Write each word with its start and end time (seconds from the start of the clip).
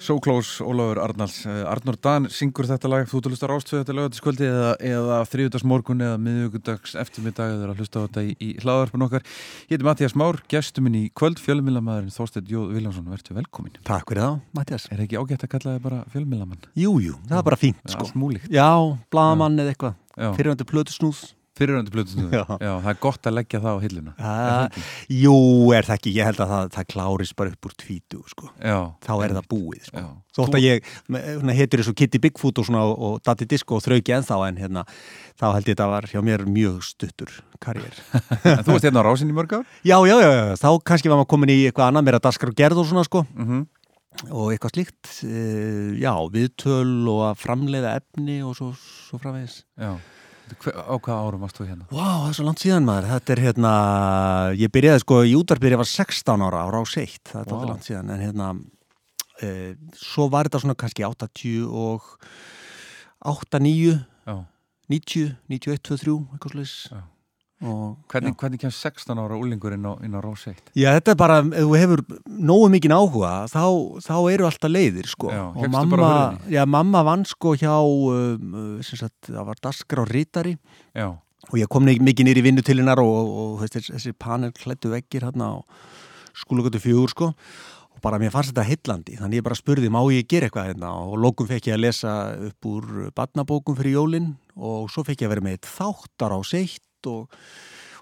So 0.00 0.18
Close, 0.18 0.64
Ólafur 0.64 0.98
Arnalds. 0.98 1.42
Uh, 1.44 1.60
Arnur 1.68 1.96
Dan 2.00 2.24
syngur 2.32 2.64
þetta 2.64 2.88
lag? 2.88 3.02
Þú 3.10 3.20
hlusta 3.28 3.48
rástöðu 3.50 3.82
þetta 3.82 3.96
lögatiskvöldi 3.98 4.46
eða, 4.48 4.70
eða 4.80 5.18
þriðdagsmorgun 5.28 6.04
eða 6.06 6.20
miðugundags 6.24 6.94
eftirmiddag 7.02 7.52
eða 7.52 7.68
að 7.68 7.82
hlusta 7.82 8.00
á 8.00 8.04
þetta 8.06 8.24
í, 8.24 8.30
í 8.40 8.48
hlaðarpun 8.62 9.04
okkar. 9.04 9.26
Ég 9.68 9.74
heiti 9.76 9.88
Mattias 9.90 10.16
Már, 10.16 10.40
gestuminn 10.48 10.96
í 10.96 11.02
kvöld 11.12 11.42
fjölmjölamæðurinn 11.44 12.14
Þorstedt 12.16 12.48
Jóð 12.48 12.72
Viljánsson 12.78 13.10
verður 13.12 13.36
velkomin 13.42 13.76
Takk 13.84 14.08
fyrir 14.08 14.24
það, 14.24 14.38
Mattias 14.56 14.88
Er 14.88 15.04
ekki 15.04 15.20
ágætt 15.20 15.44
að 15.44 15.52
kalla 15.56 15.74
þið 15.74 15.84
bara 15.84 16.00
fjölmjölamann? 16.14 16.64
Jújú, 16.80 17.18
það 17.28 17.42
er 17.42 17.46
bara 17.50 17.60
fínt 17.60 17.92
sko. 17.92 18.32
Já, 18.48 18.70
bladamann 19.12 19.60
eða 19.60 19.74
eitthvað. 19.74 20.00
Fyrirvendu 20.16 20.68
plötusnúð 20.72 21.20
Fyrirvendu 21.58 21.90
plötusnúð, 21.90 22.30
já. 22.30 22.44
já, 22.62 22.70
það 22.78 22.88
er 22.92 22.98
gott 23.02 23.26
að 23.26 23.34
leggja 23.34 23.60
það 23.60 23.74
á 23.74 23.78
hilluna 23.82 24.12
uh, 24.14 24.82
Jú, 25.10 25.34
er 25.74 25.88
það 25.88 25.96
ekki, 25.96 26.12
ég 26.14 26.28
held 26.28 26.42
að 26.44 26.52
það, 26.52 26.68
það 26.76 26.86
klárist 26.92 27.34
bara 27.40 27.50
upp 27.50 27.66
úr 27.66 27.72
tvítu 27.82 28.20
sko. 28.30 28.50
þá 29.02 29.10
er 29.16 29.34
það 29.34 29.48
búið 29.50 29.88
sko. 29.88 30.04
Þótt 30.38 30.56
að 30.56 30.62
ég, 30.62 30.92
heitur 31.58 31.82
þessu 31.82 31.94
Kitty 31.98 32.20
Bigfoot 32.22 32.60
og, 32.62 32.68
svona, 32.68 32.84
og 32.86 33.18
Dati 33.26 33.48
Disco 33.50 33.80
og 33.80 33.82
þrauki 33.82 34.14
ennþá 34.14 34.38
en 34.46 34.60
hérna, 34.62 34.84
þá 35.40 35.46
held 35.56 35.72
ég 35.72 35.74
að 35.74 35.82
það 35.82 35.90
var 35.96 36.08
hjá 36.12 36.22
mér 36.28 36.46
mjög 36.46 36.78
stuttur 36.86 37.34
karriér 37.60 37.98
En 38.46 38.62
þú 38.64 38.76
varst 38.76 38.86
hérna 38.86 39.02
á 39.02 39.08
rásinni 39.10 39.34
mörg 39.34 39.56
ár? 39.58 39.66
Já, 39.82 39.98
já, 40.06 40.14
já, 40.22 40.30
já, 40.30 40.54
þá 40.62 40.70
kannski 40.86 41.10
var 41.10 41.18
maður 41.18 41.32
komin 41.34 41.52
í 41.56 41.58
eitthvað 41.66 41.90
annað 41.90 42.06
meira 42.06 42.22
daskar 42.22 42.54
og 42.54 42.62
gerð 42.62 42.84
og 42.84 42.88
svona 42.92 43.04
sko 43.08 43.24
-hmm. 43.26 43.66
og 44.30 44.54
eitthvað 44.54 44.76
slíkt 44.78 45.12
uh, 45.26 45.98
já, 45.98 46.14
viðtöl 46.30 47.10
og 47.10 47.26
að 47.32 47.42
framleiða 47.42 47.98
efni 47.98 48.38
og 48.46 48.54
svo, 48.54 48.70
svo 48.78 49.18
framvegis 49.18 49.64
Já 49.74 49.98
Á 50.58 50.94
hvaða 50.96 51.20
árum 51.26 51.44
varst 51.44 51.60
þú 51.60 51.66
hérna? 51.68 51.88
Vá, 51.90 51.96
wow, 51.96 52.18
það 52.24 52.28
er 52.30 52.36
svo 52.38 52.46
langt 52.48 52.64
síðan 52.64 52.86
maður. 52.88 53.08
Þetta 53.14 53.34
er 53.34 53.42
hérna, 53.46 53.72
ég 54.58 54.74
byrjaði 54.74 55.04
sko 55.04 55.22
í 55.26 55.34
útarbyrja 55.38 55.80
var 55.80 55.90
16 55.90 56.46
ára 56.46 56.64
á 56.64 56.68
rás 56.74 56.94
1 57.00 57.18
það 57.32 57.42
er 57.42 57.52
wow. 57.54 57.66
langt 57.70 57.88
síðan, 57.88 58.14
en 58.14 58.24
hérna 58.24 58.52
e, 59.40 59.50
svo 59.96 60.28
var 60.32 60.48
þetta 60.48 60.62
svona 60.64 60.78
kannski 60.80 61.06
80 61.06 61.66
og 61.68 62.14
8, 63.20 63.60
9 63.60 63.98
90, 64.90 65.36
91, 65.46 65.78
2, 65.86 65.96
3 66.02 66.14
eitthvað 66.34 66.54
slúðis 66.54 66.76
Hvernig, 67.60 68.32
hvernig 68.40 68.60
kemst 68.62 68.80
16 68.80 69.18
ára 69.20 69.36
úlingur 69.36 69.74
inn 69.76 69.84
á, 69.84 69.92
á 69.92 70.20
Róseitt? 70.24 70.70
Já, 70.72 70.94
þetta 70.96 71.12
er 71.12 71.18
bara, 71.20 71.34
ef 71.44 71.66
þú 71.66 71.74
hefur 71.76 72.02
nógu 72.24 72.70
mikið 72.72 72.94
áhuga, 72.96 73.32
þá, 73.52 73.64
þá 74.00 74.14
eru 74.32 74.46
alltaf 74.48 74.72
leiðir, 74.72 75.10
sko. 75.10 75.28
Já, 75.28 75.42
og 75.52 75.66
mamma, 75.68 76.12
já, 76.48 76.62
mamma 76.64 77.04
vann 77.04 77.26
sko 77.28 77.52
hjá, 77.60 77.74
um, 77.84 78.80
sagt, 78.80 79.28
það 79.28 79.50
var 79.50 79.60
Daskar 79.60 80.00
á 80.00 80.04
Rítari 80.08 80.56
já. 80.96 81.12
og 81.50 81.60
ég 81.60 81.68
kom 81.68 81.84
mikið 81.84 82.30
nýri 82.30 82.46
vinnu 82.48 82.64
til 82.64 82.80
hennar 82.80 83.04
og, 83.04 83.12
og, 83.12 83.36
og 83.44 83.62
þessi, 83.66 83.92
þessi 83.92 84.16
panel 84.16 84.56
klættu 84.56 84.96
vekkir 84.96 85.28
hérna 85.28 85.52
á 85.52 85.56
skólugötu 86.40 86.80
fjögur, 86.80 87.12
sko. 87.12 87.32
Og 87.92 88.00
bara 88.00 88.16
mér 88.16 88.32
fannst 88.32 88.54
þetta 88.54 88.70
hillandi, 88.72 89.20
þannig 89.20 89.42
ég 89.42 89.50
bara 89.52 89.58
spurði, 89.58 89.92
má 89.92 90.00
ég 90.08 90.24
gera 90.24 90.48
eitthvað 90.48 90.72
hérna? 90.72 90.96
Og 91.04 91.20
lókum 91.20 91.50
fekk 91.50 91.68
ég 91.68 91.76
að 91.76 91.84
lesa 91.90 92.20
upp 92.48 92.72
úr 92.72 93.10
badnabókum 93.12 93.76
fyrir 93.76 94.00
jólinn 94.00 94.38
og 94.56 94.88
svo 94.88 95.04
fekk 95.04 95.26
ég 95.26 95.28
að 95.28 95.36
vera 95.36 95.50
með 95.52 95.66
þáttar 95.68 96.32
á 96.32 96.40
seitt 96.40 96.86
og 97.06 97.40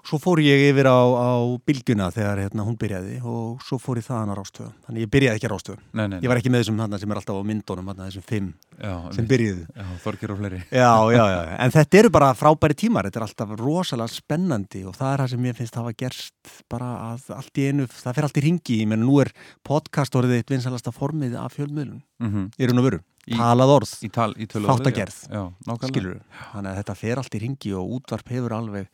svo 0.09 0.19
fór 0.21 0.41
ég 0.41 0.69
yfir 0.71 0.87
á, 0.89 0.99
á 0.99 1.29
bylgjuna 1.67 2.09
þegar 2.13 2.43
hérna, 2.45 2.65
hún 2.65 2.77
byrjaði 2.79 3.19
og 3.21 3.59
svo 3.65 3.77
fór 3.81 3.99
ég 3.99 4.07
þaðan 4.07 4.33
á 4.33 4.35
rástöðu 4.39 4.71
þannig 4.87 5.05
ég 5.05 5.11
byrjaði 5.13 5.39
ekki 5.39 5.49
á 5.49 5.53
rástöðu 5.53 6.21
ég 6.23 6.31
var 6.31 6.39
ekki 6.39 6.53
með 6.53 6.63
þessum 6.63 6.81
hana, 6.81 6.99
sem 7.01 7.11
er 7.11 7.19
alltaf 7.19 7.39
á 7.39 7.43
myndunum 7.49 7.91
hana, 7.91 8.07
þessum 8.07 8.25
fimm 8.29 8.49
já, 8.79 8.93
sem 9.15 9.27
byrjuði 9.29 9.65
já, 9.67 9.85
Þorgir 10.03 10.33
og 10.33 10.39
fleiri. 10.39 10.61
Já, 10.79 10.91
já, 11.11 11.23
en 11.59 11.73
þetta 11.73 11.99
eru 11.99 12.11
bara 12.13 12.29
frábæri 12.37 12.75
tímar. 12.77 13.07
Þetta 13.09 13.19
er 13.19 13.25
alltaf 13.25 13.53
rosalega 13.59 14.13
spennandi 14.13 14.83
og 14.87 14.95
það 14.97 15.11
er 15.11 15.23
það 15.23 15.31
sem 15.33 15.47
ég 15.49 15.57
finnst 15.57 15.75
að 15.75 15.83
hafa 15.83 15.97
gerst 15.99 16.53
bara 16.71 16.89
að 17.09 17.29
allt 17.35 17.59
í 17.59 17.67
einu, 17.67 17.87
það 17.91 18.17
fer 18.17 18.27
allt 18.27 18.39
í 18.39 18.45
ringi 18.45 18.79
menn 18.89 19.03
nú 19.03 19.19
er 19.23 19.31
podcast 19.67 20.15
orðið 20.19 20.39
eitt 20.39 20.53
vinsalasta 20.53 20.93
formið 20.95 21.35
af 21.41 21.57
fjölmiðlun, 21.57 22.01
mm 22.23 22.29
-hmm. 22.29 22.51
er 22.57 22.71
hún 22.71 22.81
að 22.81 22.89
veru 22.89 23.01
talað 23.37 23.73
orð, 23.75 23.95
tal, 24.15 24.33
þáttagerð. 24.35 25.17
skilur, 25.89 26.21
þannig 26.53 26.71
að 26.71 26.77
þetta 26.81 26.95
fer 26.99 27.21
allt 27.21 27.35
í 27.35 27.41
ringi 27.43 27.73
og 27.77 27.97
útvarp 27.99 28.31
hefur 28.33 28.55
alveg 28.57 28.87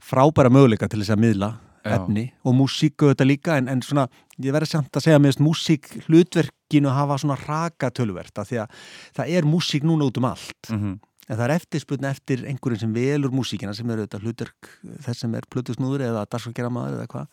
frábæra 0.00 0.52
möguleika 0.52 0.88
til 0.90 1.02
þess 1.02 1.14
að 1.14 1.22
miðla 1.24 1.50
Já. 1.80 1.94
efni 1.96 2.26
og 2.44 2.56
músík 2.56 3.04
og 3.04 3.12
þetta 3.12 3.26
líka 3.28 3.58
en, 3.60 3.68
en 3.72 3.82
svona, 3.84 4.06
ég 4.40 4.52
verði 4.52 4.72
samt 4.74 4.96
að 4.96 5.06
segja 5.06 5.20
með 5.22 5.38
músík 5.44 5.88
hlutverkinu 6.06 6.92
hafa 6.92 7.20
svona 7.20 7.38
raka 7.40 7.92
tölverkt 7.94 8.40
að 8.40 8.50
því 8.50 8.58
að 8.64 8.82
það 9.20 9.36
er 9.36 9.48
músík 9.48 9.86
núna 9.88 10.08
út 10.10 10.20
um 10.20 10.28
allt. 10.28 10.70
Mm 10.70 10.80
-hmm. 10.80 10.98
en 11.28 11.36
það 11.36 11.44
er 11.46 11.54
eftirspunni 11.56 12.08
eftir 12.08 12.44
einhverjum 12.44 12.80
sem 12.80 12.94
velur 12.94 13.30
músíkina 13.30 13.74
sem 13.74 13.90
eru 13.90 14.06
þetta 14.06 14.20
hlutverk 14.20 14.68
þess 15.06 15.20
sem 15.20 15.34
er 15.34 15.46
plutusnúður 15.50 16.00
eða 16.02 16.26
dagsfólkgeramaður 16.26 16.98
eða 16.98 17.06
hvað. 17.06 17.26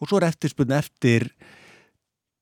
Og 0.00 0.08
svo 0.08 0.16
er 0.16 0.28
eftirspunni 0.28 0.74
eftir 0.74 1.30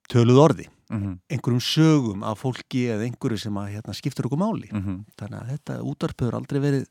töluð 0.09 0.39
orði 0.39 0.69
mm 0.91 0.99
-hmm. 0.99 1.19
einhverjum 1.31 1.61
sögum 1.61 2.23
af 2.23 2.43
fólki 2.43 2.87
eða 2.93 3.07
einhverju 3.07 3.39
sem 3.39 3.55
að 3.55 3.73
hérna, 3.75 3.95
skiptur 3.95 4.27
okkur 4.27 4.39
máli. 4.39 4.69
Mm 4.73 4.83
-hmm. 4.83 5.05
þannig 5.19 5.41
að 5.41 5.51
þetta 5.53 5.81
útarpöður 5.83 6.35
aldrei 6.35 6.61
verið 6.61 6.87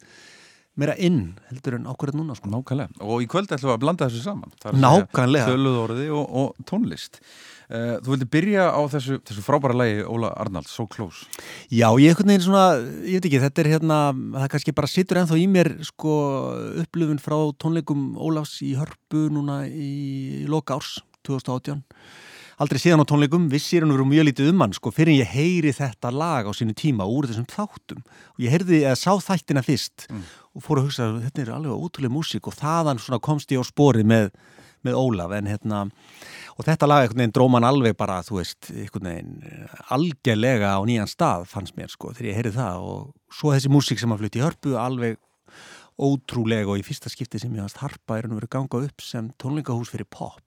meira 0.76 0.96
inn 1.00 1.36
heldur 1.50 1.78
en 1.78 1.88
ákveðið 1.88 2.18
núna 2.20 2.36
sko. 2.36 2.50
Nákvæmlega, 2.52 3.00
og 3.00 3.24
í 3.24 3.28
kvöld 3.32 3.48
ætlum 3.48 3.72
við 3.72 3.76
að 3.78 3.84
blanda 3.84 4.08
þessu 4.10 4.24
saman. 4.26 4.52
Nákvæmlega. 4.76 5.48
Töluðorði 5.48 6.08
og, 6.12 6.26
og 6.42 6.66
tónlist. 6.68 7.22
Uh, 7.66 7.96
Þú 8.04 8.12
vildi 8.12 8.28
byrja 8.36 8.66
á 8.76 8.82
þessu, 8.92 9.18
þessu 9.26 9.46
frábæra 9.46 9.78
lægi 9.80 10.04
Óla 10.04 10.34
Arnalds, 10.36 10.74
So 10.76 10.86
Close. 10.92 11.26
Já, 11.72 11.88
ég 11.98 12.12
er 12.12 12.44
svona, 12.44 12.66
ég 13.08 13.18
veit 13.18 13.30
ekki 13.32 13.42
þetta 13.42 13.64
er 13.64 13.72
hérna, 13.72 14.00
það 14.36 14.52
kannski 14.54 14.76
bara 14.76 14.92
sittur 14.92 15.22
ennþá 15.22 15.40
í 15.40 15.48
mér 15.50 15.72
sko 15.88 16.14
upplöfun 16.84 17.24
frá 17.24 17.38
tónleikum 17.64 18.14
Ólafs 18.20 18.60
í 18.62 18.76
Hörpu 18.78 19.30
núna 19.34 19.64
í, 19.66 19.90
í 20.44 20.46
loka 20.52 20.78
árs 20.78 21.00
2018 21.26 21.82
aldrei 22.62 22.80
síðan 22.80 23.04
á 23.04 23.10
tónleikum, 23.10 23.48
vissir 23.52 23.84
hann 23.84 23.94
verið 23.94 24.10
mjög 24.12 24.28
lítið 24.30 24.50
um 24.52 24.64
hann 24.64 24.76
sko, 24.76 24.92
fyrir 24.96 25.20
ég 25.20 25.32
heyri 25.34 25.74
þetta 25.76 26.12
lag 26.14 26.48
á 26.48 26.52
sínu 26.56 26.76
tíma 26.78 27.08
úr 27.10 27.28
þessum 27.30 27.48
þáttum. 27.52 28.04
Og 28.36 28.46
ég 28.46 28.54
heyrði 28.54 28.84
að 28.88 29.00
sá 29.02 29.12
þættina 29.28 29.64
fyrst 29.66 30.08
mm. 30.10 30.22
og 30.56 30.66
fór 30.66 30.82
að 30.82 30.88
hugsa 30.90 31.10
þetta 31.26 31.44
er 31.44 31.54
alveg 31.58 31.86
ótrúlega 31.86 32.16
músík 32.16 32.48
og 32.48 32.56
þaðan 32.56 33.02
komst 33.26 33.52
ég 33.52 33.60
á 33.60 33.66
spórið 33.68 34.08
með, 34.12 34.32
með 34.86 35.00
Ólaf 35.02 35.36
en 35.36 35.52
hérna 35.52 35.84
og 36.56 36.64
þetta 36.68 36.88
lag 36.88 37.04
einhvern 37.04 37.26
veginn 37.26 37.36
dróman 37.36 37.68
alveg 37.68 37.98
bara 38.00 38.22
þú 38.24 38.40
veist, 38.40 38.72
einhvern 38.72 39.10
veginn 39.12 39.68
algjörlega 39.92 40.78
á 40.78 40.82
nýjan 40.88 41.12
stað 41.12 41.50
fannst 41.52 41.76
mér 41.76 41.92
sko 41.92 42.14
þegar 42.16 42.32
ég 42.32 42.40
heyrði 42.40 42.56
það. 42.62 42.88
Og 42.88 43.36
svo 43.36 43.52
þessi 43.52 43.74
músík 43.74 44.00
sem 44.00 44.16
að 44.16 44.24
flutti 44.24 44.40
í 44.40 44.46
hörpu 44.46 44.78
alveg 44.80 45.20
ótrúlega 45.96 46.72
og 46.72 46.80
í 46.80 46.88
fyrsta 46.88 47.12
skipti 47.12 47.40
sem 47.40 47.54
ég 47.56 47.64
hafst 47.64 47.80
harpa 47.80 48.18
er 48.18 48.28
hann 48.28 48.36
verið 48.36 48.52
ganga 48.56 48.82
upp 48.88 49.04
sem 49.04 49.30
tónleikahús 49.40 49.92
fyrir 49.92 50.08
pop 50.12 50.44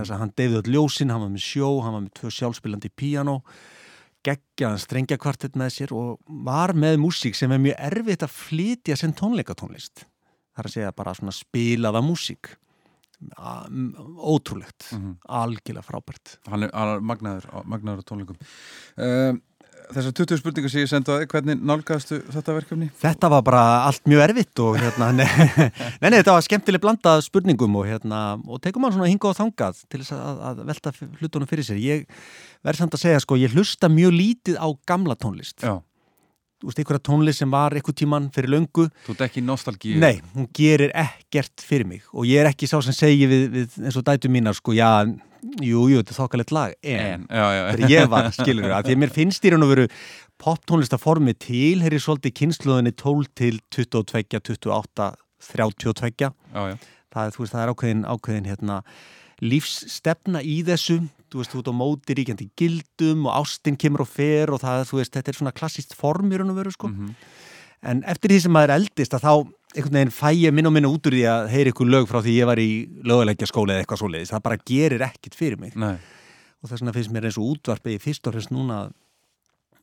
þess 0.00 0.14
að 0.14 0.22
hann 0.22 0.32
deyði 0.38 0.58
öll 0.60 0.72
ljósinn, 0.76 1.12
hann 1.12 1.24
var 1.24 1.32
með 1.34 1.44
sjó, 1.44 1.68
hann 1.84 1.96
var 1.96 2.04
með 2.06 2.14
tvö 2.18 2.30
sjálfspilandi 2.38 2.90
píjano, 2.96 3.36
geggjaðan 4.26 4.82
strengjakvartett 4.82 5.58
með 5.58 5.70
sér 5.76 5.94
og 5.98 6.18
var 6.46 6.74
með 6.78 7.00
músík 7.02 7.36
sem 7.36 7.52
er 7.52 7.62
mjög 7.62 7.78
erfitt 7.90 8.24
að 8.24 8.36
flytja 8.36 8.96
sem 8.98 9.14
tónleikatónlist. 9.18 10.04
Það 10.52 10.62
er 10.62 10.68
að 10.68 10.76
segja 10.76 10.96
bara 10.96 11.14
svona 11.18 11.34
spilaða 11.34 12.04
músík. 12.04 12.54
Ótrúlegt, 13.22 14.88
mm 14.90 14.98
-hmm. 14.98 15.14
algjörlega 15.30 15.86
frábært. 15.86 16.38
Hann 16.50 16.62
er, 16.62 16.70
er 16.74 17.00
magnaður, 17.00 17.46
magnaður 17.64 18.02
á 18.02 18.08
tónleikum. 18.08 18.38
Uh, 18.98 19.38
Þessar 19.92 20.14
20 20.16 20.40
spurningar 20.40 20.72
sem 20.72 20.80
ég 20.80 20.88
sendaði, 20.88 21.26
hvernig 21.28 21.60
nálgæðastu 21.68 22.18
þetta 22.32 22.54
verkefni? 22.56 22.88
Þetta 23.02 23.28
var 23.34 23.44
bara 23.44 23.62
allt 23.84 24.06
mjög 24.08 24.22
erfitt 24.24 24.62
og 24.64 24.78
hérna, 24.80 25.10
neina 26.00 26.18
þetta 26.18 26.36
var 26.36 26.44
skemmtileg 26.46 26.80
blandað 26.80 27.24
spurningum 27.26 27.76
og 27.76 27.88
hérna, 27.90 28.20
og 28.48 28.62
tegum 28.64 28.86
maður 28.86 28.96
svona 28.98 29.10
hinga 29.10 29.28
og 29.28 29.36
þangað 29.36 29.82
til 29.92 30.00
þess 30.00 30.14
að, 30.16 30.42
að 30.48 30.62
velta 30.70 30.92
hlutunum 31.20 31.50
fyrir 31.50 31.68
sér. 31.68 31.80
Ég 31.82 32.06
verði 32.64 32.80
samt 32.80 32.96
að 32.96 33.02
segja, 33.04 33.24
sko, 33.24 33.36
ég 33.42 33.56
hlusta 33.56 33.90
mjög 33.92 34.14
lítið 34.16 34.56
á 34.56 34.68
gamla 34.88 35.18
tónlist. 35.20 35.58
Já. 35.60 35.76
Þú 36.62 36.70
veist, 36.70 36.80
einhverja 36.80 37.04
tónlist 37.10 37.42
sem 37.42 37.52
var 37.52 37.74
einhver 37.76 37.96
tíman 37.98 38.30
fyrir 38.32 38.52
löngu. 38.54 38.86
Þú 39.04 39.16
ert 39.16 39.26
ekki 39.26 39.42
nostalgíu? 39.44 39.98
Nei, 40.00 40.22
hún 40.32 40.46
gerir 40.56 40.94
ekkert 40.94 41.64
fyrir 41.66 41.88
mig 41.90 42.06
og 42.14 42.24
ég 42.30 42.40
er 42.40 42.48
ekki 42.52 42.70
sá 42.70 42.78
sem 42.86 42.96
segi 42.96 43.28
við, 43.28 43.44
við 43.58 43.78
eins 43.82 43.98
og 43.98 44.06
dætu 44.06 44.30
mínar, 44.32 44.56
sko, 44.56 44.72
já, 44.78 45.02
jú, 45.42 45.86
jú, 45.90 46.00
þetta 46.00 46.12
er 46.14 46.18
þokkalegt 46.18 46.52
lag, 46.54 46.74
en, 46.82 47.00
en 47.00 47.24
já, 47.26 47.46
já. 47.56 47.62
þegar 47.76 47.94
ég 47.94 48.12
var, 48.12 48.28
skilur 48.36 48.68
það, 48.68 48.84
því 48.86 48.96
að 48.96 49.00
mér 49.02 49.14
finnst 49.16 49.46
í 49.46 49.52
raun 49.52 49.66
og 49.66 49.72
veru 49.72 49.86
poptónlistaformi 50.42 51.34
til, 51.38 51.82
hér 51.82 51.96
er 51.96 52.02
svolítið 52.02 52.36
kynsluðinni 52.40 52.94
12 52.98 53.32
til 53.38 53.58
22, 53.74 54.22
28, 54.38 55.08
32, 55.52 56.14
já. 56.22 56.30
Það, 57.12 57.26
er, 57.26 57.34
veist, 57.36 57.52
það 57.52 57.62
er 57.64 57.74
ákveðin, 57.74 58.06
ákveðin 58.08 58.48
hérna, 58.48 58.78
lífsstefna 59.42 60.42
í 60.46 60.60
þessu, 60.66 61.00
þú 61.32 61.40
veist, 61.40 61.52
þú 61.52 61.62
ert 61.62 61.72
á 61.72 61.74
móti 61.74 62.16
ríkjandi 62.16 62.48
gildum 62.58 63.26
og 63.26 63.40
ástinn 63.42 63.78
kemur 63.80 64.04
og 64.06 64.10
fer 64.10 64.52
og 64.54 64.62
það, 64.62 64.86
þú 64.90 65.00
veist, 65.00 65.14
þetta 65.16 65.32
er 65.32 65.40
svona 65.40 65.54
klassist 65.56 65.96
form 65.98 66.32
í 66.32 66.38
raun 66.40 66.54
og 66.54 66.60
veru, 66.60 66.72
sko. 66.74 66.88
Mm 66.88 67.08
-hmm. 67.08 67.14
En 67.82 68.04
eftir 68.06 68.30
því 68.30 68.40
sem 68.40 68.52
maður 68.54 68.76
eldist 68.76 69.14
að 69.14 69.24
þá 69.26 69.34
einhvern 69.72 69.98
veginn 69.98 70.14
fæ 70.14 70.30
ég 70.36 70.54
minn 70.54 70.68
og 70.68 70.74
minna 70.74 70.90
út 70.92 71.06
úr 71.08 71.16
því 71.16 71.22
að 71.30 71.46
heyri 71.52 71.72
ykkur 71.72 71.92
lög 71.92 72.08
frá 72.10 72.20
því 72.20 72.34
ég 72.36 72.48
var 72.48 72.60
í 72.60 72.70
löguleggja 73.08 73.48
skóla 73.48 73.76
eða 73.76 73.84
eitthvað 73.84 74.02
svoleiðis, 74.02 74.32
það 74.34 74.44
bara 74.48 74.64
gerir 74.72 75.06
ekkit 75.08 75.38
fyrir 75.38 75.60
mig. 75.60 75.76
Nei. 75.76 75.96
og 76.62 76.70
þess 76.70 76.82
vegna 76.82 76.92
finnst 76.94 77.12
mér 77.14 77.24
eins 77.26 77.38
og 77.40 77.54
útvarpið 77.56 78.02
fyrst 78.04 78.28
og 78.28 78.36
fremst 78.36 78.52
núna 78.54 78.82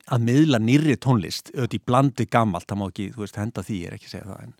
að 0.09 0.25
miðla 0.25 0.59
nýri 0.63 0.95
tónlist 1.01 1.51
auðvitað 1.53 1.77
í 1.77 1.81
blandi 1.85 2.25
gammalt, 2.31 2.65
það 2.69 2.79
má 2.79 2.85
ekki, 2.87 3.07
þú 3.13 3.23
veist, 3.23 3.39
henda 3.39 3.63
því 3.65 3.79
ég 3.81 3.89
er 3.89 3.97
ekki 3.97 4.07
að 4.07 4.13
segja 4.13 4.29
það, 4.29 4.45
en, 4.45 4.53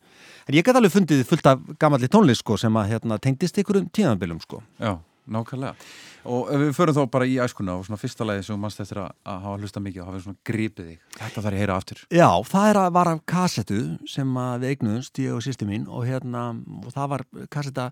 en 0.46 0.58
ég 0.58 0.66
get 0.68 0.80
alveg 0.80 0.94
fundið 0.94 1.24
fullt 1.30 1.50
af 1.50 1.64
gammalli 1.82 2.10
tónlist 2.12 2.44
sko 2.44 2.58
sem 2.60 2.80
að 2.82 2.92
hérna, 2.92 3.18
tengdist 3.24 3.62
ykkur 3.64 3.80
um 3.82 3.88
tíðanbylum 3.96 4.42
sko. 4.44 4.62
Já, 4.78 4.92
nákvæmlega. 5.34 5.88
Og 6.30 6.50
við 6.62 6.74
förum 6.76 6.98
þá 6.98 7.02
bara 7.14 7.28
í 7.30 7.38
æskuna 7.42 7.78
og 7.80 7.86
svona 7.88 8.02
fyrsta 8.02 8.28
lagi 8.28 8.44
sem 8.46 8.60
mannst 8.60 8.84
eftir 8.84 9.02
að, 9.04 9.14
að 9.24 9.40
hafa 9.46 9.62
hlusta 9.62 9.84
mikið 9.86 10.04
og 10.04 10.10
hafa 10.10 10.22
svona 10.26 10.44
gripið 10.50 10.92
þig. 10.92 11.00
Þetta 11.16 11.44
þarf 11.46 11.48
ég 11.48 11.56
að 11.56 11.64
heyra 11.64 11.80
aftur. 11.80 12.04
Já, 12.12 12.30
það 12.52 12.70
er 12.70 12.82
að 12.82 12.92
var 13.00 13.12
af 13.14 13.24
kassetu 13.34 13.80
sem 14.10 14.38
við 14.50 14.70
eignuðumst, 14.74 15.24
ég 15.24 15.38
og 15.38 15.46
sýsti 15.46 15.70
mín 15.70 15.88
og 15.88 16.06
hérna, 16.10 16.46
og 16.84 16.94
það 16.96 17.12
var 17.16 17.26
kasseta 17.54 17.90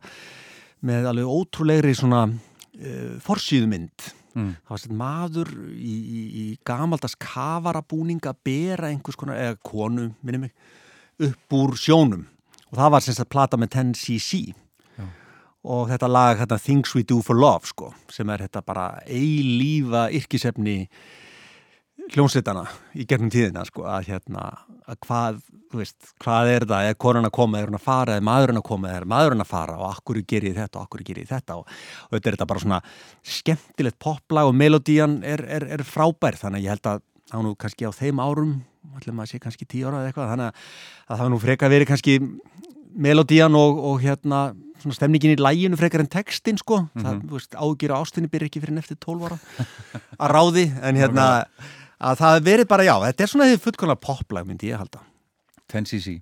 með 0.87 1.09
alveg 1.09 1.33
ótrúlegri 1.37 1.95
svona 1.97 2.27
uh, 2.27 3.13
forsýðmynd 3.25 4.11
mm. 4.37 4.53
það 4.63 4.73
var 4.73 4.83
svona 4.83 4.99
maður 5.01 5.51
í, 5.73 5.95
í, 5.95 6.21
í 6.41 6.45
gamaldas 6.67 7.17
kavarabúning 7.21 8.21
að 8.29 8.41
bera 8.47 8.91
einhvers 8.91 9.19
konar, 9.19 9.39
eða 9.41 9.59
konu, 9.65 10.11
minnum 10.21 10.47
mig 10.47 11.27
upp 11.27 11.57
úr 11.57 11.77
sjónum 11.79 12.27
og 12.67 12.77
það 12.77 12.93
var 12.93 13.05
semst 13.05 13.23
að 13.23 13.31
plata 13.33 13.59
með 13.59 13.79
10cc 13.79 14.41
og 15.67 15.87
þetta 15.91 16.09
lag 16.09 16.39
hérna, 16.39 16.59
Things 16.61 16.95
We 16.95 17.03
Do 17.07 17.19
For 17.25 17.37
Love 17.37 17.67
sko, 17.67 17.91
sem 18.13 18.29
er 18.31 18.45
þetta 18.45 18.63
bara 18.65 18.87
eilífa 19.03 20.07
yrkisefni 20.15 20.79
hljómsveitana 22.13 22.63
í 22.95 23.05
gegnum 23.07 23.31
tíðina 23.33 23.65
sko, 23.67 23.83
að 23.89 24.11
hérna, 24.13 24.45
að 24.87 24.99
hvað 25.03 25.41
veist, 25.75 26.13
hvað 26.23 26.51
er 26.53 26.65
það, 26.69 26.89
er 26.89 26.97
konan 27.03 27.27
að 27.27 27.33
koma? 27.35 27.59
Er 27.59 27.67
hún 27.67 27.79
að 27.79 27.83
fara, 27.83 28.15
er 28.15 28.23
maðurinn 28.23 28.61
að 28.61 28.67
koma, 28.69 28.93
er 28.95 29.07
maðurinn 29.09 29.43
að 29.43 29.49
fara? 29.49 29.75
Og 29.81 29.89
akkur 29.89 30.21
gerir 30.23 30.55
þetta? 30.55 30.79
Og 30.79 30.87
akkur 30.87 31.03
gerir 31.07 31.27
þetta? 31.27 31.57
Og, 31.59 31.67
og 32.07 32.15
þetta 32.15 32.31
er 32.31 32.37
þetta 32.37 32.49
bara 32.53 32.63
svona 32.63 32.79
skemmtilegt 33.35 33.99
poplag 34.03 34.47
og 34.47 34.55
melodían 34.55 35.19
er, 35.27 35.43
er, 35.57 35.67
er 35.75 35.83
frábær, 35.87 36.39
þannig 36.39 36.63
að 36.63 36.67
ég 36.67 36.77
held 36.77 36.91
að 36.93 37.03
þá 37.27 37.37
nú 37.43 37.55
kannski 37.59 37.89
á 37.89 37.91
þeim 37.91 38.23
árum, 38.23 38.53
allir 38.95 39.17
maður 39.17 39.33
sé 39.33 39.41
kannski 39.43 39.67
tíu 39.67 39.89
ára 39.89 39.99
eða 39.99 40.13
eitthvað, 40.13 40.31
þannig 40.31 40.47
að, 40.47 40.71
að 41.07 41.21
það 41.21 41.33
nú 41.33 41.41
freka 41.43 41.71
verið 41.73 41.91
kannski 41.91 42.17
melodían 43.07 43.59
og, 43.59 43.81
og 43.91 43.99
hérna 44.01 44.41
stemningin 44.85 45.35
í 45.35 45.39
læginu 45.41 45.79
frekar 45.79 46.03
en 46.03 46.11
textin 46.11 46.57
sko, 46.57 46.83
mm 46.93 47.03
-hmm. 47.03 47.55
ágjur 47.55 47.95
ástinni 47.97 48.29
byrja 48.29 48.47
ekki 48.47 48.61
fyrir 48.61 48.77
neftir 48.77 48.97
12 48.97 49.25
ára 49.25 49.39
að 50.19 50.31
ráði, 50.31 50.65
en 50.81 50.95
hérna 50.95 51.45
að 51.97 52.17
það 52.21 52.43
verið 52.43 52.67
bara, 52.67 52.83
já, 52.83 52.95
þetta 53.05 53.23
er 53.23 53.27
svona 53.27 53.49
því 53.49 53.59
fullkonar 53.65 53.97
poplag 53.97 54.45
myndi 54.45 54.71
ég 54.71 54.77
halda. 54.77 55.01
10cc 55.67 56.21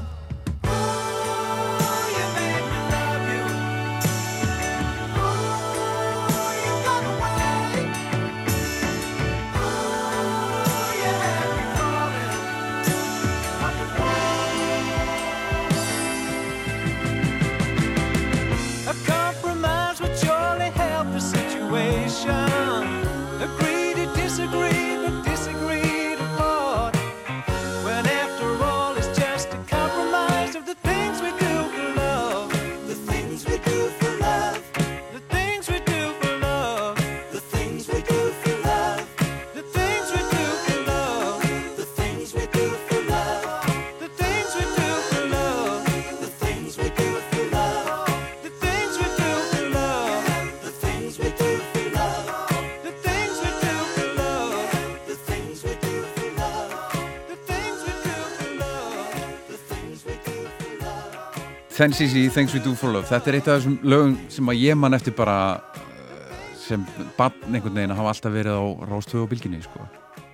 Ten 61.81 61.93
CC, 61.97 62.29
Things 62.29 62.53
We 62.53 62.59
Do 62.61 62.75
For 62.77 62.91
Love 62.93 63.07
Þetta 63.09 63.31
er 63.31 63.35
eitt 63.39 63.47
af 63.49 63.55
þessum 63.57 63.79
lögum 63.89 64.11
sem 64.29 64.49
að 64.51 64.59
ég 64.61 64.75
man 64.77 64.93
eftir 64.93 65.15
bara 65.17 65.37
eh, 65.73 66.35
sem 66.61 66.83
bann 67.17 67.33
einhvern 67.47 67.73
veginn 67.73 67.93
að 67.95 67.97
hafa 67.97 68.11
alltaf 68.11 68.35
verið 68.35 68.53
á 68.53 68.63
Rástöðu 68.85 69.23
og 69.23 69.29
Bilginni 69.31 69.61
sko. 69.65 69.87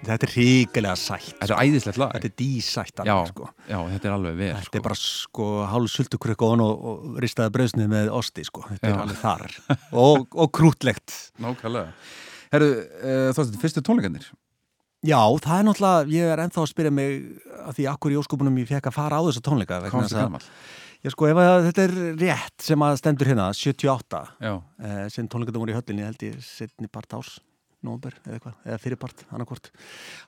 Þetta 0.04 0.28
er 0.28 0.34
hríkilega 0.34 0.96
sætt 1.00 1.30
Þetta 1.38 1.56
er 1.56 1.62
æðislegt 1.70 2.00
lag 2.02 2.12
Þetta 2.18 2.28
er 2.28 2.34
dísætt 2.42 3.00
já, 3.08 3.14
sko. 3.30 3.48
já, 3.64 3.78
þetta 3.94 4.10
er 4.10 4.16
alveg 4.18 4.36
vel 4.42 4.50
Þetta 4.58 4.66
sko. 4.68 4.80
er 4.82 4.84
bara 4.90 4.98
sko 5.00 5.46
hálf 5.72 5.94
sultukrykk 5.94 6.44
og, 6.50 6.64
og 6.92 7.22
ristaði 7.24 7.54
bröðsnið 7.56 7.88
með 7.94 8.10
osti 8.20 8.44
sko. 8.50 8.66
Þetta 8.68 8.92
Já. 8.92 8.92
er 8.92 9.04
alveg 9.06 9.22
þar 9.22 9.56
og, 10.04 10.28
og 10.36 10.52
krútlegt 10.58 11.16
Nákvæmlega 11.40 11.94
Herru, 12.58 12.74
uh, 12.76 13.30
þá 13.32 13.40
er 13.40 13.48
þetta 13.48 13.62
fyrstu 13.64 13.86
tónleikarnir 13.88 14.28
Já, 15.06 15.22
það 15.46 15.62
er 15.62 15.66
náttúrulega, 15.70 16.12
ég 16.12 16.34
er 16.34 16.44
ennþá 16.44 16.60
að 16.66 16.70
spyrja 16.74 16.92
mig 16.92 17.18
að 17.64 17.80
því 17.80 17.88
akkur 17.94 18.12
í 18.12 18.20
óskupunum 18.20 18.60
ég 18.60 18.68
fekk 18.68 18.90
að 18.92 18.96
fara 18.98 19.20
á 19.22 19.24
þessa 19.30 19.44
tónleika 19.46 19.80
vegna 19.80 19.94
Komstu 19.94 20.12
þess 20.12 20.20
að- 20.20 20.28
gammal? 20.28 20.48
Já, 21.06 21.12
sko, 21.14 21.28
ef 21.30 21.38
að 21.38 21.68
þetta 21.70 21.84
er 21.86 21.94
rétt 22.18 22.66
sem 22.66 22.84
að 22.88 22.98
stendur 23.02 23.30
hérna, 23.30 23.52
78 23.54 24.22
Já, 24.42 24.54
eh, 24.82 25.04
sem 25.14 25.28
tónleikandum 25.30 25.62
voru 25.64 25.74
í 25.76 25.78
höllinni 25.78 26.06
held 26.08 26.24
ég 26.26 26.40
setni 26.44 26.90
part 26.92 27.14
ás, 27.14 27.38
nómber 27.86 28.16
eða 28.26 28.40
eitthvað, 28.40 28.56
eða 28.66 28.80
fyrirpart, 28.82 29.24
annarkvort 29.32 29.70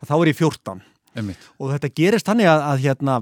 þá 0.06 0.14
er 0.20 0.32
ég 0.32 0.38
14 0.38 0.82
einmitt. 1.18 1.48
og 1.60 1.74
þetta 1.74 1.90
gerist 1.98 2.30
þannig 2.30 2.52
að, 2.52 2.66
að 2.70 2.84
hérna 2.86 3.18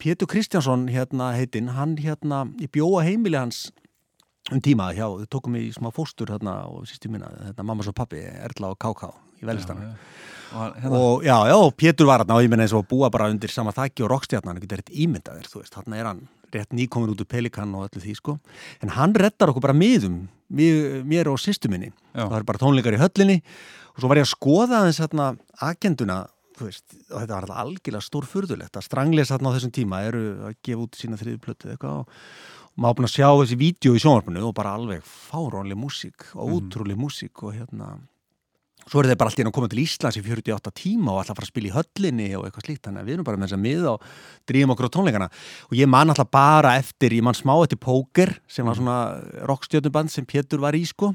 Pétur 0.00 0.28
Kristjánsson 0.32 0.86
hérna 0.92 1.32
heitinn 1.36 1.72
hann 1.76 1.96
hérna, 2.00 2.44
ég 2.60 2.70
bjóa 2.72 3.02
heimili 3.04 3.36
hans 3.36 3.70
um 4.52 4.60
tíma 4.60 4.90
hjá, 4.96 5.04
þau 5.08 5.26
tókum 5.28 5.56
í 5.60 5.66
smá 5.72 5.90
fóstur 5.92 6.30
hérna 6.32 6.66
og 6.68 6.84
sýstu 6.88 7.10
mína, 7.12 7.28
hérna 7.48 7.64
mamma 7.64 7.84
svo 7.84 7.92
pappi, 7.96 8.20
Erla 8.20 8.72
og 8.72 8.78
Káká 8.80 9.10
í 9.40 9.46
já. 9.46 9.94
Og 10.50 10.58
hann- 10.60 10.74
hérna, 10.82 10.96
og 11.00 11.22
já, 11.24 11.36
já, 11.48 11.58
Pétur 11.76 12.06
var 12.06 12.20
hérna 12.24 12.36
og 12.36 12.42
ég 12.44 12.50
menna 12.50 12.64
eins 12.64 12.72
og 12.76 12.86
búa 12.88 13.10
bara 13.10 13.28
undir 13.30 13.48
sama 13.48 13.72
þakki 13.72 14.04
og 14.04 14.10
rockstjarnan, 14.10 14.56
hann 14.56 14.60
getur 14.60 14.78
eitthvað 14.80 15.00
ímyndaðir, 15.04 15.48
þú 15.48 15.60
veist, 15.62 15.72
þarna 15.74 15.96
er 15.96 16.04
hann 16.04 16.28
rétt 16.54 16.74
nýkomin 16.76 17.12
út 17.12 17.22
úr 17.22 17.28
Pelikan 17.30 17.74
og 17.78 17.88
öllu 17.88 18.02
því, 18.02 18.16
sko. 18.18 18.36
En 18.82 18.92
hann 18.96 19.14
reddar 19.14 19.52
okkur 19.52 19.68
bara 19.68 19.76
miðum 19.76 20.24
mér, 20.50 21.00
mér 21.06 21.30
og 21.32 21.40
sýstu 21.40 21.70
minni, 21.70 21.92
Já. 22.14 22.26
það 22.26 22.36
er 22.40 22.48
bara 22.48 22.62
tónleikar 22.62 22.96
í 22.96 23.00
höllinni. 23.00 23.40
Og 23.94 24.02
svo 24.02 24.10
var 24.10 24.20
ég 24.20 24.26
að 24.26 24.34
skoða 24.34 24.82
aðeins 24.82 25.00
hérna 25.02 25.32
agenduna, 25.66 26.20
veist 26.60 26.84
og 27.08 27.22
þetta 27.22 27.34
var 27.34 27.44
alltaf 27.46 27.60
algjörlega 27.62 28.04
stórfurðulegt 28.04 28.76
að 28.76 28.84
strangles 28.84 29.30
þarna 29.32 29.52
á 29.52 29.54
þessum 29.56 29.74
tíma. 29.74 30.02
Eru 30.10 30.24
að 30.50 30.56
gefa 30.66 30.84
út 30.84 30.98
sína 30.98 31.20
þriðu 31.20 31.40
plötu 31.40 31.68
eða 31.68 31.76
eitthvað 31.78 32.02
og 32.02 32.80
maður 32.80 32.98
búin 32.98 33.08
að 33.08 33.14
sjá 33.16 33.28
þessi 33.40 33.58
vídeo 33.60 33.96
í 33.96 34.02
sjónvarpinu 34.02 34.44
og 34.46 34.54
bara 34.56 34.74
alveg 34.76 35.02
fárónleg 35.04 35.78
músík 35.80 36.28
og 36.36 36.58
ótrúleg 36.58 37.00
músík 37.00 37.42
og 37.44 37.56
hérna 37.56 37.94
svo 38.86 39.00
eru 39.00 39.10
þeir 39.10 39.18
bara 39.20 39.30
alltaf 39.30 39.42
inn 39.42 39.50
að 39.50 39.56
koma 39.56 39.70
til 39.70 39.82
Íslands 39.82 40.18
í 40.18 40.22
48 40.24 40.72
tíma 40.80 41.12
og 41.12 41.20
alltaf 41.22 41.38
fara 41.38 41.48
að 41.48 41.52
spila 41.52 41.70
í 41.70 41.74
höllinni 41.74 42.28
og 42.38 42.46
eitthvað 42.46 42.66
slíkt. 42.66 42.82
Þannig 42.86 43.02
að 43.02 43.10
við 43.10 43.16
erum 43.16 43.28
bara 43.28 43.40
með 43.40 43.50
þess 43.50 43.58
að 43.58 43.64
miða 43.66 43.92
og 43.92 44.06
drýjum 44.50 44.74
okkur 44.74 44.88
á 44.90 44.94
tónleikana. 44.96 45.28
Og 45.68 45.76
ég 45.78 45.90
man 45.90 46.14
alltaf 46.14 46.30
bara 46.32 46.76
eftir, 46.80 47.16
ég 47.18 47.26
man 47.26 47.38
smá 47.38 47.54
eftir 47.58 47.80
Póker 47.82 48.34
sem 48.50 48.66
var 48.66 48.78
svona 48.78 48.98
rockstjötnuband 49.50 50.12
sem 50.12 50.26
Pétur 50.28 50.62
var 50.64 50.78
í 50.78 50.82
sko. 50.88 51.12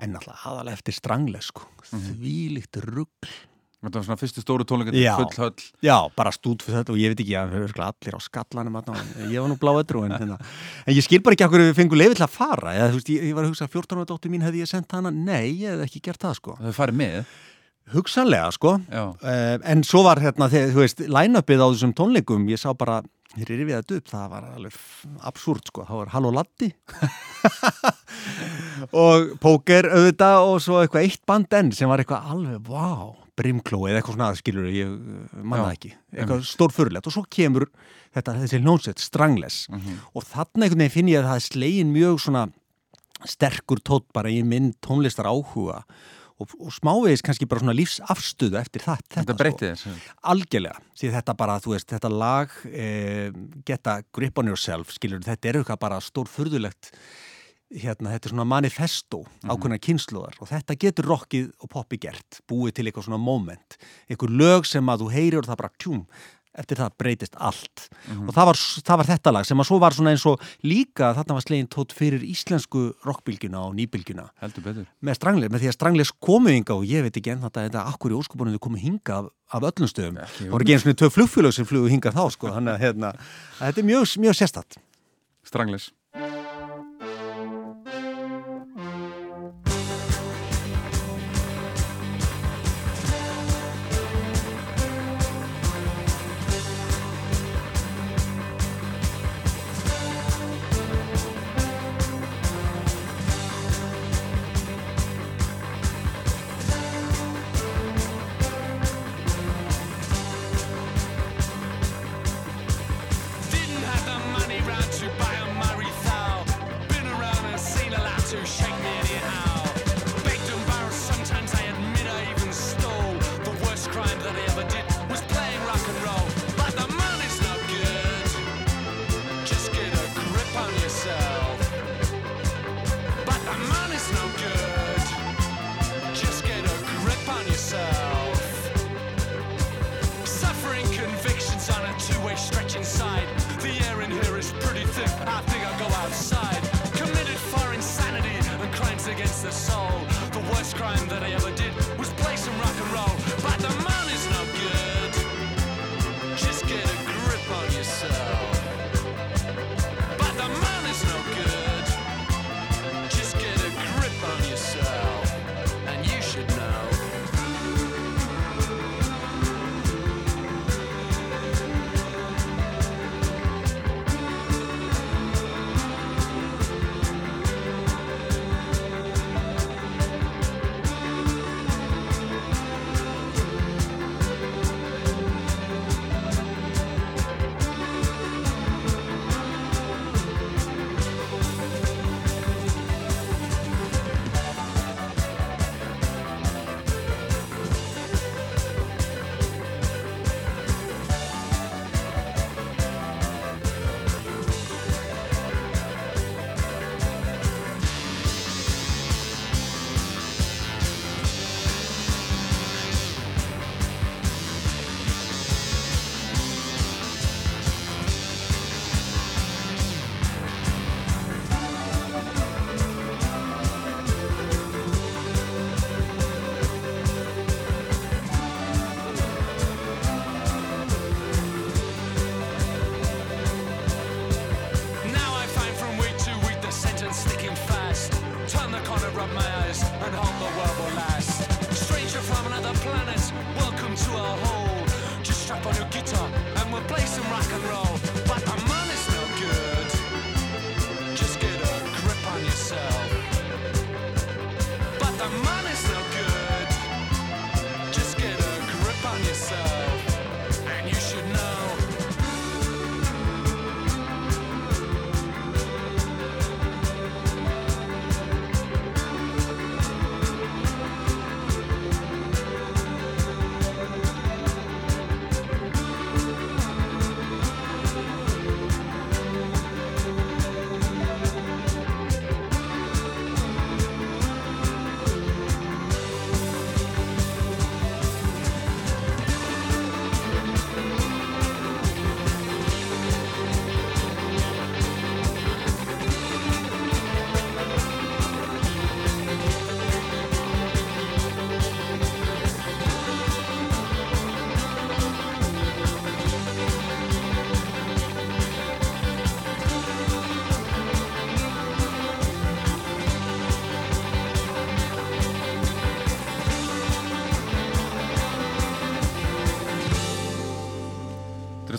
En 0.00 0.16
alltaf 0.16 0.46
aðalega 0.48 0.80
eftir 0.80 0.96
Strangles 0.96 1.52
sko. 1.52 1.68
Þvílíkt 1.90 2.80
rugg 2.86 3.30
þetta 3.88 4.00
var 4.00 4.06
svona 4.06 4.20
fyrstu 4.20 4.42
stóru 4.44 4.66
tónleika 4.68 5.14
full 5.16 5.40
höll. 5.40 5.66
Já, 5.84 5.96
bara 6.16 6.32
stúd 6.34 6.64
fyrir 6.64 6.82
þetta 6.82 6.94
og 6.94 7.00
ég 7.00 7.12
veit 7.14 7.22
ekki, 7.24 7.36
er 7.40 7.84
allir 7.86 8.16
á 8.16 8.20
skallanum 8.20 8.80
ég 9.30 9.36
var 9.40 9.48
nú 9.48 9.58
blá 9.60 9.72
öllur 9.72 10.08
en, 10.08 10.16
en, 10.18 10.34
en 10.36 10.96
ég 10.96 11.06
skil 11.06 11.22
bara 11.24 11.36
ekki 11.36 11.46
okkur 11.48 11.64
við 11.64 11.78
fengum 11.78 12.00
leið 12.00 12.18
til 12.18 12.26
að 12.26 12.34
fara. 12.34 12.74
Eða, 12.76 12.90
veist, 12.96 13.12
ég, 13.12 13.30
ég 13.30 13.38
var 13.38 13.46
að 13.46 13.54
hugsa 13.54 13.68
að 13.68 13.78
14 13.78 14.02
ára 14.02 14.10
dóttir 14.10 14.34
mín 14.34 14.44
hefði 14.44 14.64
ég 14.64 14.70
sendt 14.70 14.92
hana, 14.96 15.12
nei, 15.14 15.54
ég 15.62 15.72
hefði 15.72 15.86
ekki 15.88 16.02
gert 16.10 16.26
það 16.26 16.36
sko. 16.40 16.58
Þau 16.60 16.74
farið 16.76 17.00
með. 17.00 17.38
hugsanlega 17.94 18.50
sko. 18.54 18.74
Uh, 18.92 19.56
en 19.72 19.80
svo 19.86 20.04
var 20.06 20.20
hérna, 20.22 20.50
þegar, 20.52 20.74
þú 20.76 20.84
veist, 20.84 21.00
line-upið 21.16 21.64
á 21.64 21.66
þessum 21.72 21.96
tónleikum, 21.96 22.44
ég 22.52 22.60
sá 22.60 22.68
bara 22.76 23.00
hér 23.38 23.52
er 23.54 23.62
við 23.62 23.76
þetta 23.78 23.96
upp, 24.00 24.10
það 24.10 24.30
var 24.32 24.46
alveg 24.56 24.76
absúrt 25.30 25.70
sko, 25.70 25.84
það 25.86 26.00
var 26.00 26.12
Halló 26.16 26.32
Latti 26.34 26.70
og 29.04 29.34
Póker 29.42 29.86
auðvitað 29.86 30.46
og 30.48 30.56
svo 30.64 30.80
eitthvað 30.80 31.06
eitt 31.06 31.22
band 31.30 31.58
enn 31.60 31.70
sem 31.74 31.90
var 31.90 32.02
eitthvað 32.02 32.32
alveg, 32.34 32.66
vá 32.66 33.19
Brimkló 33.40 33.82
eða 33.88 34.00
eitthvað 34.00 34.16
svona, 34.18 34.30
skilur 34.38 34.70
ég 34.70 34.94
manna 35.40 35.70
Já, 35.70 35.76
ekki, 35.78 35.92
eitthvað 36.14 36.46
stórfurlegt 36.50 37.08
og 37.08 37.16
svo 37.16 37.24
kemur 37.32 37.66
þetta, 38.14 38.36
þessi 38.42 38.60
hljónsett 38.62 39.02
Strangles 39.02 39.62
og 40.14 40.26
þarna 40.28 40.66
einhvern 40.66 40.84
veginn 40.84 40.96
finn 40.96 41.12
ég 41.12 41.22
að 41.22 41.30
það 41.30 41.40
er 41.40 41.46
slegin 41.48 41.94
mjög 41.94 42.24
svona 42.26 42.46
sterkur 43.28 43.82
tótt 43.84 44.08
bara 44.16 44.32
í 44.32 44.40
minn 44.46 44.72
tónlistar 44.84 45.28
áhuga. 45.28 45.82
Og, 46.40 46.52
og 46.56 46.70
smávegis 46.72 47.20
kannski 47.20 47.44
bara 47.44 47.60
svona 47.60 47.74
lífsafstöðu 47.76 48.56
eftir 48.56 48.80
það, 48.80 49.02
þetta, 49.02 49.16
þetta 49.18 49.34
breytti 49.36 49.66
þess. 49.74 50.06
algjörlega, 50.32 50.78
því 50.96 51.10
þetta 51.12 51.34
bara, 51.36 51.56
þú 51.60 51.74
veist, 51.74 51.90
þetta 51.92 52.10
lag 52.14 52.54
eh, 52.70 53.26
geta 53.68 53.98
grip 54.16 54.40
on 54.40 54.48
yourself, 54.48 54.94
skilur, 54.96 55.20
þetta 55.26 55.50
er 55.50 55.58
eitthvað 55.60 55.82
bara 55.82 55.98
stórfurðulegt 56.00 56.94
hérna, 57.70 58.14
þetta 58.14 58.28
er 58.28 58.34
svona 58.34 58.48
manifesto 58.48 59.22
ákveðna 59.46 59.78
kynsluðar 59.82 60.40
og 60.42 60.50
þetta 60.50 60.76
getur 60.80 61.08
rockið 61.12 61.46
og 61.60 61.70
poppi 61.70 62.00
gert, 62.02 62.42
búið 62.50 62.76
til 62.78 62.88
eitthvað 62.88 63.08
svona 63.08 63.22
moment, 63.22 63.78
eitthvað 64.08 64.36
lög 64.42 64.68
sem 64.68 64.90
að 64.90 65.04
þú 65.04 65.14
heyrir 65.14 65.40
og 65.42 65.48
það 65.50 65.60
bara 65.62 65.74
tjúm, 65.80 66.04
eftir 66.60 66.80
það 66.80 66.96
breytist 66.98 67.36
allt. 67.38 67.84
Og 68.26 68.32
það 68.34 68.48
var, 68.48 68.58
það 68.88 68.98
var 69.00 69.08
þetta 69.12 69.32
lag 69.36 69.46
sem 69.46 69.62
að 69.62 69.68
svo 69.68 69.76
var 69.80 69.94
svona 69.94 70.14
eins 70.16 70.24
og 70.26 70.42
líka 70.66 71.12
þarna 71.14 71.36
var 71.36 71.44
slegin 71.44 71.68
tótt 71.70 71.94
fyrir 71.94 72.24
íslensku 72.26 72.82
rockbylgjuna 73.06 73.62
og 73.68 73.76
nýbylgjuna. 73.78 74.26
Með 75.06 75.18
strangleir, 75.20 75.52
með 75.54 75.62
því 75.62 75.70
að 75.70 75.76
strangleir 75.78 76.12
komu 76.18 76.50
hinga 76.50 76.74
og 76.74 76.84
ég 76.90 77.06
veit 77.06 77.22
ekki 77.22 77.36
enn 77.36 77.46
þetta, 77.46 77.68
þetta 77.68 77.86
akkur 77.92 78.16
í 78.16 78.18
óskopunum 78.18 78.58
þau 78.58 78.64
komu 78.66 78.82
hinga 78.82 79.20
af, 79.20 79.30
af 79.54 79.70
öllum 79.70 79.92
stöðum. 79.94 80.20
Það 80.26 80.52
voru 80.56 80.66
ekki 80.66 80.76
eins 80.76 80.90
og 80.90 81.00
tvö 81.04 81.12
flugfélög 81.20 81.54
sem 81.54 81.70
flugu 81.70 81.94
hinga 81.94 82.14
þá 82.18 82.24
sko, 82.34 82.50
þannig 82.58 82.74
að 82.74 82.84
hérna, 82.88 83.14
þetta 83.62 83.84
er 83.84 83.90
mjög, 83.94 84.18
mjög 84.26 84.40
sérstatt 84.42 84.80
Strangles. 85.46 85.90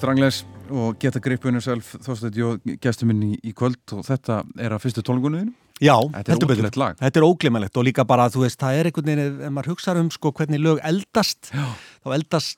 Þetta 0.01 0.07
Strangles 0.07 0.37
og 0.73 0.95
geta 0.97 1.19
gripunni 1.21 1.59
selv 1.61 1.85
þóstætti 1.85 2.41
og 2.41 2.63
gestur 2.81 3.05
minn 3.05 3.21
í, 3.27 3.35
í 3.45 3.51
kvöld 3.53 3.91
og 3.93 4.05
þetta 4.07 4.39
er 4.57 4.73
að 4.73 4.79
fyrstu 4.81 5.03
tónlingunniðinu. 5.05 5.51
Já, 5.81 5.93
Þetta 6.15 6.33
er 6.33 6.39
ótrúlegt 6.41 6.79
lag. 6.81 6.95
Þetta 6.97 7.19
er 7.19 7.25
óglimalegt 7.27 7.77
og 7.77 7.85
líka 7.85 8.05
bara, 8.09 8.25
þú 8.33 8.41
veist, 8.47 8.57
það 8.61 8.79
er 8.79 8.89
einhvern 8.89 9.11
veginn, 9.11 9.35
ef 9.45 9.53
maður 9.53 9.69
hugsa 9.75 9.93
um 10.01 10.09
sko 10.13 10.31
hvernig 10.39 10.61
lög 10.61 10.81
eldast, 10.89 11.51
Já. 11.53 11.67
þá 12.01 12.15
eldast 12.17 12.57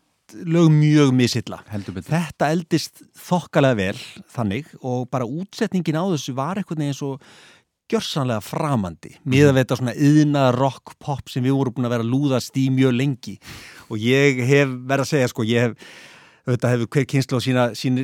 lög 0.56 0.70
mjög 0.72 1.12
misilla. 1.16 1.60
Þetta 1.68 2.50
eldist 2.54 3.04
þokkalega 3.26 3.80
vel 3.82 4.00
þannig 4.38 4.72
og 4.80 5.10
bara 5.12 5.28
útsetningin 5.28 6.00
á 6.00 6.06
þessu 6.14 6.38
var 6.40 6.62
einhvern 6.62 6.86
veginn 6.86 6.96
svo 6.96 7.18
gjörsanlega 7.92 8.40
framandi. 8.40 9.18
Miða 9.28 9.52
við 9.52 9.66
þetta 9.66 9.80
svona 9.82 9.98
yðna 10.00 10.48
rock 10.56 10.96
pop 11.04 11.28
sem 11.28 11.44
við 11.44 11.60
vorum 11.60 11.76
búin 11.76 11.92
að 11.92 11.98
vera 11.98 12.08
að 12.08 12.16
lúðast 12.16 12.56
í 12.56 12.70
mjög 12.72 12.96
lengi 12.96 13.38
og 13.92 14.00
ég 14.00 14.40
hef 14.48 14.72
verið 14.88 15.04
að 15.04 15.12
segja 15.12 15.32
sko, 15.34 15.44
ég 15.48 15.68
hef 15.68 15.94
auðvitað 16.44 16.74
hefur 16.76 16.90
hver 16.98 17.06
kynslu 17.14 17.40
á 17.40 17.42
sína, 17.46 17.64
sína, 17.80 18.04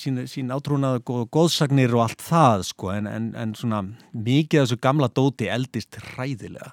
sína, 0.00 0.24
sína, 0.30 0.56
átrúnað 0.56 1.02
og 1.12 1.26
góðsagnir 1.36 1.92
og 1.98 2.06
allt 2.06 2.22
það 2.24 2.62
sko 2.70 2.92
en, 2.94 3.06
en, 3.10 3.26
en 3.36 3.52
svona 3.58 3.82
mikið 4.16 4.62
af 4.62 4.68
þessu 4.70 4.80
gamla 4.86 5.10
dóti 5.12 5.50
eldist 5.52 5.98
hræðilega 6.14 6.72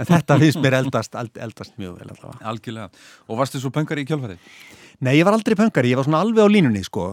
en 0.00 0.08
þetta 0.08 0.38
finnst 0.40 0.60
mér 0.64 0.78
eldast, 0.78 1.12
eld, 1.20 1.34
eldast 1.44 1.74
mjög 1.76 1.98
vel 2.00 2.06
allavega. 2.14 2.38
Algjörlega. 2.48 2.86
Og 3.28 3.36
varstu 3.36 3.60
svo 3.60 3.68
pöngari 3.74 4.06
í 4.06 4.08
kjálfarið? 4.08 4.46
Nei, 5.04 5.12
ég 5.18 5.26
var 5.28 5.36
aldrei 5.36 5.56
pöngari, 5.60 5.90
ég 5.92 5.98
var 6.00 6.06
svona 6.08 6.22
alveg 6.24 6.40
á 6.40 6.48
línunni 6.48 6.80
sko, 6.84 7.04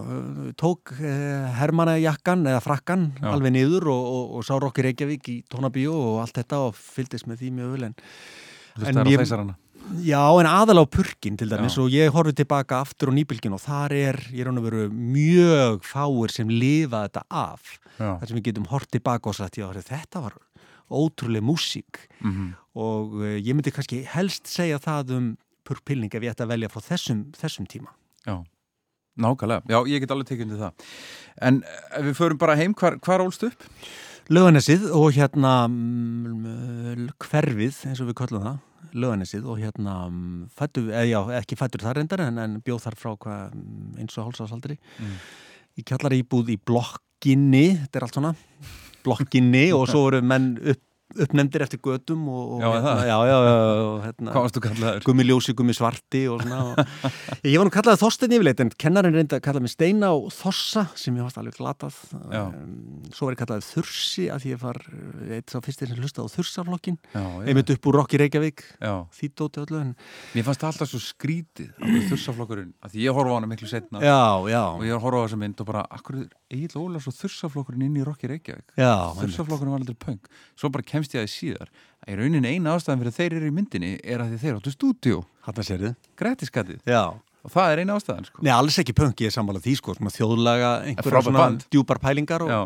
tók 0.60 0.94
eh, 0.96 1.50
hermanajakkan 1.60 2.46
eða 2.48 2.62
frakkan 2.64 3.10
Já. 3.20 3.28
alveg 3.34 3.52
niður 3.58 3.90
og, 3.92 4.08
og, 4.14 4.32
og 4.40 4.46
sá 4.48 4.54
Rokki 4.60 4.86
Reykjavík 4.88 5.28
í 5.32 5.36
tónabíu 5.52 5.92
og 5.92 6.22
allt 6.24 6.40
þetta 6.40 6.62
og 6.70 6.76
fylgdist 6.80 7.28
með 7.28 7.42
því 7.44 7.52
mjög 7.60 7.76
vel 7.76 7.86
en 7.90 7.96
Hlustaðar 8.78 9.04
á 9.04 9.12
ég- 9.12 9.22
þæsarana? 9.26 9.56
Já, 10.04 10.22
en 10.40 10.48
aðal 10.50 10.82
á 10.82 10.86
purkin 10.88 11.38
til 11.40 11.48
dæmis 11.50 11.76
Já. 11.78 11.82
og 11.82 11.92
ég 11.94 12.12
horfið 12.12 12.42
tilbaka 12.42 12.82
aftur 12.84 13.10
á 13.10 13.16
nýbylgin 13.16 13.56
og 13.56 13.62
þar 13.64 13.94
er, 13.96 14.18
ég 14.32 14.42
er 14.42 14.50
hann 14.50 14.60
að 14.60 14.68
veru 14.68 14.84
mjög 14.92 15.86
fáir 15.88 16.34
sem 16.34 16.50
lifa 16.52 17.06
þetta 17.06 17.24
af 17.30 17.74
Já. 17.96 18.10
þar 18.20 18.26
sem 18.28 18.38
við 18.38 18.46
getum 18.50 18.68
hort 18.72 18.90
tilbaka 18.92 19.32
og 19.32 19.38
sagt, 19.38 19.58
þetta 19.58 20.24
var 20.26 20.38
ótrúlega 20.88 21.44
músík 21.44 22.08
Mm 22.20 22.54
og 22.78 23.16
uh, 23.18 23.34
ég 23.34 23.56
myndi 23.56 23.72
kannski 23.74 24.04
helst 24.06 24.46
segja 24.46 24.78
það 24.78 25.08
um 25.16 25.24
purkpilning 25.66 26.12
ef 26.14 26.22
ég 26.22 26.30
ætti 26.30 26.44
að 26.44 26.52
velja 26.52 26.70
frá 26.70 26.84
þessum, 26.84 27.24
þessum 27.34 27.66
tíma. 27.66 27.90
Já. 28.22 28.44
Nákvæmlega. 29.18 29.66
Já, 29.66 29.80
ég 29.90 30.04
get 30.04 30.12
alveg 30.14 30.28
tekið 30.30 30.46
undir 30.46 30.60
það. 30.62 30.84
En 31.48 31.58
ef 31.66 32.06
við 32.06 32.14
förum 32.20 32.38
bara 32.38 32.54
heim, 32.60 32.76
hvar, 32.78 33.00
hvar 33.02 33.24
ólst 33.24 33.42
upp? 33.48 33.66
Löganessið 34.30 34.86
og 34.94 35.10
hérna 35.16 35.52
mm, 35.66 37.08
hverfið, 37.24 37.82
eins 37.88 38.02
og 38.04 38.10
við 38.12 38.18
kallum 38.20 38.44
það, 38.44 38.58
Löganessið 38.98 39.46
og 39.50 39.60
hérna 39.60 39.94
mm, 40.08 40.48
fættu, 40.56 40.86
eða 40.88 41.04
já, 41.08 41.18
ekki 41.40 41.58
fættur 41.58 41.84
þar 41.84 42.00
reyndar 42.00 42.24
en, 42.24 42.40
en 42.42 42.58
bjóð 42.64 42.82
þar 42.86 42.96
frá 42.98 43.10
hvað 43.24 43.56
mm, 43.58 43.94
eins 44.02 44.18
og 44.18 44.28
hálsásaldri. 44.28 44.78
Mm. 44.98 45.16
Í 45.78 45.84
kjallar 45.86 46.16
íbúð 46.16 46.52
í 46.54 46.58
blokkinni, 46.70 47.66
þetta 47.84 48.00
er 48.00 48.06
allt 48.06 48.18
svona, 48.18 48.34
blokkinni 49.06 49.64
og 49.76 49.86
svo 49.90 50.06
eru 50.10 50.22
menn 50.24 50.54
upp, 50.62 50.84
uppnefndir 51.16 51.64
eftir 51.64 51.80
götum 51.80 52.26
og, 52.28 52.58
og 52.58 52.62
Já, 52.62 52.68
hérna, 52.74 53.04
já, 53.08 53.16
já, 53.28 53.36
og 53.88 54.02
hérna, 54.04 54.32
Hvað 54.34 54.44
varstu 54.44 54.62
kallaður? 54.64 55.04
gummi 55.06 55.24
ljósi, 55.24 55.54
gummi 55.56 55.74
svarti 55.76 56.22
og 56.28 56.42
svona 56.44 56.58
og, 56.68 56.82
ég 57.48 57.56
var 57.56 57.68
nú 57.68 57.72
kallaði 57.72 58.00
Þorstein 58.02 58.34
yfirleitt 58.36 58.60
en 58.64 58.72
kennarinn 58.84 59.16
reyndi 59.16 59.38
að 59.38 59.44
kalla 59.46 59.62
mig 59.64 59.72
Steina 59.72 60.10
og 60.16 60.28
Þossa 60.36 60.84
sem 60.98 61.16
ég 61.16 61.24
varst 61.24 61.40
alveg 61.40 61.56
glatað. 61.56 61.96
Svo 63.14 63.28
var 63.28 63.36
ég 63.36 63.40
kallaði 63.40 63.66
Þursi 63.70 64.26
að 64.34 64.44
því 64.44 64.52
ég 64.52 64.62
var 64.62 64.80
eitt 65.38 65.54
sá 65.54 65.58
fyrstir 65.64 65.88
sem 65.92 66.02
hlustaði 66.02 66.28
á 66.28 66.32
já. 67.14 67.24
einmitt 67.48 67.72
upp 67.72 67.88
úr 67.88 67.98
Rokki 68.02 68.20
Reykjavík 68.20 68.64
þýttóti 69.16 69.62
öllu 69.64 69.80
en 69.80 69.94
Mér 70.36 70.44
fannst 70.46 70.60
það 70.62 70.70
alltaf 70.72 70.90
svo 70.92 71.00
skrítið 71.02 71.72
alveg 71.80 72.08
þursaflokkurinn, 72.12 72.72
af 72.84 72.92
því 72.92 73.06
ég 73.06 73.16
horfa 73.16 73.32
á 73.32 73.36
hana 73.38 73.48
miklu 73.50 73.68
setna 73.70 74.02
og 74.76 74.84
ég 74.86 75.00
horfa 75.02 75.20
á 75.20 75.24
þessa 75.24 75.40
mynd 75.40 75.62
og 75.64 75.68
bara, 75.70 75.84
akkur 75.96 76.20
Egil 76.52 76.80
Ólafs 76.80 77.08
og 77.10 77.16
þursaflokkurinn 77.18 77.86
inn 77.88 77.96
í 78.00 78.04
Rokki 78.06 78.30
Reykjavík? 78.30 78.74
Þursaflokkurinn 79.22 79.74
var 79.74 79.82
aldrei 79.82 79.98
punk 79.98 80.28
kemst 81.08 81.16
ég 81.16 81.24
að 81.24 81.32
síðar 81.32 81.70
að 82.04 82.12
í 82.12 82.18
rauninni 82.18 82.52
eina 82.52 82.74
ástæðan 82.76 83.00
fyrir 83.02 83.16
þeir 83.16 83.36
eru 83.38 83.48
í 83.48 83.54
myndinni 83.56 83.90
er 84.04 84.22
að 84.24 84.36
þeir 84.42 84.58
áttu 84.58 84.72
stúdíu, 84.74 85.24
grætiskatið 86.18 86.84
Já. 86.88 87.02
Og 87.46 87.52
það 87.54 87.72
er 87.72 87.80
eina 87.82 87.94
ástæðan 87.96 88.26
sko. 88.28 88.42
Nei, 88.44 88.52
alls 88.52 88.76
ekki 88.82 88.94
punk, 88.98 89.20
ég 89.22 89.30
er 89.30 89.34
sammála 89.34 89.60
því 89.62 89.74
sko, 89.78 89.94
þjóðlaga 89.96 90.70
einhverja 90.90 91.22
svona 91.24 91.44
band. 91.44 91.66
djúpar 91.72 92.00
pælingar 92.02 92.44
og, 92.44 92.50
Já, 92.50 92.60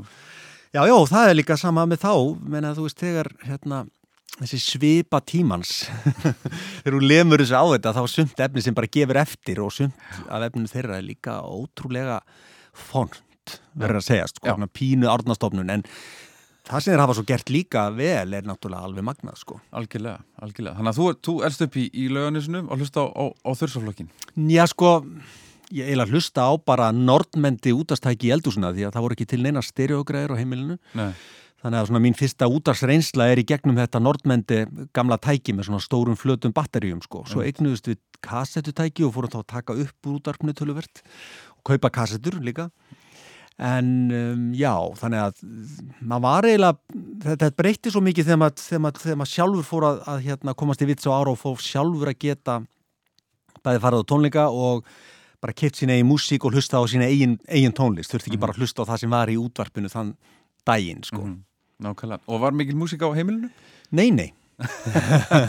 Já, 0.73 0.87
já, 0.89 0.95
það 1.13 1.29
er 1.29 1.37
líka 1.37 1.57
sama 1.61 1.85
með 1.85 2.01
þá, 2.07 2.13
menn 2.49 2.65
að 2.65 2.79
þú 2.79 2.87
veist, 2.87 3.03
þegar 3.03 3.29
hérna, 3.45 3.81
þessi 4.39 4.61
svipa 4.65 5.21
tímans, 5.21 5.75
þegar 6.83 6.97
þú 6.97 7.03
lemur 7.05 7.43
þessu 7.45 7.61
á 7.61 7.65
þetta, 7.75 7.93
þá 7.99 8.03
sumt 8.09 8.41
efni 8.47 8.65
sem 8.65 8.79
bara 8.79 8.89
gefur 8.97 9.21
eftir 9.21 9.61
og 9.61 9.75
sumt 9.77 10.09
af 10.33 10.47
efninu 10.49 10.73
þeirra 10.73 10.97
er 10.97 11.05
líka 11.05 11.37
ótrúlega 11.45 12.23
font, 12.73 13.21
verður 13.77 14.01
að 14.01 14.09
segja, 14.09 14.31
sko, 14.33 14.57
pínu 14.73 15.13
árnastofnun, 15.13 15.69
en 15.77 15.85
það 16.73 16.85
sem 16.85 16.95
þeir 16.95 17.05
hafa 17.05 17.17
svo 17.19 17.27
gert 17.29 17.53
líka 17.53 17.85
vel 17.95 18.37
er 18.39 18.49
náttúrulega 18.49 18.89
alveg 18.89 19.07
magnað, 19.07 19.39
sko. 19.41 19.61
algjörlega, 19.71 20.25
algjörlega 20.43 20.79
Þannig 20.81 20.93
að 20.93 20.99
þú, 21.01 21.07
þú 21.29 21.37
elst 21.49 21.65
upp 21.67 21.79
í, 21.79 21.87
í 21.93 22.09
lauganisinu 22.13 22.65
og 22.67 22.83
hlusta 22.83 23.05
á, 23.05 23.07
á, 23.13 23.25
á 23.33 23.51
þursaflokkin 23.61 24.11
Já, 24.53 24.65
sko, 24.73 24.95
ég 25.73 25.93
eiginlega 25.93 26.17
hlusta 26.17 26.49
á 26.49 26.53
bara 26.59 26.89
nordmendi 26.97 27.77
útastæki 27.77 28.31
í 28.31 28.35
eldúsuna 28.37 28.73
því 28.75 28.89
að 28.89 28.97
það 28.97 29.07
voru 29.07 29.19
ekki 29.19 29.31
til 29.33 29.43
neina 29.45 29.63
stereogræður 29.65 30.37
á 30.37 30.41
heimilinu. 30.41 30.79
Nei, 30.99 31.13
Þannig 31.63 31.79
að 31.79 31.89
svona 31.89 32.03
mín 32.03 32.17
fyrsta 32.19 32.47
útarsreynsla 32.51 33.29
er 33.31 33.39
í 33.39 33.45
gegnum 33.47 33.77
þetta 33.79 34.01
nordmendi 34.03 34.65
gamla 34.97 35.15
tæki 35.23 35.55
með 35.55 35.69
svona 35.69 35.85
stórum 35.85 36.17
flötum 36.19 36.55
batteríum 36.57 36.99
sko. 37.05 37.23
Svo 37.31 37.45
eignuðust 37.47 37.87
við 37.87 38.01
kassettutæki 38.27 39.07
og 39.07 39.13
fórum 39.15 39.31
þá 39.31 39.39
að 39.39 39.51
taka 39.53 39.77
upp 39.85 40.09
úr 40.11 40.17
útarpnu 40.19 40.57
töluvert 40.59 41.05
og 41.55 41.63
kaupa 41.71 41.93
kassettur 41.95 42.41
líka. 42.43 42.67
En 43.61 43.89
um, 44.17 44.45
já, 44.57 44.73
þannig 44.97 45.21
að 45.27 45.43
maður 46.01 46.23
var 46.25 46.47
eiginlega, 46.49 47.01
þetta, 47.27 47.51
breytti 47.61 47.93
svo 47.93 48.01
mikið 48.03 48.31
þegar 48.31 48.41
maður, 48.41 48.63
þegar 48.65 48.83
maður, 48.87 49.03
þegar 49.05 49.19
maður 49.21 49.33
sjálfur 49.35 49.67
fór 49.69 49.87
að, 49.91 49.99
að 50.09 50.23
hérna, 50.27 50.55
komast 50.63 50.83
í 50.83 50.89
vits 50.89 51.07
á 51.07 51.11
ára 51.13 51.35
og 51.35 51.39
fór 51.39 51.61
sjálfur 51.63 52.11
að 52.11 52.19
geta 52.25 52.57
bæði 53.63 53.83
farið 53.85 54.03
á 54.03 54.09
tónleika 54.11 54.47
og 54.51 54.89
bara 55.43 55.55
keitt 55.59 55.79
sína 55.79 55.95
eigin 55.95 56.09
músík 56.09 56.47
og 56.49 56.57
hlusta 56.57 56.81
á 56.81 56.83
sína 56.91 57.07
eigin, 57.11 57.37
eigin 57.51 57.75
tónlist. 57.77 58.11
Þurfti 58.15 58.33
ekki 58.33 58.41
bara 58.43 58.55
að 58.57 58.63
hlusta 58.63 58.83
á 58.83 58.89
það 58.93 59.03
sem 59.05 59.15
var 59.15 59.31
í 59.31 59.37
útvarpinu 59.39 59.91
þann 59.93 60.15
daginn, 60.67 61.03
sko. 61.07 61.23
Mhm. 61.27 61.39
nákvæmlega 61.83 62.21
Og 62.31 62.39
var 62.41 62.53
mikil 62.55 62.77
músík 62.79 63.03
á 63.03 63.11
heimilinu? 63.15 63.49
Nei, 63.91 64.11
nei. 64.15 64.31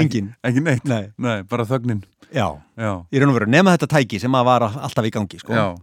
Engin. 0.00 0.30
Ekki 0.46 0.62
neitt? 0.64 0.86
Nei. 0.88 1.10
Nei, 1.20 1.42
bara 1.48 1.66
þögnin 1.68 2.00
Já. 2.30 2.46
Já, 2.78 2.92
Ég 3.10 3.20
raun 3.20 3.32
og 3.32 3.36
veru 3.40 3.48
nema 3.50 3.72
þetta 3.74 3.88
tæki 3.98 4.20
sem 4.22 4.36
að 4.38 4.46
var 4.46 4.64
alltaf 4.70 5.08
í 5.08 5.10
gangi, 5.12 5.40
sko. 5.42 5.50
já, 5.52 5.74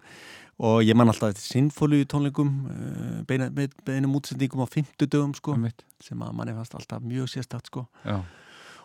Og 0.58 0.82
ég 0.82 0.98
man 0.98 1.12
alltaf 1.12 1.36
eftir 1.36 1.46
sinfólu 1.46 2.02
tónleikum, 2.10 2.50
uh, 2.74 3.22
beina, 3.30 3.52
beinum 3.86 4.16
útsendingum 4.18 4.64
á 4.66 4.68
50 4.68 5.06
dögum, 5.06 5.36
sko, 5.38 5.54
sem 6.02 6.18
að 6.26 6.34
manni 6.34 6.56
fannst 6.58 6.74
alltaf 6.80 7.04
mjög 7.06 7.30
sérstætt, 7.30 7.70
sko. 7.70 7.86
Já, 8.08 8.24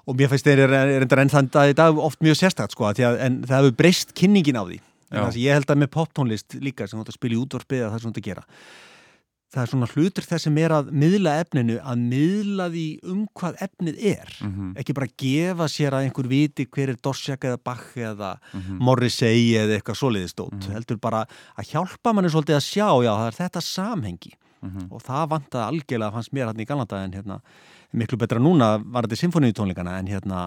og 0.07 0.19
mér 0.19 0.31
finnst 0.33 0.47
þeir 0.49 0.65
er 0.65 0.73
reyndar 0.73 1.23
enn 1.23 1.33
þann 1.33 1.51
dag 1.55 1.73
í 1.73 1.77
dag 1.79 1.99
oft 2.03 2.23
mjög 2.25 2.41
sérstakt 2.41 2.75
sko, 2.75 2.89
að, 2.91 3.19
en 3.23 3.43
það 3.47 3.59
hefur 3.61 3.77
breyst 3.79 4.15
kynningin 4.19 4.59
á 4.59 4.65
því. 4.67 4.79
Ég 5.39 5.59
held 5.59 5.71
að 5.71 5.83
með 5.83 5.93
poptónlist 5.93 6.57
líka 6.59 6.89
sem 6.89 6.99
þú 6.99 7.05
átt 7.05 7.13
að 7.13 7.19
spila 7.19 7.37
í 7.37 7.43
útvarpið 7.43 7.85
að 7.85 7.91
það 7.91 7.99
er 7.99 8.05
svona 8.07 8.19
að 8.23 8.29
gera 8.31 8.45
það 9.53 9.63
er 9.63 9.71
svona 9.73 9.89
hlutur 9.93 10.25
þess 10.25 10.47
sem 10.49 10.59
er 10.63 10.73
að 10.73 10.91
miðla 10.97 11.33
efninu 11.43 11.75
að 11.85 12.05
miðla 12.09 12.67
því 12.73 12.85
um 13.13 13.27
hvað 13.37 13.59
efnið 13.67 13.99
er 14.13 14.29
Mhm. 14.41 14.71
ekki 14.81 14.95
bara 14.97 15.07
gefa 15.23 15.67
sér 15.69 15.93
að 15.93 16.07
einhver 16.09 16.29
viti 16.29 16.65
hver 16.67 16.89
er 16.89 16.97
Dorsjak 17.03 17.41
eða 17.45 17.59
Bach 17.63 17.95
eða 17.97 18.39
Mhm. 18.55 18.79
Morrissey 18.81 19.53
eða 19.61 19.77
eitthvað 19.81 20.01
svoleiðistótt 20.01 20.69
heldur 20.73 20.99
bara 21.01 21.27
að 21.59 21.69
hjálpa 21.73 22.15
manni 22.15 22.29
svolítið 22.31 22.57
að 22.57 22.69
sjá 22.73 22.89
já 23.05 23.13
það 23.13 23.27
er 23.27 23.39
þetta 23.49 23.61
samhengi 23.63 24.33
Mhm. 24.63 24.89
og 24.93 25.03
það 25.03 25.29
vantaði 25.29 25.69
algjörlega 25.69 26.13
fannst 26.13 26.33
mér 26.33 26.47
hann 26.47 26.57
í 26.61 26.65
galanda 26.67 27.05
en 27.05 27.13
hérna 27.13 27.41
miklu 27.93 28.19
betra 28.21 28.41
núna 28.43 28.75
var 28.83 29.07
þetta 29.07 29.21
symfóníutónleikana 29.23 29.99
en 30.01 30.11
hérna 30.11 30.47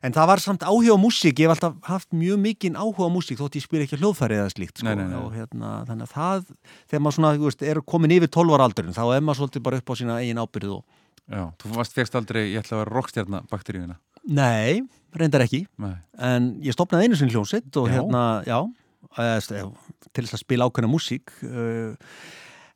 en 0.00 0.14
það 0.16 0.30
var 0.30 0.42
samt 0.42 0.64
áhuga 0.64 0.96
á 0.96 0.98
músík 1.00 1.42
ég 1.42 1.48
hef 1.48 1.54
alltaf 1.56 1.76
haft 1.88 2.08
mjög 2.16 2.40
mikinn 2.40 2.78
áhuga 2.78 3.08
á 3.08 3.10
músík 3.12 3.40
þótt 3.40 3.58
ég 3.58 3.66
spyr 3.66 3.84
ekki 3.84 3.98
hljóðfæri 4.00 4.38
eða 4.40 4.52
slíkt 4.54 4.80
sko. 4.80 4.88
Nei, 4.88 4.96
nei, 4.96 5.10
nei. 5.12 5.18
og 5.20 5.34
hérna 5.36 5.72
þannig 5.88 6.08
að 6.08 6.14
það 6.14 6.46
þegar 6.90 7.04
maður 7.04 7.18
svona, 7.18 7.32
þú 7.36 7.50
veist, 7.50 7.64
er 7.72 7.82
komin 7.92 8.16
yfir 8.16 8.32
12 8.32 8.56
ára 8.56 8.68
aldurinn 8.70 8.96
þá 8.96 9.02
er 9.08 9.26
maður 9.26 9.40
svolítið 9.42 9.66
bara 9.68 9.80
upp 9.82 9.92
á 9.92 9.94
sína 10.00 10.18
eigin 10.22 10.42
ábyrðu 10.42 10.78
og 10.80 10.98
Já, 11.30 11.44
þú 11.62 11.68
varst 11.76 11.94
fegst 11.94 12.16
aldrei, 12.18 12.48
ég 12.50 12.64
ætla 12.64 12.74
að 12.74 12.80
vera 12.80 12.94
rockstjarna 12.96 13.42
bakteríuna 13.52 14.00
nei, 14.26 14.80
reyndar 15.14 15.44
ekki 15.44 15.62
Nei, 15.78 15.94
en 16.18 16.52
ég 16.64 16.74
stopnaði 16.74 17.06
einu 17.06 17.18
sinni 17.20 17.36
hljónsitt 17.36 17.76
og 17.78 17.86
Já. 17.86 17.98
hérna, 17.98 18.24
já, 18.48 18.58
til 20.10 20.24
þess 20.24 20.36
að 20.36 20.42
spila 20.42 20.66
ákveðna 20.66 20.90
músík 20.90 21.30
uh, 21.46 21.94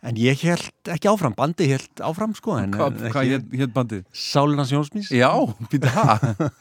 en 0.04 0.18
ég 0.20 0.42
held 0.44 0.92
ekki 0.94 1.10
áfram, 1.10 1.36
bandi 1.36 1.68
held 1.70 2.02
áfram 2.04 2.34
sko 2.36 2.58
en, 2.60 2.74
hvað 2.76 3.06
hva, 3.08 3.24
hétt 3.28 3.54
hét 3.56 3.72
bandið? 3.74 4.04
Sálinans 4.12 4.72
Jónsmís 4.74 5.12
Já, 5.14 5.30
býta 5.72 5.92
það 5.94 6.26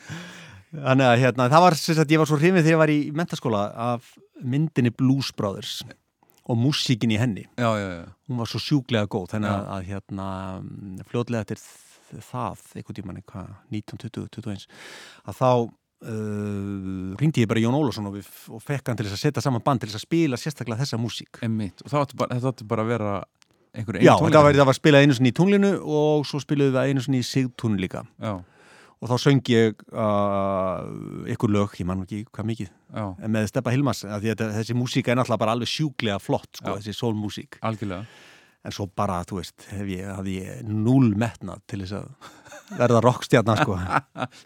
Þannig 0.73 1.06
að 1.06 1.19
hérna, 1.21 1.45
það 1.53 1.63
var 1.67 1.75
sagt, 1.77 2.12
ég 2.13 2.21
var 2.21 2.29
svo 2.29 2.38
hrifið 2.41 2.63
þegar 2.65 2.73
ég 2.73 2.79
var 2.82 2.91
í 2.93 3.01
mentaskóla 3.13 3.60
af 3.93 4.08
myndinni 4.41 4.89
Blues 4.97 5.29
Brothers 5.38 5.84
og 6.49 6.58
músíkin 6.60 7.13
í 7.13 7.19
henni. 7.21 7.45
Já, 7.62 7.69
já, 7.77 7.88
já 7.99 8.06
Hún 8.27 8.39
var 8.41 8.49
svo 8.49 8.62
sjúklega 8.63 9.10
góð, 9.12 9.29
þannig 9.36 9.51
að, 9.53 9.67
að 9.75 9.86
hérna, 9.91 10.27
fljótlega 11.12 11.45
eftir 11.45 11.62
það, 12.32 12.65
einhvern 12.73 12.97
tímann, 12.97 13.21
hvað, 13.29 13.53
1920-21, 13.77 14.65
að 15.29 15.38
þá 15.38 15.49
uh, 16.03 17.13
ringdi 17.19 17.43
ég 17.43 17.49
bara 17.51 17.61
Jón 17.63 17.75
Ólafsson 17.77 18.07
og, 18.09 18.17
og 18.53 18.61
fekk 18.63 18.91
hann 18.91 18.99
til 18.99 19.07
þess 19.07 19.17
að 19.17 19.23
setja 19.27 19.43
saman 19.45 19.63
band 19.65 19.83
til 19.83 19.89
þess 19.91 19.99
að 20.01 20.05
spila 20.07 20.39
sérstaklega 20.39 20.83
þessa 20.83 20.99
músík. 21.01 21.41
Emmitt, 21.45 21.83
og 21.85 21.95
átti 22.03 22.19
bara, 22.19 22.35
þetta 22.37 22.53
átti 22.53 22.67
bara 22.69 22.85
að 22.85 22.91
vera 22.93 23.13
einhver 23.73 24.01
Já, 24.05 24.13
það 24.21 24.43
var, 24.47 24.57
það 24.61 24.69
var 24.69 24.77
spilað 24.79 25.05
einu 25.07 25.17
sinni 25.17 25.31
í 25.33 25.37
tunglinu 25.39 25.71
og 25.81 26.25
svo 26.29 26.41
spiluðum 26.43 26.75
við 26.77 26.91
einu 26.93 27.05
sinni 27.05 27.21
í 27.23 27.27
Sigtún 27.27 27.79
líka. 27.81 28.03
Já, 28.21 28.35
Og 29.03 29.09
þá 29.11 29.17
söng 29.19 29.41
ég 29.51 29.81
uh, 29.91 31.25
ykkur 31.33 31.51
lög, 31.51 31.73
ég 31.75 31.87
man 31.89 31.97
nú 31.99 32.05
ekki 32.07 32.21
hvað 32.31 32.45
mikið, 32.47 32.69
já, 32.95 33.03
með 33.35 33.47
Steppa 33.51 33.73
Hilmas 33.73 34.05
þetta- 34.07 34.47
þessi 34.55 34.75
músík 34.79 35.09
er 35.11 35.17
náttúrulega 35.19 35.41
bara 35.41 35.55
alveg 35.57 35.67
sjúklega 35.67 36.21
flott 36.23 36.47
sko, 36.61 36.77
þessi 36.79 36.93
sólmúsík 36.95 37.57
algjörlega 37.67 38.05
en 38.63 38.71
svo 38.76 38.86
bara, 38.95 39.21
þú 39.28 39.39
veist, 39.41 39.65
hef 39.73 39.89
ég, 39.91 40.06
hafði 40.08 40.36
ég 40.39 40.62
núl 40.69 41.10
metnað 41.19 41.62
til 41.67 41.82
þess 41.84 41.97
að 41.99 42.78
verða 42.80 43.02
rockstjarnar 43.04 43.60
sko. 43.63 43.76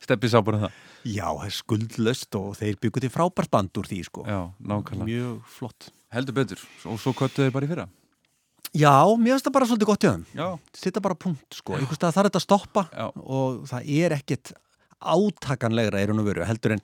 Steppi 0.03 0.31
sá 0.31 0.39
bara 0.45 0.63
það? 0.65 0.79
Já, 1.07 1.27
það 1.29 1.45
er 1.47 1.55
skuldlöst 1.57 2.37
og 2.39 2.55
þeir 2.59 2.79
byggu 2.81 3.03
til 3.05 3.11
frábært 3.13 3.51
band 3.53 3.77
úr 3.79 3.87
því 3.91 3.99
sko. 4.07 4.25
Já, 4.27 4.39
nákvæmlega. 4.59 5.07
Mjög 5.11 5.53
flott. 5.59 5.89
Heldur 6.15 6.35
betur, 6.39 6.63
og 6.89 6.97
svo 7.03 7.13
köttuðu 7.13 7.47
þið 7.49 7.53
bara 7.59 7.67
í 7.67 7.71
fyrra? 7.71 7.87
Já, 8.77 8.93
mér 9.15 9.35
finnst 9.37 9.45
það 9.47 9.55
bara 9.55 9.67
svolítið 9.69 9.89
gott 9.91 10.03
í 10.07 10.09
Já, 10.37 10.47
sitta 10.75 11.01
bara 11.03 11.15
punkt 11.15 11.55
sko, 11.55 11.77
stað 11.95 12.15
þarf 12.17 12.27
þetta 12.31 12.41
að 12.41 12.45
stoppa 12.47 12.83
Já. 12.91 13.05
og 13.15 13.61
það 13.69 13.91
er 14.01 14.15
ekkit 14.17 14.51
átakanlegra 14.97 16.01
í 16.03 16.07
raun 16.09 16.19
og 16.23 16.27
veru 16.27 16.45
heldur 16.49 16.73
en 16.75 16.81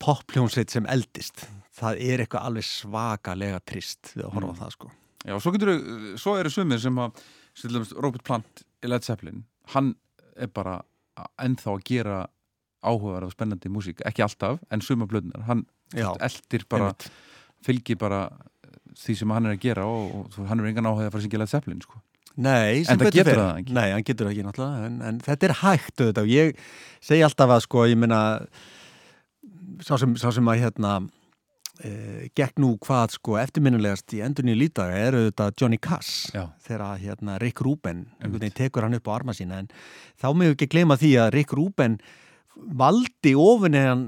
poppljónsveit 0.00 0.72
sem 0.72 0.86
eldist. 0.88 1.44
Það 1.80 2.00
er 2.06 2.22
eitthvað 2.24 2.46
alveg 2.48 2.66
svakalega 2.66 3.60
trist 3.66 4.14
við 4.14 4.24
að 4.26 4.32
horfa 4.38 4.52
Mm. 4.54 4.58
það 4.62 4.72
sko 4.76 4.90
já, 5.26 5.34
svo 5.40 5.52
getur 5.56 5.74
svo 6.20 6.36
eru 6.40 6.52
sumir 6.52 6.80
sem 6.82 6.96
að 7.02 7.22
dæmis 7.62 7.94
Robert 7.98 8.24
Plant 8.26 8.64
í 8.84 8.88
Led 8.90 9.04
Zeppelin 9.04 9.42
hann 9.74 9.94
er 10.40 10.48
bara 10.54 10.78
ennþá 11.42 11.74
að 11.74 11.82
gera 11.90 12.20
áhugaverð 12.80 13.28
og 13.28 13.34
spennandi 13.34 13.68
músík, 13.68 14.00
ekki 14.08 14.22
alltaf, 14.24 14.60
en 14.72 14.80
suma 14.80 15.04
blöðnar 15.08 15.44
hann 15.50 15.66
Já, 15.92 16.14
eldir 16.22 16.64
bara, 16.70 16.92
einmitt. 16.94 17.10
fylgir 17.66 17.98
bara 18.00 18.20
því 18.96 19.16
sem 19.20 19.32
hann 19.34 19.48
er 19.50 19.56
að 19.56 19.64
gera 19.66 19.84
og, 19.84 20.30
og 20.30 20.46
hann 20.48 20.62
er 20.62 20.70
engan 20.70 20.88
áhuga 20.88 21.08
að 21.08 21.12
fara 21.12 21.20
að 21.20 21.26
syngja 21.26 21.40
Led 21.42 21.50
Zeppelin 21.52 21.82
sko. 21.84 22.00
Nei, 22.40 22.86
En 22.88 22.96
það 23.00 23.10
getur 23.18 23.36
það 23.36 23.58
ekki. 23.60 23.74
Nei, 23.76 23.88
hann 23.90 24.04
getur 24.06 24.26
það 24.28 24.32
ekki 24.32 24.44
náttúrulega 24.46 24.86
en, 24.86 24.98
en 25.10 25.18
þetta 25.26 25.48
er 25.48 25.54
hægt 25.60 26.00
auðvitað 26.00 26.22
og 26.22 26.30
ég 26.32 26.60
segi 27.04 27.24
alltaf 27.26 27.52
að 27.56 27.64
sko, 27.66 27.84
ég 27.90 27.98
meina 28.00 28.20
sá 29.84 29.96
sem, 30.00 30.14
sá 30.20 30.28
sem 30.32 30.48
að 30.52 30.62
hérna 30.62 30.94
e, 31.84 32.28
gekk 32.36 32.58
nú 32.62 32.74
hvað 32.82 33.14
sko 33.16 33.36
eftirminnilegast 33.40 34.12
í 34.16 34.22
endurni 34.24 34.54
lítaga 34.58 34.96
er 34.96 35.16
auðvitað 35.18 35.54
Johnny 35.60 35.78
Cass 35.78 36.30
Já. 36.34 36.46
þegar 36.66 36.98
hérna 37.02 37.38
Rick 37.40 37.60
Rubin 37.64 38.06
tekur 38.54 38.82
hann 38.86 38.94
upp 38.98 39.08
á 39.08 39.16
arma 39.16 39.32
sína 39.36 39.58
en 39.62 39.68
þá 40.20 40.26
mögum 40.34 40.56
ekki 40.56 40.70
gleyma 40.74 40.96
því 41.00 41.12
að 41.24 41.32
Rick 41.38 41.52
Rubin 41.56 41.98
valdi 42.76 43.32
ofan 43.38 43.76
í 43.78 43.84
hann, 43.86 44.04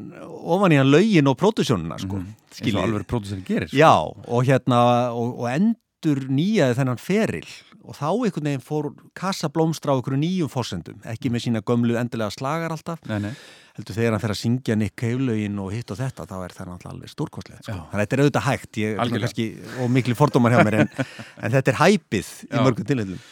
hann 0.82 0.90
lögin 0.92 1.28
og 1.30 1.38
pródusjónuna 1.40 1.98
sko, 2.02 2.18
Mhm. 2.20 2.34
eins 2.62 2.74
og 2.74 2.82
alveg 2.82 3.06
próduseri 3.06 3.44
gerir 3.46 3.68
sko. 3.68 3.76
Já, 3.76 3.94
og 4.28 4.44
hérna 4.44 5.12
og, 5.14 5.38
og 5.40 5.48
endur 5.48 6.26
nýjaði 6.28 6.76
þennan 6.76 6.98
feril 7.00 7.46
og 7.82 7.96
þá 7.98 8.06
einhvern 8.10 8.48
veginn 8.48 8.64
fór 8.64 8.90
kassa 9.18 9.50
blómstra 9.52 9.92
á 9.92 9.98
einhverju 9.98 10.20
nýjum 10.22 10.52
fórsendum 10.52 11.02
ekki 11.12 11.32
með 11.32 11.46
sína 11.46 11.62
gömlu 11.66 11.98
endilega 11.98 12.30
slagar 12.34 12.74
alltaf. 12.74 13.02
Nei, 13.10 13.18
nei, 13.24 13.32
heldur 13.78 13.98
þegar 13.98 14.16
hann 14.16 14.22
fer 14.22 14.34
að 14.34 14.40
syngja 14.42 14.78
Nick 14.78 14.96
Cave-lögin 15.02 15.60
og 15.62 15.72
hitt 15.74 15.92
og 15.92 16.00
þetta, 16.00 16.28
þá 16.30 16.36
er 16.38 16.56
það 16.56 16.70
náttúrulega 16.70 16.94
alveg 16.94 17.12
stórkostlegt 17.12 17.66
sko. 17.66 17.76
Þannig 17.76 17.98
að 17.98 18.02
þetta 18.04 18.16
er 18.18 18.24
auðvitað 18.24 18.48
hægt. 18.48 18.80
Ég, 18.82 19.04
kannski, 19.12 19.46
og 19.82 19.92
miklu 19.92 20.18
fordómar 20.18 20.54
hjá 20.54 20.62
mér 20.66 20.80
en, 20.84 20.92
en 21.42 21.56
þetta 21.56 21.74
er 21.74 21.80
hæpið 21.82 22.32
í 22.46 22.50
Já. 22.52 22.60
mörgum 22.62 22.88
tilhengum 22.88 23.22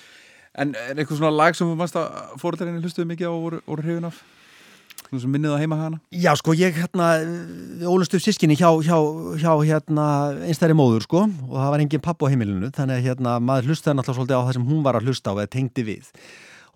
En 0.58 0.72
er 0.74 0.98
eitthvað 0.98 1.20
svona 1.20 1.30
lag 1.30 1.54
sem 1.54 1.68
fóröldarinni 2.42 2.82
hlustuðu 2.82 3.06
mikið 3.12 3.30
á 3.30 3.34
voru, 3.38 3.60
voru 3.68 3.84
hrifin 3.84 4.08
af? 4.08 4.18
Svona 5.10 5.24
sem 5.24 5.32
minnið 5.34 5.54
að 5.56 5.62
heima 5.64 5.76
hana? 5.80 5.96
Já, 6.14 6.30
sko, 6.38 6.54
ég 6.54 6.76
hérna 6.78 7.06
ólust 7.90 8.12
upp 8.14 8.22
sískinni 8.22 8.54
hjá, 8.54 8.68
hjá, 8.86 8.94
hjá 9.42 9.50
hérna 9.66 10.04
einstæri 10.46 10.76
móður, 10.78 11.02
sko 11.02 11.24
og 11.26 11.56
það 11.56 11.72
var 11.74 11.82
engin 11.82 12.04
papp 12.04 12.22
á 12.22 12.30
heimilinu, 12.30 12.70
þannig 12.76 13.00
að 13.00 13.08
hérna 13.08 13.32
maður 13.42 13.72
hlustaði 13.72 13.98
náttúrulega 13.98 14.20
svolítið 14.20 14.38
á 14.38 14.46
það 14.46 14.54
sem 14.54 14.68
hún 14.68 14.84
var 14.86 14.98
að 15.00 15.10
hlusta 15.10 15.34
á 15.34 15.38
eða 15.40 15.50
tengdi 15.56 15.86
við 15.88 16.12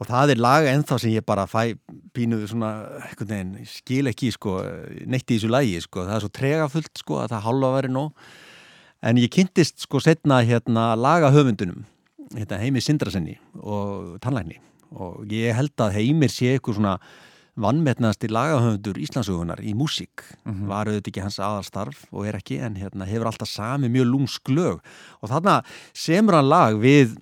og 0.03 0.09
það 0.11 0.33
er 0.35 0.43
laga 0.43 0.73
ennþá 0.75 0.99
sem 0.99 1.15
ég 1.15 1.27
bara 1.31 1.45
fæ 1.47 1.77
pínuð 2.17 2.49
svona, 2.51 2.73
einhvern 3.07 3.31
veginn, 3.31 3.55
ég 3.63 3.71
skil 3.71 4.11
ekki 4.11 4.33
sko, 4.35 4.57
neitt 5.07 5.31
í 5.31 5.37
þessu 5.37 5.53
lagi, 5.55 5.79
sko 5.85 6.03
það 6.09 6.17
er 6.17 6.25
svo 6.25 6.33
tregafullt, 6.41 6.93
sko, 7.05 7.21
að 7.23 7.37
það 7.37 7.47
hálfa 7.47 7.71
væri 7.77 7.93
nóg 7.95 8.27
en 9.05 9.21
ég 9.23 9.31
kynntist 9.31 9.85
sko 9.85 10.01
setna 10.03 10.41
hérna 10.43 10.91
laga 10.99 11.31
höfundunum 11.31 11.85
hérna, 12.35 12.59
Heimi 12.59 12.83
Sindrasenni 12.83 13.37
og 13.61 14.17
tannlækni 14.25 14.59
og 14.95 15.31
ég 15.31 15.55
held 15.55 15.79
að 15.83 15.99
Heimir 15.99 16.33
sé 16.33 16.55
eitthvað 16.55 16.81
svona 16.81 16.97
vannmetnaðasti 17.57 18.29
lagahöfundur 18.35 18.97
Íslandsögunar 18.99 19.61
í 19.63 19.75
músík 19.79 20.25
Mhm. 20.45 20.67
var 20.67 20.87
auðvitað 20.87 21.09
ekki 21.13 21.23
hans 21.23 21.39
aðalstarf 21.39 22.05
og 22.13 22.27
er 22.27 22.35
ekki 22.41 22.59
en 22.61 22.75
hérna, 22.75 23.07
hefur 23.07 23.27
alltaf 23.31 23.49
sami 23.49 23.89
mjög 23.89 24.11
lúmsk 24.11 24.49
lög 24.51 24.81
og 25.23 25.31
þarna 25.31 25.63
semur 25.95 26.35
hann 26.35 26.49
lag 26.49 26.75
við 26.75 27.17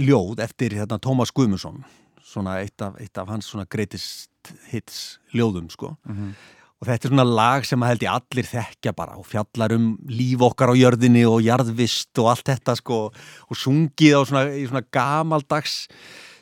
ljóð 0.00 0.40
eftir 0.40 0.72
hérna, 0.78 0.98
Tómas 0.98 1.32
Guðmundsson 1.34 1.84
svona 2.24 2.60
eitt 2.62 2.80
af, 2.82 2.96
eitt 3.00 3.18
af 3.18 3.28
hans 3.28 3.48
svona 3.50 3.66
greatest 3.68 4.28
hits 4.70 5.18
ljóðum 5.34 5.70
sko 5.70 5.96
Mhm. 6.08 6.34
og 6.80 6.88
þetta 6.88 7.04
er 7.04 7.10
svona 7.10 7.24
lag 7.34 7.64
sem 7.66 7.80
að 7.80 7.86
held 7.88 8.00
ég 8.00 8.14
allir 8.14 8.46
þekkja 8.48 8.94
bara 8.96 9.16
og 9.18 9.26
fjallar 9.26 9.72
um 9.74 9.98
líf 10.08 10.38
okkar 10.40 10.70
á 10.72 10.74
jörðinni 10.74 11.26
og 11.28 11.42
jarðvist 11.44 12.16
og 12.18 12.30
allt 12.30 12.44
þetta 12.44 12.76
sko 12.76 13.10
og 13.50 13.56
sungið 13.56 14.16
á 14.16 14.22
svona, 14.24 14.68
svona 14.68 14.86
gamaldags 14.90 15.88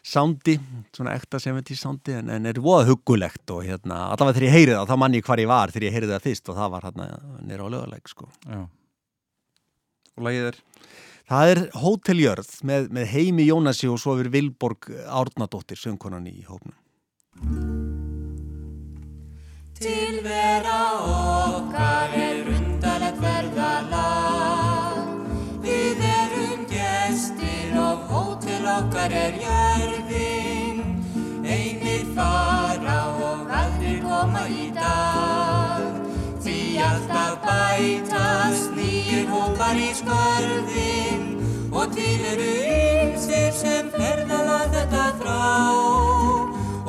sándi, 0.09 0.57
svona 0.97 1.15
ekta 1.19 1.41
70 1.43 1.77
sándi 1.79 2.15
en, 2.17 2.31
en 2.33 2.49
er 2.49 2.61
voða 2.63 2.89
huggulegt 2.89 3.53
og 3.53 3.67
hérna, 3.67 4.07
allavega 4.13 4.39
þegar 4.39 4.49
ég 4.49 4.57
heyrið 4.57 4.77
það, 4.79 4.89
þá 4.89 5.03
mann 5.03 5.19
ég 5.19 5.29
hvar 5.29 5.43
ég 5.43 5.51
var 5.51 5.75
þegar 5.75 5.89
ég 5.89 5.97
heyrið 5.97 6.15
það 6.15 6.27
fyrst 6.29 6.49
og 6.49 6.59
það 6.59 6.73
var 6.75 6.89
hérna 6.89 7.09
nýra 7.45 7.69
á 7.69 7.73
löguleik 7.75 8.13
sko. 8.13 8.31
Já. 8.47 8.63
Og 10.19 10.27
lagið 10.27 10.51
er? 10.51 10.61
Það 11.29 11.53
er 11.53 11.61
Hóteljörð 11.77 12.53
með, 12.65 12.89
með 12.97 13.11
Heimi 13.13 13.45
Jónasi 13.51 13.91
og 13.93 14.01
svo 14.01 14.17
yfir 14.17 14.31
Vilborg 14.33 14.89
Árnadóttir, 15.13 15.77
söngkonan 15.77 16.25
í 16.31 16.41
hópnum. 16.49 16.73
Tilvera 19.79 20.81
okkar 21.05 22.17
er 22.19 22.49
undarlegt 22.51 23.21
verðalag 23.23 24.97
Við 25.63 26.03
erum 26.09 26.65
gestir 26.73 27.77
og 27.79 28.11
hótel 28.11 28.67
okkar 28.73 29.15
er 29.15 29.39
jörðin 29.39 29.58
bætast 37.79 38.73
nýjir 38.75 39.29
hópar 39.31 39.79
í 39.79 39.91
skörðin 39.95 41.27
og 41.71 41.93
til 41.95 42.25
eru 42.33 42.49
ymsir 42.75 43.53
sem 43.55 43.91
ferðala 43.95 44.59
þetta 44.73 45.05
frá 45.21 45.43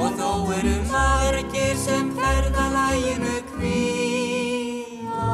og 0.02 0.18
þó 0.18 0.32
eru 0.58 0.78
margir 0.90 1.76
sem 1.78 2.10
ferðalæginu 2.18 3.38
kvíja 3.52 5.30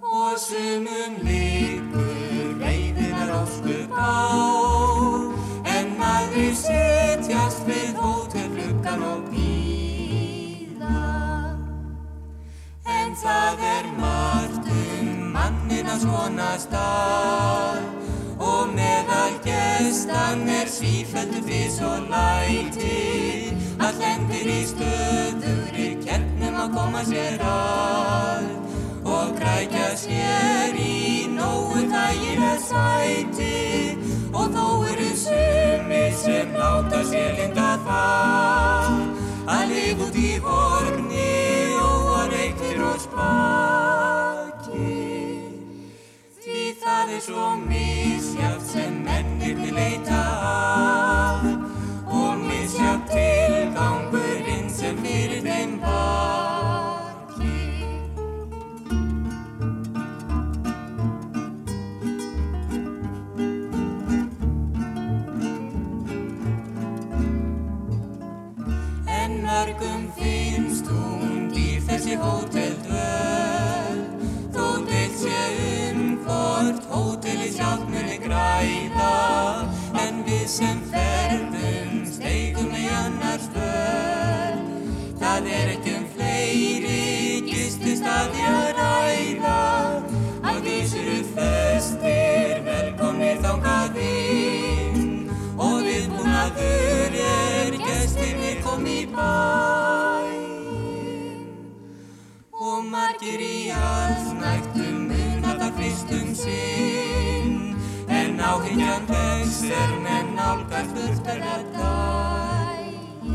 og 0.00 0.40
sumum 0.46 1.20
likur 1.28 2.56
veiðinar 2.64 3.34
ósku 3.42 3.80
bá. 3.92 4.12
En 5.76 5.92
maður 6.00 6.54
setjast 6.64 7.68
við 7.68 8.00
hótellugan 8.00 9.04
og 9.12 9.27
það 13.22 13.62
er 13.74 13.86
margt 13.98 14.68
um 14.72 15.08
mannina 15.34 15.96
svona 16.02 16.52
stað 16.62 17.98
Og 18.38 18.70
meðal 18.70 19.34
gestan 19.42 20.46
er 20.48 20.68
sífældu 20.70 21.40
fís 21.42 21.80
og 21.82 22.06
læti. 22.12 23.50
All 23.82 23.98
endur 24.12 24.46
í 24.46 24.60
stöðugri 24.70 25.88
keppnum 26.04 26.60
að 26.62 26.70
koma 26.76 27.02
sér 27.08 27.42
að. 27.42 28.46
Og 29.02 29.34
krækja 29.40 29.88
sér 29.98 30.78
í 30.78 31.26
nógu 31.34 31.82
þægileg 31.90 32.62
sæti. 32.68 33.98
Og 34.30 34.54
þó 34.54 34.66
eru 34.92 35.10
sumir 35.18 36.14
sem 36.14 36.54
láta 36.54 37.02
sér 37.10 37.34
linda 37.40 37.72
það 37.88 38.98
Að 39.48 39.70
lifa 39.72 40.04
út 40.06 40.16
í 40.20 40.32
að 40.38 40.97
og 42.98 43.04
spaki 43.04 44.94
Því 46.42 46.62
það 46.82 47.12
er 47.14 47.20
svo 47.22 47.46
misjátt 47.62 48.64
sem 48.66 48.94
mennirni 49.04 49.70
leita 49.74 50.18
að. 50.48 51.44
Og 52.08 52.42
misjátt 52.42 53.06
tilgangurinn 53.12 54.70
sem 54.72 54.98
fyrir 55.04 55.42
þeim 55.46 55.78
vaki 55.84 57.54
En 69.20 69.42
mörgum 69.46 70.10
finnst 70.18 70.86
hún 70.90 71.50
dýr 71.54 71.82
þessi 71.86 72.16
hóteldvöl 72.16 72.47
velkomnir 93.38 93.42
þangað 93.42 93.96
inn. 94.02 95.30
Og 95.58 95.82
viðbúnaður 95.82 97.14
er 97.18 97.72
gestirnir 97.82 98.60
kom 98.62 98.86
í 98.86 99.06
bæinn 99.10 100.46
Og 102.52 102.84
margir 102.86 103.40
í 103.42 103.70
allsnægtum 103.74 105.08
munar 105.10 105.58
það 105.58 105.72
fyrst 105.80 106.10
um 106.14 106.34
sinn. 106.34 107.76
En 108.08 108.38
áhyggjan 108.38 109.06
vex 109.10 109.62
er 109.66 109.98
menn 110.02 110.34
nálgar 110.36 110.86
fullterða 110.94 111.58
dægin 111.74 113.28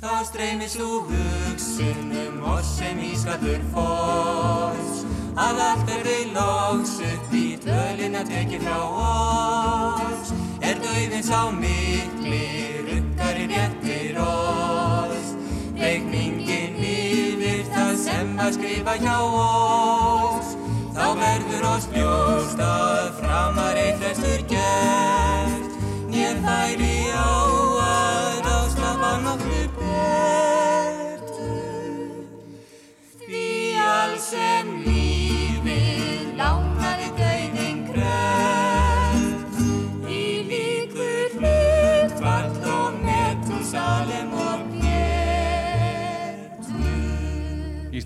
Þá 0.00 0.24
streymir 0.28 0.68
svo 0.68 1.00
hugsun 1.08 2.12
um 2.12 2.44
oss 2.52 2.76
sem 2.78 2.98
ískallur 3.00 3.62
foss 3.72 5.15
Að 5.36 5.58
allt 5.60 5.90
er 5.92 6.00
þau 6.00 6.32
loks 6.32 6.94
upp 7.04 7.32
í 7.36 7.60
dölina 7.60 8.22
tekið 8.24 8.62
frá 8.64 8.78
oss. 8.80 10.30
Er 10.64 10.78
dauðin 10.80 11.24
sá 11.26 11.52
mikli 11.52 12.80
rukkar 12.86 13.36
í 13.42 13.44
réttir 13.50 14.16
oss. 14.22 15.34
Reikningin 15.76 16.80
yfir 16.80 17.68
það 17.68 17.92
sem 18.06 18.32
að 18.40 18.56
skrifa 18.56 18.96
hjá 19.04 19.18
oss. 19.42 20.56
Þá 20.96 21.06
verður 21.20 21.68
oss 21.74 21.86
ljóst 21.92 22.64
að 22.64 23.12
framar 23.20 23.76
eitt 23.84 24.00
flestur 24.00 24.40
gert. 24.48 25.78
Nér 26.08 26.40
færi 26.48 27.12
á 27.12 27.28
að 27.84 28.40
ráðslapa 28.48 29.12
nokkru 29.28 29.64
betur. 29.76 31.36
Því 33.20 33.48
alls 33.84 34.32
sem 34.32 34.66
lífið 34.80 34.95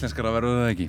Íslenskara 0.01 0.31
verður 0.33 0.63
það 0.63 0.71
ekki? 0.73 0.85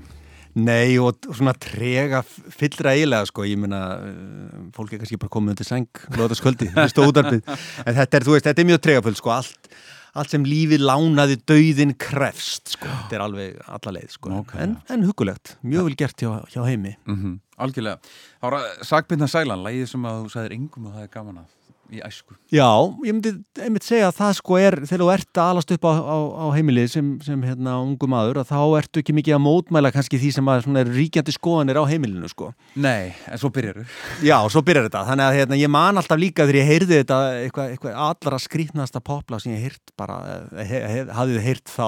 Nei 0.64 0.94
og 1.04 1.26
svona 1.36 1.52
trega 1.60 2.22
fyllra 2.24 2.94
eiginlega 2.96 3.28
sko, 3.28 3.44
ég 3.48 3.60
meina 3.60 3.80
uh, 4.00 4.62
fólk 4.76 4.94
er 4.96 5.02
kannski 5.02 5.20
bara 5.20 5.32
komið 5.32 5.54
undir 5.54 5.68
seng 5.68 6.04
lótaskvöldi, 6.16 6.70
hlusta 6.76 7.08
útarpið 7.08 7.42
en 7.52 7.98
þetta 7.98 8.20
er, 8.20 8.28
veist, 8.28 8.48
þetta 8.48 8.64
er 8.64 8.70
mjög 8.70 8.82
tregafull 8.88 9.18
sko, 9.20 9.34
allt, 9.36 9.72
allt 10.16 10.32
sem 10.32 10.48
lífið 10.48 10.84
lánaði 10.88 11.38
dauðin 11.44 11.92
krefst, 12.00 12.78
sko, 12.78 12.88
þetta 12.88 13.20
er 13.20 13.26
alveg 13.28 13.62
alla 13.68 13.96
leið, 13.98 14.16
sko, 14.16 14.34
Ok, 14.40 14.56
en, 14.64 14.76
en 14.96 15.08
hugulegt 15.08 15.58
mjög 15.60 15.90
vel 15.90 16.00
gert 16.04 16.24
hjá, 16.24 16.32
hjá 16.56 16.62
heimi. 16.68 16.96
Mm 17.08 17.40
Algjörlega. 17.62 18.00
Það 18.40 18.48
var 18.48 18.56
að 18.58 18.86
Sagbyrna 18.90 19.28
Sælan, 19.30 19.62
lægið 19.62 19.90
sem 19.92 20.06
að 20.10 20.24
þú 20.24 20.30
sagðir 20.34 20.54
engum 20.56 20.88
og 20.90 20.96
það 20.96 21.04
er 21.04 21.10
gaman 21.14 21.44
að 21.44 21.50
í 21.92 22.00
æsku. 22.06 22.36
Já, 22.54 22.68
ég 23.04 23.16
myndi 23.16 23.34
einmitt 23.60 23.86
segja 23.86 24.08
að 24.10 24.18
það 24.18 24.34
sko 24.38 24.58
er 24.60 24.78
þegar 24.86 25.04
þú 25.04 25.10
ert 25.14 25.40
að 25.42 25.52
alast 25.52 25.74
upp 25.76 25.88
á, 25.88 25.92
á, 25.92 26.18
á 26.40 26.46
heimilið 26.56 26.88
sem, 26.94 27.12
sem 27.26 27.44
hérna 27.44 27.76
ungu 27.84 28.10
maður 28.12 28.42
að 28.42 28.52
þá 28.54 28.60
ertu 28.80 29.04
ekki 29.04 29.16
mikið 29.18 29.38
að 29.38 29.44
mótmæla 29.46 29.92
kannski 29.96 30.20
því 30.22 30.32
sem 30.38 30.52
að 30.54 30.64
svona 30.66 30.84
er 30.84 30.92
ríkjandi 30.96 31.36
skoðanir 31.36 31.82
á 31.82 31.84
heimilinu 31.92 32.32
sko. 32.32 32.52
Nei, 32.80 33.12
en 33.28 33.42
svo 33.42 33.52
byrjar 33.54 33.82
þú. 33.82 33.88
Já, 34.28 34.38
svo 34.54 34.64
byrjar 34.68 34.88
þetta. 34.88 35.06
Þannig 35.12 35.28
að 35.28 35.40
hérna, 35.40 35.62
ég 35.62 35.74
man 35.78 36.02
alltaf 36.02 36.22
líka 36.22 36.48
þegar 36.48 36.62
ég 36.62 36.70
heyrði 36.72 37.02
þetta 37.02 37.22
eitthvað, 37.44 37.74
eitthvað 37.76 38.04
allra 38.08 38.44
skrýtnasta 38.48 39.04
popla 39.04 39.42
sem 39.44 39.56
ég 39.58 39.66
heyrt 39.68 39.96
bara, 40.00 40.22
eh, 40.64 41.02
hafið 41.12 41.42
heyrt 41.44 41.72
þá 41.72 41.88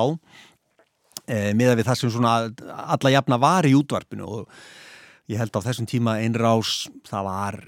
e, 1.27 1.53
miða 1.55 1.77
við 1.79 1.87
það 1.89 1.99
sem 2.01 2.13
svona 2.13 2.37
alla 2.67 3.13
jafna 3.13 3.39
var 3.41 3.67
í 3.67 3.75
útvarpinu. 3.77 4.27
Og 4.27 5.31
ég 5.31 5.39
held 5.39 5.55
á 5.55 5.65
þessum 5.65 5.87
tíma 5.87 6.19
einrás 6.19 6.89
það 7.07 7.29
var 7.29 7.59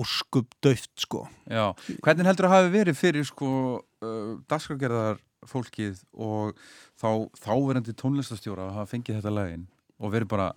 óskup 0.00 0.48
döft 0.64 0.90
sko. 1.04 1.26
Já, 1.50 1.72
hvernig 2.04 2.26
heldur 2.30 2.48
að 2.48 2.56
hafi 2.56 2.72
verið 2.78 2.98
fyrir 2.98 3.24
sko 3.28 3.52
uh, 4.02 4.34
dagskrafgerðar 4.48 5.20
fólkið 5.50 6.02
og 6.22 6.52
þá 7.02 7.08
þáverandi 7.42 7.94
tónlistastjóra 7.98 8.68
að 8.68 8.76
hafa 8.80 8.92
fengið 8.96 9.18
þetta 9.20 9.32
lagin 9.34 9.64
og 9.98 10.12
verið 10.14 10.28
bara 10.30 10.52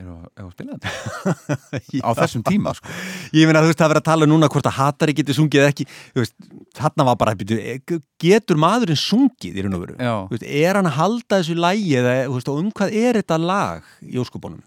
við 0.00 0.06
að- 0.14 0.28
að 0.40 0.52
spila 0.54 0.76
þetta 0.78 2.00
á 2.06 2.10
þessum 2.22 2.44
tíma 2.46 2.72
sko 2.78 2.88
Ég 3.36 3.46
meina 3.50 3.60
þú 3.60 3.68
veist 3.72 3.80
það 3.82 3.90
verið 3.92 4.00
að 4.00 4.06
tala 4.10 4.28
núna 4.30 4.48
hvort 4.50 4.68
að 4.70 4.76
hatari 4.78 5.12
getur 5.18 5.36
sungið 5.36 5.60
eða 5.60 5.72
ekki, 5.74 5.84
þú 6.14 6.22
veist, 6.22 6.34
þarna 6.78 7.04
var 7.10 7.18
bara 7.20 7.34
byrju, 7.42 7.98
getur 8.24 8.56
maðurinn 8.62 8.98
sungið 8.98 9.58
í 9.60 9.62
raun 9.66 9.76
og 9.76 9.84
veru? 9.84 9.98
Þú 10.30 10.34
veist, 10.38 10.46
er 10.62 10.78
hann 10.80 10.88
að 10.88 10.96
halda 11.02 11.38
þessu 11.42 11.58
lægi 11.60 11.92
eða 12.00 12.14
þú 12.30 12.34
veist, 12.38 12.48
og 12.54 12.62
um 12.62 12.70
hvað 12.80 12.96
er 13.02 13.18
þetta 13.20 13.38
lag 13.44 13.92
í 14.02 14.16
óskupunum? 14.22 14.62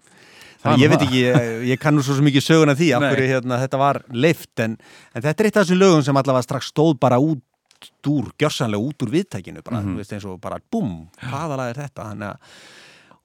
Þannig 0.63 0.83
ég 0.85 0.91
veit 0.93 1.01
ekki, 1.05 1.21
ég, 1.25 1.47
ég 1.73 1.79
kann 1.81 1.95
nú 1.97 2.03
svo 2.05 2.15
ekki 2.23 2.41
söguna 2.43 2.75
því 2.79 2.91
af 2.95 3.03
hverju 3.09 3.27
hérna, 3.33 3.57
þetta 3.65 3.79
var 3.81 4.01
leift 4.15 4.59
en, 4.63 4.77
en 5.13 5.21
þetta 5.25 5.43
er 5.43 5.49
eitt 5.49 5.57
af 5.59 5.65
þessum 5.65 5.81
lögum 5.81 6.03
sem 6.07 6.19
allavega 6.21 6.45
strax 6.47 6.69
stóð 6.71 6.93
bara 7.03 7.17
út 7.19 7.41
úr, 8.07 8.29
gjörsanlega 8.39 8.79
út 8.79 9.03
úr 9.03 9.11
viðtækinu 9.11 9.63
bara, 9.63 9.81
Mhm. 9.81 9.91
þú 9.93 9.97
veist 9.99 10.13
eins 10.15 10.25
og 10.25 10.39
bara 10.41 10.59
búm, 10.71 11.09
hvaða 11.19 11.57
lag 11.59 11.73
er 11.73 11.81
þetta 11.83 12.05
að, 12.15 12.37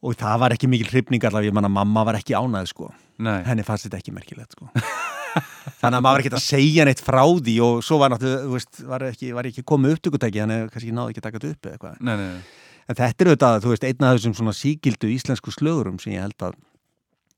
og 0.02 0.16
það 0.18 0.38
var 0.42 0.50
ekki 0.56 0.68
mikil 0.68 0.90
hrifning 0.90 1.22
allavega, 1.24 1.50
ég 1.50 1.54
manna 1.54 1.68
mamma 1.70 2.04
var 2.04 2.14
ekki 2.18 2.34
ánæð 2.34 2.66
sko, 2.72 2.90
Nei, 3.18 3.42
henni 3.46 3.62
fannst 3.66 3.86
þetta 3.86 3.98
ekki 4.02 4.12
merkilegt 4.14 4.52
sko. 4.58 4.68
Þannig 5.78 5.98
að 5.98 6.02
maður 6.02 6.22
ekki 6.24 6.30
að 6.34 6.42
segja 6.42 6.84
neitt 6.88 7.00
frá 7.04 7.22
því 7.22 7.54
og 7.62 7.82
svo 7.86 7.98
var 8.00 8.10
náttúrulega, 8.10 8.46
þú 8.46 8.54
veist, 8.56 8.80
var 8.88 9.04
ekki, 9.12 9.32
var 9.36 9.44
ekki 9.50 9.62
komið 9.66 9.94
upptökutæki, 9.98 10.40
þannig 10.42 10.62
að 10.64 10.70
kannski 10.74 10.94
náði 10.96 11.12
ekki 11.14 11.20
að 11.22 11.26
taka 11.28 11.38
þetta 11.38 11.50
upp 11.54 11.66
eða 11.68 11.76
eitthvað. 11.78 12.00
Nei, 12.00 12.16
nei, 12.16 12.28
nei. 12.32 12.42
En 12.88 12.96
þetta 12.98 13.20
er 13.24 13.28
auðvitað, 13.30 13.58
þú 13.62 13.72
veist, 13.74 13.84
einn 13.84 14.06
af 14.08 14.16
þessum 14.16 14.34
svona 14.38 14.54
sígildu 14.56 15.10
íslensku 15.12 15.52
slögurum 15.52 15.98
sem 16.00 16.14
ég 16.14 16.24
held 16.24 16.46
að 16.48 16.54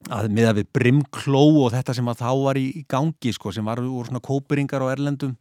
að 0.08 0.30
miða 0.32 0.54
við 0.56 0.68
brimkló 0.72 1.42
og 1.66 1.72
þetta 1.74 1.94
sem 1.96 2.08
að 2.08 2.22
þá 2.22 2.30
var 2.40 2.60
í, 2.60 2.66
í 2.80 2.84
gangi, 2.88 3.34
sko, 3.36 3.52
sem 3.52 3.66
var 3.66 3.82
úr 3.84 4.08
svona 4.08 4.22
kóperingar 4.24 4.84
og 4.86 4.94
erlendum 4.94 5.34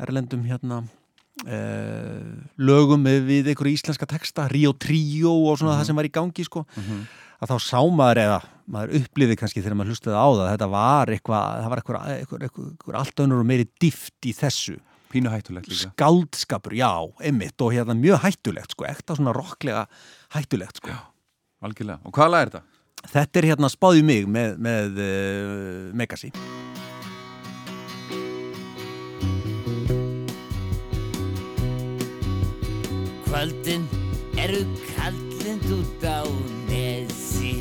erlendum 0.00 0.42
hérna 0.48 0.80
eh, 1.46 2.24
lögum 2.58 3.04
við, 3.06 3.22
við 3.28 3.50
einhverju 3.52 3.78
íslenska 3.78 4.08
texta, 4.10 4.48
Rio 4.50 4.72
Trio 4.74 5.34
og 5.50 5.60
svona 5.60 5.78
það 5.78 5.90
sem 5.90 6.00
var 6.00 6.08
í 6.08 6.14
gangi, 6.14 6.46
sko 6.48 6.64
að 7.40 7.52
þá 7.52 7.56
sá 7.64 7.80
maður 7.88 8.22
eða 8.24 8.38
maður 8.70 8.96
upplifið 9.00 9.38
kannski 9.40 9.62
þegar 9.62 9.78
maður 9.78 9.94
hlustaði 9.94 10.18
á 10.18 10.28
það 10.28 10.50
þetta 10.52 10.70
var 10.74 11.12
eitthvað, 11.14 11.60
það 11.62 11.72
var 11.72 11.82
eitthvað, 11.82 12.08
eitthvað, 12.16 12.46
eitthvað, 12.46 12.96
allt 13.00 13.22
önnur 13.24 13.42
og 13.42 13.48
meiri 13.48 13.66
dýft 13.82 14.28
í 14.28 14.34
þessu. 14.36 14.76
Pínu 15.10 15.30
hættulegt 15.32 15.66
líka. 15.66 15.90
Skáldskapur, 15.90 16.74
já, 16.78 16.92
einmitt 17.26 17.64
og 17.64 17.72
hérna 17.74 17.96
mjög 17.98 18.20
hættulegt 18.26 18.76
sko, 18.76 18.86
ekta 18.86 19.16
svona 19.18 19.34
rocklega 19.34 19.86
hættulegt 20.36 20.78
sko. 20.82 20.94
Algjörlega, 21.66 21.98
og 22.06 22.14
hvað 22.14 22.30
lag 22.30 22.44
er 22.44 22.52
þetta? 22.52 22.69
Þetta 23.08 23.40
er 23.40 23.46
hérna 23.52 23.70
spáði 23.72 24.02
mig 24.04 24.26
með, 24.28 24.56
með 24.60 25.00
uh, 25.04 25.92
Megasi. 25.96 26.30
Kvöldin 33.24 33.86
eru 34.40 34.64
kallind 34.90 35.68
út 35.72 36.04
á 36.04 36.26
nesi. 36.68 37.60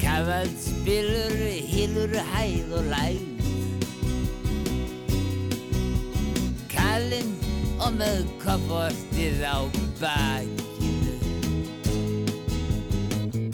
Kafað 0.00 0.52
spilur, 0.62 1.34
hýlur, 1.72 2.14
hæð 2.32 2.76
og 2.78 2.92
læð. 2.92 3.24
Kallinn 6.70 7.34
og 7.82 7.98
með 7.98 8.22
kopportið 8.44 9.42
á 9.44 9.58
bakinu 10.00 10.65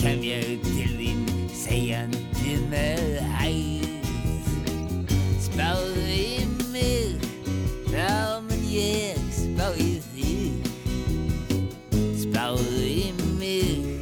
Kem 0.02 0.18
ég 0.26 0.58
til 0.66 0.90
þín 0.98 1.20
segjandi 1.54 2.56
með 2.72 3.20
hæð 3.38 3.82
Spáðu 5.52 6.02
í 6.10 6.42
mig, 6.72 7.22
þá 7.86 8.40
mun 8.42 8.64
ég 8.66 9.20
spá 9.36 9.68
í 9.78 10.00
þig. 10.14 10.64
Spáðu 12.18 12.80
í 12.82 13.12
mig, 13.38 14.00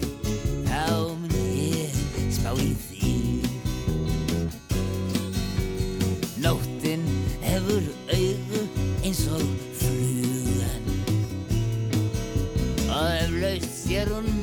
þá 0.70 0.86
mun 1.20 1.36
ég 1.58 2.00
spá 2.32 2.54
í 2.54 2.70
þig. 2.86 3.50
Nóttin 6.40 7.04
hefur 7.44 7.92
augu 8.16 8.64
eins 9.04 9.26
og 9.36 9.44
flugan. 9.82 10.92
Og 12.88 13.10
eflaust 13.20 13.82
sér 13.82 14.14
hún 14.14 14.39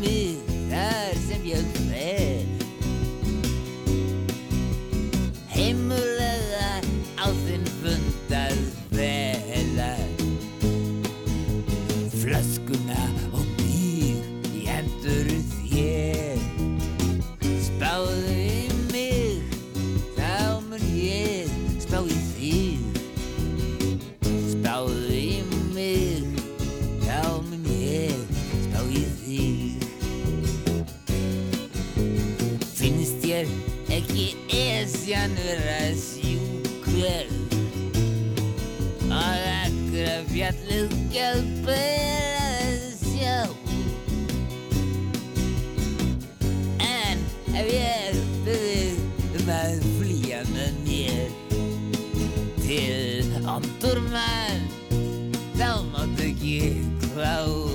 vera 35.07 35.95
sjúkleg 35.95 37.29
Og 39.07 39.45
ekkra 39.47 40.15
fjallið 40.27 40.95
gjálpur 41.13 41.77
að 42.41 42.81
sjá 42.99 43.37
En 46.83 47.23
ef 47.55 47.71
ég 47.71 48.19
byrði 48.43 48.83
um 49.39 49.53
að 49.55 49.87
flýja 49.95 50.41
með 50.51 50.83
mér 50.89 51.31
Til 52.65 53.47
andurmann 53.47 54.67
Þá 55.55 55.71
máttu 55.93 56.27
ekki 56.33 56.59
klá 57.07 57.66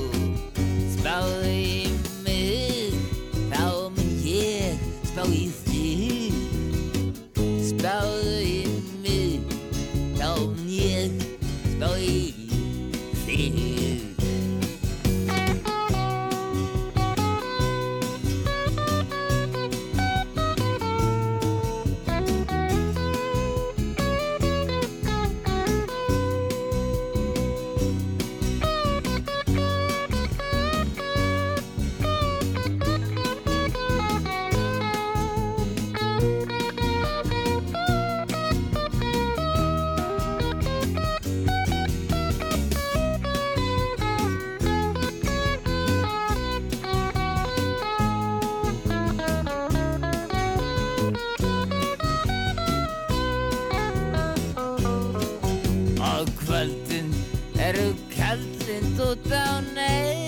eru 58.32 58.44
kallind 58.58 58.98
út 59.08 59.32
á 59.32 59.60
neysi 59.74 60.21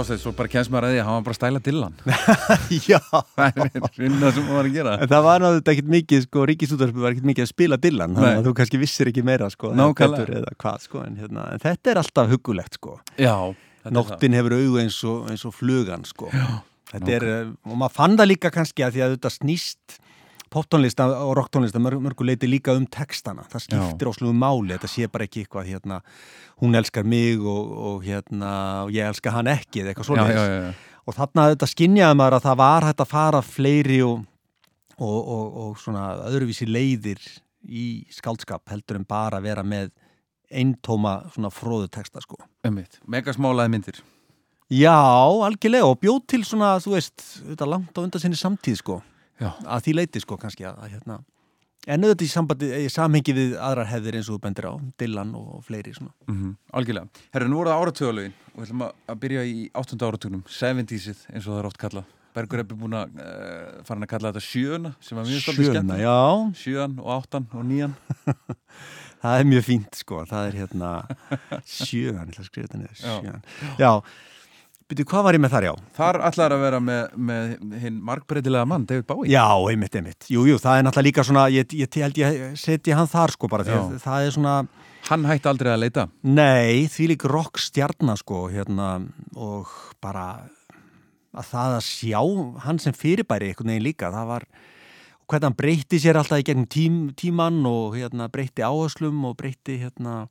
Þorsteinn, 0.00 0.20
svo 0.22 0.32
bara 0.36 0.48
kemst 0.48 0.72
maður 0.72 0.86
að 0.88 0.94
því 0.94 1.00
að 1.00 1.08
hann 1.08 1.16
var 1.18 1.24
bara 1.26 1.36
stæla 1.36 1.60
dillan 1.64 1.96
Já, 2.90 3.00
Það 3.36 4.38
var 4.48 4.68
að 4.68 4.74
gera. 4.74 4.94
En 4.96 5.10
það 5.10 5.26
var 5.26 5.44
náttúrulega 5.44 5.74
ekkert 5.74 5.90
mikið 5.94 6.24
sko, 6.24 6.44
ríkisútarpi 6.50 7.04
var 7.04 7.14
ekkert 7.14 7.28
mikið 7.30 7.44
að 7.44 7.50
spila 7.50 7.78
Dylan 7.80 8.16
þannig 8.16 8.40
að 8.40 8.48
þú 8.48 8.54
kannski 8.60 8.80
vissir 8.80 9.10
ekki 9.12 9.24
meira 9.26 9.50
sko, 9.52 9.72
hvað 9.76 10.84
sko, 10.86 11.02
en, 11.04 11.18
hérna, 11.20 11.46
en 11.54 11.62
þetta 11.62 11.92
er 11.92 12.00
alltaf 12.00 12.30
hugulegt 12.32 12.78
sko. 12.80 12.96
Já, 13.20 13.34
Nóttin 13.90 14.36
hefur 14.36 14.56
augu 14.56 14.80
eins 14.82 14.98
og, 15.08 15.28
eins 15.32 15.44
og 15.48 15.54
flugan 15.56 16.04
sko. 16.08 16.28
Þetta 16.90 17.12
er, 17.16 17.26
og 17.68 17.76
maður 17.78 17.96
fann 17.96 18.16
það 18.18 18.32
líka 18.32 18.50
kannski 18.54 18.84
að 18.84 18.96
því 18.96 19.04
að 19.06 19.14
þetta 19.16 19.32
snýst 19.36 20.00
poptónlista 20.50 21.06
og 21.24 21.32
rocktónlista 21.38 21.80
mörg, 21.82 22.00
mörgu 22.02 22.26
leiti 22.26 22.48
líka 22.50 22.74
um 22.76 22.86
textana. 22.90 23.44
Það 23.50 23.64
skiptir 23.66 24.10
óslugu 24.10 24.34
máli, 24.36 24.74
þetta 24.74 24.90
sé 24.90 25.08
bara 25.10 25.26
ekki 25.28 25.44
eitthvað 25.44 25.70
hérna, 25.70 26.00
hún 26.62 26.76
elskar 26.78 27.06
mig 27.06 27.40
og, 27.40 27.72
og 27.90 28.04
hérna, 28.06 28.52
ég 28.94 29.10
elskar 29.10 29.38
hann 29.38 29.50
ekki 29.52 29.84
eða 29.84 29.94
eitthvað 29.94 30.20
já. 30.20 30.74
Og 31.08 31.16
þarna 31.16 31.48
þetta 31.54 31.70
skinjaði 31.70 32.18
maður 32.20 32.38
að 32.38 32.46
það 32.46 32.60
var 32.60 32.86
hægt 32.86 33.02
að 33.02 33.10
fara 33.10 33.42
fleiri 33.42 33.98
og, 34.06 34.20
og, 34.98 35.18
og, 35.18 35.58
og 35.64 35.80
svona 35.80 36.04
öðruvísi 36.28 36.68
leiðir 36.68 37.24
í 37.66 37.88
skáldskap 38.14 38.68
heldur 38.70 39.00
en 39.00 39.08
bara 39.08 39.40
að 39.40 39.48
vera 39.48 39.66
með 39.66 39.90
eintóma 40.50 41.20
svona 41.34 41.50
fróðu 41.54 41.90
texta 41.92 42.22
sko. 42.22 42.38
Einmitt. 42.66 42.98
Megasmálaði 43.10 43.72
myndir 43.72 44.00
Já, 44.70 44.94
algjörlega 45.42 45.88
og 45.90 45.96
bjóð 45.98 46.20
til 46.30 46.44
svona, 46.46 46.76
þú 46.78 46.92
veist, 46.94 47.24
þetta 47.42 47.66
langt 47.66 47.96
á 47.98 48.00
undan 48.04 48.22
sinni 48.22 48.38
samtíð 48.38 48.76
sko, 48.78 48.98
Já, 49.40 49.50
að 49.64 49.84
því 49.86 49.94
leiti 49.98 50.20
sko 50.22 50.36
kannski 50.40 50.66
að, 50.68 50.78
að 50.84 50.94
hérna, 50.94 51.18
en 51.88 52.04
auðvitað 52.04 52.26
í 52.26 52.30
sambandi, 52.34 52.70
í 52.84 52.88
samhengi 52.92 53.34
við 53.38 53.54
aðrar 53.56 53.88
hefðir 53.88 54.18
eins 54.20 54.28
og 54.28 54.36
þú 54.36 54.42
bendir 54.46 54.68
á, 54.68 54.72
Dylan 55.00 55.34
og 55.38 55.62
fleiri 55.64 55.94
svona. 55.96 56.12
mm 56.28 56.54
algjörlega. 56.76 57.08
Herru, 57.34 57.48
nú 57.50 57.60
voru 57.62 57.72
það 57.72 57.82
áratöðalögin 57.86 58.34
og 58.52 58.60
við 58.60 58.66
ætlum 58.68 58.84
að 58.86 59.20
byrja 59.24 59.44
í 59.48 59.58
áttunda 59.80 60.10
áratugnum. 60.10 60.42
70-sið 60.46 61.22
eins 61.32 61.46
og 61.46 61.54
það 61.54 61.60
er 61.62 61.68
oft 61.72 61.80
kallað. 61.80 62.16
Bergur 62.30 62.60
er 62.62 62.66
búin 62.70 62.92
að 62.94 63.16
uh, 63.18 63.80
fara 63.88 64.04
að 64.04 64.10
kalla 64.12 64.30
þetta 64.30 64.44
sjöuna 64.46 64.92
sem 65.02 65.18
var 65.18 65.24
mjög 65.26 65.40
stoltið 65.42 65.70
skemmt 65.72 65.96
já. 65.98 66.18
Sjöan 66.60 66.92
og 67.02 67.08
áttan 67.16 67.48
og 67.58 67.64
nían. 67.66 67.96
Það 69.20 69.40
er 69.42 69.48
mjög 69.50 69.64
fínt 69.66 69.96
sko, 69.98 70.20
það 70.30 70.46
er 70.48 70.54
hérna 70.62 70.90
sjöan, 71.68 72.22
ég 72.24 72.30
ætla 72.30 72.40
að 72.40 72.46
skrifa 72.46 72.68
þetta 72.70 72.78
niður 72.80 73.00
Já. 73.02 73.16
sjöan, 73.18 73.42
já, 73.82 73.90
byrju, 74.90 75.06
hvað 75.10 75.26
var 75.26 75.38
ég 75.38 75.42
með 75.44 75.54
þar, 75.54 75.66
já? 75.68 75.72
Þar 75.96 76.18
ætlar 76.28 76.54
að 76.56 76.64
vera 76.66 76.82
með, 76.84 77.16
með 77.30 77.80
hinn 77.84 77.98
markbreytilega 78.10 78.68
mann, 78.68 78.86
David 78.90 79.06
Bowie. 79.08 79.30
Já, 79.32 79.46
einmitt, 79.70 79.96
einmitt, 79.96 80.28
jú, 80.28 80.44
jú, 80.50 80.58
það 80.60 80.80
er 80.80 80.86
náttúrulega 80.86 81.08
líka 81.08 81.26
svona, 81.26 81.48
ég, 81.54 81.74
ég, 81.78 81.98
held 82.04 82.20
ég 82.20 82.40
setji 82.60 82.96
hann 82.98 83.10
þar 83.10 83.34
sko 83.36 83.50
bara, 83.52 83.66
því 83.66 84.00
það 84.04 84.28
er 84.28 84.38
svona 84.38 84.60
Hann 85.08 85.24
hætti 85.24 85.48
aldrei 85.48 85.70
að 85.72 85.80
leita. 85.80 86.02
Nei, 86.28 86.86
því 86.92 87.06
lík 87.14 87.22
rock 87.30 87.58
stjarnar 87.58 88.18
sko 88.20 88.44
hérna 88.52 88.98
og 89.32 89.70
bara 90.02 90.26
að 91.30 91.46
það 91.48 91.76
að 91.78 91.86
sjá 91.86 92.20
hann 92.66 92.80
sem 92.82 92.96
fyrirbæri 92.96 93.50
einhvern 93.50 93.72
veginn 93.72 93.86
líka, 93.86 94.10
það 94.12 94.28
var 94.32 94.46
hvernig 95.30 95.46
hann 95.46 95.58
breytti 95.58 96.00
sér 96.02 96.18
alltaf 96.20 96.42
í 96.42 96.46
gegnum 96.46 96.68
tím, 96.70 96.98
tíman 97.18 97.62
og 97.70 97.96
hérna 97.96 98.28
breytti 98.32 98.66
áherslum 98.66 99.22
og 99.28 99.36
breytti 99.38 99.78
hérna 99.84 100.24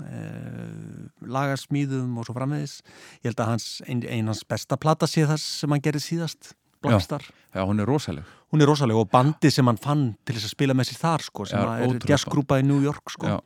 e, 0.00 1.08
lagasmíðum 1.26 2.18
og 2.20 2.26
svo 2.28 2.34
framvegis. 2.36 2.80
Ég 3.22 3.30
held 3.30 3.40
að 3.42 3.50
hans, 3.54 3.66
ein, 3.88 4.02
ein 4.08 4.26
hans 4.30 4.42
besta 4.48 4.76
plata 4.80 5.08
sé 5.10 5.24
það 5.28 5.40
sem 5.42 5.70
hann 5.74 5.84
gerði 5.84 6.04
síðast 6.04 6.54
Blackstar, 6.84 7.22
Já, 7.56 7.62
hún 7.64 7.80
er 7.80 7.88
rosaleg. 7.88 8.22
Hún 8.52 8.60
er 8.62 8.68
rosalega 8.68 9.00
og 9.00 9.08
bandi 9.10 9.48
sem 9.50 9.66
hann 9.66 9.78
fann 9.80 10.02
til 10.28 10.36
þess 10.36 10.50
að 10.50 10.52
spila 10.52 10.74
með 10.76 10.90
sér 10.90 10.98
þar 11.00 11.22
sko, 11.24 11.46
sem 11.48 11.58
Já, 11.58 11.86
er 11.88 12.04
jazzgrúpa 12.12 12.58
í 12.60 12.66
New 12.68 12.82
York 12.84 13.10
sko. 13.10 13.26
Já. 13.26 13.38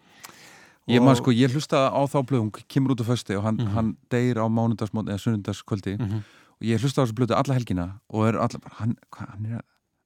Ég 0.90 1.00
man 1.04 1.14
sko, 1.16 1.30
ég 1.32 1.52
hlusta 1.54 1.86
á 1.94 2.00
þá 2.10 2.18
blöð, 2.26 2.42
hún 2.42 2.50
kemur 2.68 2.96
út 2.96 3.00
á 3.00 3.06
fösti 3.06 3.36
og 3.38 3.44
hann, 3.46 3.56
Mhm. 3.62 3.70
hann 3.76 3.96
deyr 4.10 4.42
á 4.42 4.46
mánudagsmót 4.50 5.06
eða 5.08 5.22
sunnudagskvöldi. 5.22 5.96
Mhm. 6.00 6.20
og 6.60 6.66
ég 6.68 6.76
hlusta 6.82 7.00
á 7.00 7.06
þessu 7.06 7.14
blödu 7.16 7.32
alla 7.38 7.54
helgina 7.54 8.00
og 8.10 8.26
er 8.28 8.36
alla 8.36 8.58
bara, 8.58 8.74
hann, 8.82 8.96
hann, 9.16 9.46
er, 9.46 9.62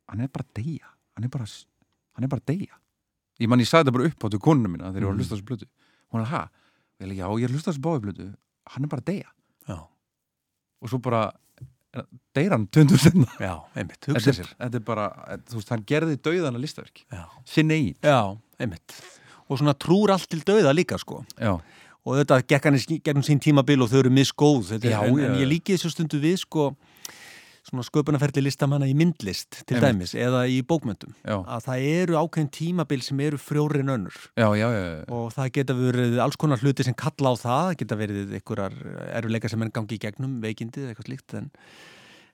hann 0.08 0.20
er 0.20 0.28
bara 0.28 0.44
deyja. 0.54 0.86
Hann 1.16 1.24
er 1.24 1.28
bara, 1.28 1.46
hann 2.14 2.24
er 2.24 2.28
bara 2.28 2.42
deyja. 2.46 2.76
Ég 3.40 3.48
man 3.48 3.58
ég 3.58 3.66
sagði 3.66 3.88
þetta 3.88 3.92
bara 3.96 4.04
upp 4.06 4.20
á 4.22 4.28
til 4.30 4.38
konuna 4.38 4.68
mína 4.70 4.92
þegar 4.92 5.00
ég 5.00 5.06
var 5.08 5.14
að 5.14 5.16
Mhm. 5.16 5.18
hlusta 5.24 5.34
á 5.34 5.38
þessu 5.40 5.48
blödu 5.48 5.66
hún 6.12 6.24
er 6.24 6.48
Vel, 7.00 7.10
já, 7.16 7.26
ég 7.26 7.44
er 7.44 7.50
að 7.50 7.56
hlusta 7.56 7.70
á 7.70 7.72
þessu 7.74 7.82
báði 7.84 8.02
blödu 8.04 8.26
hann 8.70 8.84
er 8.86 8.88
bara 8.92 9.02
að 9.02 9.08
deyja. 9.10 9.30
Já, 9.68 9.78
og 10.80 10.88
svo 10.90 11.00
bara 11.02 11.22
er- 11.94 12.06
deyr 12.36 12.54
hann 12.54 12.66
töndur 12.68 13.00
sinna 13.02 13.26
já, 13.40 13.54
einmitt, 13.76 14.06
hugsa 14.08 14.32
sér. 14.32 14.48
þetta 14.58 14.80
er 14.80 14.84
bara, 14.86 15.08
þú 15.48 15.58
veist, 15.58 15.72
hann 15.74 15.84
gerði 15.84 16.16
dauðana 16.16 16.60
listaverk. 16.62 17.04
Já, 17.12 17.24
sinn 17.44 17.70
eigin. 17.74 17.96
Já 18.02 18.36
einmitt. 18.58 18.96
Og 19.48 19.58
svona 19.60 19.74
trúr 19.76 20.14
allt 20.14 20.28
til 20.30 20.40
dauða 20.40 20.72
líka 20.74 20.98
sko. 20.98 21.24
Já, 21.36 21.58
og 22.04 22.18
þetta 22.20 22.40
gekk 22.46 22.64
hann 22.70 22.78
í 22.78 23.00
gegnum 23.04 23.24
sín 23.26 23.40
tímabil 23.42 23.82
og 23.82 23.90
þau 23.90 23.98
eru 24.04 24.10
misgóð 24.14 24.74
en, 24.78 24.88
en 24.92 25.38
ég 25.40 25.48
líki 25.48 25.76
þessu 25.76 25.92
stundu 25.92 26.20
við 26.22 26.38
sko 26.44 26.70
sköpunarferli 27.70 28.42
listamanna 28.44 28.86
í 28.86 28.94
myndlist 28.94 29.62
til 29.64 29.78
Einmitt. 29.78 30.10
dæmis 30.10 30.14
eða 30.20 30.42
í 30.50 30.58
bókmyndum 30.66 31.14
já, 31.24 31.36
að 31.48 31.64
það 31.64 31.86
eru 31.94 32.18
ákveðin 32.20 32.50
tímabil 32.52 33.02
sem 33.02 33.20
eru 33.24 33.38
frjóri 33.40 33.80
en 33.80 33.88
önnur 33.94 34.18
já, 34.36 34.48
já, 34.58 34.68
og 35.08 35.32
það 35.32 35.50
geta 35.56 35.74
verið 35.78 36.18
alls 36.20 36.36
konar 36.36 36.60
hluti 36.60 36.84
sem 36.84 36.94
kalla 36.94 37.32
á 37.32 37.34
það, 37.40 37.64
það 37.70 37.78
geta 37.82 37.96
verið 38.02 38.34
einhverjar 38.38 38.76
erfuleika 39.16 39.48
sem 39.48 39.62
enn 39.64 39.72
gangi 39.74 39.96
í 39.96 40.02
gegnum 40.04 40.36
veikindið 40.44 40.90
eitthvað 40.92 41.08
slíkt 41.08 41.34
en, 41.40 41.48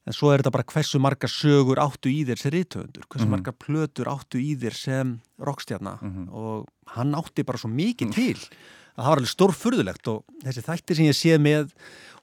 en 0.09 0.17
svo 0.17 0.33
er 0.35 0.43
þetta 0.43 0.55
bara 0.59 0.65
hversu 0.75 0.99
margar 0.99 1.31
sögur 1.31 1.79
áttu 1.79 2.11
í 2.11 2.25
þér 2.27 2.39
sem 2.43 2.55
rithöfundur, 2.57 3.07
hversu 3.07 3.27
Mhm. 3.29 3.31
margar 3.37 3.55
plötur 3.55 4.11
áttu 4.11 4.41
í 4.43 4.57
þér 4.59 4.75
sem 4.75 5.21
rockstjarna 5.39 5.99
Mhm. 6.03 6.29
og 6.33 6.67
hann 6.97 7.15
átti 7.15 7.45
bara 7.47 7.59
svo 7.59 7.69
mikið 7.71 8.13
til 8.15 8.35
að 8.35 9.05
það 9.05 9.07
var 9.07 9.17
alveg 9.21 9.35
stórfurðulegt 9.37 10.09
og 10.09 10.25
þessi 10.43 10.63
þættir 10.67 10.97
sem 10.97 11.07
ég 11.07 11.15
sé 11.15 11.39
með 11.39 11.71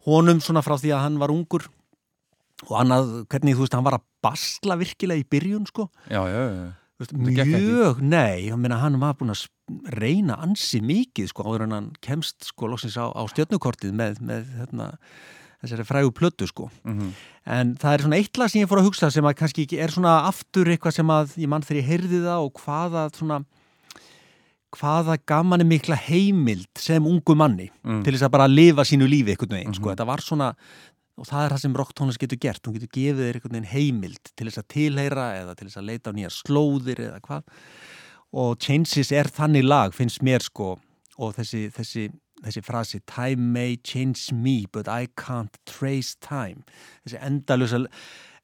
honum 0.05 0.39
svona 0.43 0.61
frá 0.61 0.75
því 0.75 0.91
að 0.93 1.01
hann 1.05 1.17
var 1.19 1.29
ungur 1.31 1.67
og 2.65 2.73
annað, 2.81 3.11
hvernig 3.29 3.55
þú 3.55 3.65
veist, 3.65 3.73
hann 3.77 3.85
var 3.85 3.99
að 3.99 4.05
basla 4.25 4.75
virkilega 4.79 5.21
í 5.21 5.27
byrjun 5.29 5.67
sko 5.69 5.89
já, 6.09 6.21
já, 6.25 6.43
já. 6.49 6.67
Veist, 6.97 7.13
mjög, 7.13 7.99
nei, 8.01 8.49
meina 8.57 8.79
hann 8.81 8.95
var 8.99 9.13
búin 9.19 9.29
að 9.29 9.43
reyna 9.93 10.39
ansi 10.41 10.79
mikið 10.81 11.27
sko 11.29 11.43
áður 11.45 11.67
en 11.67 11.75
hann 11.75 11.89
kemst 12.01 12.47
sko 12.49 12.67
loksins 12.71 12.97
á, 12.97 13.05
á 13.13 13.21
stjörnukortið 13.29 13.93
með, 13.93 14.17
með 14.25 14.47
hérna, 14.57 14.87
þessari 15.61 15.85
frægu 15.85 16.11
plötu 16.17 16.47
sko 16.49 16.71
Mhm. 16.85 17.11
en 17.45 17.75
það 17.75 17.93
er 17.93 18.01
svona 18.01 18.17
eitt 18.17 18.37
lag 18.37 18.49
sem 18.49 18.61
ég 18.63 18.67
fór 18.69 18.81
að 18.81 18.87
hugsa 18.89 19.11
sem 19.11 19.23
að 19.23 19.35
kannski 19.37 19.67
er 19.77 19.89
svona 19.93 20.25
aftur 20.27 20.65
eitthvað 20.65 20.93
sem 20.97 21.07
að 21.07 21.37
ég 21.37 21.47
mann 21.47 21.61
þegar 21.61 21.81
ég 21.83 21.87
heyrði 21.91 22.23
það 22.25 22.45
og 22.45 22.53
hvaða 22.65 23.05
svona 23.13 23.45
hvaða 24.77 25.15
gaman 25.25 25.61
er 25.63 25.65
mikla 25.69 25.95
heimild 25.95 26.67
sem 26.77 27.05
ungu 27.07 27.35
manni 27.39 27.69
Mm. 27.85 28.03
til 28.03 28.13
þess 28.13 28.25
að 28.27 28.31
bara 28.31 28.47
lifa 28.47 28.81
sínu 28.83 29.07
lífi 29.07 29.31
einhvern 29.35 29.49
veginn, 29.55 29.73
sko, 29.73 29.85
Mhm. 29.89 29.95
þetta 29.95 30.05
var 30.05 30.17
svona 30.17 30.55
og 31.17 31.25
það 31.25 31.43
er 31.43 31.53
það 31.53 31.63
sem 31.63 31.77
rocktónlist 31.81 32.21
getur 32.21 32.39
gert. 32.41 32.63
Hún 32.65 32.77
getur 32.77 32.93
gefið 32.93 33.23
þér 33.23 33.39
einhvern 33.39 33.55
veginn 33.57 33.71
heimild 33.71 34.31
til 34.37 34.47
þess 34.47 34.61
að 34.61 34.69
tilheyra 34.75 35.25
eða 35.39 35.55
til 35.57 35.67
þess 35.67 35.81
að 35.81 35.89
leita 35.89 36.13
á 36.13 36.17
nýja 36.17 36.33
slóðir 36.33 37.01
eða 37.07 37.23
hvað. 37.25 37.57
Og 38.37 38.53
Changes 38.61 39.11
er 39.15 39.31
þannig 39.33 39.65
lag, 39.65 39.95
finnst 39.95 40.21
mér 40.25 40.45
sko 40.45 40.75
og 41.17 41.33
þessi, 41.39 41.63
þessi, 41.73 42.05
þessi 42.45 42.63
frasi 42.65 43.01
Time 43.09 43.49
may 43.55 43.79
change 43.81 44.35
me 44.35 44.65
but 44.71 44.87
I 44.87 45.09
can't 45.17 45.57
trace 45.65 46.13
time. 46.21 46.61
Þessi 47.05 47.21
endalösa 47.25 47.81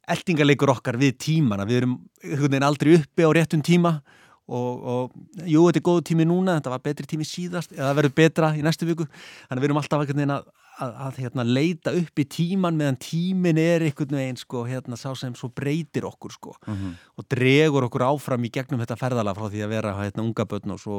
eldingarleikur 0.09 0.74
okkar 0.74 0.97
við 0.99 1.15
tímana. 1.28 1.67
Við 1.69 1.84
erum 1.84 1.95
einhvern 2.24 2.49
veginn 2.49 2.67
aldrei 2.67 2.97
uppi 2.97 3.28
á 3.28 3.30
réttum 3.36 3.63
tíma 3.63 3.99
og, 4.43 4.82
og 4.84 5.45
jú, 5.47 5.63
þetta 5.69 5.80
er 5.80 5.86
góðu 5.86 6.03
tími 6.09 6.26
núna 6.28 6.57
þetta 6.57 6.74
var 6.74 6.84
betri 6.84 7.07
tími 7.07 7.28
síðast 7.28 7.71
eða 7.76 7.91
það 7.91 7.99
verður 8.01 8.15
betra 8.17 8.51
í 8.57 8.65
næstu 8.65 8.88
viku. 8.89 9.07
Þannig 9.47 9.59
að 9.59 9.63
við 9.63 9.69
erum 9.69 9.82
alltaf 9.84 10.03
einhvern 10.03 10.19
veginn 10.19 10.36
að, 10.36 10.49
að, 10.82 10.93
að 11.07 11.17
hérna, 11.21 11.43
leita 11.45 11.93
upp 11.93 12.19
í 12.19 12.26
tíman 12.30 12.78
meðan 12.80 12.97
tímin 13.01 13.59
er 13.61 13.86
einhvern 13.86 14.15
veginn 14.17 14.39
sko, 14.39 14.63
hérna, 14.67 14.97
sá 14.99 15.11
sem 15.17 15.36
svo 15.38 15.49
breytir 15.53 16.07
okkur 16.07 16.34
sko, 16.34 16.55
Mhm. 16.67 16.95
og 17.17 17.28
dregur 17.30 17.88
okkur 17.88 18.05
áfram 18.07 18.45
í 18.45 18.51
gegnum 18.53 18.82
þetta 18.82 18.97
ferðalega 18.97 19.38
frá 19.38 19.49
því 19.49 19.63
að 19.65 19.69
vera 19.69 19.93
hérna, 19.93 20.24
unga 20.24 20.45
börn 20.45 20.71
og 20.74 20.80
svo 20.80 20.97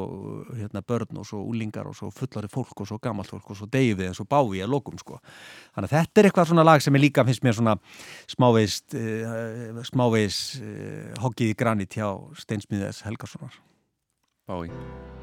hérna, 0.55 0.83
börn 0.83 1.19
og 1.19 1.27
svo 1.27 1.43
úlingar 1.43 1.87
og 1.87 1.97
svo 1.97 2.11
fullari 2.13 2.49
fólk 2.49 2.81
og 2.81 2.87
svo 2.87 2.99
gamalt 2.99 3.31
fólk 3.31 3.51
og 3.51 3.57
svo 3.57 3.67
við 3.67 4.07
en 4.07 4.15
svo 4.15 4.25
bái 4.25 4.63
að 4.63 4.71
lokum 4.71 4.99
sko. 4.99 5.19
þannig 5.75 5.91
að 5.91 5.97
þetta 5.99 6.21
er 6.21 6.31
eitthvað 6.31 6.49
svona 6.49 6.65
lag 6.65 6.81
sem 6.83 6.95
er 6.95 7.01
líka 7.01 7.25
finnst 7.25 7.43
mér 7.43 7.55
svona 7.55 7.79
smávegist 8.29 8.95
uh, 8.95 9.83
smávegis 9.83 10.61
uh, 10.61 11.15
hoggið 11.23 11.51
í 11.51 11.57
granit 11.57 11.91
hjá 11.91 12.15
Steinsmiðes 12.35 13.03
Helgasonar 13.03 13.53
Bái 14.47 15.14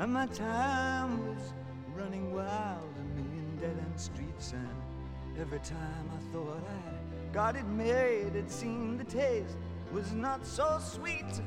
And 0.00 0.14
my 0.14 0.24
time 0.28 1.28
was 1.28 1.52
running 1.94 2.32
wild, 2.34 2.88
a 2.98 3.20
million 3.20 3.58
dead 3.60 3.76
end 3.78 4.00
streets. 4.00 4.54
And 4.54 5.38
every 5.38 5.58
time 5.58 6.10
I 6.16 6.32
thought 6.32 6.66
I 6.66 7.34
got 7.34 7.54
it 7.54 7.66
made, 7.66 8.34
it 8.34 8.50
seemed 8.50 8.98
the 8.98 9.04
taste 9.04 9.58
was 9.92 10.10
not 10.12 10.46
so 10.46 10.78
sweet. 10.82 11.42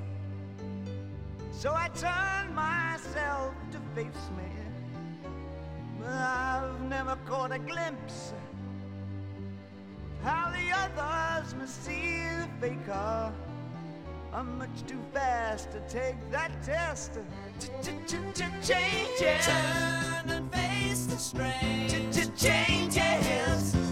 So 1.52 1.74
I 1.74 1.88
turned 1.96 2.54
myself 2.54 3.56
to 3.72 3.80
face 3.96 4.30
me. 4.38 4.52
But 6.00 6.10
I've 6.10 6.80
never 6.82 7.18
caught 7.26 7.52
a 7.52 7.58
glimpse 7.58 8.34
of 8.34 10.28
how 10.28 10.52
the 10.52 10.70
others 10.78 11.56
must 11.56 11.84
see 11.84 12.22
the 12.38 12.48
faker. 12.62 13.34
I'm 14.36 14.58
much 14.58 14.84
too 14.88 15.00
fast 15.14 15.70
to 15.72 15.80
take 15.82 16.16
that 16.32 16.52
test. 16.64 17.20
Changes. 18.64 19.46
Turn 19.46 20.30
and 20.30 20.52
face 20.52 21.06
the 21.06 21.18
strain. 21.18 22.12
Changes. 22.36 23.83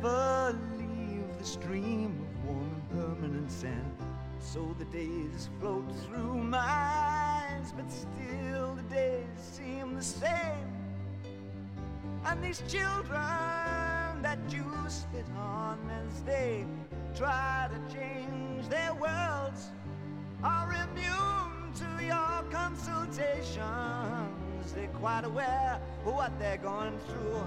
Never 0.00 0.56
leave 0.78 1.38
the 1.38 1.44
stream 1.44 2.18
of 2.20 2.44
warm 2.46 2.70
and 2.72 2.90
permanent 2.90 3.50
sand. 3.50 3.96
So 4.38 4.74
the 4.78 4.84
days 4.86 5.50
float 5.60 5.84
through 6.06 6.34
my 6.34 6.58
eyes, 6.58 7.72
but 7.76 7.90
still 7.90 8.74
the 8.74 8.94
days 8.94 9.26
seem 9.36 9.94
the 9.94 10.02
same. 10.02 10.72
And 12.24 12.42
these 12.42 12.62
children 12.68 14.22
that 14.22 14.38
you 14.48 14.64
spit 14.88 15.26
on 15.36 15.78
as 15.90 16.22
they 16.22 16.64
try 17.16 17.68
to 17.70 17.94
change 17.94 18.68
their 18.68 18.94
worlds 18.94 19.70
are 20.44 20.72
immune 20.72 21.72
to 21.74 22.04
your 22.04 22.18
consultations. 24.68 24.72
They're 24.74 25.00
quite 25.00 25.24
aware 25.24 25.80
of 26.04 26.14
what 26.14 26.38
they're 26.38 26.58
going 26.58 26.98
through. 27.06 27.42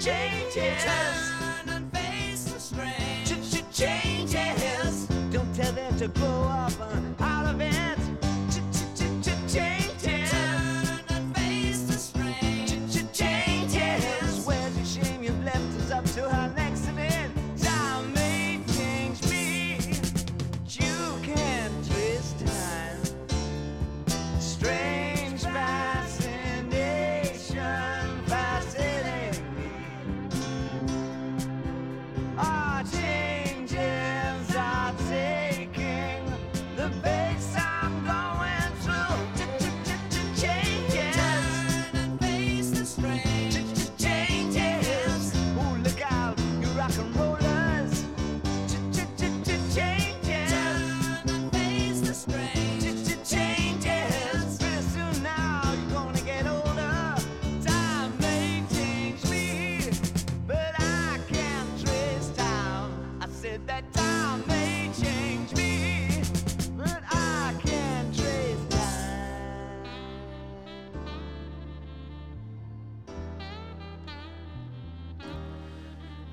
Changes. 0.00 0.84
Turn 0.84 1.68
and 1.68 1.92
face 1.92 2.44
the 2.44 2.60
strange. 2.60 3.72
Changes. 3.72 5.06
Don't 5.30 5.54
tell 5.54 5.72
them 5.72 5.96
to 5.98 6.08
grow 6.08 6.44
up 6.44 6.72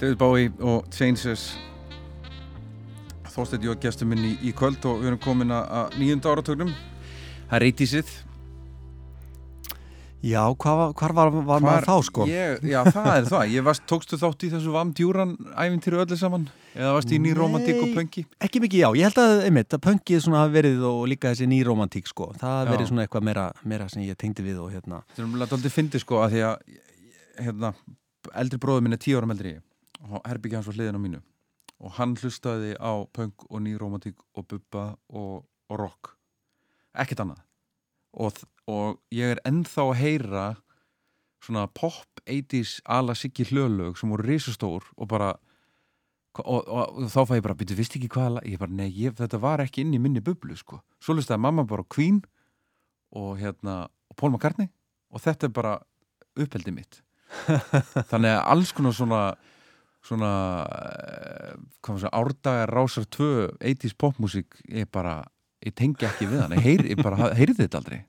David 0.03 0.17
Bowie 0.19 0.49
og 0.59 0.83
Changes. 0.91 1.53
Þorsteinn 3.31 3.63
Jóa 3.63 3.77
gestur 3.79 4.05
minn 4.11 4.19
í, 4.19 4.33
í 4.43 4.51
kvöld 4.53 4.83
og 4.85 4.99
við 4.99 5.13
erum 5.13 5.19
komin 5.23 5.53
að- 5.55 5.95
nýjunda 5.97 6.29
áratögnum 6.33 6.73
Það 7.49 7.55
er 7.57 7.63
reytísið 7.63 8.11
Já, 10.23 10.41
hvað 10.55 10.77
var, 10.79 10.91
hvar 10.99 11.13
var, 11.17 11.31
var 11.47 11.63
maður 11.63 11.87
þá 11.87 11.95
sko? 12.07 12.27
ég, 12.27 12.61
Já, 12.67 12.83
það 12.87 13.07
er 13.17 13.25
það. 13.31 13.47
Ég 13.55 13.63
varst, 13.65 13.83
tókstu 13.87 14.19
þátt 14.19 14.43
í 14.47 14.51
þessu 14.53 14.71
vamdjúran 14.75 15.33
æfintýru 15.51 15.99
öllu 16.03 16.15
saman? 16.19 16.45
Eða 16.75 16.93
varst 16.95 17.11
í 17.11 17.19
nýromantík 17.19 17.81
og 17.81 17.89
Nei. 17.89 17.95
pönki? 17.97 18.23
Ekki 18.39 18.61
mikið, 18.63 18.79
já, 18.83 18.87
ég 18.99 19.03
held 19.09 19.19
að, 19.23 19.33
einmitt, 19.49 19.73
að 19.75 19.83
svona 20.23 20.43
hafi 20.45 20.55
verið 20.59 20.85
og 20.87 21.01
líka 21.11 21.33
þessi 21.33 21.47
nýromantík 21.51 22.07
sko, 22.07 22.29
það 22.39 22.55
hafi 22.59 22.69
Já. 22.71 22.75
verið 22.77 22.87
svona 22.93 23.03
eitthvað 23.07 23.27
meira, 23.27 23.45
meira 23.65 23.89
sem 23.89 24.03
ég 24.03 24.15
tengdi 24.19 24.43
við 24.47 24.61
og 24.63 24.71
hérna, 24.71 25.01
Það 25.15 25.19
er 25.19 25.27
umlega 25.27 25.57
aldrei 25.57 25.71
fyndi 25.75 25.99
sko 25.99 26.21
að 26.23 26.31
því 26.37 26.45
að 26.47 26.57
hérna, 27.49 27.73
eldri 28.45 28.59
bróður 28.63 28.81
minn 28.87 28.93
er 28.95 29.03
tíu 29.03 29.17
ára 29.19 29.27
eldri 29.35 29.55
ég. 29.57 29.59
og 29.59 29.72
herbyggja 30.27 30.61
hans 30.61 30.69
á 30.69 30.99
mínu 30.99 31.21
og 31.83 31.95
hann 31.97 32.15
hlustaði 32.15 32.75
á 32.79 33.03
punk 33.13 33.45
og 33.49 33.63
nýromantík 33.63 34.19
og 34.35 34.47
bubba 34.47 34.95
og, 35.09 35.45
og 35.69 35.79
rock 35.79 36.13
ekkert 36.93 37.23
annað 37.23 37.41
og, 38.13 38.43
og 38.69 38.99
ég 39.11 39.35
er 39.35 39.41
ennþá 39.47 39.87
að 39.89 39.99
heyra 39.99 40.45
svona 41.43 41.65
pop 41.67 42.21
80s 42.29 42.79
ala 42.85 43.15
Siggi 43.15 43.45
hlölög 43.49 43.97
sem 43.99 44.11
voru 44.11 44.27
risastór 44.27 44.85
og 44.95 45.09
bara 45.11 45.33
og, 46.41 46.61
og, 46.65 47.03
þá 47.13 47.19
fæ 47.29 47.35
ég 47.37 47.45
bara, 47.45 47.57
býtu, 47.57 47.75
vist 47.77 47.97
ekki 47.97 48.09
hvað 48.09 48.37
lag?" 48.37 48.45
ég 48.47 48.61
bara, 48.61 48.73
nei, 48.73 48.89
ég, 48.89 49.13
þetta 49.17 49.41
var 49.41 49.61
ekki 49.61 49.83
inn 49.83 49.93
í 49.93 50.01
minni 50.01 50.23
bublu 50.23 50.55
sko. 50.57 50.81
svo 51.03 51.13
hlustaði 51.13 51.43
mamma 51.43 51.65
bara 51.67 51.83
Queen 51.83 52.23
og 53.13 53.37
hérna, 53.37 53.87
og 54.09 54.15
Paul 54.17 54.31
McCartney 54.33 54.71
og 55.11 55.21
þetta 55.21 55.49
er 55.49 55.53
bara 55.53 55.73
uppeldi 56.39 56.73
mitt 56.73 57.01
þannig 58.09 58.31
að 58.33 58.45
alls 58.53 58.71
konar 58.73 58.95
svona 58.97 59.21
svona 60.03 60.31
eh, 60.67 62.07
árdagar 62.11 62.71
rásar 62.73 63.05
2 63.07 63.29
80s 63.59 63.95
popmusík 63.97 64.59
ég 64.69 64.89
bara, 64.91 65.21
ég 65.63 65.75
tengi 65.75 66.07
ekki 66.07 66.27
við 66.27 66.43
hann 66.43 66.57
ég, 66.57 66.65
heyri, 66.65 66.91
ég 66.95 67.03
bara 67.03 67.31
heyrði 67.39 67.63
þetta 67.63 67.81
aldrei. 67.81 68.01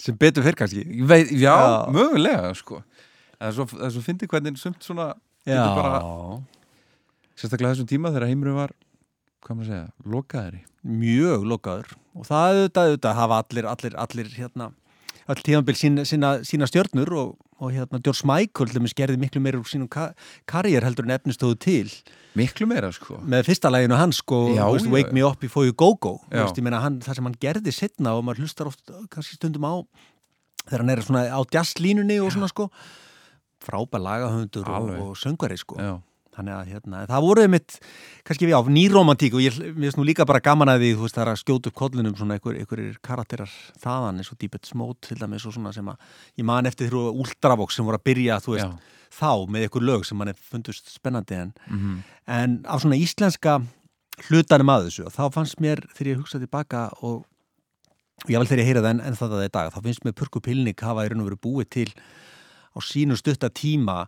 Sem 0.00 0.16
betur 0.16 0.46
fyrir 0.46 0.56
kannski. 0.56 0.84
Veit, 1.04 1.32
já, 1.34 1.52
Já. 1.52 1.90
mögulega 1.92 2.54
sko. 2.56 2.80
Það 3.36 3.48
er 3.50 3.56
svo, 3.56 3.66
svo 3.96 4.04
fyndi 4.04 4.28
hvernig 4.30 4.56
sumt 4.60 4.80
svona 4.84 5.12
Já, 5.48 5.60
bara, 5.76 6.00
sérstaklega 7.36 7.74
þessum 7.74 7.88
tíma 7.88 8.12
þegar 8.12 8.28
heimurinn 8.28 8.58
var 8.60 8.74
hvað 9.40 9.56
maður 9.56 9.70
segja, 9.72 9.86
lokaðari 10.04 10.64
mjög 10.84 11.44
lokaður. 11.48 11.94
Og 12.16 12.26
það 12.28 12.54
auðvitað, 12.54 12.90
auðvitað 12.90 13.18
hafa 13.18 13.38
allir, 13.44 13.68
allir, 13.70 13.96
allir 14.04 14.30
hérna, 14.36 14.70
all 15.30 15.38
tíðanbíl 15.44 15.76
sína, 15.78 16.04
sína, 16.08 16.32
sína 16.46 16.68
stjörnur 16.68 17.12
og, 17.20 17.34
og 17.60 17.74
hérna 17.74 18.00
George 18.00 18.24
Michael 18.24 18.70
til 18.70 18.78
dæmis 18.78 18.94
gerði 18.96 19.18
miklu 19.20 19.42
meira 19.44 19.60
úr 19.60 19.68
sínum 19.68 19.88
ka 19.92 20.10
karriér 20.48 20.86
heldur 20.86 21.04
en 21.06 21.14
efnistóðu 21.18 21.58
til. 21.60 21.92
Miklu 22.38 22.66
meira 22.70 22.88
sko. 22.94 23.18
Með 23.20 23.44
fyrsta 23.50 23.70
læginu 23.72 23.98
hans 24.00 24.22
sko, 24.22 24.38
Já, 24.56 24.64
veist, 24.72 24.88
já. 24.88 24.92
Wake 24.94 25.12
Me 25.12 25.24
Up 25.26 25.40
Before 25.42 25.68
You 25.68 25.76
Go 25.76 25.92
Go. 26.00 26.14
Veist, 26.32 26.60
meina, 26.64 26.80
hann, 26.80 27.00
það 27.04 27.20
sem 27.20 27.28
hann 27.28 27.38
gerði 27.42 27.74
setna 27.76 28.16
og 28.16 28.24
maður 28.24 28.46
hlustar 28.46 28.70
oft 28.70 28.92
kannski 29.12 29.36
stundum 29.36 29.66
á 29.68 29.74
þegar 30.66 30.84
hann 30.84 30.94
er 30.94 31.04
svona 31.04 31.24
á 31.28 31.40
jazzlínunni 31.52 32.20
og 32.24 32.32
svona 32.32 32.48
sko. 32.50 32.70
Frábær 33.60 34.00
lagahöndur 34.00 34.64
og, 34.64 34.92
og 35.04 35.16
söngvari 35.20 35.58
sko. 35.60 35.76
Já, 35.76 35.98
þannig 36.36 36.54
að 36.54 36.68
hérna, 36.70 37.00
það 37.10 37.24
voru 37.26 37.42
einmitt 37.42 37.78
kannski 38.24 38.46
við 38.46 38.54
á 38.54 38.62
nýromantík 38.70 39.34
og 39.34 39.42
ég 39.42 39.56
finnst 39.58 39.98
nú 39.98 40.04
líka 40.06 40.26
bara 40.28 40.38
gaman 40.44 40.70
að 40.70 40.84
því 40.84 40.90
þú 40.94 41.02
veist 41.06 41.16
það 41.18 41.24
er 41.26 41.30
að 41.32 41.40
skjóta 41.42 41.70
upp 41.72 41.78
kollinum 41.80 42.14
svona 42.16 42.36
einhver, 42.38 42.58
einhverjir 42.60 43.00
karakterar 43.02 43.50
þaðan 43.82 44.20
eins 44.22 44.30
og 44.30 44.38
Deepest 44.38 44.74
Mode 44.78 44.98
til 45.08 45.18
dæmis 45.18 45.46
og 45.50 45.56
svona 45.56 45.72
sem 45.74 45.90
að 45.90 45.98
ég 46.38 46.46
man 46.46 46.66
eftir 46.70 46.88
þrjú 46.92 47.02
Ultravox 47.24 47.74
sem 47.80 47.84
voru 47.88 47.98
að 47.98 48.06
byrja 48.12 48.38
þú 48.44 48.54
veist 48.54 48.68
Já. 48.68 48.78
þá 49.20 49.32
með 49.50 49.66
einhver 49.66 49.86
lög 49.90 50.06
sem 50.06 50.16
mann 50.22 50.30
er 50.30 50.38
fundust 50.38 50.94
spennandi 50.94 51.34
en, 51.40 51.52
Mhm. 51.66 51.98
en 52.26 52.56
á 52.62 52.74
svona 52.78 52.96
íslenska 53.00 53.58
hlutanum 54.30 54.70
að 54.70 54.86
þessu 54.86 55.06
og 55.08 55.12
þá 55.16 55.22
fannst 55.34 55.60
mér 55.60 55.82
þegar 55.96 56.12
ég 56.14 56.18
hugsaði 56.22 56.46
tilbaka 56.46 56.86
og 57.02 57.24
og 58.20 58.28
ég 58.28 58.36
vel 58.36 58.46
þegar 58.46 58.60
ég 58.60 58.68
heyra 58.68 58.80
það 58.84 58.90
en, 58.90 59.00
en 59.00 59.14
það 59.16 59.30
það 59.32 59.44
er 59.46 59.52
dag 59.54 59.70
þá 59.72 59.82
finnst 59.82 60.04
mér 60.04 60.12
Purku 60.12 60.40
Pilnik 60.44 60.80
hafa 60.84 61.06
í 61.06 61.08
raun 61.08 61.22
og 61.24 61.30
veru 61.30 61.38
búið 61.40 61.70
til 61.72 61.88
á 62.76 62.78
sínu 62.84 63.16
stutta 63.16 63.48
tíma 63.48 64.06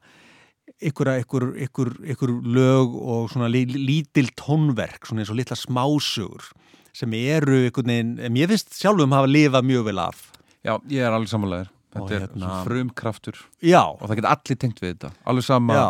ykkur, 0.88 2.32
lög 2.56 2.96
og 2.98 3.30
svona 3.32 3.48
lí, 3.52 3.64
lítil 3.66 4.30
tónverk 4.38 5.06
svona 5.08 5.22
eins 5.22 5.32
og 5.32 5.38
litla 5.38 5.58
smásugur 5.58 6.50
sem 6.92 7.12
eru 7.16 7.62
ykkur 7.70 7.86
neginn, 7.88 8.36
ég 8.36 8.50
finnst 8.50 8.74
sjálfum 8.76 9.14
hafa 9.16 9.30
lifað 9.30 9.64
mjög 9.64 9.86
vel 9.88 10.02
af. 10.02 10.26
Já, 10.62 10.76
ég 10.92 11.00
er 11.06 11.14
alveg 11.14 11.30
samanlegaður 11.32 11.70
Og 11.92 12.08
þetta 12.08 12.14
er 12.16 12.26
hérna- 12.26 12.64
frumkraftur. 12.64 13.38
Já, 13.60 13.82
og 13.84 14.08
það 14.08 14.16
geta 14.16 14.32
allir 14.32 14.58
tengt 14.58 14.80
við 14.80 14.94
þetta. 14.94 15.12
Alveg 15.26 15.44
sama, 15.44 15.74
já, 15.74 15.88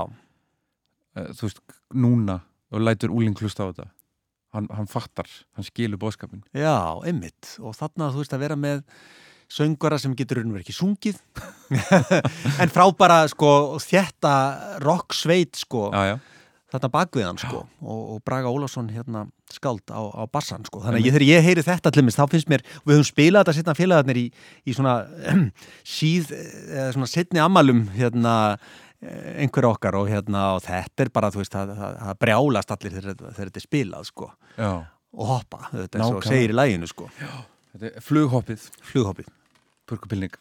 uh, 1.16 1.28
þú 1.32 1.42
veist, 1.46 1.60
núna 1.94 2.40
og 2.72 2.80
lætur 2.80 3.10
úling 3.14 3.36
hlusta 3.38 3.66
á 3.66 3.70
þetta. 3.70 3.90
Hann, 4.52 4.66
hann 4.68 4.86
fattar, 4.86 5.28
hann 5.56 5.64
skilur 5.64 5.96
bóðskapin 5.96 6.42
já, 6.52 7.00
einmitt. 7.06 7.56
Og 7.60 7.72
þarna 7.72 8.10
þú 8.12 8.20
veist 8.20 8.34
að 8.34 8.42
vera 8.44 8.56
með 8.56 8.82
söngvara 9.52 9.98
sem 10.00 10.14
getur 10.16 10.40
raun 10.40 10.50
og 10.52 10.58
veru 10.58 10.64
ekki 10.64 10.76
sungið. 10.76 11.18
En 12.62 12.70
frábara 12.72 13.22
sko 13.32 13.78
þjætta 13.82 14.32
rock 14.84 15.14
sveit 15.16 15.56
sko 15.60 15.86
já, 15.92 16.02
já, 16.12 16.16
þarna 16.72 16.90
bakvið 16.94 17.26
hann 17.28 17.40
sko 17.40 17.62
og, 17.80 18.00
og 18.16 18.22
Braga 18.26 18.50
Ólafsson 18.52 18.90
hérna 18.92 19.26
skald 19.52 19.84
á, 19.92 20.00
á 20.00 20.24
bassan 20.32 20.64
sko. 20.68 20.80
Þannig 20.84 21.02
að 21.02 21.06
ég, 21.08 21.12
þegar 21.16 21.26
ég 21.28 21.44
heyri 21.48 21.64
þetta 21.66 21.92
til 21.92 22.04
þá 22.08 22.22
finnst 22.32 22.48
mér, 22.52 22.64
við 22.86 22.94
höfum 22.96 23.08
spilað 23.08 23.44
þetta 23.44 23.56
setna 23.58 23.74
félagarnir 23.76 24.20
í, 24.22 24.24
í 24.64 24.76
svona 24.76 24.94
síð, 25.96 26.32
eða 26.72 26.88
svona 26.96 27.10
setni 27.12 27.42
amalum 27.44 27.84
hérna 27.96 28.36
einhver 29.02 29.66
okkar 29.66 29.96
og 29.98 30.06
hérna 30.12 30.52
og 30.56 30.62
þetta 30.64 31.02
er 31.04 31.10
bara 31.12 31.32
þú 31.34 31.40
veist 31.42 31.52
það, 31.56 31.72
það, 31.76 31.94
það 32.06 32.18
brjálast 32.22 32.74
allir 32.76 32.92
þegar, 32.96 33.08
þetta- 33.12 33.32
þegar 33.36 33.48
þetta 33.50 33.60
er 33.62 33.66
spilað 33.66 34.08
sko. 34.12 34.28
Já. 34.56 34.72
Og 35.12 35.28
hoppa, 35.28 35.58
þetta 35.74 35.98
eins 35.98 36.06
og 36.06 36.14
Nákvæmlega. 36.16 36.30
segir 36.30 36.52
í 36.54 36.56
læginu 36.56 36.88
sko. 36.88 37.08
Þetta 37.72 37.88
er 37.90 38.04
flughoppið, 38.06 38.68
flughoppið 38.92 39.30
purkupilning 39.92 40.32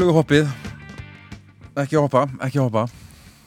flughoppið. 0.00 0.46
Ekki 1.76 1.98
hoppa, 2.00 2.22
ekki 2.46 2.56
hoppa. 2.62 2.86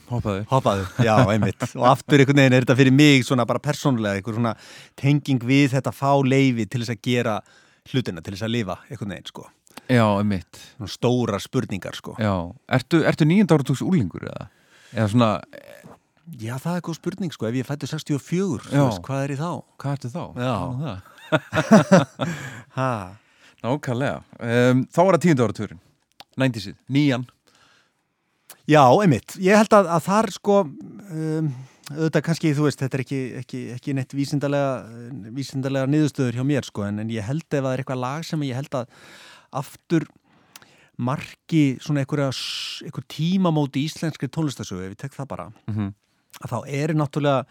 Hoppaðu. 0.05 0.43
Hoppaðu, 0.51 0.83
já, 1.01 1.13
einmitt. 1.31 1.63
Og 1.79 1.85
aftur 1.89 2.21
einhvern 2.21 2.37
veginn 2.43 2.53
er 2.53 2.65
þetta 2.65 2.75
fyrir 2.77 2.93
mig 2.93 3.23
svona 3.25 3.45
bara 3.49 3.61
persónulega, 3.63 4.19
einhver 4.19 4.35
svona 4.37 4.51
tenging 4.99 5.41
við 5.49 5.71
þetta 5.71 5.93
fá 5.95 6.11
leifi 6.21 6.67
til 6.69 6.83
þess 6.83 6.93
að 6.93 6.99
gera 7.07 7.33
hlutina, 7.89 8.21
til 8.21 8.35
þess 8.35 8.45
að 8.45 8.51
lifa 8.53 8.75
einhvern 8.85 9.15
veginn, 9.15 9.31
sko. 9.31 9.45
Já, 9.89 10.03
einmitt. 10.19 10.59
Svona 10.75 10.93
stóra 10.93 11.39
spurningar, 11.41 11.97
sko. 11.97 12.13
Já, 12.21 12.35
ertu, 12.77 12.99
ertu 13.09 13.25
nýjönda 13.31 13.57
áratugs 13.57 13.81
úlingur 13.85 14.27
eða? 14.29 14.45
Eða 14.93 15.07
svona, 15.15 15.31
Já, 16.39 16.53
það 16.61 16.75
er 16.77 16.83
góð 16.85 16.95
spurning, 16.99 17.33
sko, 17.33 17.47
ef 17.49 17.57
ég 17.57 17.65
fættu 17.67 17.89
64 17.89 18.69
þú 18.69 18.77
Já. 18.77 18.83
hvað 19.07 19.23
er 19.25 19.33
ég 19.33 19.41
þá? 19.41 19.51
hvað 19.81 19.97
ertu 19.97 20.09
þá? 20.13 20.23
Já. 20.37 20.53
Nákvæmlega. 23.63 24.21
Um, 24.37 24.85
Þá 24.93 25.01
er 25.01 25.11
það 25.17 25.23
tíunda 25.25 25.47
áratugurinn 25.49 25.81
90-sið, 26.39 26.75
nýjan 26.89 27.27
Já, 28.69 28.83
einmitt, 28.87 29.35
ég 29.43 29.57
held 29.59 29.73
að, 29.75 29.89
að 29.91 30.03
þar, 30.05 30.29
sko 30.31 30.57
um, 30.63 31.47
auðvitað 31.91 32.25
kannski, 32.29 32.53
þú 32.55 32.67
veist, 32.67 32.79
þetta 32.79 32.97
er 32.97 33.03
ekki, 33.03 33.21
ekki, 33.41 33.61
ekki 33.75 33.95
neitt 33.97 34.15
vísindalega, 34.15 34.73
vísindalega 35.35 35.89
niðurstöður 35.91 36.39
hjá 36.39 36.45
mér, 36.47 36.67
sko, 36.67 36.85
en, 36.87 37.01
en 37.03 37.11
ég 37.11 37.27
held 37.27 37.43
ef 37.43 37.57
það 37.57 37.71
er 37.73 37.83
eitthvað 37.83 38.03
lag 38.05 38.27
sem 38.27 38.45
ég 38.47 38.59
held 38.59 38.77
að 38.79 38.93
aftur 39.59 40.07
marki 41.03 41.63
svona 41.83 42.03
einhverja, 42.03 42.31
tímamóti 43.11 43.83
íslenskri 43.89 44.29
tónlistasögu, 44.31 44.85
ef 44.85 44.95
ég 44.95 45.01
tek 45.03 45.15
það 45.17 45.29
bara 45.33 45.49
mm 45.49 45.75
-hmm. 45.75 45.93
að 46.41 46.53
þá 46.53 46.59
er 46.67 46.93
náttúrulega 46.95 47.45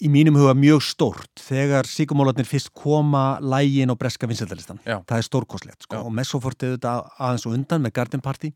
í 0.00 0.08
mínum 0.08 0.36
huga 0.40 0.54
mjög 0.56 0.82
stórt 0.82 1.42
þegar 1.44 1.88
síkumólarnir 1.88 2.48
fyrst 2.48 2.72
koma 2.76 3.38
lægin 3.40 3.92
og 3.92 3.98
breska 4.00 4.28
vinsældalistan. 4.30 4.80
Já. 4.86 5.00
Það 5.04 5.18
er 5.18 5.26
stórkoslegt 5.26 5.86
sko. 5.86 6.04
Og 6.04 6.14
Messofort 6.14 6.62
er 6.62 6.76
þetta 6.76 6.94
aðeins 7.18 7.46
og 7.46 7.56
undan 7.58 7.84
með 7.84 7.96
Garden 7.98 8.24
Party 8.24 8.52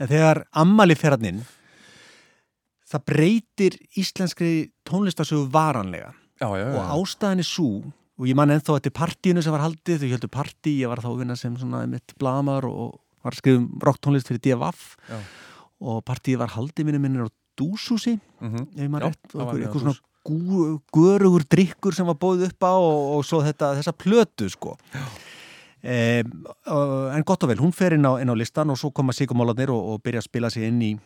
en 0.00 0.10
þegar 0.10 0.42
ammali 0.56 0.96
ferðarninn 0.98 1.42
það 2.86 3.04
breytir 3.10 3.76
íslenskri 3.98 4.70
tónlistasögu 4.86 5.48
varanlega 5.52 6.12
Já, 6.36 6.50
já, 6.52 6.66
já, 6.68 6.74
og 6.76 6.90
ástæðan 6.98 7.42
er 7.42 7.48
svo 7.48 7.70
og 8.16 8.28
ég 8.28 8.36
man 8.36 8.52
ennþá 8.52 8.76
þetta 8.76 8.92
partíinu 8.96 9.42
sem 9.44 9.54
var 9.54 9.64
haldið 9.64 10.02
þau 10.02 10.10
heldur 10.12 10.32
partí, 10.32 10.76
ég 10.82 10.92
var 10.92 11.02
þá 11.04 11.10
vinna 11.18 11.36
sem 11.36 11.56
svona 11.56 11.82
mitt 11.90 12.14
blamar 12.20 12.66
og 12.68 12.98
var 13.24 13.34
að 13.34 13.40
skrifa 13.40 13.60
um 13.62 13.66
rocktónlist 13.82 14.30
fyrir 14.30 14.42
DFF 14.44 14.94
Já. 15.08 15.18
og 15.90 16.04
partíið 16.06 16.42
var 16.44 16.54
haldið 16.56 16.88
minni 16.88 17.02
minnir 17.02 17.26
á 17.26 17.30
Dúsúsi 17.56 18.18
mm 18.40 18.48
-hmm. 18.52 18.64
ef 18.76 18.90
maður 18.92 19.06
Já, 19.06 19.08
rétt, 19.08 19.64
einhver 19.64 19.80
svona 19.80 19.96
gú, 20.26 20.66
görugur 20.94 21.44
drikkur 21.48 21.94
sem 21.96 22.08
var 22.08 22.18
bóðið 22.20 22.50
upp 22.50 22.66
á 22.66 22.74
og, 22.74 23.02
og 23.16 23.26
svo 23.26 23.42
þetta, 23.44 23.74
þessa 23.78 23.94
plötu 23.96 24.48
sko. 24.52 24.74
Eh, 25.86 26.22
en 26.24 27.26
gott 27.26 27.44
og 27.44 27.52
vel, 27.52 27.60
hún 27.62 27.74
fer 27.76 27.94
inn 27.94 28.08
á, 28.08 28.18
inn 28.18 28.32
á 28.32 28.36
listan 28.36 28.72
og 28.72 28.80
svo 28.80 28.90
koma 28.94 29.14
Sigurmálarnir 29.14 29.70
og, 29.74 29.92
og 29.92 30.02
byrja 30.02 30.24
að 30.24 30.28
spila 30.30 30.50
sig 30.50 30.66
inn 30.70 30.82
í 30.82 30.96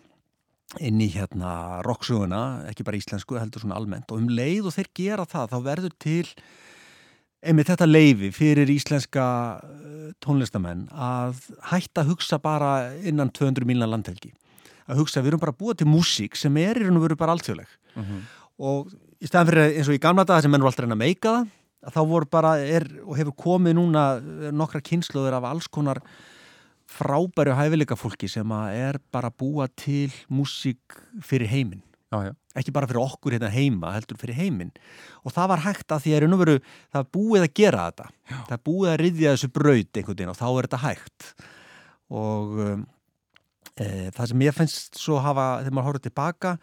inn 0.79 1.01
í 1.03 1.09
hérna 1.11 1.81
rocksuguna, 1.83 2.69
ekki 2.71 2.85
bara 2.87 2.99
íslensku 3.01 3.35
heldur 3.41 3.65
svona 3.65 3.75
almennt. 3.81 4.13
Og 4.15 4.21
um 4.23 4.29
leið 4.31 4.69
og 4.71 4.77
þeir 4.77 4.91
gera 4.95 5.25
það 5.27 5.51
þá 5.51 5.57
verður 5.67 5.97
til 5.99 6.27
einmitt 7.41 7.71
þetta 7.73 7.89
leifi 7.89 8.31
fyrir 8.37 8.71
íslenska 8.71 9.25
eh, 9.67 10.11
tónlistamenn 10.23 10.87
að 10.93 11.41
hætta 11.73 12.05
að 12.05 12.13
hugsa 12.15 12.39
bara 12.43 12.93
innan 13.03 13.33
200 13.35 13.67
milna 13.67 13.89
landhelgi. 13.91 14.31
Að 14.91 15.03
hugsa, 15.03 15.23
við 15.23 15.35
erum 15.35 15.43
bara 15.43 15.55
að 15.55 15.61
búa 15.63 15.77
til 15.79 15.89
músík 15.91 16.39
sem 16.39 16.57
er 16.61 16.79
í 16.79 16.87
raun 16.87 16.99
og 16.99 17.09
veru 17.09 17.19
bara 17.19 17.35
alltjóðleg 17.37 17.79
og 18.61 18.91
í 19.21 19.29
staðan 19.29 19.51
fyrir 19.51 19.79
eins 19.79 19.91
og 19.91 19.97
í 19.97 20.03
gamla 20.03 20.25
daga 20.29 20.45
sem 20.45 20.53
menn 20.53 20.65
var 20.65 20.73
alltaf 20.73 20.87
reyna 20.87 20.97
að 20.97 21.05
meika 21.05 21.35
það 21.41 21.57
að 21.87 21.97
þá 21.97 22.01
voru 22.11 22.29
bara, 22.29 22.57
er, 22.61 22.87
og 23.07 23.17
hefur 23.19 23.37
komið 23.47 23.77
núna 23.79 24.05
eh, 24.19 24.51
nokkra 24.53 24.83
kynsluður 24.85 25.39
af 25.39 25.49
alls 25.49 25.69
konar 25.73 26.03
frábæru 26.91 27.55
hæfileika 27.55 27.97
fólki 27.99 28.29
sem 28.29 28.51
að 28.53 28.75
er 28.81 28.99
bara 29.15 29.31
búa 29.31 29.69
til 29.79 30.11
músík 30.33 30.99
fyrir 31.25 31.51
heiminn. 31.51 31.85
Ekki 32.59 32.73
bara 32.75 32.89
fyrir 32.91 33.05
okkur 33.05 33.37
hérna 33.37 33.53
heima, 33.55 33.93
heldur 33.95 34.19
fyrir 34.19 34.35
heiminn. 34.35 34.73
Og 35.23 35.31
það 35.37 35.53
var 35.53 35.63
hægt 35.69 35.95
að 35.95 36.03
því 36.05 36.15
að 36.17 36.25
er 36.27 36.41
veru 36.41 36.57
það 36.91 37.11
búið 37.15 37.47
að 37.47 37.53
gera 37.61 37.85
þetta. 37.87 38.09
Já. 38.33 38.39
það 38.49 38.65
búið 38.67 38.91
að 38.91 39.01
riðja 39.05 39.35
þessu 39.37 39.53
braut 39.55 40.01
einhvern 40.01 40.19
veginn 40.19 40.33
og 40.33 40.41
þá 40.41 40.49
er 40.51 40.67
þetta 40.67 40.83
hægt. 40.85 41.29
Og 42.11 42.59
um, 42.67 42.83
það 43.79 44.33
sem 44.33 44.43
ég 44.45 44.57
finnst 44.57 44.99
svo 45.01 45.21
hafa, 45.23 45.61
þegar 45.63 45.77
maður 45.77 45.89
horfður 45.89 46.07
tilbaka 46.09 46.55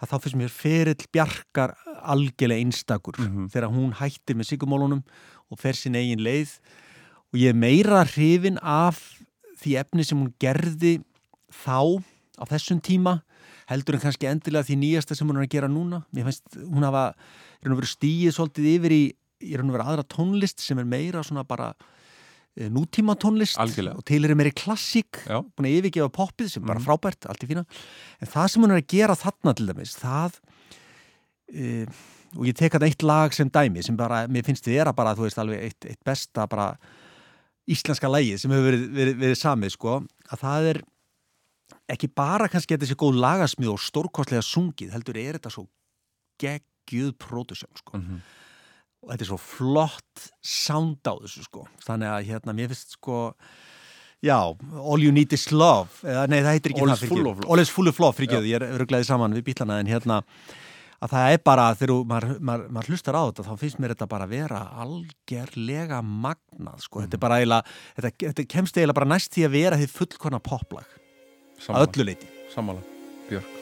að 0.00 0.10
þá 0.10 0.16
finnst 0.24 0.38
mér 0.40 0.52
ferill 0.52 1.06
bjarkar 1.14 1.76
algjörlega 2.02 2.64
einstakur 2.64 3.20
þegar 3.52 3.70
hún 3.72 3.94
hættir 3.96 4.36
með 4.36 4.50
sigumólunum 4.50 5.04
og 5.50 5.60
fer 5.62 5.78
sín 5.78 5.96
eigin 5.96 6.24
leið 6.26 6.58
og 7.32 7.40
ég 7.40 7.54
er 7.54 7.58
meira 7.58 8.02
hrifin 8.08 8.60
af 8.62 9.00
því 9.60 9.78
efni 9.80 10.04
sem 10.04 10.20
hún 10.20 10.34
gerði 10.42 10.98
þá 11.64 12.02
á 12.36 12.44
þessum 12.50 12.82
tíma 12.84 13.20
heldur 13.70 13.96
en 13.96 14.04
kannski 14.04 14.28
endilega 14.30 14.66
því 14.68 14.78
nýjasta 14.82 15.16
sem 15.16 15.28
hún 15.28 15.40
er 15.40 15.46
að 15.46 15.54
gera 15.56 15.70
núna. 15.70 16.04
Mér 16.14 16.28
finnst 16.28 16.58
hún 16.60 16.86
hafa 16.86 17.08
í 17.16 17.66
raun 17.66 17.74
og 17.74 17.80
veru 17.80 17.90
stíið 17.90 18.36
svolítið 18.36 18.68
yfir 18.76 18.94
í, 18.94 19.02
í 19.42 19.58
raun 19.58 19.70
og 19.72 19.78
veru 19.78 19.86
aðra 19.86 20.06
tónlist 20.12 20.62
sem 20.62 20.78
er 20.78 20.88
meira 20.88 21.24
svona 21.26 21.46
bara 21.46 21.72
nútíma 22.56 23.16
tónlist 23.20 23.58
Algjörlega. 23.60 23.98
og 24.00 24.04
til 24.08 24.24
er 24.24 24.34
meiri 24.38 24.52
klassík 24.56 25.22
búin 25.28 25.68
að 25.68 25.78
yfirgefa 25.78 26.08
poppið 26.16 26.52
sem 26.54 26.62
er 26.64 26.70
bara 26.72 26.80
frábært, 26.80 27.26
allt 27.28 27.44
í 27.44 27.48
fína. 27.50 27.66
En 28.20 28.30
það 28.32 28.46
sem 28.52 28.62
hún 28.64 28.72
er 28.72 28.80
að 28.80 28.92
gera 28.94 29.16
þarna 29.20 29.52
til 29.56 29.66
dæmis 29.68 29.96
það 30.00 30.38
e, 31.52 31.86
og 32.36 32.46
ég 32.48 32.56
tek 32.56 32.78
að 32.78 32.88
eitt 32.88 33.04
lag 33.06 33.34
sem 33.36 33.50
dæmi 33.52 33.84
sem 33.84 33.96
bara, 33.96 34.24
mér 34.26 34.46
finnst 34.46 34.64
þið 34.66 34.80
vera 34.80 34.94
bara, 34.96 35.14
þú 35.18 35.26
veist, 35.26 35.40
alveg 35.42 35.66
eitt, 35.68 35.88
eitt 35.88 36.02
besta 36.06 36.46
bara 36.50 36.70
íslenska 37.68 38.08
lægið 38.10 38.40
sem 38.40 38.54
hefur 38.54 38.68
verið, 38.70 38.86
verið, 38.94 39.18
verið 39.20 39.40
samið, 39.40 39.74
sko, 39.76 39.98
að 40.30 40.42
það 40.42 40.70
er 40.72 40.82
ekki 41.92 42.10
bara 42.14 42.48
kannski 42.50 42.74
að 42.74 42.80
þetta 42.80 42.90
sé 42.92 42.98
góð 42.98 43.20
lagasmið 43.22 43.72
og 43.72 43.82
stórkostlega 43.82 44.44
sungið, 44.44 44.92
heldur 44.94 45.18
er 45.20 45.38
þetta 45.38 45.52
svo 45.54 45.66
geggjuð 46.42 47.14
pródusjón, 47.20 47.72
sko. 47.82 48.00
Mhm. 48.00 48.24
Og 49.06 49.12
þetta 49.14 49.22
er 49.22 49.30
svo 49.30 49.38
flott 49.38 50.26
sound 50.42 50.98
á 51.06 51.14
þessu, 51.22 51.46
sko. 51.46 51.64
Þannig 51.86 52.10
að 52.10 52.28
hérna, 52.32 52.54
mér 52.58 52.72
finnst, 52.72 52.96
sko 52.98 53.20
já, 54.24 54.36
All 54.82 55.02
You 55.04 55.12
Need 55.14 55.34
Is 55.36 55.48
Love 55.54 56.02
eða, 56.02 56.26
nei, 56.32 56.40
það 56.40 56.54
heitir 56.56 56.74
ekki 56.74 56.82
All 56.82 56.92
það, 56.94 57.04
of 57.12 57.22
love. 57.22 57.46
All 57.46 57.62
Is 57.62 57.70
Full 57.70 57.90
of 57.92 58.00
Love, 58.02 58.16
fyrirgjöðu, 58.18 58.50
ég 58.50 58.58
er 58.58 58.66
öruglega 58.74 59.06
saman 59.06 59.36
við 59.36 59.46
bílana, 59.50 59.78
en 59.82 59.90
hérna 59.90 60.20
að 60.96 61.12
það 61.12 61.34
er 61.36 61.42
bara, 61.44 61.66
þegar 61.76 61.94
maður, 62.10 62.36
maður, 62.40 62.70
maður 62.72 62.92
hlustar 62.94 63.18
á 63.20 63.22
þetta, 63.28 63.46
þá 63.46 63.62
finnst 63.62 63.82
mér 63.82 63.94
þetta 63.94 64.08
bara 64.10 64.28
vera 64.30 64.62
algerlega 64.82 66.00
magnað, 66.02 66.86
sko, 66.86 67.04
þetta 67.04 67.18
er 67.20 67.24
bara 67.26 67.40
eiginlega, 67.42 67.76
þetta, 68.00 68.14
þetta 68.24 68.46
kemst 68.56 68.80
eiginlega 68.80 68.98
bara 69.02 69.12
næst 69.12 69.36
því 69.36 69.46
að 69.46 69.58
vera 69.60 69.80
því 69.82 69.90
fullkona 69.92 70.40
poplag, 70.42 70.96
að 71.68 71.86
öllu 71.86 72.08
leiti. 72.10 72.32
sammála, 72.56 72.82
Björk 73.28 73.55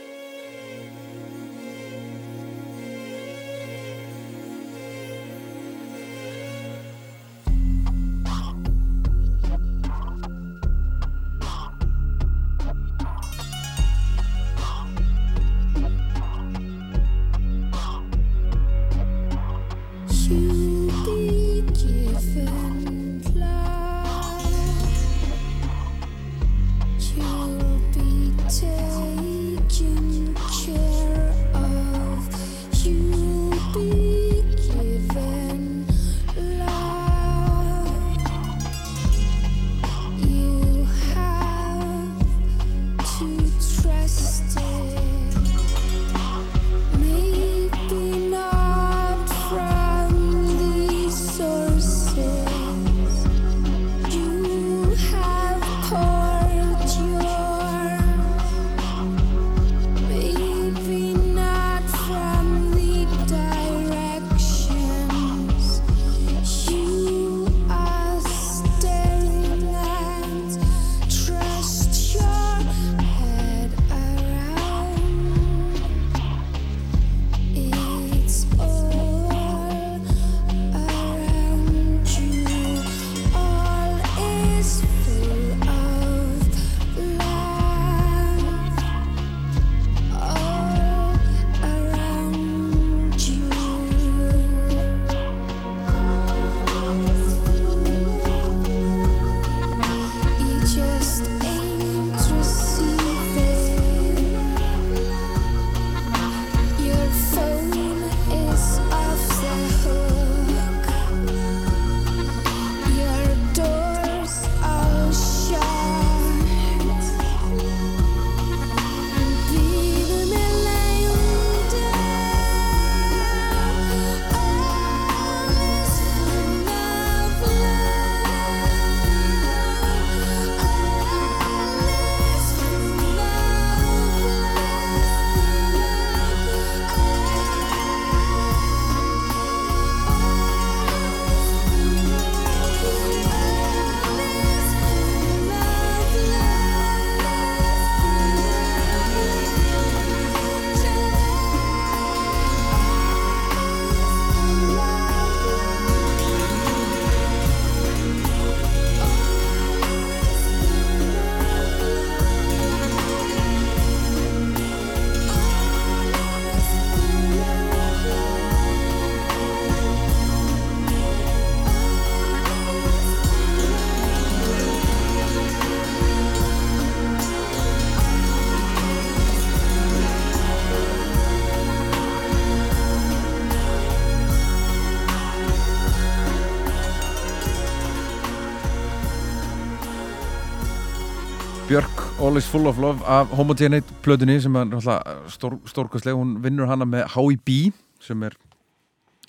Is 192.34 192.48
full 192.50 192.66
of 192.66 192.78
love 192.78 192.98
af 193.06 193.26
Homogenate 193.26 193.86
plötunni 194.02 194.40
sem 194.42 194.56
er 194.58 194.64
náttúrulega 194.66 195.28
stór, 195.30 195.54
stórkastleg, 195.70 196.16
hún 196.18 196.32
vinnur 196.42 196.66
hana 196.66 196.82
með 196.82 197.04
H.I.B. 197.12 197.70
sem 198.02 198.24
er 198.26 198.34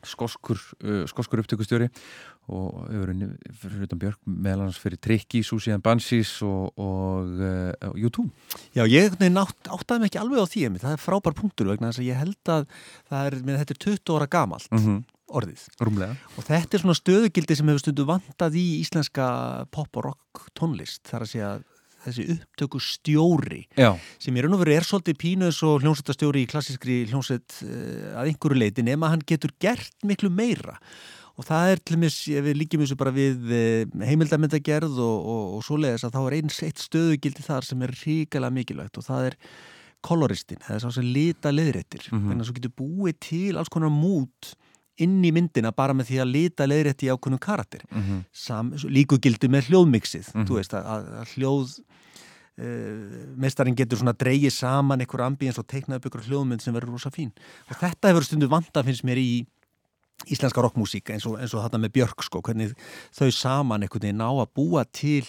skoskur, 0.02 0.58
uh, 0.82 1.04
skoskur 1.06 1.44
upptökustjóri 1.44 1.92
og 2.50 2.88
hefur 2.90 3.12
unni 3.14 3.28
fyrir 3.62 3.84
utan 3.86 4.02
Björk 4.02 4.18
meðal 4.26 4.64
hans 4.66 4.80
fyrir 4.82 4.98
Tricky, 4.98 5.44
Susie 5.46 5.76
and 5.76 5.86
Banshees 5.86 6.32
og, 6.46 6.74
og 6.82 7.38
uh, 7.38 7.94
U2 7.94 8.26
Já, 8.74 8.88
ég 8.90 9.06
einhvern 9.06 9.22
veginn 9.22 9.42
átt, 9.44 9.70
áttaði 9.70 10.02
mig 10.02 10.10
ekki 10.10 10.22
alveg 10.24 10.42
á 10.42 10.48
því 10.56 10.66
það 10.88 10.96
er 10.96 11.06
frábær 11.06 11.38
punktur 11.38 11.70
vegna 11.70 11.94
þess 11.94 12.02
að 12.02 12.10
ég 12.10 12.22
held 12.24 12.54
að 12.56 12.68
það 13.12 13.30
er, 13.30 13.40
með 13.44 13.62
þetta 13.62 13.78
er 13.78 13.82
20 13.86 14.18
ára 14.18 14.30
gamalt 14.40 14.74
-hmm. 14.74 15.00
orðið 15.30 15.70
Rúmlega 15.78 16.18
og 16.34 16.50
þetta 16.50 16.74
er 16.74 16.86
svona 16.88 16.98
stöðugildi 17.04 17.62
sem 17.62 17.70
hefur 17.70 17.86
stundu 17.86 18.10
vantað 18.10 18.58
í 18.58 18.68
íslenska 18.82 19.30
pop 19.70 20.02
og 20.02 20.10
rock 20.10 20.50
tónlist 20.58 21.06
þar 21.06 21.30
að 21.30 21.34
segja 21.36 21.56
þessi 22.06 22.26
upptöku 22.36 22.80
stjóri 22.84 23.64
Já, 23.78 23.92
sem 24.22 24.36
í 24.38 24.44
raun 24.46 24.56
og 24.58 24.64
veru 24.64 24.76
er 24.78 24.86
svolítið 24.88 25.18
pínus 25.22 25.60
og 25.66 25.84
hljómsveitastjóri 25.84 26.46
í 26.46 26.50
klassískri 26.52 27.02
hljómsveit 27.10 27.60
uh, 27.66 28.16
að 28.22 28.32
einhverju 28.32 28.62
leiti 28.62 28.86
nema 28.86 29.10
hann 29.14 29.26
getur 29.28 29.52
gert 29.60 29.94
miklu 30.06 30.30
meira. 30.30 30.78
Og 31.36 31.44
það 31.44 31.70
er 31.74 31.80
til 31.84 31.98
mis, 32.00 32.16
ef 32.32 32.46
við 32.46 32.56
líkjum 32.62 32.84
þessu 32.86 32.96
bara 32.96 33.12
við 33.12 33.50
uh, 33.52 34.06
heimildarmyndagerð 34.08 35.00
og, 35.04 35.18
og, 35.36 35.48
og 35.58 35.64
svoleiðis 35.68 36.06
að 36.08 36.14
þá 36.16 36.22
er 36.30 36.36
eins 36.38 36.60
eitt 36.64 36.80
stöðugildi 36.80 37.44
þar 37.44 37.68
sem 37.68 37.82
er 37.84 37.92
ríkala 38.06 38.52
mikilvægt 38.56 39.02
og 39.02 39.08
það 39.10 39.32
er 39.32 39.36
koloristin, 40.06 40.62
það 40.62 40.76
er 40.78 40.84
sá 40.86 40.92
sem 40.96 41.08
lita 41.10 41.52
leðréttir, 41.52 42.06
Mhm. 42.14 42.30
þannig 42.30 42.44
að 42.44 42.48
svo 42.52 42.56
getur 42.60 42.74
búið 42.78 43.16
til 43.26 43.58
alls 43.58 43.72
konar 43.74 43.90
mút 43.92 44.54
inn 45.04 45.18
í 45.26 45.32
myndina 45.36 45.72
bara 45.76 45.94
með 45.94 46.06
því 46.12 46.20
að 46.24 46.32
lita 46.32 46.68
leðrétti 46.68 47.08
í 47.08 47.12
ákveðnum 47.12 47.40
karakter 47.44 47.82
mm 47.92 48.24
Sam, 48.32 48.72
líkugildi 48.74 49.50
með 49.50 49.70
hljóðmixið 49.70 50.32
Mhm. 50.34 50.46
þú 50.48 50.56
veist 50.60 50.74
að, 50.74 50.86
að, 50.86 51.34
hljóð 51.36 51.80
uh, 52.60 53.36
mestarinn 53.36 53.76
getur 53.76 54.00
svona 54.00 54.14
dreigið 54.16 54.54
saman 54.56 55.02
einhver 55.04 55.26
ambíens 55.26 55.60
og 55.60 55.68
teiknað 55.68 56.00
upp 56.00 56.06
einhver 56.10 56.28
hljóðmynd 56.30 56.62
sem 56.64 56.74
verður 56.74 56.96
rosa 56.96 57.12
fín 57.12 57.34
og 57.70 57.76
þetta 57.82 58.12
hefur 58.14 58.24
stundu 58.28 58.48
vanda 58.52 58.84
finnst 58.84 59.04
mér 59.08 59.20
í 59.20 59.46
íslenska 60.32 60.62
rockmúsík 60.64 61.12
eins 61.12 61.26
eins 61.28 61.54
og 61.54 61.62
þarna 61.66 61.82
með 61.84 61.92
Björk 61.98 62.24
sko, 62.24 62.40
hvernig 62.42 62.72
þau 63.12 63.30
saman 63.36 63.84
einhvern 63.84 64.06
veginn 64.08 64.22
ná 64.24 64.30
að 64.32 64.54
búa 64.56 64.86
til 64.88 65.26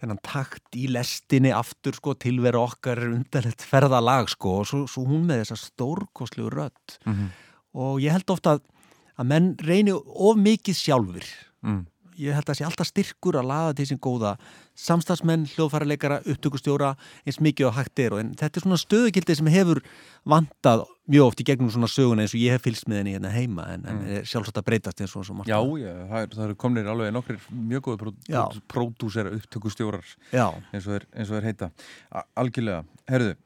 þennan 0.00 0.18
takt 0.24 0.74
í 0.74 0.88
lestinni 0.90 1.52
aftur 1.54 1.94
sko, 1.94 2.14
tilveru 2.18 2.64
okkar 2.64 2.98
undarlegt 3.04 3.62
ferðalag 3.62 4.28
sko 4.32 4.60
og 4.62 4.66
svo, 4.66 4.80
svo 4.90 5.04
hún 5.06 5.28
með 5.28 5.44
þessa 5.44 5.58
stórkoslu 5.60 6.48
rödd 6.50 6.96
-hmm. 7.04 7.28
og 7.74 8.00
ég 8.00 8.10
held 8.16 8.30
ofta 8.32 8.56
að, 8.56 8.64
að 9.18 9.32
menn 9.32 9.50
reyni 9.62 9.94
of 9.94 10.38
mikið 10.40 10.78
sjálfur 10.78 11.26
mm. 11.64 11.82
ég 12.20 12.34
held 12.34 12.46
að 12.46 12.52
það 12.52 12.58
sé 12.60 12.66
alltaf 12.68 12.88
styrkur 12.88 13.38
að 13.40 13.48
laða 13.50 13.76
til 13.78 13.86
sem 13.90 14.00
góða 14.02 14.34
samstagsmenn, 14.78 15.46
hljóðfæraleikara, 15.52 16.20
upptökustjóra 16.30 16.94
eins 17.22 17.38
mikið 17.42 17.68
og 17.68 17.76
hægt 17.76 18.00
er. 18.02 18.16
Og 18.16 18.22
en 18.24 18.32
þetta 18.38 18.58
er 18.58 18.64
svona 18.64 18.78
stöðugildi 18.80 19.36
sem 19.38 19.50
hefur 19.54 19.80
vantað 20.26 20.82
mjög 21.10 21.28
oft 21.28 21.42
í 21.44 21.46
gegnum 21.46 21.70
svona 21.70 21.90
söguna 21.90 22.24
eins 22.24 22.34
og 22.34 22.42
ég 22.42 22.56
hef 22.56 22.64
fylgst 22.66 22.88
með 22.90 23.02
henni 23.02 23.14
hérna 23.14 23.32
heima 23.34 23.68
en, 23.74 23.86
en 23.90 24.02
er 24.18 24.26
sjálfsagt 24.26 24.58
að 24.58 24.66
breytast 24.70 25.04
eins 25.04 25.14
og 25.14 25.26
svo 25.28 25.38
margt 25.38 25.52
Já, 25.52 25.60
já, 25.78 25.92
það, 26.10 26.18
er, 26.24 26.36
eru 26.48 26.58
komnir 26.64 26.90
alveg 26.90 27.14
nokkrir 27.14 27.48
mjög 27.54 27.88
góði 27.90 28.14
Já. 28.26 28.42
pródúsera 28.72 29.34
upptökustjórar 29.36 30.14
eins 30.32 30.88
og 30.88 30.98
er, 30.98 31.08
eins 31.14 31.30
og 31.30 31.38
er 31.38 31.50
heita. 31.52 31.70
Algjörlega, 32.40 32.82
herðu 33.10 33.36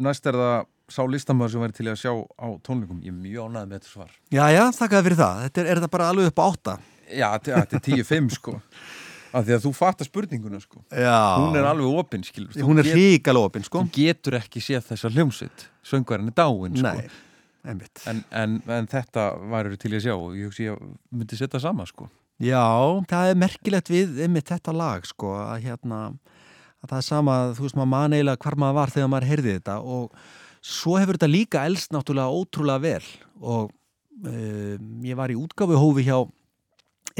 næst 0.00 0.28
er 0.28 0.38
það 0.38 0.58
sá 0.92 1.02
listamöður 1.06 1.54
sem 1.54 1.64
væri 1.64 1.76
til 1.76 1.88
að 1.90 1.98
sjá 2.00 2.12
á 2.14 2.46
tónleikum. 2.66 3.02
Ég 3.06 3.12
er 3.12 3.18
mjög 3.18 3.50
ánægð 3.50 3.68
með 3.70 3.76
þetta 3.78 3.92
svar. 3.92 4.14
Já, 4.34 4.44
já, 4.54 4.62
þakkaði 4.78 5.06
fyrir 5.08 5.20
það. 5.20 5.42
Þetta 5.46 5.62
er, 5.62 5.68
er 5.70 5.80
þetta 5.80 5.92
bara 5.94 6.08
alveg 6.12 6.30
upp 6.32 6.42
á 6.42 6.44
átta? 6.50 6.74
Já, 7.10 7.28
þetta 7.46 7.78
er 7.80 7.84
10-5 7.88 8.30
sko. 8.36 8.56
Af 9.30 9.44
því 9.46 9.54
að 9.54 9.64
þú 9.66 9.70
fattar 9.78 10.08
spurninguna 10.08 10.58
sko. 10.58 10.80
Já, 10.90 11.18
hún 11.38 11.54
er 11.58 11.66
alveg 11.70 11.98
opinn 12.02 12.24
skilur 12.26 12.54
Þú 12.56 12.66
hún 12.66 12.82
er 12.82 12.88
hríkala 12.90 13.42
opinn 13.46 13.62
sko. 13.62 13.84
þú 13.86 13.92
getur 13.94 14.36
ekki 14.40 14.62
séð 14.64 14.88
þessa 14.88 15.10
hljómsitt 15.14 15.66
söngvarinn 15.86 16.32
er 16.32 16.34
dáin 16.34 16.74
sko. 16.80 16.94
Nei, 16.98 17.76
en, 18.10 18.24
en, 18.34 18.56
en 18.66 18.88
þetta 18.90 19.28
væri 19.52 19.78
til 19.78 19.92
að 19.94 20.02
sjá 20.06 20.14
og 20.16 20.34
ég 20.34 20.50
hugsi 20.50 20.66
ég 20.66 20.82
myndi 21.14 21.38
setja 21.38 21.62
sama 21.62 21.86
sko. 21.86 22.08
Já, 22.42 22.64
það 23.06 23.30
er 23.30 23.38
merkilegt 23.38 23.92
við 23.92 24.18
einmitt 24.24 24.50
þetta 24.50 24.74
lag 24.74 25.06
sko 25.06 25.34
að 25.44 25.66
hérna 25.68 26.02
að 26.80 26.88
það 26.88 26.98
er 26.98 27.06
sama, 27.12 27.34
þú 27.54 27.66
veist 27.66 27.76
maður 27.78 27.92
man 27.94 28.14
eiginlega 28.16 28.40
hvar 28.40 28.56
maður 28.62 28.78
var 28.80 28.92
þegar 28.96 29.10
maður 29.12 29.30
heyrði 29.30 29.56
þetta 29.58 29.78
og 29.94 30.22
svo 30.60 30.98
hefur 31.00 31.16
þetta 31.18 31.30
líka 31.30 31.64
elst 31.68 31.94
náttúrulega 31.94 32.36
ótrúlega 32.36 32.84
vel 32.84 33.08
og 33.40 33.70
um, 34.26 35.00
ég 35.04 35.16
var 35.18 35.32
í 35.32 35.38
útgáfu 35.40 35.78
hófi 35.80 36.06
hjá 36.08 36.20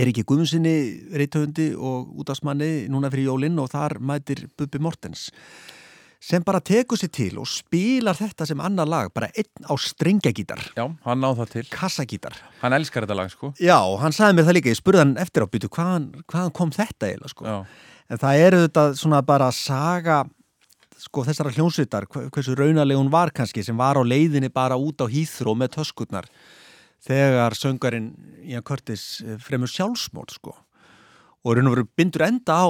Eriki 0.00 0.22
Guðmundsini 0.22 1.10
reytöfundi 1.18 1.72
og 1.74 2.12
útásmanni 2.22 2.86
núna 2.92 3.10
fyrir 3.10 3.32
jólinn 3.32 3.58
og 3.58 3.72
þar 3.72 3.98
mætir 3.98 4.46
Bubbi 4.56 4.78
Mortens 4.82 5.28
sem 6.20 6.44
bara 6.44 6.60
tekur 6.60 7.00
sér 7.00 7.10
til 7.16 7.38
og 7.40 7.48
spilar 7.48 8.18
þetta 8.18 8.44
sem 8.48 8.60
annar 8.60 8.88
lag, 8.88 9.08
bara 9.16 9.30
einn 9.32 9.64
á 9.64 9.72
strengjagítar, 9.80 10.60
já, 10.76 10.84
hann 11.06 11.22
náð 11.24 11.40
það 11.40 11.54
til. 11.54 11.62
Kassagítar. 11.72 12.36
Hann 12.60 12.76
elskar 12.76 13.06
þetta 13.06 13.16
lag 13.16 13.30
sko. 13.32 13.54
Já, 13.56 13.78
hann 14.02 14.12
sagði 14.12 14.36
mér 14.36 14.48
það 14.50 14.58
líka, 14.58 14.74
ég 14.74 14.80
spurði 14.82 15.00
hann 15.00 15.14
eftir 15.22 15.46
á 15.48 15.48
byttu 15.48 15.70
hvaðan, 15.72 16.10
hvaðan 16.28 16.52
kom 16.60 16.74
þetta 16.76 17.08
eiginlega 17.08 17.32
sko. 17.32 17.46
já, 17.48 17.56
en 18.10 18.20
það 18.20 18.44
er 18.44 18.58
auðvitað 18.58 19.00
svona 19.00 19.22
bara 19.24 19.48
saga 19.56 20.18
sko 21.00 21.24
þessara 21.26 21.52
hljónsvitar 21.56 22.06
hve- 22.12 22.28
hversu 22.30 22.54
raunaleg 22.58 22.98
hún 23.00 23.10
var 23.12 23.30
kannski 23.32 23.64
sem 23.64 23.76
var 23.80 23.96
á 23.96 24.02
leiðinni 24.04 24.50
bara 24.52 24.76
út 24.76 25.00
á 25.00 25.06
hýþró 25.08 25.54
með 25.56 25.74
töskutnar 25.78 26.28
þegar 27.06 27.56
söngarinn 27.56 28.10
Ian 28.44 28.62
Curtis 28.66 29.22
eh, 29.24 29.38
fremur 29.40 29.70
sjálfsmót 29.72 30.34
sko 30.36 30.52
og 31.40 31.54
raun 31.56 31.70
og 31.70 31.76
veru 31.78 31.86
bindur 31.96 32.26
enda 32.26 32.58
á 32.60 32.68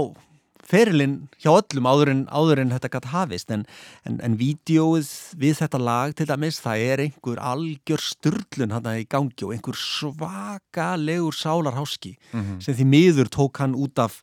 ferilinn 0.70 1.16
hjá 1.42 1.50
öllum 1.56 1.86
áður 1.90 2.10
en, 2.12 2.20
áður 2.30 2.60
en 2.62 2.70
þetta 2.76 2.90
gætt 2.92 3.06
hafist 3.10 3.50
en, 3.50 3.64
en, 4.06 4.20
en 4.22 4.36
vídeóið 4.38 5.08
við 5.40 5.56
þetta 5.64 5.80
lag 5.82 6.12
til 6.14 6.28
dæmis 6.30 6.60
það 6.62 6.84
er 6.92 7.02
einhver 7.08 7.40
algjör 7.42 8.04
styrlun 8.04 8.76
hann 8.76 8.86
í 8.92 9.06
gangi 9.10 9.42
og 9.48 9.56
einhver 9.56 9.74
svakalegur 9.74 11.34
sálarháski 11.34 12.14
Mhm. 12.32 12.60
sem 12.62 12.74
því 12.74 12.86
miður 12.86 13.28
tók 13.34 13.58
hann 13.58 13.74
út 13.74 13.98
af 13.98 14.22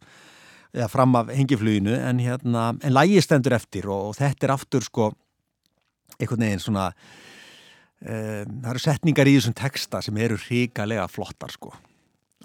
eða 0.73 0.89
fram 0.91 1.15
af 1.19 1.31
hengifluginu 1.33 1.95
en 1.95 2.19
hérna, 2.23 2.69
en 2.83 2.93
lægi 2.93 3.21
stendur 3.23 3.55
eftir 3.57 3.87
og, 3.89 4.11
og 4.11 4.17
þetta 4.19 4.47
er 4.47 4.55
aftur 4.55 4.85
sko 4.85 5.11
einhvern 6.17 6.45
veginn 6.47 6.63
svona 6.63 6.89
um, 6.91 8.57
það 8.63 8.71
eru 8.73 8.83
setningar 8.83 9.29
í 9.29 9.37
þessum 9.37 9.57
texta 9.57 10.01
sem 10.05 10.17
eru 10.17 10.39
hrikalega 10.47 11.07
flottar 11.11 11.53
sko 11.53 11.73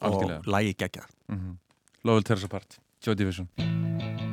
Algjörlega. 0.03 0.41
og 0.43 0.53
lægi 0.57 0.75
gegja 0.75 1.07
mm 1.29 1.39
-hmm. 1.39 1.57
Lovell 2.05 2.25
Terrace 2.25 2.45
Apart, 2.45 2.81
Joy 3.07 4.32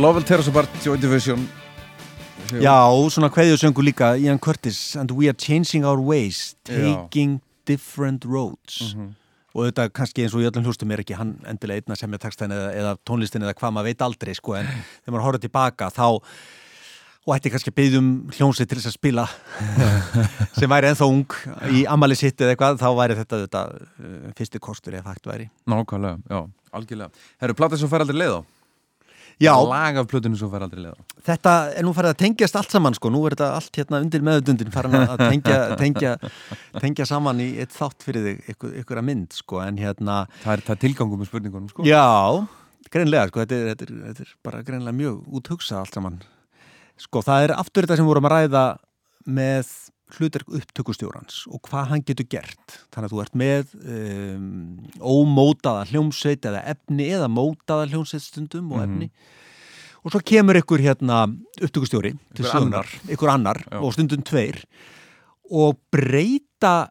Lovell 0.00 0.24
Terrace 0.24 0.48
Apart, 0.48 0.70
Joy 0.80 0.96
Division 0.96 1.42
Já, 2.56 2.88
svona 3.12 3.28
kveðjusöngu 3.28 3.82
líka 3.84 4.14
Ian 4.16 4.38
Curtis 4.40 4.96
and 4.96 5.10
we 5.12 5.28
are 5.28 5.36
changing 5.36 5.84
our 5.84 6.00
ways 6.00 6.54
taking 6.64 7.42
different 7.68 8.24
roads. 8.24 8.94
Og 9.52 9.66
þetta 9.68 9.90
kannski 9.92 10.24
eins 10.24 10.32
og 10.32 10.40
í 10.40 10.46
öllum 10.48 10.64
hlustum 10.64 10.94
er 10.94 11.02
ekki 11.02 11.18
hann 11.18 11.34
endilega 11.44 11.84
einna 11.84 11.98
sem 12.00 12.16
er 12.16 12.22
textan 12.22 12.54
eða, 12.54 12.70
eða 12.80 12.94
tónlistin 13.04 13.44
eða 13.44 13.52
hvað 13.58 13.74
maður 13.76 13.90
veit 13.90 14.04
aldrei 14.06 14.32
sko 14.38 14.56
en 14.56 14.70
þegar 15.02 15.14
maður 15.14 15.26
horfður 15.26 15.44
tilbaka 15.44 15.88
þá 15.92 16.06
og 16.08 17.34
ætti 17.36 17.52
kannski 17.52 17.72
að 17.74 17.76
byggja 17.82 18.00
um 18.00 18.08
hljónsið 18.38 18.70
til 18.70 18.78
þess 18.78 18.88
að 18.88 18.96
spila 18.96 19.26
sem 20.58 20.72
væri 20.72 20.94
ennþá 20.94 21.10
ung 21.12 21.36
í 21.76 21.82
ammali 21.92 22.16
sitt 22.16 22.40
eða 22.40 22.54
eitthvað 22.54 22.80
þá 22.80 22.88
væri 23.02 23.18
þetta, 23.20 23.42
þetta 23.44 23.66
uh, 23.76 24.32
fyrsti 24.40 24.62
kostur 24.64 24.96
ef 24.96 25.12
hægt 25.12 25.28
væri. 25.28 25.50
Nákvæmlega, 25.68 26.24
já, 26.24 26.40
algjörlega. 26.80 27.28
Herru, 27.44 27.58
platið 27.60 27.84
svo 27.84 27.90
fær 27.92 28.06
aldrei 28.06 28.22
leið 28.22 28.40
á 28.40 28.42
Já, 29.40 29.54
Lag 29.56 29.96
af 29.96 30.08
plötunum 30.10 30.36
svo 30.36 30.50
fær 30.52 30.66
aldrei 30.66 30.90
á. 30.92 30.94
Þetta 31.24 31.52
er 31.80 31.86
nú 31.86 31.94
farið 31.96 32.12
að 32.12 32.18
tengjast 32.20 32.56
allt 32.60 32.74
saman 32.74 32.96
sko, 32.96 33.08
nú 33.12 33.22
er 33.24 33.32
þetta 33.32 33.46
allt 33.56 33.78
hérna 33.80 34.00
undir 34.04 34.24
meðutundin 34.26 34.72
farin 34.74 34.98
að 35.00 35.22
tengja, 35.22 35.58
tengja, 35.80 36.10
tengja 36.76 37.06
saman 37.08 37.40
í 37.40 37.46
eitt 37.62 37.72
þátt 37.72 38.04
fyrir 38.04 38.26
þig 38.26 38.50
ykkur, 38.52 38.74
ykkur 38.82 39.00
að 39.00 39.06
mynd 39.08 39.38
sko, 39.38 39.62
en 39.64 39.80
hérna 39.80 40.18
Það 40.42 40.52
er, 40.52 40.64
það 40.66 40.74
er 40.76 40.82
tilgangum 40.84 41.22
með 41.22 41.30
spurningunum 41.30 41.70
sko. 41.72 41.86
Já, 41.88 42.04
greinlega 42.92 43.30
sko, 43.32 43.46
þetta 43.46 43.56
er, 43.56 43.70
þetta, 43.72 43.88
er, 43.88 44.02
þetta 44.10 44.26
er 44.26 44.34
bara 44.50 44.62
greinlega 44.68 44.98
mjög 45.00 45.40
úthugsa 45.40 45.80
allt 45.80 45.96
saman. 45.96 46.20
Sko, 47.00 47.24
það 47.24 47.46
er 47.46 47.56
aftur 47.56 47.88
þetta 47.88 48.00
sem 48.02 48.10
vorum 48.12 48.28
að 48.28 48.36
ræða 48.36 48.64
með 49.24 49.72
hlutverk 50.18 50.48
upptökustjórans 50.60 51.44
og 51.50 51.62
hvað 51.68 51.90
hann 51.92 52.04
getur 52.06 52.28
gert. 52.30 52.76
Þannig 52.94 53.08
að 53.08 53.14
þú 53.14 53.22
ert 53.24 53.36
með 53.42 53.74
um, 53.80 54.46
ómótaða 54.98 55.86
hljómsveit 55.90 56.48
eða 56.50 56.62
efni 56.74 57.10
eða 57.14 57.30
mótaða 57.32 57.88
hljómsveit 57.92 58.26
stundum 58.26 58.72
og 58.74 58.84
efni. 58.84 59.10
Og 60.00 60.14
svo 60.14 60.22
kemur 60.24 60.56
ykkur 60.56 60.80
hérna 60.80 61.26
upptökustjóri 61.60 62.14
til 62.36 62.46
sögunar, 62.48 62.88
ykkur 63.12 63.34
annar 63.34 63.60
Já. 63.66 63.82
og 63.82 63.92
stundum 63.92 64.22
tveir 64.24 64.62
og 65.50 65.76
breyta 65.92 66.88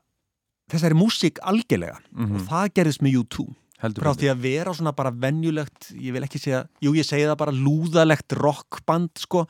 þessari 0.70 0.98
músík 1.00 1.42
algjörlega. 1.42 1.98
Og 2.14 2.46
það 2.52 2.76
gerðist 2.78 3.02
með 3.06 3.24
U2 3.24 3.50
Heldur 3.80 4.04
frá 4.04 4.16
því 4.18 4.30
að 4.34 4.42
vera 4.44 4.72
svona 4.76 4.92
bara 4.96 5.12
venjulegt 5.16 5.94
ég 5.96 6.12
vil 6.16 6.26
ekki 6.26 6.42
segja, 6.42 6.66
jú 6.84 6.92
ég 6.98 7.08
segi 7.08 7.28
það 7.30 7.38
bara 7.40 7.56
lúðalegt 7.56 8.36
rockband 8.36 9.22
sko 9.22 9.46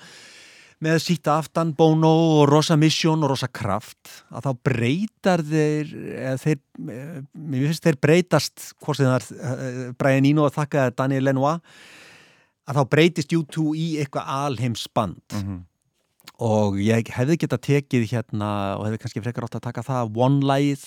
með 0.79 0.99
síta 1.03 1.33
aftan, 1.41 1.73
Bono 1.75 2.09
og 2.39 2.45
Rosa 2.47 2.77
Mission 2.79 3.23
og 3.25 3.33
Rosa 3.33 3.49
Kraft 3.51 4.11
að 4.31 4.45
þá 4.45 4.51
breytar 4.69 5.41
þeir 5.43 5.89
þeir, 6.39 6.59
eh, 6.87 7.17
mér 7.35 7.65
finnst 7.67 7.83
þeir 7.83 7.97
breytast 7.99 8.67
hvort 8.79 8.99
sem 8.99 9.09
það 9.09 9.17
er 9.19 9.65
eh, 9.89 9.89
Brian 9.99 10.27
Eno 10.29 10.45
að 10.47 10.55
þakka 10.61 10.85
Daniel 10.95 11.25
Lenoir 11.27 11.59
að 12.69 12.79
þá 12.79 12.83
breytist 12.93 13.33
U2 13.35 13.65
í 13.75 13.87
eitthvað 13.99 14.31
alheimsband 14.37 15.35
Mhm. 15.35 15.59
og 16.39 16.77
ég 16.79 17.11
hefði 17.11 17.37
geta 17.41 17.57
tekið 17.57 18.07
hérna 18.13 18.77
og 18.79 18.85
hefði 18.87 18.99
kannski 19.03 19.23
frekar 19.25 19.43
átt 19.49 19.59
að 19.59 19.67
taka 19.67 19.83
það 19.83 20.15
One-lægið 20.15 20.85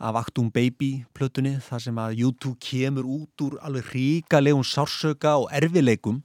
af 0.00 0.16
Actum 0.16 0.50
Baby 0.52 1.04
plötunni 1.14 1.56
þar 1.60 1.80
sem 1.80 1.96
að 1.96 2.20
U2 2.26 2.52
kemur 2.60 3.04
út 3.04 3.44
úr 3.44 3.56
alveg 3.64 3.84
ríkalegum 3.94 4.64
sársöka 4.64 5.38
og 5.40 5.48
erfileikum 5.52 6.22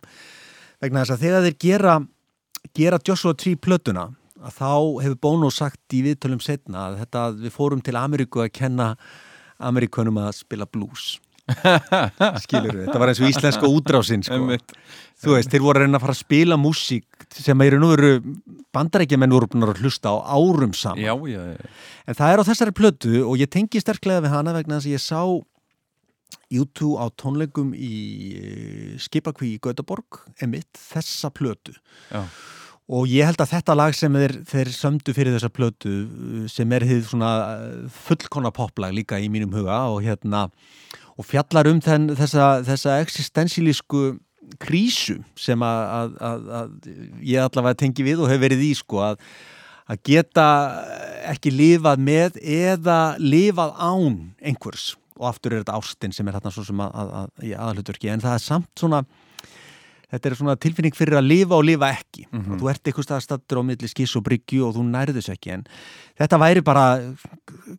vegna 0.82 1.04
þess 1.06 1.16
að 1.16 1.24
þegar 1.24 1.44
þeir 1.48 1.58
gera 1.60 1.96
gera 2.74 3.00
Joshua 3.02 3.36
Tree 3.38 3.60
plötuna 3.60 4.10
að 4.46 4.58
þá 4.60 4.72
hefur 5.04 5.20
Bono 5.22 5.52
sagt 5.54 5.96
í 5.96 6.02
viðtölum 6.06 6.42
setna 6.44 6.90
að 6.90 7.00
þetta 7.04 7.28
að 7.30 7.46
við 7.46 7.56
fórum 7.56 7.84
til 7.84 7.96
Ameríku 8.00 8.44
að 8.44 8.54
kenna 8.56 8.94
Amerikunum 9.64 10.20
að 10.22 10.36
spila 10.42 10.68
blues. 10.68 11.16
Skilur 12.44 12.74
við, 12.74 12.86
þetta 12.88 13.00
var 13.02 13.12
eins 13.12 13.22
og 13.22 13.30
íslenska 13.30 13.70
útrásinn 13.70 14.24
sko. 14.26 14.58
Þú 15.22 15.36
veist, 15.38 15.52
þeir 15.54 15.64
voru 15.64 15.80
að 15.80 15.86
reyna 15.86 16.00
að 16.00 16.06
fara 16.08 16.16
að 16.16 16.22
spila 16.24 16.58
músík 16.60 17.28
sem 17.36 17.62
eru 17.66 17.80
nú 17.80 17.92
veru 17.94 18.14
bandarækjumenn 18.76 19.36
voru 19.36 19.50
búin 19.52 19.68
að 19.68 19.84
hlusta 19.84 20.12
á 20.12 20.16
árum 20.36 20.74
saman. 20.76 21.04
Já, 21.06 21.14
já, 21.30 21.42
já. 21.54 21.70
En 22.10 22.18
það 22.18 22.34
er 22.34 22.42
á 22.42 22.48
þessari 22.50 22.76
plötu 22.76 23.22
og 23.24 23.38
ég 23.40 23.52
tengi 23.54 23.82
sterklega 23.82 24.26
við 24.26 24.36
hana 24.36 24.56
vegna 24.58 24.80
þess 24.80 24.90
að 24.90 24.98
ég 24.98 25.06
sá 25.06 25.22
U2 26.62 26.96
á 27.02 27.06
tónleikum 27.20 27.74
í 27.78 27.96
eh, 28.40 28.92
Skipakví 29.02 29.56
í 29.56 29.62
Gautaborg, 29.64 30.22
emitt, 30.44 30.70
þessa 30.94 31.32
plötu. 31.34 31.76
Já. 32.12 32.24
Og 32.86 33.10
ég 33.10 33.26
held 33.26 33.42
að 33.42 33.56
þetta 33.56 33.76
lag 33.80 33.96
sem 33.98 34.14
þeir, 34.14 34.36
þeir 34.46 34.72
sömdu 34.76 35.16
fyrir 35.18 35.34
þessa 35.38 35.54
plötu 35.54 35.94
eh, 36.06 36.46
sem 36.52 36.76
er 36.78 36.86
þið 36.86 37.08
svona 37.10 37.32
eh, 37.56 37.98
fullkona 38.06 38.54
poplag 38.56 38.94
líka 38.96 39.20
í 39.22 39.32
mínum 39.34 39.56
huga 39.56 39.86
og 39.94 40.04
hérna 40.06 40.48
og 41.16 41.26
fjallar 41.26 41.72
um 41.72 41.82
þenn, 41.82 42.12
þessa, 42.20 42.62
þessa 42.68 43.00
existensilísku 43.02 44.06
krísu 44.62 45.20
sem 45.40 45.62
að, 45.66 45.84
að, 45.90 46.16
að, 46.30 46.48
að 46.60 47.22
ég 47.26 47.42
allavega 47.42 47.82
tengi 47.82 48.06
við 48.06 48.22
og 48.22 48.30
hefur 48.30 48.44
verið 48.46 48.66
í 48.68 48.74
sko 48.78 49.02
að 49.08 49.22
að 49.86 50.02
geta 50.10 50.48
ekki 51.30 51.52
lifað 51.54 52.02
með 52.02 52.40
eða 52.42 53.00
lifað 53.22 53.76
án 53.78 54.16
einhvers 54.42 54.94
og 55.20 55.30
aftur 55.32 55.54
er 55.56 55.64
þetta 55.64 55.78
ástin 55.80 56.16
sem 56.16 56.28
er 56.28 56.38
þarna 56.38 56.54
svo 56.56 56.66
sem 56.68 56.82
að, 56.84 56.98
að, 57.02 57.14
að, 57.22 57.32
í 57.48 57.54
aðalutverki 57.56 58.12
en 58.12 58.24
það 58.24 58.38
er 58.38 58.46
samt 58.46 58.72
svona 58.80 59.04
þetta 60.16 60.30
er 60.30 60.38
svona 60.38 60.56
tilfinning 60.62 60.96
fyrir 60.96 61.18
að 61.20 61.28
lifa 61.28 61.58
og 61.58 61.66
lifa 61.68 61.90
ekki. 61.96 62.26
Og 62.54 62.60
þú 62.62 62.70
ert 62.72 62.88
eitthvað 62.88 63.08
staðstattur 63.08 63.62
á 63.62 63.64
milli 63.68 63.90
skiss 63.90 64.16
og 64.18 64.26
bryggju 64.28 64.68
og 64.68 64.76
þú 64.78 64.86
nærðu 64.88 65.18
þess 65.18 65.34
ekki. 65.34 65.52
En 65.56 65.66
þetta 66.22 66.40
væri 66.42 66.64
bara 66.66 66.86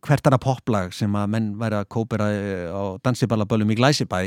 hvert 0.05 0.29
annað 0.29 0.43
poplag 0.43 0.93
sem 0.95 1.17
að 1.17 1.31
menn 1.33 1.49
væri 1.59 1.79
að 1.79 1.89
kópera 1.95 2.29
eh, 2.35 2.67
á 2.69 2.99
dansiballaböllum 3.05 3.73
í 3.73 3.79
Glæsibæ 3.79 4.19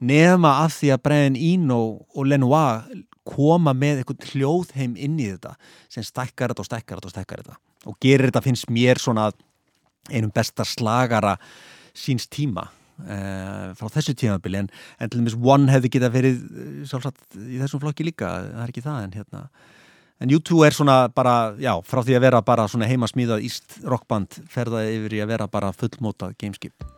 nema 0.00 0.56
að 0.64 0.76
því 0.78 0.92
að 0.94 1.02
Brian 1.06 1.38
Eno 1.38 1.80
og 2.14 2.26
Lenoir 2.26 2.86
koma 3.28 3.74
með 3.76 4.02
eitthvað 4.02 4.32
hljóðheim 4.32 4.96
inn 4.98 5.20
í 5.20 5.28
þetta 5.30 5.54
sem 5.92 6.02
stækkar 6.06 6.50
þetta 6.50 6.64
og 6.64 6.70
stækkar 6.70 6.98
þetta 6.98 7.10
og 7.10 7.16
stækkar 7.16 7.44
þetta. 7.44 7.60
Og 7.86 7.98
gerir 8.02 8.30
þetta 8.30 8.44
finnst 8.44 8.70
mér 8.72 8.98
svona 9.02 9.30
einum 10.10 10.32
besta 10.34 10.66
slagara 10.66 11.36
síns 11.94 12.28
tíma 12.32 12.68
uh, 12.68 13.72
frá 13.78 13.92
þessu 13.98 14.14
tímabili. 14.18 14.62
En, 14.62 14.72
en 14.98 15.12
til 15.12 15.22
dæmis 15.22 15.36
One 15.36 15.70
hefði 15.72 15.92
geta 15.96 16.12
verið 16.12 16.40
eh, 16.40 16.72
sjálfsagt 16.88 17.38
í 17.38 17.60
þessum 17.62 17.82
flokki 17.84 18.06
líka. 18.08 18.32
Það 18.48 18.64
er 18.64 18.74
ekki 18.74 18.86
það 18.86 19.04
en 19.06 19.14
hérna. 19.18 19.44
En 20.22 20.30
U2 20.30 20.62
er 20.68 20.76
svona 20.76 20.96
bara, 21.10 21.36
já, 21.58 21.72
frá 21.82 22.04
því 22.06 22.14
að 22.14 22.26
vera 22.28 22.42
bara 22.46 22.68
svona 22.70 22.86
heimasmíðað 22.90 23.46
íst 23.48 23.80
rockband 23.82 24.42
ferðaði 24.52 24.98
yfir 25.00 25.18
í 25.18 25.22
að 25.24 25.32
vera 25.34 25.50
bara 25.50 25.74
fullmótað 25.74 26.36
gameskip 26.38 26.91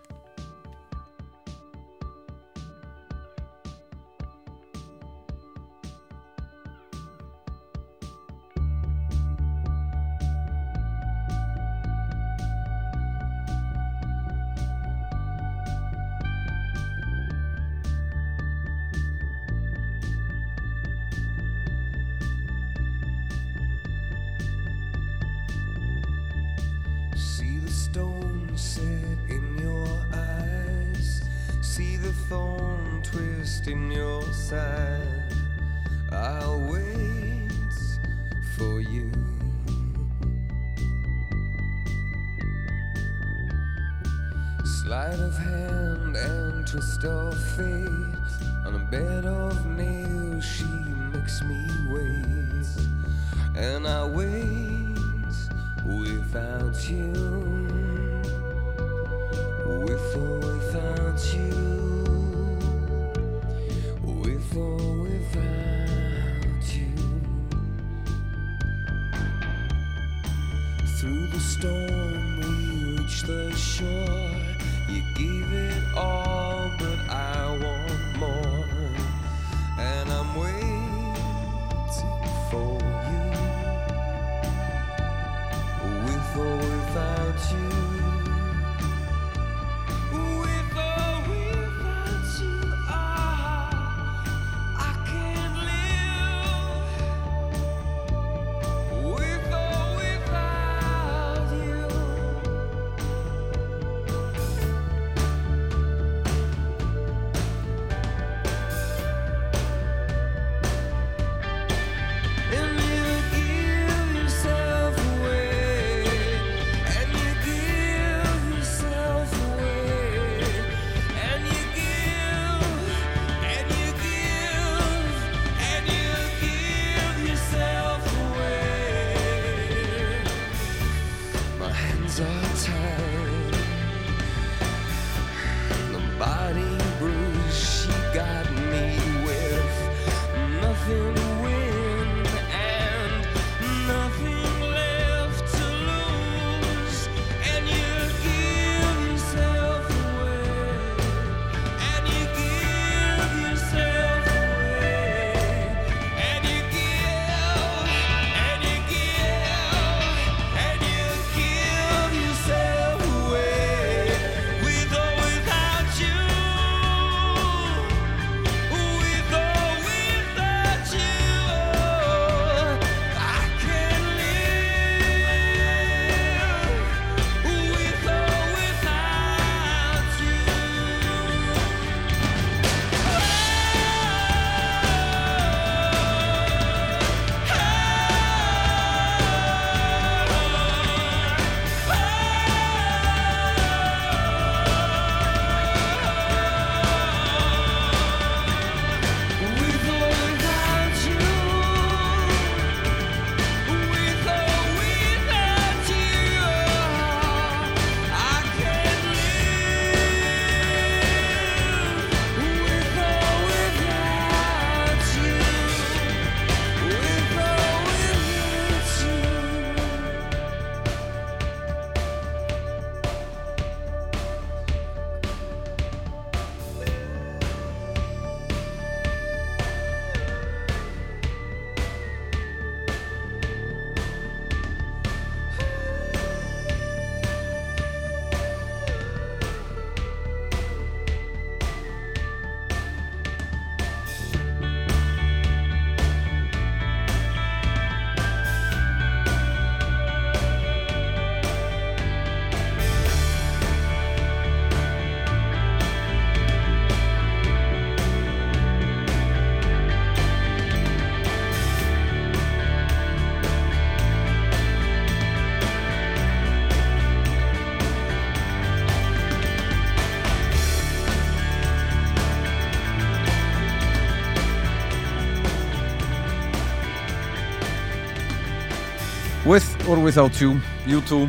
or 279.88 279.98
Without 280.00 280.32
You, 280.40 280.54
U2 280.88 281.26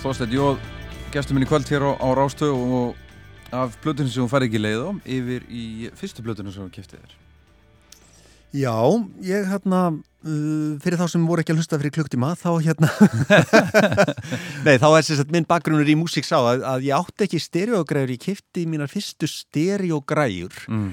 Þorsteinn 0.00 0.32
Jóð 0.32 0.60
gestur 1.12 1.36
minn 1.36 1.44
í 1.44 1.48
kvöld 1.48 1.68
hér 1.68 1.84
á, 1.84 1.92
á 2.00 2.08
Rástöð 2.16 2.54
og 2.56 3.52
af 3.52 3.74
blötunum 3.84 4.08
sem 4.08 4.22
hún 4.24 4.30
fari 4.32 4.48
ekki 4.48 4.60
leið 4.62 4.80
á 4.80 4.90
yfir 5.04 5.44
í 5.52 5.64
fyrstu 5.98 6.24
blötunum 6.24 6.54
sem 6.54 6.64
hún 6.64 6.72
kiftið 6.72 7.02
þér. 7.02 7.18
Já, 8.52 8.76
ég 9.24 9.48
hérna 9.48 9.82
uh, 9.92 10.72
fyrir 10.80 11.00
þá 11.00 11.06
sem 11.12 11.28
voru 11.28 11.44
ekki 11.44 11.52
að 11.52 11.60
hlusta 11.60 11.80
fyrir 11.80 11.94
klukktíma 11.98 12.32
þá 12.40 12.50
hérna. 12.64 12.90
Nei, 14.66 14.76
þá 14.80 14.88
er 14.88 15.12
að 15.20 15.32
minn 15.36 15.48
bakgrunnur 15.48 15.88
í 15.88 15.96
músík 16.00 16.28
sá 16.28 16.38
að, 16.40 16.64
að 16.64 16.88
ég 16.88 16.96
átti 16.96 17.28
ekki 17.28 17.40
stereogræður, 17.44 18.14
ég 18.16 18.24
kifti 18.24 18.64
mínar 18.68 18.92
fyrstu 18.92 19.28
stereogræður 19.28 20.64
mm. 20.68 20.92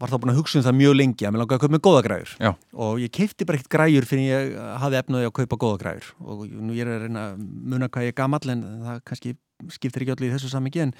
Var 0.00 0.10
þá 0.12 0.16
búin 0.22 0.32
að 0.32 0.38
hugsa 0.40 0.58
um 0.60 0.64
það 0.66 0.76
mjög 0.80 0.96
lengi 0.96 1.26
að 1.26 1.34
mér 1.34 1.42
langaði 1.42 1.58
að 1.58 1.62
kaupa 1.64 1.74
með 1.76 1.82
góða 1.86 2.02
græður 2.06 2.32
Já. 2.40 2.50
og 2.86 3.00
ég 3.02 3.12
keipti 3.18 3.46
bara 3.48 3.60
ekkert 3.60 3.72
græjur 3.74 4.08
fyrir 4.08 4.30
ég 4.30 4.54
hafði 4.82 5.00
efnaði 5.02 5.28
að 5.28 5.34
kaupa 5.40 5.58
góða 5.60 5.80
græjur. 5.84 6.08
Og 6.24 6.42
nú 6.48 6.76
ég 6.76 6.86
er 6.86 6.92
að 6.94 7.04
reyna 7.06 7.24
að 7.28 7.44
muna 7.74 7.90
hvað 7.92 8.06
ég 8.06 8.14
er 8.14 8.18
gamall 8.20 8.54
en 8.54 8.64
það 8.86 9.02
kannski 9.10 9.34
skiptir 9.76 10.04
ekki 10.06 10.14
allir 10.16 10.30
í 10.30 10.34
þessu 10.36 10.52
samingi 10.54 10.84
en, 10.86 10.94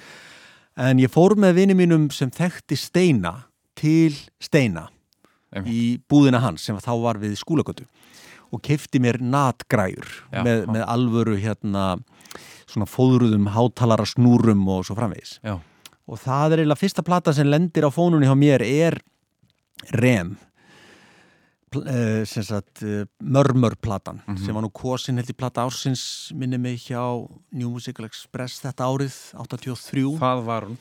en 0.77 1.01
ég 1.01 1.11
fór 1.11 1.35
með 1.39 1.57
vini 1.57 1.77
mínum 1.77 2.09
sem 2.13 2.31
þekkti 2.33 2.77
Steina 2.77 3.33
til 3.79 4.13
Steina 4.43 4.87
Einmitt. 5.51 5.71
í 5.73 5.81
búðina 6.11 6.43
hans 6.43 6.67
sem 6.67 6.77
þá 6.77 6.93
var 7.01 7.19
við 7.21 7.33
skúlagötu 7.41 7.87
og 8.51 8.61
keipti 8.63 8.99
mér 9.01 9.17
natgræjur 9.23 10.07
Já, 10.29 10.43
með, 10.45 10.65
með 10.75 10.85
alvöru 10.91 11.37
hérna 11.39 11.85
svona 12.71 12.87
fóðruðum 12.87 13.49
hátalara 13.51 14.05
snúrum 14.07 14.61
og 14.71 14.85
svo 14.87 14.95
framvegis. 14.95 15.37
Já, 15.43 15.57
og 16.11 16.19
það 16.19 16.53
er 16.57 16.61
eiginlega 16.65 16.81
fyrsta 16.83 17.03
plata 17.07 17.33
sem 17.33 17.47
lendir 17.47 17.87
á 17.87 17.91
fónunni 17.93 18.27
hjá 18.27 18.35
mér 18.37 18.61
er 18.67 18.99
Rem. 19.95 20.35
Eh, 21.71 22.25
sagt 22.27 22.81
eh, 22.83 23.05
Mörmörplatan 23.23 24.19
Mhm. 24.27 24.37
sem 24.45 24.53
var 24.53 24.61
nú 24.65 24.69
kosin 24.75 25.15
held 25.15 25.29
í 25.31 25.33
plata 25.37 25.63
ársins 25.63 26.31
minni 26.35 26.57
mig 26.59 26.79
hjá 26.89 26.99
New 27.53 27.69
Musical 27.71 28.05
Express 28.05 28.59
þetta 28.59 28.83
árið 28.91 29.15
83 29.39 30.19
það 30.19 30.43
var 30.45 30.61
hún 30.67 30.77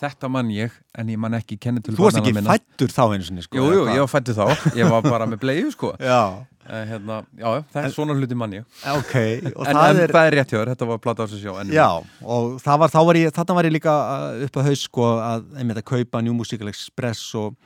Þetta 0.00 0.30
mann 0.32 0.48
ég, 0.54 0.72
en 0.96 1.10
ég 1.12 1.18
man 1.20 1.36
ekki 1.36 1.58
kenni 1.60 1.82
til 1.84 1.92
Þú 1.96 2.06
varst 2.06 2.20
ekki 2.22 2.32
fættur 2.40 2.92
þá 2.94 3.02
einu 3.12 3.26
sinni 3.26 3.42
sko 3.44 3.58
Jú, 3.60 3.66
jú, 3.74 3.82
ég 3.92 4.00
var 4.00 4.08
fættu 4.08 4.36
þá. 4.36 4.46
Ég 4.78 4.88
var 4.88 5.04
bara 5.04 5.26
með 5.28 5.42
bleiðu, 5.42 5.74
sko. 5.74 5.90
Já, 6.10 6.46
Eh, 6.68 6.84
hérna, 6.84 7.22
Já, 7.32 7.62
það 7.72 7.86
er 7.86 7.92
svona 7.94 8.14
hluti 8.18 8.36
mann 8.36 8.52
ég. 8.58 8.64
Ok 8.92 9.12
og 9.56 9.62
En, 9.64 9.78
það 9.78 9.86
en 9.88 10.00
er 10.02 10.12
það 10.12 10.26
er 10.28 10.34
rétt 10.36 10.50
hjá 10.52 10.58
þér, 10.58 10.70
þetta 10.74 10.88
var 10.90 11.62
en, 11.62 11.70
Já, 11.72 11.86
og 12.20 12.58
það 12.60 12.82
var, 12.82 12.92
þá 12.92 12.98
var 13.08 13.18
ég, 13.18 13.32
þarna 13.38 13.56
var 13.56 13.68
ég 13.68 13.72
líka 13.72 13.94
uh, 13.94 14.42
upp 14.44 14.58
að 14.60 14.68
haus 14.68 14.82
sko 14.84 15.06
að 15.16 15.46
einmitt 15.62 15.80
að 15.80 15.86
kaupa 15.88 16.20
New 16.26 16.36
Musical 16.36 16.68
Express 16.68 17.22
og 17.40 17.56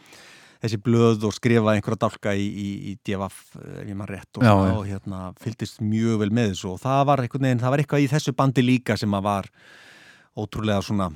þessi 0.62 0.79
blöð 0.79 1.27
og 1.27 1.35
skrifa 1.35 1.74
einhverja 1.74 1.99
dálka 2.05 2.37
í, 2.39 2.47
í, 2.47 2.69
í 2.93 2.95
DFF, 3.03 3.43
ef 3.59 3.91
ég 3.91 3.99
maður 3.99 4.15
rétt 4.15 4.39
og, 4.39 4.47
Já, 4.47 4.55
og 4.77 4.87
hérna 4.87 5.24
fylgdist 5.43 5.83
mjög 5.83 6.23
vel 6.23 6.31
með 6.31 6.53
þessu. 6.53 6.70
Og 6.77 6.81
það 6.85 7.03
var 7.11 7.24
veginn, 7.27 7.65
það 7.65 7.74
var 7.74 7.83
eitthvað 7.83 8.07
í 8.07 8.11
þessu 8.15 8.37
bandi 8.39 8.66
líka 8.69 9.01
sem 9.03 9.19
að 9.19 9.27
var 9.27 9.51
ótrúlega 10.39 10.87
svona 10.87 11.11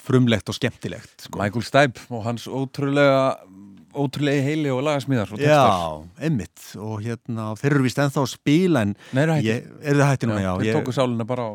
frumlegt 0.00 0.50
og 0.52 0.56
skemmtilegt 0.58 1.26
sko. 1.26 1.40
Michael 1.40 1.66
Stipe 1.66 2.06
og 2.10 2.24
hans 2.26 2.46
ótrúlega 2.48 3.36
ótrúlega 3.96 4.44
heili 4.44 4.72
og 4.72 4.82
lagasmíðar. 4.84 5.30
Já, 5.40 6.04
einmitt 6.20 6.72
og 6.76 7.00
hérna, 7.04 7.52
þeir 7.56 7.76
eru 7.78 7.86
vist 7.86 8.00
ennþá 8.02 8.24
að 8.26 8.32
spila 8.34 8.82
en 8.84 8.96
Nei, 9.16 9.24
ég, 9.46 9.70
eru 9.80 10.02
það 10.02 10.12
hætti 10.12 10.30
núna, 10.30 10.42
já, 10.44 10.52
Þeir 10.60 10.68
ég, 10.68 10.78
tóku 10.80 10.96
sálina 10.96 11.28
bara 11.28 11.48
á 11.48 11.52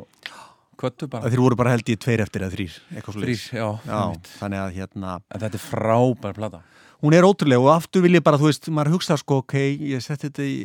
kvöttu 0.82 1.10
bara 1.12 1.30
þeir 1.30 1.44
voru 1.44 1.60
bara 1.60 1.76
held 1.76 1.94
í 1.94 1.98
tveir 2.02 2.24
eftir 2.26 2.48
eða 2.48 2.56
þrýr, 2.56 2.78
Þrýr, 3.06 3.46
já, 3.54 3.68
Já, 3.86 4.02
þannig 4.40 4.64
að 4.64 4.78
hérna 4.80 5.16
En 5.30 5.44
þetta 5.46 5.60
er 5.60 5.66
frábær 5.68 6.38
plata 6.38 6.64
hún 7.02 7.16
er 7.18 7.26
ótrúlega 7.26 7.62
og 7.64 7.72
aftur 7.74 8.04
vil 8.06 8.14
ég 8.20 8.24
bara, 8.26 8.38
þú 8.38 8.50
veist, 8.50 8.68
maður 8.74 8.96
hugsa 8.98 9.18
sko, 9.18 9.40
ok, 9.42 9.56
ég 9.90 10.04
setti 10.06 10.30
þetta 10.30 10.46
í, 10.46 10.56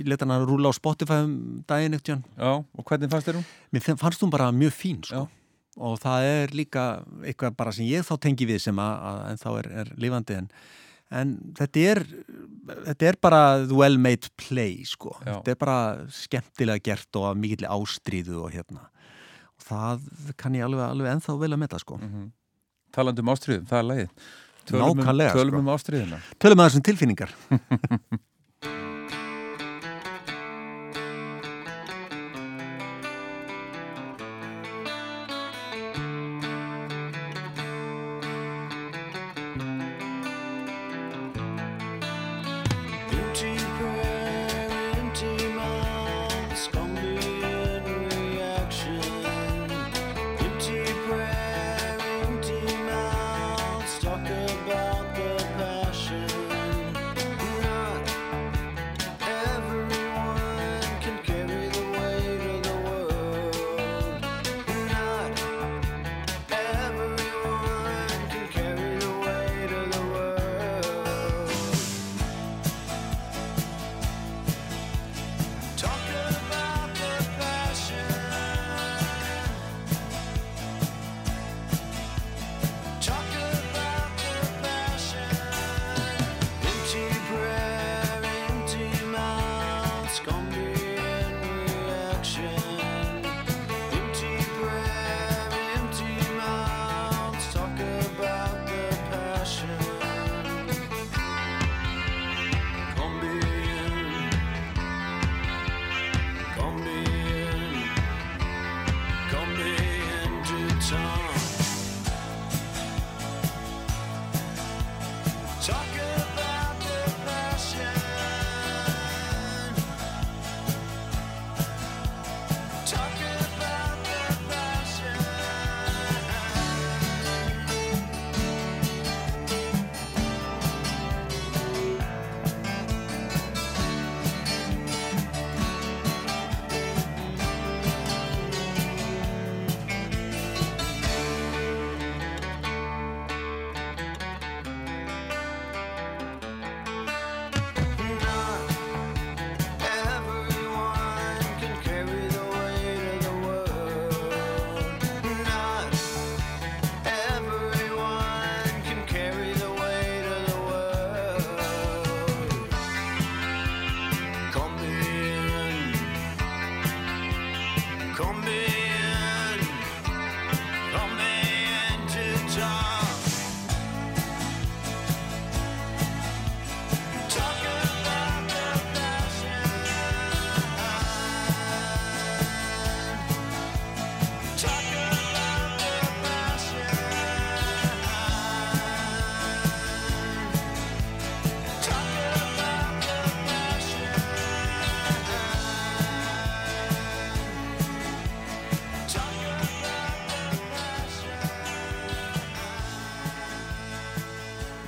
ég 0.00 0.08
leta 0.10 0.26
hann 0.26 0.34
að 0.34 0.48
rúla 0.50 0.72
á 0.72 0.74
Spotify 0.74 1.20
um 1.22 1.34
daginn 1.68 1.94
eftir 1.94 2.16
hann, 2.16 2.24
Já, 2.34 2.50
og 2.58 2.88
hvernig 2.88 3.12
fannst 3.12 3.30
þér 3.30 3.38
hún? 3.38 3.46
mér 3.70 3.86
fannst 4.02 4.24
hún 4.24 4.32
bara 4.34 4.50
mjög 4.54 4.74
fín, 4.74 4.98
sko, 5.06 5.22
Já. 5.22 5.43
Og 5.80 5.98
það 6.02 6.28
er 6.30 6.54
líka 6.54 6.84
eitthvað 7.24 7.56
bara 7.58 7.74
sem 7.74 7.88
ég 7.88 8.06
þá 8.06 8.14
tengi 8.22 8.46
við 8.48 8.62
sem 8.66 8.80
að, 8.80 8.94
að 9.10 9.20
en 9.30 9.40
þá 9.42 9.48
er, 9.58 9.68
er 9.82 9.92
lifandi 10.04 10.36
en, 10.38 10.48
en 11.20 11.34
þetta 11.58 11.84
er 11.92 12.02
þetta 12.90 13.08
er 13.10 13.18
bara 13.26 13.42
well 13.72 13.98
made 13.98 14.30
play, 14.40 14.78
sko, 14.88 15.16
Já. 15.20 15.38
þetta 15.40 15.54
er 15.54 15.60
bara 15.64 15.78
skemmtilega 16.14 16.84
gert 16.92 17.20
og 17.20 17.28
að 17.32 17.42
mikill 17.42 17.68
ástríðu 17.68 18.40
og 18.44 18.54
hérna, 18.54 18.86
og 19.58 19.68
það 19.68 20.08
kann 20.40 20.56
ég 20.58 20.66
alveg, 20.68 20.86
alveg 20.86 21.12
ennþá 21.16 21.36
vel 21.42 21.52
að 21.52 21.62
metta, 21.64 21.82
sko. 21.82 21.98
Talandi 22.94 23.24
um 23.24 23.34
ástriðum, 23.34 23.68
það 23.70 23.80
er 23.80 23.90
leiðið 23.90 24.32
Tölum 24.64 24.96
um, 24.96 25.04
tölum 25.04 25.50
sko. 25.50 25.58
um 25.60 25.66
ástriðina 25.74 26.18
Tölum 26.40 26.62
að 26.62 26.70
þessum 26.70 26.84
tilfinningar 26.86 27.32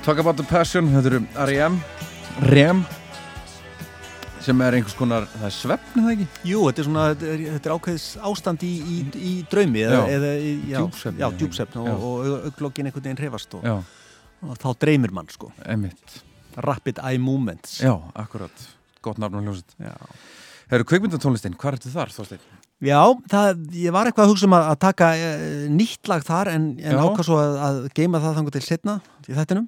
Talk 0.07 0.21
About 0.23 0.37
The 0.39 0.45
Passion, 0.47 0.87
þetta 0.87 1.09
eru 1.09 1.17
R.E.M. 1.43 1.73
REM 2.47 2.77
sem 4.39 4.61
er 4.63 4.77
einhvers 4.77 4.93
konar, 4.95 5.25
það 5.33 5.43
er 5.49 5.51
svefn 5.51 5.99
eða 5.99 6.13
ekki? 6.13 6.27
Jú, 6.47 6.61
þetta 6.69 6.79
er 6.79 6.87
svona, 6.87 7.07
þetta 7.09 7.27
er, 7.33 7.41
þetta 7.57 7.67
er 7.67 7.73
ákveðis 7.73 8.05
ástand 8.29 8.63
í, 8.63 8.69
í, 8.79 8.95
í 9.19 9.33
draumi 9.51 9.81
eða, 9.83 9.97
Já. 9.97 10.13
eða 10.15 10.29
í, 10.39 10.53
já, 10.71 10.77
Djúpsvefni, 10.77 11.19
Já, 11.19 11.27
djúpsefn 11.41 11.81
og, 11.81 11.89
og 12.07 12.29
auglokkin 12.37 12.87
einhvern 12.87 13.03
veginn 13.09 13.19
hrefast 13.19 13.57
og, 13.59 13.67
og 14.47 14.61
þá 14.63 14.67
dreymir 14.85 15.15
mann 15.17 15.27
sko 15.33 15.51
emitt 15.75 16.15
Rapid 16.63 17.03
Eye 17.03 17.19
Movements 17.19 17.81
Já, 17.83 17.91
akkurat, 18.23 18.63
gott 19.03 19.19
nafn 19.19 19.35
á 19.35 19.43
hljómsveit 19.43 19.75
Já. 19.75 19.91
Það 20.69 20.79
eru 20.79 20.87
kveikmyndatónlistin, 20.93 21.59
hvað 21.59 21.81
ertu 21.81 21.91
þar, 21.91 22.15
Þorstein? 22.15 22.47
Já, 22.85 22.99
það, 23.25 23.63
ég 23.73 23.93
var 23.95 24.05
eitthvað 24.05 24.27
að 24.27 24.35
hugsa 24.35 24.45
um 24.45 24.53
að, 24.53 24.67
að 24.69 24.77
taka 24.83 25.07
e, 25.17 25.31
nýtt 25.73 26.09
lag 26.11 26.21
þar 26.25 26.51
en, 26.51 26.67
en 26.77 26.99
ákvað 27.01 27.25
svo 27.25 27.39
að, 27.41 27.55
að 27.67 27.79
geima 27.97 28.21
það 28.21 28.37
þangur 28.37 28.53
til 28.53 28.65
setna 28.67 28.95
í 29.25 29.33
þættinum. 29.33 29.65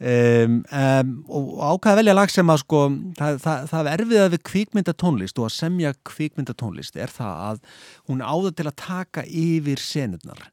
Um, 0.00 0.54
um, 0.72 1.08
og 1.28 1.48
ákvað 1.60 1.90
að 1.90 1.98
velja 2.00 2.12
lag 2.16 2.30
sem 2.32 2.52
að 2.52 2.62
sko 2.62 2.78
það, 3.18 3.34
það, 3.42 3.64
það 3.68 3.80
er 3.80 3.90
erfiðað 4.04 4.30
við 4.32 4.42
kvikmyndatónlist 4.48 5.40
og 5.40 5.48
að 5.48 5.56
semja 5.58 5.90
kvikmyndatónlist 6.08 6.96
er 6.96 7.12
það 7.12 7.42
að 7.50 7.58
hún 8.08 8.22
áður 8.24 8.54
til 8.56 8.66
að 8.70 8.78
taka 8.80 9.26
yfir 9.28 9.82
senurnar 9.84 10.46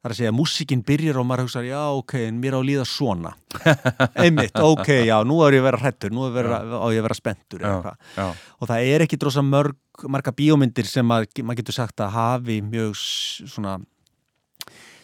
Það 0.00 0.08
er 0.08 0.12
að 0.14 0.16
segja 0.16 0.30
að 0.32 0.36
músíkin 0.38 0.82
byrjar 0.88 1.18
og 1.20 1.26
maður 1.28 1.44
hugsa 1.44 1.60
já 1.66 1.80
ok, 1.92 2.14
en 2.24 2.36
mér 2.40 2.54
á 2.56 2.60
að 2.62 2.68
líða 2.70 2.84
svona. 2.88 3.34
Einmitt, 4.24 4.56
ok, 4.56 4.88
já, 5.04 5.18
nú 5.28 5.36
er 5.44 5.58
ég 5.58 5.60
að 5.60 5.66
vera 5.66 5.80
hrættur 5.82 6.14
nú 6.16 6.24
er 6.24 6.32
vera, 6.38 6.60
á 6.64 6.86
ég 6.88 7.02
að 7.02 7.06
vera 7.10 7.18
spenntur 7.18 7.66
eða 7.68 7.92
já, 8.16 8.24
og 8.32 8.70
það 8.70 8.88
er 8.94 9.04
ekki 9.04 9.20
drosa 9.20 9.44
mörg, 9.44 9.76
marga 10.08 10.32
bíómyndir 10.32 10.88
sem 10.88 11.12
að, 11.12 11.28
maður 11.44 11.60
getur 11.60 11.76
sagt 11.76 12.00
að 12.00 12.14
hafi 12.16 12.58
mjög 12.64 12.96
svona 12.96 13.76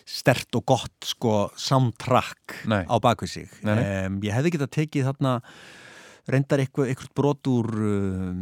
stert 0.07 0.57
og 0.57 0.65
gott 0.73 1.13
sko 1.13 1.47
Nei. 2.65 2.85
á 2.87 2.97
bakvið 3.03 3.33
sig. 3.37 3.51
Nei, 3.67 3.75
nei. 3.75 3.89
Um, 4.07 4.21
ég 4.25 4.33
hefði 4.33 4.57
getað 4.57 4.75
tekið 4.79 5.09
þarna 5.11 5.39
reyndar 6.31 6.63
eitthvað, 6.63 6.91
eitthvað 6.91 7.15
brot 7.19 7.51
úr 7.51 7.73
um, 7.85 8.39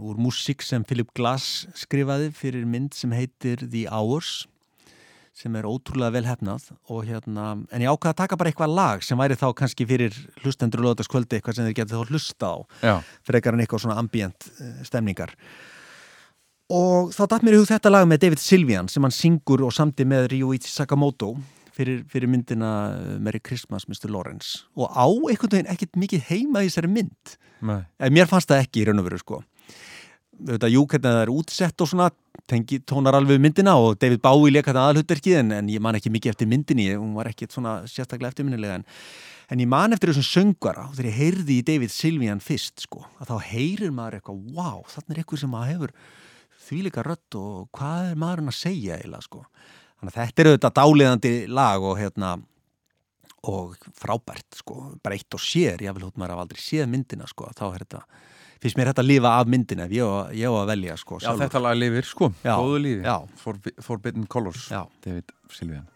úr 0.00 0.20
músík 0.22 0.64
sem 0.64 0.86
Philip 0.86 1.10
Glass 1.18 1.66
skrifaði 1.78 2.30
fyrir 2.34 2.64
mynd 2.66 2.96
sem 2.96 3.12
heitir 3.14 3.66
The 3.66 3.84
Hours 3.90 4.46
sem 5.38 5.54
er 5.54 5.66
ótrúlega 5.70 6.10
vel 6.16 6.24
hefnað 6.26 6.64
og 6.90 7.04
hérna, 7.06 7.52
en 7.70 7.84
ég 7.84 7.90
ákvaða 7.92 8.14
að 8.14 8.20
taka 8.24 8.38
bara 8.40 8.50
eitthvað 8.50 8.74
lag 8.74 9.04
sem 9.06 9.20
væri 9.20 9.36
þá 9.38 9.46
kannski 9.60 9.86
fyrir 9.86 10.16
hlustendur 10.42 10.82
og 10.82 10.88
lögðarskvöldi 10.88 11.38
eitthvað 11.38 11.58
sem 11.60 11.68
þeir 11.68 11.76
getið 11.78 11.94
þá 12.00 12.12
hlusta 12.12 12.50
á 12.50 12.56
já, 12.82 12.94
frekar 13.28 13.54
en 13.54 13.62
eitthvað 13.62 13.84
svona 13.84 13.98
ambient 14.02 14.48
eh, 14.58 14.80
stemningar. 14.88 15.34
Og 16.68 17.14
þá 17.16 17.22
datt 17.32 17.44
mér 17.46 17.56
í 17.56 17.60
hug 17.62 17.68
þetta 17.70 17.92
lag 17.94 18.08
með 18.10 18.24
David 18.26 18.42
Sylvian 18.42 18.90
sem 18.92 19.04
hann 19.06 19.14
syngur 19.14 19.62
og 19.64 19.72
samdi 19.72 20.04
með 20.04 20.26
Ryuichi 20.34 20.68
Sakamoto 20.68 21.30
fyrir, 21.72 22.02
fyrir 22.10 22.28
myndina 22.28 22.72
eh, 22.96 23.14
Merry 23.22 23.40
Christmas 23.40 23.86
Mr. 23.88 24.10
Lawrence. 24.12 24.66
Og 24.76 24.90
á 24.92 25.06
einhvern 25.06 25.54
veginn 25.54 25.70
ekkert 25.72 25.96
mikið 26.02 26.26
heima 26.28 26.64
í 26.66 26.68
þessari 26.72 26.90
mynd. 26.98 27.38
Nei, 27.62 27.80
Eh, 27.98 28.10
mér 28.14 28.28
fannst 28.30 28.50
það 28.50 28.66
ekki 28.66 28.82
í 28.82 28.88
raun 28.90 29.00
og 29.00 29.08
veru 29.08 29.22
sko. 29.22 29.40
Þetta 30.48 30.68
jú, 30.70 30.84
hvernig 30.86 31.08
það 31.08 31.22
er 31.24 31.32
útsett 31.34 31.82
og 31.82 31.88
svona 31.90 32.10
tengi 32.48 32.80
tónar 32.88 33.16
alveg 33.18 33.40
myndina 33.42 33.76
og 33.80 33.98
David 34.00 34.22
Bowie 34.24 34.62
þetta 34.62 34.84
aðalhutverkið 34.84 35.40
en, 35.42 35.56
en 35.60 35.72
ég 35.72 35.82
man 35.84 35.98
ekki 35.98 36.12
mikið 36.14 36.34
eftir 36.34 36.50
myndinni 36.50 36.90
hún 36.94 37.16
var 37.16 37.30
ekki 37.30 37.48
svona 37.52 37.80
sérstaklega 37.88 38.32
eftirminnilega 38.32 38.78
en, 38.80 38.86
en 39.52 39.64
ég 39.64 39.70
man 39.70 39.96
eftir 39.96 40.12
þessum 40.12 40.28
söngvara 40.28 40.88
og 40.88 40.96
þegar 40.96 41.10
ég 41.10 41.18
heyrði 41.22 41.58
í 41.58 41.66
David 41.70 41.94
Sylvian 41.94 42.42
fyrst 42.44 42.86
sko, 42.86 43.04
að 43.20 43.32
þá 43.32 43.50
heyrir 43.52 43.94
maður 43.94 44.18
eitthvað 44.18 44.44
wow, 44.56 44.84
þannig 44.88 45.14
er 45.14 45.22
eitthvað 45.22 45.44
sem 45.44 45.52
maður 45.54 45.74
hefur 45.74 45.96
þvílika 46.68 47.04
rödd 47.06 47.40
og 47.40 47.68
hvað 47.76 48.12
er 48.12 48.22
maðurinn 48.22 48.52
að 48.52 48.58
segja 48.58 48.98
eiginlega 48.98 49.24
sko? 49.24 49.42
Þannig 49.98 50.14
að 50.14 50.18
þetta 50.20 50.42
er 50.42 50.48
auðvitað 50.50 50.78
dáliðandi 50.78 51.34
lag 51.50 51.84
og 51.84 51.98
hérna 51.98 52.36
og 53.48 53.76
frábært 53.96 54.58
sko, 54.58 54.92
bara 55.02 55.16
eitt 55.16 55.34
og 55.36 55.42
sér 55.42 55.84
ég 55.84 55.94
vil 55.94 56.06
hótt 56.06 56.18
maður 56.18 56.36
af 56.36 56.44
aldrei 56.44 56.62
séð 56.62 56.88
myndina 56.90 57.28
sko 57.30 57.48
þá 57.56 57.64
er 57.68 57.84
þetta, 57.84 58.02
finnst 58.62 58.78
mér 58.78 58.90
þetta 58.92 59.04
að 59.04 59.10
lifa 59.12 59.34
af 59.40 59.50
myndina 59.52 59.86
ef 59.86 59.92
ég 59.94 60.02
á, 60.06 60.30
ég 60.34 60.48
á 60.50 60.54
að 60.62 60.70
velja 60.72 60.96
sko 60.98 61.20
já 61.22 61.30
þetta 61.44 61.62
lag 61.62 61.76
lifir, 61.78 62.08
sko, 62.08 62.32
góðu 62.44 62.80
lífi. 62.86 63.14
Forbi 63.42 63.74
Forbidden 63.82 64.26
Colors, 64.26 64.68
Já. 64.72 64.82
David 65.04 65.32
Silvian 65.50 65.86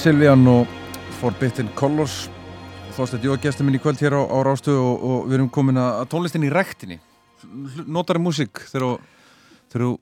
David 0.00 0.14
Silvian 0.16 0.46
og 0.48 0.68
Forbidden 1.18 1.66
Colors. 1.76 2.30
Þorstedt 2.96 3.26
Jóa 3.26 3.36
gestur 3.36 3.66
minn 3.68 3.76
í 3.76 3.80
kvöld 3.82 4.00
hér 4.00 4.14
á, 4.16 4.24
á 4.32 4.38
Rástu 4.48 4.72
og, 4.72 5.02
og 5.04 5.26
við 5.28 5.34
erum 5.36 5.50
komin 5.52 5.76
að 5.76 6.06
tónlistin 6.08 6.46
í 6.46 6.48
rektinni 6.48 6.96
Notari 7.84 8.22
músík 8.24 8.62
þegar 8.70 8.96
þú- 9.74 9.98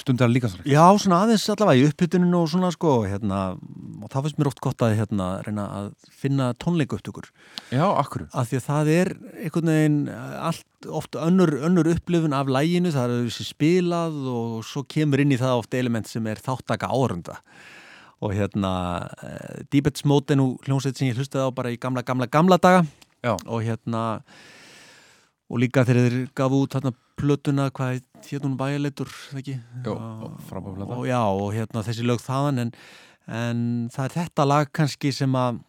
stundar 0.00 0.32
líka 0.32 0.48
svona? 0.48 0.64
Já, 0.64 0.86
svona 0.96 1.18
aðeins 1.26 1.44
allavega 1.52 1.76
í 1.76 1.90
uppbytuninu 1.90 2.40
og 2.40 2.48
svona 2.54 2.70
sko 2.72 2.94
hérna, 3.04 3.42
og 4.00 4.08
það 4.14 4.24
finnst 4.30 4.40
mér 4.40 4.50
oft 4.50 4.62
gott 4.64 4.86
að 4.86 4.96
hérna, 5.02 5.28
reyna 5.44 5.68
að 5.76 5.92
finna 6.24 6.48
tónleika 6.56 6.96
upptökur 6.96 7.28
Já, 7.68 7.84
akkur 8.00 8.24
af 8.32 8.48
því 8.48 8.62
að 8.62 8.66
það 8.70 8.90
er 8.96 9.12
einhvern 9.44 9.72
veginn 9.74 10.00
eh, 10.08 10.34
allt 10.48 10.88
oft 10.88 11.20
önnur, 11.20 11.52
önnur 11.68 11.92
upplifun 11.92 12.32
af 12.32 12.48
læginu, 12.48 12.96
það 12.96 13.18
er 13.20 13.30
spilað 13.44 14.16
og 14.32 14.64
svo 14.64 14.86
kemur 14.88 15.20
inn 15.20 15.36
í 15.36 15.40
það 15.44 15.60
oft 15.60 15.76
element 15.76 16.08
sem 16.08 16.32
er 16.32 16.40
þáttaka 16.40 16.88
áhörunda 16.88 17.38
og 18.24 18.32
hérna 18.32 18.72
uh, 19.20 19.62
Deepets 19.72 20.04
Mode 20.08 20.32
er 20.34 20.38
nú 20.40 20.46
hljómsveit 20.64 20.96
sem 20.98 21.10
ég 21.10 21.18
hlustaði 21.18 21.44
á 21.44 21.50
bara 21.54 21.72
í 21.74 21.78
gamla, 21.80 22.02
gamla, 22.06 22.28
gamla 22.32 22.56
daga 22.62 22.84
Já. 23.24 23.34
og 23.44 23.60
hérna 23.66 24.04
og 25.52 25.60
líka 25.60 25.84
þegar 25.84 26.08
þeir 26.08 26.16
gafu 26.36 26.62
út 26.64 26.76
hérna 26.78 26.94
plötuna, 27.20 27.68
hvað 27.70 28.00
hérna 28.26 28.48
hún 28.48 28.56
bæjarleitur, 28.58 29.10
það 29.30 29.40
ekki? 29.42 29.56
Jó, 29.84 29.92
Og- 29.94 30.38
frábær 30.48 30.74
plata. 30.78 30.96
og 30.98 31.04
Já, 31.06 31.20
og 31.28 31.52
hérna 31.54 31.84
þessi 31.86 32.06
lög 32.08 32.22
þaðan 32.24 32.58
en, 32.64 32.72
en 33.28 33.60
það 33.94 34.04
er 34.08 34.16
þetta 34.18 34.46
lag 34.48 34.72
kannski 34.74 35.12
sem 35.14 35.36
að 35.38 35.60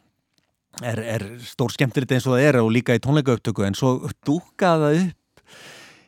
er, 0.83 0.99
er 0.99 1.25
stór 1.45 1.71
skemmtilegt 1.75 2.11
eins 2.15 2.25
og 2.27 2.35
það 2.37 2.47
er 2.49 2.57
og 2.63 2.71
líka 2.73 2.95
í 2.97 3.03
tónleika 3.03 3.35
upptöku 3.37 3.63
en 3.67 3.77
svo 3.77 3.93
dúkaði 4.27 4.89
það 4.89 5.03
upp 5.03 5.53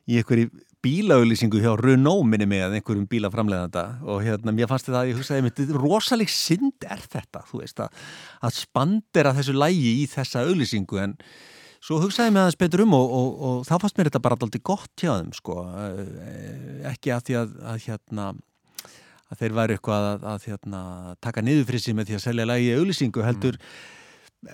í 0.07 0.17
einhverju 0.21 0.49
bílaauðlýsingu 0.85 1.59
hjá 1.63 1.71
Renault 1.79 2.27
minni 2.29 2.47
mig 2.49 2.63
að 2.63 2.77
einhverjum 2.77 3.07
bílaframleðanda 3.09 3.83
og 4.05 4.23
hérna 4.25 4.53
mér 4.55 4.69
fannst 4.69 4.89
þetta 4.89 5.01
að 5.01 5.11
ég 5.11 5.19
hugsaði 5.19 5.45
mitt 5.45 5.61
rosaleg 5.73 6.31
synd 6.31 6.87
er 6.87 7.01
þetta? 7.03 7.43
Þú 7.49 7.61
veist 7.63 7.81
að, 7.83 8.01
að 8.45 8.57
spandera 8.59 9.35
þessu 9.37 9.57
lægi 9.57 9.93
í 10.03 10.07
þessa 10.11 10.45
auðlýsingu 10.45 11.01
en 11.03 11.15
svo 11.83 11.99
hugsaði 12.03 12.33
mig 12.33 12.43
aðeins 12.43 12.59
betur 12.61 12.85
um 12.85 12.95
og, 12.97 13.15
og, 13.19 13.29
og 13.49 13.65
þá 13.67 13.73
fannst 13.75 13.97
mér 13.97 14.11
þetta 14.11 14.23
bara 14.27 14.37
alltaf 14.37 14.65
gott 14.69 15.03
hjá 15.03 15.13
þeim 15.15 15.33
sko. 15.37 15.57
Eh, 15.81 16.85
ekki 16.93 17.13
að 17.15 17.27
því 17.27 17.39
að, 17.41 17.57
að 17.73 17.83
hérna 17.87 18.29
að 19.27 19.41
þeir 19.41 19.55
væri 19.57 19.75
eitthvað 19.77 20.09
að, 20.13 20.25
að 20.31 20.49
hérna, 20.51 20.81
taka 21.23 21.43
niður 21.43 21.69
fyrir 21.69 21.83
sig 21.83 21.97
með 21.97 22.09
því 22.09 22.17
að 22.17 22.25
selja 22.25 22.47
lagi 22.47 22.69
í 22.69 22.75
auðlýsingu 22.77 23.25
heldur 23.25 23.57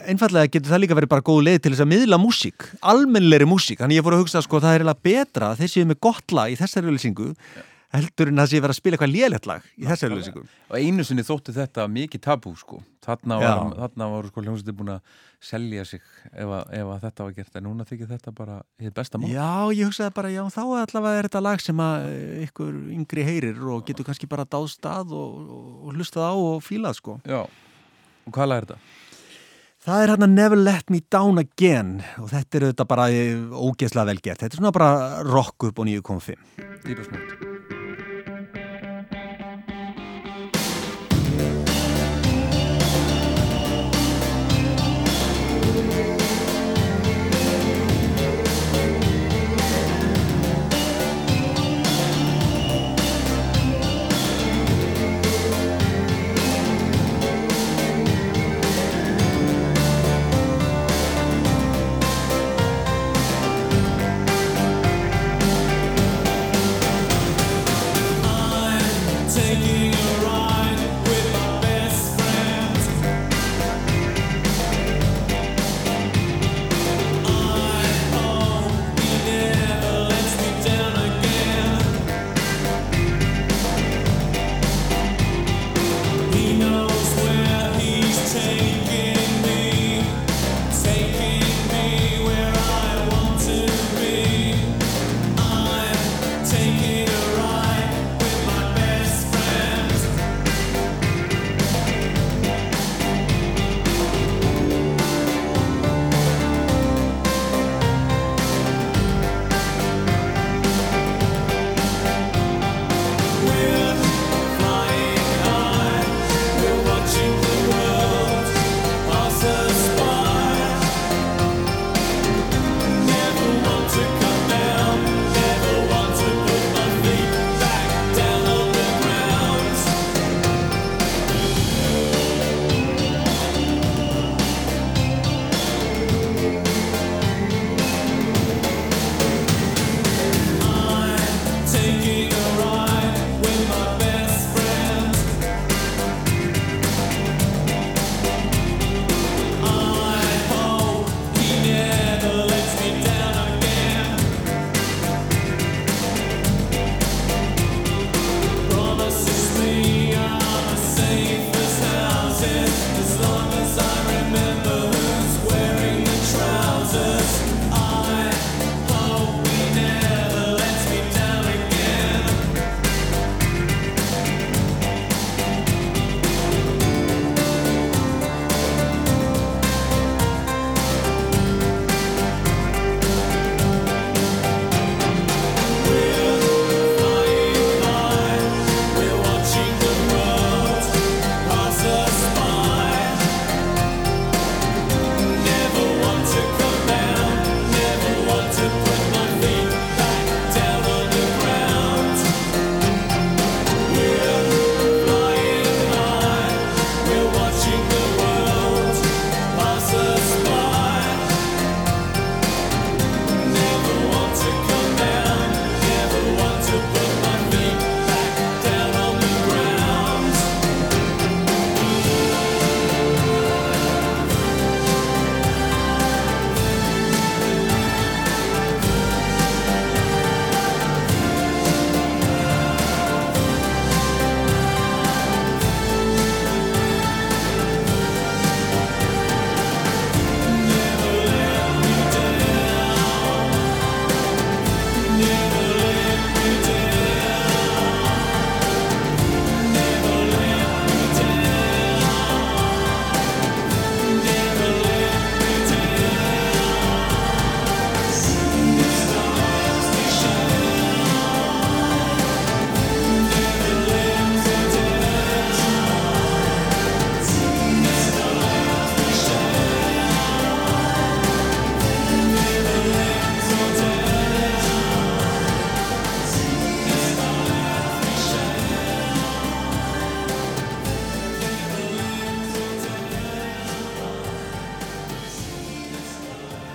einfallega 0.07 0.52
getur 0.52 0.72
það 0.74 0.82
líka 0.84 0.98
verið 0.98 1.11
bara 1.14 1.26
góð 1.26 1.44
leið 1.48 1.60
til 1.64 1.74
þess 1.74 1.84
að 1.86 1.91
miðla 1.91 2.20
músík, 2.22 2.65
almennleiri 2.94 3.48
músík. 3.49 3.82
Þannig 3.82 3.99
ég 3.99 4.07
fór 4.07 4.18
að 4.18 4.24
hugsa 4.24 4.41
sko 4.45 4.61
það 4.64 4.78
er 4.78 4.84
eiginlega 4.84 5.06
betra 5.10 5.53
þeir 5.60 5.72
séu 5.74 5.90
með 5.90 6.02
gott 6.07 6.36
lag 6.36 6.53
í 6.53 6.57
þessari 6.60 6.90
auðlýsingu 6.90 7.30
heldur 7.94 8.32
en 8.32 8.41
að 8.41 8.49
sé 8.49 8.57
verið 8.57 8.74
að 8.74 8.80
spila 8.80 8.98
eitthvað 8.98 9.11
lélegt 9.14 9.45
lag 9.49 9.65
í 9.78 9.86
þessari 9.86 10.15
auðlýsingu 10.15 10.44
Og 10.74 10.78
einu 10.80 11.06
sinni 11.06 11.26
þótti 11.28 11.53
þetta 11.53 11.86
mikið 11.94 12.24
tabú 12.26 12.56
sko. 12.57 12.80
Þarna 13.06 13.38
var, 13.38 13.61
þarna 13.78 14.07
var 14.15 14.30
sko 14.32 14.44
hljómsveitir 14.45 14.78
búin 14.80 14.95
að 14.95 15.20
selja 15.44 15.84
sig 15.86 16.02
ef, 16.32 16.48
að, 16.48 16.64
ef 16.80 16.90
að 16.95 17.03
þetta 17.03 17.28
var 17.28 17.36
gert. 17.38 17.57
En 17.60 17.65
núna 17.68 17.86
þykir 17.86 18.10
þetta 18.15 18.34
bara 18.34 18.57
hitt 18.82 18.95
besta 18.95 19.20
mál. 19.20 19.30
Já, 19.30 19.52
ég 19.76 19.91
hugsaði 19.91 20.15
bara, 20.15 20.32
já, 20.34 20.41
þá 20.56 20.61
allavega 20.64 21.20
er 21.20 21.28
þetta 21.28 21.44
lag 21.44 21.61
sem 21.61 21.84
að 21.84 22.07
eh, 22.07 22.48
ykkur 22.48 22.74
yngri 22.95 23.28
heyrir 23.28 23.61
og 23.76 23.84
getur 23.86 24.07
kannski 24.07 24.32
bara 24.32 24.48
dáðst 24.48 24.88
að 24.90 25.14
og, 25.20 25.38
og, 25.44 25.72
og 25.84 25.94
Það 29.84 30.02
er 30.02 30.12
hérna 30.14 30.28
Never 30.32 30.60
Let 30.60 30.92
Me 30.94 31.02
Down 31.12 31.42
Again 31.42 31.98
og 32.22 32.30
þetta 32.32 32.56
er 32.56 32.66
auðvitað 32.70 32.90
bara 32.94 33.08
eh, 33.12 33.42
ógeðslega 33.52 34.08
vel 34.14 34.22
gert. 34.24 34.40
Þetta 34.40 34.56
er 34.56 34.62
svona 34.62 34.76
bara 34.78 34.94
rock 35.28 35.68
upp 35.68 35.84
og 35.84 35.90
9.5. 35.90 36.40
Dýpa 36.86 37.53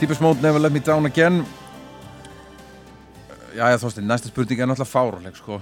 Típus 0.09 0.23
Mode 0.25 0.41
Never 0.41 0.57
Let 0.57 0.73
Me 0.73 0.81
Down 0.81 1.05
Again. 1.05 1.43
Já, 3.53 3.67
Þorstein, 3.77 4.07
næsta 4.09 4.31
spurning 4.31 4.63
er 4.65 4.69
náttúrulega 4.71 4.89
fáruleg, 4.89 5.35
sko. 5.37 5.59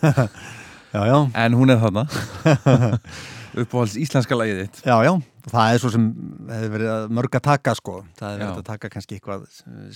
Já, 0.94 1.02
já, 1.04 1.18
En 1.36 1.52
hún 1.52 1.68
er 1.68 1.82
þarna. 1.82 2.06
Uppáhalds 3.60 3.98
íslenska 4.00 4.38
lagið 4.40 4.62
þitt. 4.62 4.78
Já, 4.88 4.94
já. 5.04 5.10
Það 5.50 5.74
er 5.74 5.82
svo 5.82 5.90
sem 5.92 6.06
hefur 6.48 6.72
verið 6.78 7.12
mörg 7.18 7.36
að 7.36 7.44
taka 7.50 7.74
sko. 7.76 7.98
Það 8.16 8.32
Já. 8.32 8.38
verið 8.40 8.62
að 8.62 8.66
taka 8.70 8.90
kannski 8.94 9.18
eitthvað 9.18 9.44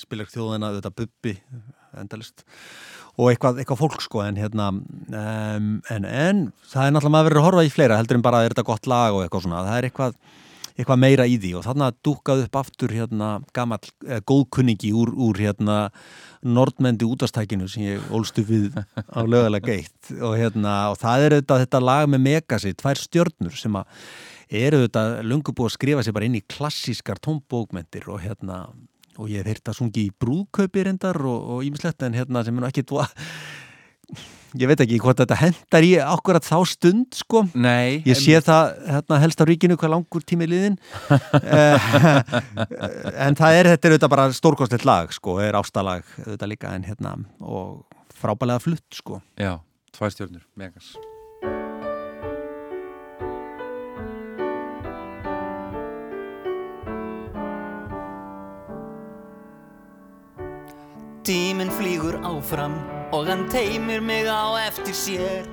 spilar 0.03 0.29
þjóðina, 0.35 0.71
þetta 0.77 0.93
bubbi 1.01 1.35
endalist 2.03 2.45
og 3.17 3.31
eitthvað, 3.33 3.63
eitthvað 3.63 3.81
fólk 3.87 4.05
sko 4.05 4.21
en 4.27 4.43
hérna 4.43 4.69
um, 4.75 5.71
en, 5.89 6.05
en 6.05 6.45
það 6.69 6.91
er 6.91 6.93
náttúrulega 6.93 7.15
maður 7.17 7.31
verið 7.31 7.41
að 7.41 7.49
horfa 7.49 7.65
í 7.65 7.73
fleira 7.73 8.03
heldur 8.03 8.21
en 8.21 8.29
bara 8.29 8.45
er 8.45 8.53
þetta 8.53 8.69
gott 8.69 8.93
lag 8.93 9.17
og 9.17 9.25
eitthvað 9.25 9.49
svona. 9.49 9.65
Það 9.71 9.81
er 9.81 9.89
eitthvað, 9.89 10.21
eitthvað 10.79 11.01
meira 11.03 11.27
í 11.27 11.37
því. 11.41 11.53
Og 11.59 11.67
þarna 11.67 11.91
dúkkaði 12.07 12.47
upp 12.47 12.59
aftur 12.61 12.95
hérna 12.95 13.31
gamall 13.57 13.91
eh, 14.07 14.23
góðkunningi 14.29 14.93
úr, 14.97 15.13
úr 15.13 15.43
hérna 15.43 15.79
nordmendi 16.47 17.07
útastækinu 17.09 17.69
sem 17.71 17.89
ég 17.89 18.11
ólstu 18.15 18.45
við 18.47 18.79
á 18.95 19.21
lögulega 19.27 19.73
geitt 19.73 20.13
og 20.23 20.37
hérna 20.39 20.75
og 20.93 21.01
það 21.01 21.25
er 21.25 21.37
þetta, 21.41 21.61
þetta 21.65 21.83
lag 21.83 22.11
með 22.11 22.25
Megasi, 22.29 22.75
tvær 22.79 23.01
stjörnur 23.03 23.57
sem 23.59 23.79
að 23.81 24.05
eru 24.49 24.85
þetta 24.87 25.05
lungu 25.27 25.53
búið 25.53 25.73
að 25.73 25.75
skrifa 25.75 26.05
sér 26.07 26.17
bara 26.17 26.29
inn 26.29 26.39
í 26.39 26.45
klassískar 26.47 27.19
tónbókmentir 27.25 28.07
og 28.09 28.23
hérna 28.23 28.69
og 29.19 29.27
ég 29.33 29.43
hef 29.43 29.51
heyrt 29.51 29.73
að 29.73 29.81
sungi 29.81 30.07
í 30.07 30.15
brúðkaupi 30.15 30.87
reyndar 30.87 31.19
og 31.27 31.65
ímislegt 31.67 32.07
en 32.07 32.17
hérna 32.17 32.45
sem 32.47 32.59
er 32.61 32.71
ekki 32.71 32.87
dva... 32.87 33.09
ég 34.59 34.71
veit 34.71 34.81
ekki 34.85 34.99
hvort 35.03 35.21
þetta 35.21 35.39
hendar 35.39 35.87
í 35.87 35.93
akkurat 36.03 36.45
þá 36.47 36.57
stund 36.69 37.19
sko. 37.19 37.45
Nei 37.55 38.03
Ég 38.09 38.19
sé 38.19 38.41
það 38.45 38.73
hérna, 38.89 39.21
helst 39.23 39.43
á 39.43 39.45
ríkinu 39.49 39.79
hvað 39.79 39.95
langur 39.97 40.25
tími 40.27 40.49
liðin 40.51 40.79
Eh, 41.39 41.91
en 43.27 43.37
það 43.39 43.59
er 43.59 43.71
þetta 43.73 43.89
er 43.89 43.95
auðvitað 43.95 44.13
bara 44.15 44.27
stórkostlegt 44.37 44.87
lag 44.89 45.13
sko, 45.15 45.39
er 45.43 45.59
ástalag 45.59 46.07
auðvitað 46.25 46.53
líka 46.53 46.73
en 46.75 46.87
hérna 46.89 47.15
og 47.41 47.85
frábælega 48.19 48.63
flutt 48.63 48.99
sko. 48.99 49.23
Já, 49.39 49.59
tvær 49.95 50.15
stjörnur, 50.15 50.45
megas. 50.59 50.97
Tíminn 61.29 61.69
flýgur 61.77 62.17
áfram 62.25 62.79
og 63.13 63.27
hann 63.27 63.49
teimir 63.49 64.01
mig 64.01 64.29
á 64.29 64.53
eftir 64.69 64.95
sér. 64.95 65.47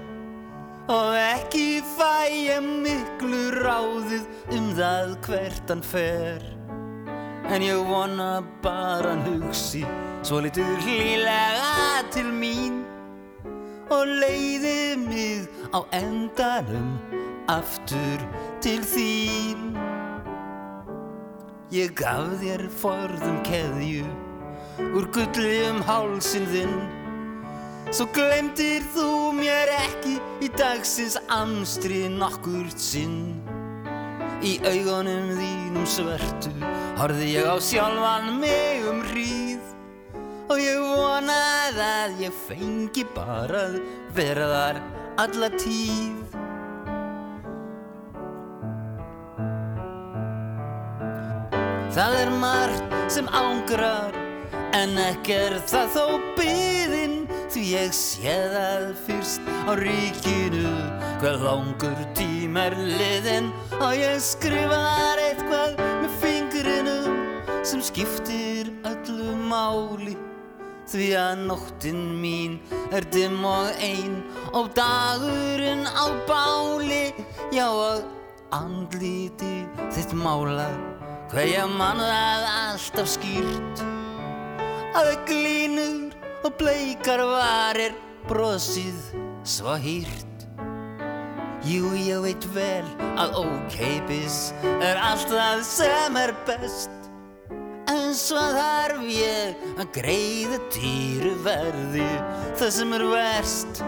Og 0.92 1.16
ekki 1.18 1.82
fæ 1.96 2.28
ég 2.30 2.62
miklu 2.62 3.56
ráðið 3.64 4.26
um 4.54 4.68
það 4.78 5.14
hvert 5.26 5.72
hann 5.72 5.84
fer. 5.84 6.44
En 7.50 7.64
ég 7.64 7.80
vona 7.88 8.44
bara 8.62 9.14
hann 9.14 9.24
hugsi 9.26 9.86
svo 10.26 10.42
litur 10.44 10.76
hlýlega 10.84 12.04
til 12.12 12.28
mín. 12.28 12.84
Og 13.90 14.04
leiði 14.04 14.98
mig 15.00 15.48
á 15.72 15.80
endanum 15.96 16.98
aftur 17.48 18.22
til 18.62 18.84
þín. 18.84 19.74
Ég 21.72 21.96
gaf 21.98 22.36
þér 22.42 22.68
forðum 22.82 23.40
keðju 23.48 24.06
úr 24.96 25.10
gulli 25.16 25.58
um 25.70 25.82
hálsin 25.88 26.46
þinn 26.52 27.05
Svo 27.94 28.08
glemdir 28.10 28.82
þú 28.96 29.10
mér 29.38 29.70
ekki 29.76 30.16
í 30.42 30.50
dagsins 30.58 31.20
amstri 31.32 32.08
nokkurt 32.10 32.82
sinn. 32.82 33.38
Í 34.46 34.58
augunum 34.66 35.30
þínum 35.38 35.86
svörtu 35.90 36.52
horfði 36.98 37.30
ég 37.36 37.46
á 37.46 37.56
sjálfan 37.62 38.42
mig 38.42 38.90
um 38.90 39.04
hríð. 39.12 39.62
Og 40.50 40.60
ég 40.62 40.82
vonaði 40.82 41.86
að 41.86 42.20
ég 42.26 42.42
fengi 42.48 43.06
bara 43.16 43.64
að 43.70 43.80
vera 44.18 44.50
þar 44.52 44.82
alla 45.26 45.50
tíð. 45.56 46.36
Það 51.96 52.22
er 52.26 52.38
margt 52.42 52.96
sem 53.14 53.28
ángrar 53.32 54.25
En 54.74 54.98
ekki 54.98 55.36
er 55.38 55.56
það 55.70 55.92
þó 55.94 56.06
byðin 56.38 57.16
Því 57.54 57.64
ég 57.72 57.94
sé 57.96 58.36
það 58.52 58.86
fyrst. 59.06 59.50
Á 59.70 59.72
ríkinu 59.80 60.72
Hvað 61.22 61.46
langur 61.46 62.02
tím 62.18 62.58
er 62.60 62.76
liðin 62.76 63.52
Og 63.80 63.94
ég 63.98 64.18
skrifar 64.24 65.22
eitthvað 65.24 65.78
með 66.02 66.18
fingrinum 66.24 67.22
Sem 67.66 67.82
skiptir 67.86 68.74
öllu 68.86 69.36
máli. 69.50 70.18
Því 70.86 71.08
að 71.18 71.46
nóttin 71.48 72.04
mín 72.22 72.60
er 72.94 73.08
dimm 73.14 73.46
og 73.50 73.72
ein 73.82 74.20
Og 74.54 74.70
dagurinn 74.78 75.88
á 75.90 76.06
báli. 76.30 77.10
Já 77.54 77.70
og 77.70 78.06
andliti 78.54 79.66
þitt 79.94 80.14
mála 80.18 80.70
Hvað 81.32 81.52
ég 81.52 81.76
man 81.80 82.00
það 82.00 82.48
alltaf 82.54 83.10
skýrt 83.16 83.95
að 84.96 85.12
glínur 85.28 86.14
og 86.46 86.54
bleikar 86.60 87.20
varir 87.28 87.96
brosið 88.30 89.12
svo 89.44 89.76
hýrt. 89.82 90.46
Jú, 91.66 91.90
ég 91.98 92.22
veit 92.22 92.46
vel 92.54 92.86
að 93.18 93.40
ókeipis 93.42 94.54
er 94.78 95.00
allt 95.02 95.32
það 95.32 95.64
sem 95.68 96.20
er 96.22 96.34
best. 96.48 96.94
En 97.90 98.14
svo 98.18 98.42
þarf 98.54 99.02
ég 99.10 99.66
að 99.82 99.92
greiða 99.98 100.62
dýru 100.74 101.34
verði 101.46 102.08
það 102.60 102.72
sem 102.78 102.96
er 102.98 103.06
verst. 103.12 103.84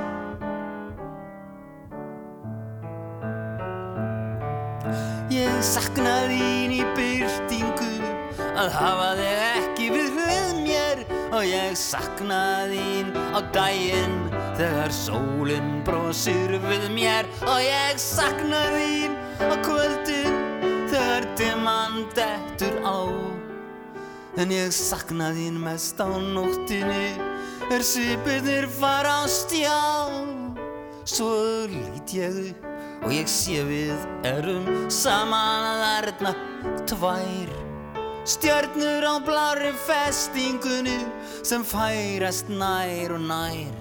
Ég 5.38 5.64
sakna 5.66 6.18
þín 6.32 6.76
í 6.80 6.84
byrtingu 6.98 7.94
að 8.58 8.74
hafa 8.74 9.10
þig 9.22 9.42
ekki 9.54 9.90
við 9.94 10.14
hlið 10.18 10.47
og 11.38 11.46
ég 11.46 11.76
sakna 11.78 12.66
þín 12.66 13.12
á 13.14 13.40
daginn 13.54 14.16
þegar 14.58 14.94
sólinn 14.96 15.84
brosir 15.86 16.56
við 16.64 16.88
mér. 16.96 17.28
Og 17.46 17.60
ég 17.62 18.00
sakna 18.02 18.62
þín 18.74 19.14
á 19.46 19.54
kvöldin 19.66 20.40
þegar 20.90 21.28
dimman 21.38 22.08
dettur 22.18 22.80
á. 22.82 23.06
En 24.42 24.54
ég 24.54 24.74
sakna 24.74 25.30
þín 25.38 25.62
mest 25.62 26.02
á 26.02 26.10
nóttinni 26.10 27.14
er 27.70 27.86
svipirnir 27.86 28.66
fara 28.80 29.22
á 29.22 29.30
stjá. 29.30 29.78
Svo 31.06 31.30
lít 31.70 32.18
ég 32.18 32.42
upp 32.50 33.06
og 33.06 33.14
ég 33.14 33.30
sé 33.30 33.62
við 33.68 34.10
erum 34.26 34.90
saman 34.90 35.70
að 35.70 35.88
erna 36.02 36.36
tvær 36.90 37.67
stjörnur 38.28 39.06
á 39.08 39.16
blári 39.24 39.72
festingunni 39.88 41.00
sem 41.48 41.64
færast 41.64 42.50
nær 42.52 43.14
og 43.16 43.24
nær. 43.24 43.76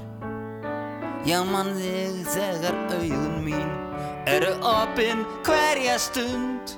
Já 1.26 1.40
mann 1.42 1.72
þig 1.74 2.20
þegar 2.30 2.76
augun 2.94 3.40
mín 3.42 3.70
eru 4.30 4.52
opinn 4.62 5.24
hverja 5.46 5.96
stund. 5.98 6.76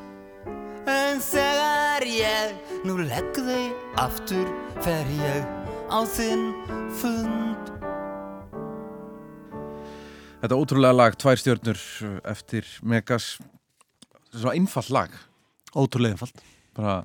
En 0.88 1.20
þegar 1.20 2.06
ég 2.08 2.54
nú 2.88 2.96
legg 3.02 3.36
þau 3.36 3.66
aftur 4.00 4.48
fer 4.80 5.04
ég 5.18 5.44
á 5.92 6.00
þinn 6.08 6.48
fund. 6.96 7.74
Þetta 10.38 10.56
ótrúlega 10.56 10.94
lag, 10.94 11.16
tvær 11.18 11.36
stjörnur 11.36 11.84
eftir 12.30 12.64
Megas. 12.80 13.36
Svo 14.32 14.54
einfall 14.54 14.88
lag. 14.94 15.12
Ótrúlega 15.76 16.14
einfalt. 16.16 16.44
Bara, 16.78 17.02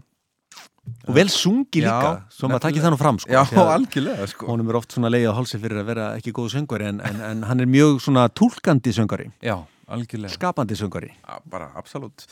og 1.07 1.15
vel 1.15 1.29
sungi 1.31 1.83
Já, 1.83 1.87
líka, 1.87 2.11
maður 2.47 2.63
takir 2.65 2.81
nefnilega. 2.81 2.83
það 2.83 2.93
nú 2.93 2.99
fram 2.99 3.19
sko, 3.23 3.31
Já, 3.31 3.41
að 3.43 3.71
algjörlega 3.77 4.27
sko. 4.33 4.49
honum 4.51 4.71
er 4.71 4.79
oft 4.79 4.95
svona 4.95 5.11
leið 5.13 5.29
á 5.31 5.33
hálsi 5.37 5.59
fyrir 5.61 5.79
að 5.79 5.87
vera 5.93 6.09
ekki 6.17 6.33
góð 6.35 6.51
söngari 6.57 6.89
en, 6.91 6.99
en, 7.07 7.21
en 7.29 7.45
hann 7.47 7.63
er 7.63 7.71
mjög 7.71 8.01
svona 8.03 8.27
túlkandi 8.31 8.91
söngari 8.95 9.29
Já, 9.43 9.55
algjörlega. 9.87 10.35
Skapandi 10.35 10.75
söngari 10.79 11.13
Já, 11.15 11.39
Bara, 11.49 11.71
absolutt. 11.79 12.27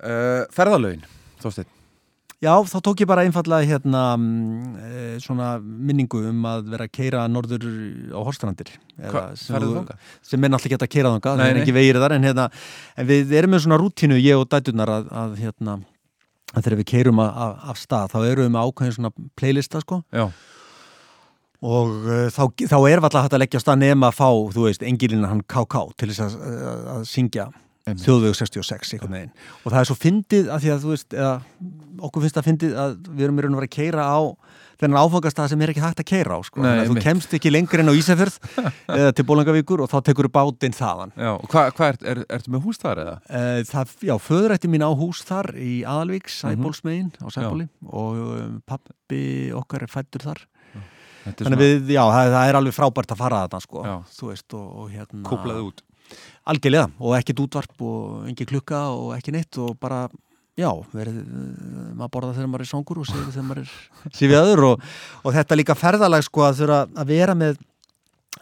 Uh, 0.00 0.48
Ferðalögin, 0.52 1.04
Þorsteinn? 1.42 1.68
Já, 2.42 2.56
þá 2.66 2.78
tók 2.82 3.00
ég 3.04 3.06
bara 3.06 3.22
einfallega 3.22 3.62
hérna 3.70 4.00
e, 4.18 5.02
svona 5.22 5.52
minningu 5.62 6.24
um 6.26 6.40
að 6.50 6.72
vera 6.72 6.88
að 6.88 6.94
keira 6.96 7.20
norður 7.30 7.68
á 8.10 8.18
Horstrandir 8.18 8.72
sem 8.98 9.54
er 9.54 10.50
náttúrulega 10.50 10.74
hægt 10.74 10.82
að 10.88 10.90
keira 10.90 11.12
þangað, 11.14 11.38
Nei, 11.38 11.44
það 11.44 11.52
er 11.52 11.60
ekki 11.60 11.74
vegir 11.76 12.00
þar 12.02 12.16
en, 12.16 12.26
hérna, 12.26 12.48
en 12.98 13.08
við 13.12 13.34
erum 13.38 13.54
með 13.54 13.62
svona 13.62 13.78
rútínu 13.78 14.18
ég 14.18 14.42
og 14.42 14.50
dætunar 14.50 14.90
að, 14.90 15.06
að, 15.22 15.36
hérna, 15.38 15.76
að 16.52 16.64
þegar 16.66 16.80
við 16.80 16.90
keirum 16.92 17.22
af, 17.24 17.78
stað 17.80 18.12
þá 18.12 18.18
erum 18.22 18.46
við 18.46 18.52
með 18.54 18.68
ákveðin 18.68 18.96
svona 18.98 19.12
playlista 19.40 19.82
sko. 19.82 20.02
Já, 20.12 20.26
og 21.62 21.90
uh, 22.08 22.28
þá, 22.34 22.42
þá 22.58 22.78
er 22.90 23.00
alltaf 23.00 23.26
hægt 23.26 23.36
að 23.36 23.44
leggja 23.44 23.62
stað 23.62 23.82
nema 23.84 24.10
að 24.10 24.16
fá, 24.18 24.30
þú 24.54 24.64
veist, 24.66 24.86
engilinn 24.86 25.28
hann 25.28 25.44
KK 25.46 25.84
til 26.00 26.10
þess 26.10 26.24
að, 26.26 26.38
að, 26.42 26.88
að 26.96 27.04
syngja 27.10 27.50
þjóðvegu 27.82 28.34
66 28.38 28.94
einhvern 28.94 29.16
veginn. 29.16 29.30
Og 29.62 29.72
það 29.72 29.78
er 29.80 29.88
svo 29.88 29.96
fyndið 29.98 30.50
að 30.54 30.64
því 30.64 30.72
að 30.72 30.84
þú 30.84 30.92
veist 30.92 31.16
eða, 31.16 31.32
okkur 32.08 32.24
finnst 32.24 32.38
það 32.38 32.48
fyndið 32.48 32.76
að 32.78 32.92
við 33.08 33.24
erum 33.26 33.38
í 33.38 33.44
raun 33.44 33.56
og 33.56 33.62
vera 33.62 33.70
að 33.70 33.76
keira 33.76 34.04
á 34.06 34.20
þennan 34.82 34.98
áfangastað 35.06 35.48
sem 35.52 35.62
er 35.64 35.72
ekki 35.72 35.82
hægt 35.84 36.02
að 36.02 36.08
keira 36.10 36.36
á 36.36 36.40
sko. 36.44 36.60
Nei, 36.64 36.72
að 36.82 36.90
þú 36.90 36.96
kemst 37.06 37.34
ekki 37.38 37.52
lengur 37.54 37.82
en 37.84 37.90
á 37.90 37.94
Ísafjörð 37.96 38.36
eða 38.98 39.12
til 39.16 39.26
Bólangavíkur 39.28 39.82
og 39.84 39.90
þá 39.92 39.96
tekur 40.10 40.28
þú 40.28 40.32
bátinn 40.36 40.74
þaðan 40.76 41.14
Já, 41.16 41.30
og 41.38 41.46
hvað 41.52 41.70
hva 41.78 41.88
er, 41.92 41.98
er, 42.12 42.22
ertu 42.38 42.52
með 42.56 42.64
hús 42.66 42.82
þar 42.82 43.02
eða? 43.06 43.16
Eh, 43.30 43.60
Það, 43.72 43.94
já, 44.10 44.14
föðurætti 44.26 44.70
mín 44.74 44.84
á 44.84 44.90
hús 44.92 45.22
þar 45.28 45.52
í 45.56 45.72
Aðalvík, 45.86 46.26
Mhm. 46.32 46.38
Sæbólsmegin 46.42 47.12
á 47.22 47.26
Sæbóli 47.32 47.68
og 47.88 48.18
um, 48.36 48.58
pappi 48.66 49.22
okkar 49.56 49.86
er 49.86 49.92
fættur 49.92 50.26
þar 50.26 50.42
Þetta 51.22 51.38
er 51.38 51.46
Þannig 51.46 51.60
við, 51.62 51.90
já, 51.94 52.02
það, 52.02 52.32
það 52.34 52.48
er 52.50 52.56
alveg 52.58 52.74
frábært 52.74 53.12
að 53.14 53.20
fara 53.22 53.40
þarna 53.44 53.60
sko, 53.62 53.82
Já. 53.86 53.92
þú 54.18 54.30
veist, 54.32 54.54
og, 54.58 54.64
og 54.82 54.88
hérna 54.90 55.22
kóplaði 55.30 55.66
út 55.68 55.82
Algjörlega, 56.50 56.88
og 56.98 57.14
ekkert 57.16 57.40
útvarp 57.44 57.84
og 57.86 58.24
engin 58.26 58.48
klukka 58.50 58.80
og 58.90 59.12
ekki 59.14 59.32
neitt 59.36 59.58
og 59.62 59.76
bara, 59.80 60.00
já, 60.58 60.68
verið, 60.92 61.18
uh, 61.22 61.90
maður 61.98 62.12
borða 62.16 62.32
þegar 62.36 62.50
maður 62.52 62.64
er 62.66 62.70
songur 62.70 63.02
og 63.02 63.08
sér 63.08 63.26
þegar 63.28 63.46
maður 63.48 63.62
er 63.62 63.74
sífiðaður 64.18 64.64
og, 64.68 64.86
og 65.22 65.36
þetta 65.36 65.58
líka 65.58 65.76
ferðalag 65.78 66.26
sko 66.26 66.46
að 66.46 66.62
þurfa 66.62 66.80
að 67.02 67.12
vera 67.12 67.36
með 67.38 67.60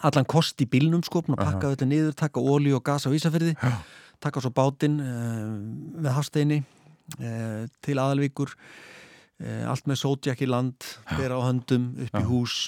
allan 0.06 0.28
kost 0.28 0.60
í 0.62 0.68
bílnum 0.70 1.02
sko, 1.04 1.22
að 1.28 1.40
pakka 1.40 1.72
þetta 1.74 1.88
niður, 1.88 2.14
taka 2.16 2.40
ólíu 2.42 2.78
og 2.78 2.84
gas 2.86 3.04
á 3.04 3.10
Ísafyrði, 3.12 3.56
taka 4.22 4.42
svo 4.42 4.52
bátinn 4.54 4.96
uh, 5.02 5.44
með 6.00 6.16
hafsteini 6.16 6.62
uh, 7.18 7.66
til 7.84 7.98
aðalvíkur, 8.00 8.54
uh, 8.54 9.62
allt 9.70 9.90
með 9.90 10.00
sótjakk 10.04 10.42
í 10.46 10.48
land, 10.48 10.88
bera 11.18 11.36
á 11.36 11.42
höndum, 11.50 11.90
upp 12.06 12.16
í 12.16 12.24
Já. 12.24 12.28
hús, 12.30 12.58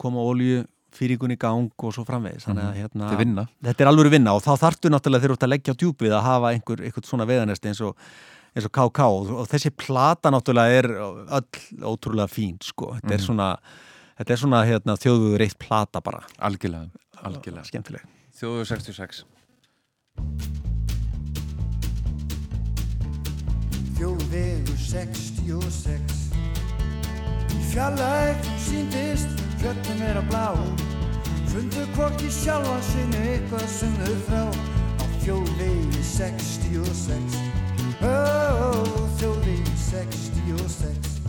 koma 0.00 0.24
ólíu 0.24 0.64
fyrirgun 0.98 1.34
í 1.34 1.38
gang 1.38 1.84
og 1.84 1.92
svo 1.94 2.04
framvegis. 2.08 2.46
Þannig 2.48 2.64
að 2.64 2.78
hérna, 2.80 3.44
Þetta 3.68 3.84
er 3.84 3.90
alveg 3.90 4.12
vinna 4.14 4.34
og 4.34 4.42
þá 4.42 4.52
þarftu 4.64 4.90
náttúrulega 4.90 5.22
þegar 5.24 5.34
þú 5.34 5.36
ert 5.36 5.46
að 5.46 5.52
leggja 5.52 5.74
á 5.74 5.80
djúpið 5.82 6.14
að 6.16 6.26
hafa 6.26 6.52
einhver, 6.54 6.82
einhver 6.88 7.06
svona 7.06 7.26
veðanesti 7.28 7.70
eins 7.70 7.82
og, 7.84 8.08
eins 8.56 8.66
og 8.66 8.72
KK 8.72 9.00
og, 9.06 9.30
og 9.42 9.48
þessi 9.50 9.70
plata 9.76 10.30
náttúrulega 10.30 10.78
er 10.82 10.88
öll 10.94 11.92
ótrúlega 11.92 12.28
fín 12.32 12.56
sko, 12.62 12.94
þetta 12.98 13.12
er 13.14 13.18
Mhm. 13.18 13.26
svona 13.26 13.48
þetta 14.18 14.30
er 14.32 14.36
svona 14.42 14.64
hérna, 14.66 14.96
þjóðugur 14.98 15.40
eitt 15.44 15.58
plata 15.58 16.00
bara. 16.00 16.24
Algjörlega, 16.40 16.90
algjörlega. 17.22 17.64
Skemmtileg. 17.68 18.02
Þjóðu 18.38 18.64
66 18.66 19.24
Þjóðvegur 23.98 24.78
66 24.78 26.18
Í 27.54 27.60
fjallæg 27.72 28.42
þú 28.44 28.56
síndist 28.68 29.42
Fjöllin 29.58 29.98
vera 30.04 30.22
blá. 30.30 30.44
Fundu 31.50 31.82
hvorki 31.96 32.28
sjálfa 32.30 32.76
sinni 32.92 33.22
Eitthvað 33.34 33.66
sem 33.72 33.96
þau 33.98 34.16
þrá 34.28 34.44
Á 35.02 35.04
þjóðvegi 35.24 36.04
66 36.12 37.38
Ó, 38.02 38.14
þjóðvegi 39.18 39.76
66 39.84 41.20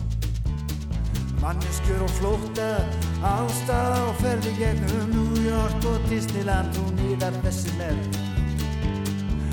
Manneskjur 1.40 2.06
og 2.06 2.16
flótta 2.18 2.72
Ástæða 3.20 4.02
og 4.08 4.18
ferði 4.24 4.56
gegnum 4.58 5.14
New 5.14 5.46
York 5.48 5.88
og 5.90 6.10
Disneyland 6.10 6.82
Og 6.84 6.92
nýðar 7.00 7.40
þessi 7.44 7.78
með 7.80 8.28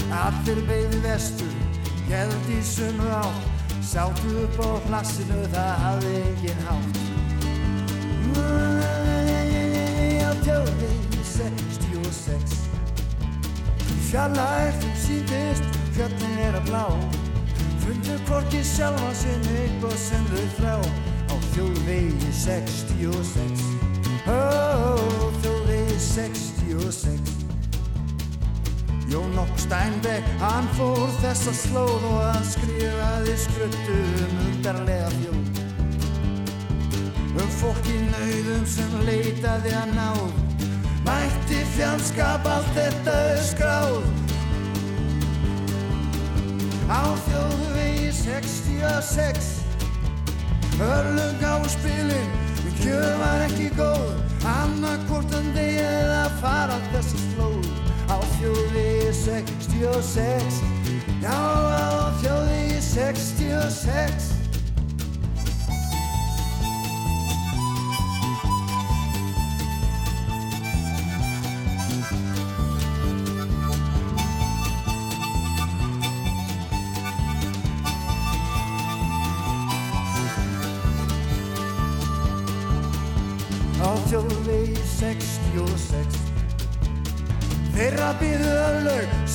Allir 0.08 0.62
beigði 0.70 1.00
vestur, 1.04 1.56
held 2.08 2.46
í 2.48 2.62
sömu 2.64 3.10
átt, 3.12 3.74
sátu 3.84 4.30
upp 4.46 4.60
á 4.64 4.70
plassinu, 4.86 5.42
það 5.52 5.74
hafði 5.84 6.14
engin 6.22 6.62
hátt. 6.64 7.02
Á 10.24 10.32
tjóðvegi 10.46 11.26
66, 11.34 12.56
í 13.84 14.00
fjallægt 14.08 14.86
þú 14.86 14.94
síndist, 15.04 15.77
fjöllin 15.98 16.42
er 16.46 16.56
að 16.60 16.68
blá, 16.68 16.84
fundu 17.82 18.16
hvorki 18.28 18.60
sjálfa 18.66 19.10
sinni 19.18 19.54
eitthvað 19.64 19.96
sem 19.98 20.26
þau 20.30 20.44
þrá, 20.58 20.74
á 21.26 21.36
þjóðvegi 21.56 22.34
66, 22.38 23.64
ó, 24.30 24.38
þjóðvegi 25.42 25.98
66. 26.04 27.34
Jón 29.08 29.34
nokk 29.34 29.58
Steinbeck, 29.64 30.30
hann 30.44 30.70
fór 30.78 31.08
þessa 31.24 31.56
slóð 31.64 32.06
og 32.12 32.22
hann 32.28 32.46
skrifaði 32.46 33.34
skruttu 33.48 33.98
um 34.28 34.38
undarlega 34.46 35.10
fjóð. 35.16 35.64
Um 37.38 37.52
fólk 37.58 37.90
í 37.90 37.98
nauðum 38.12 38.70
sem 38.70 38.96
leitaði 39.10 39.74
að 39.82 39.98
náð, 39.98 40.24
mætti 41.10 41.66
fjandskap 41.74 42.46
allt 42.54 42.74
þetta 42.78 43.20
skráð. 43.50 44.27
Á 46.88 47.04
þjóðvegi 47.28 48.12
66, 48.16 49.50
örlung 50.80 51.44
á 51.44 51.56
spilin, 51.68 52.32
kjöð 52.80 53.12
var 53.20 53.44
ekki 53.50 53.68
góð, 53.76 54.16
annarkortan 54.48 55.52
degi 55.58 55.84
eða 55.84 56.24
fara 56.40 56.80
þessa 56.94 57.20
slóð. 57.26 57.68
Á 58.08 58.18
þjóði 58.38 59.12
66 59.20 60.64
Já, 61.20 61.36
á 61.36 62.16
þjóði 62.22 62.80
66 62.80 64.37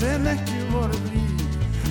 sem 0.03 0.27
ekki 0.27 0.61
voru 0.73 0.99
blíð. 1.07 1.43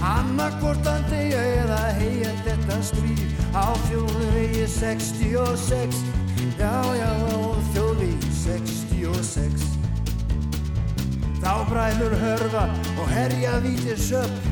Annarkortan 0.04 1.04
degja 1.12 1.42
eða 1.62 1.82
heia 2.00 2.32
þetta 2.46 2.80
stríð. 2.84 3.28
Á 3.52 3.68
þjóðvegi 3.88 4.66
66 4.72 6.02
Já, 6.60 6.78
já, 6.96 7.12
á 7.12 7.40
þjóðvegi 7.74 8.32
66 8.38 9.66
Þá 11.42 11.54
bræður 11.70 12.16
hörfa 12.22 12.66
og 12.96 13.12
herja 13.12 13.58
vítir 13.64 14.00
söp. 14.00 14.50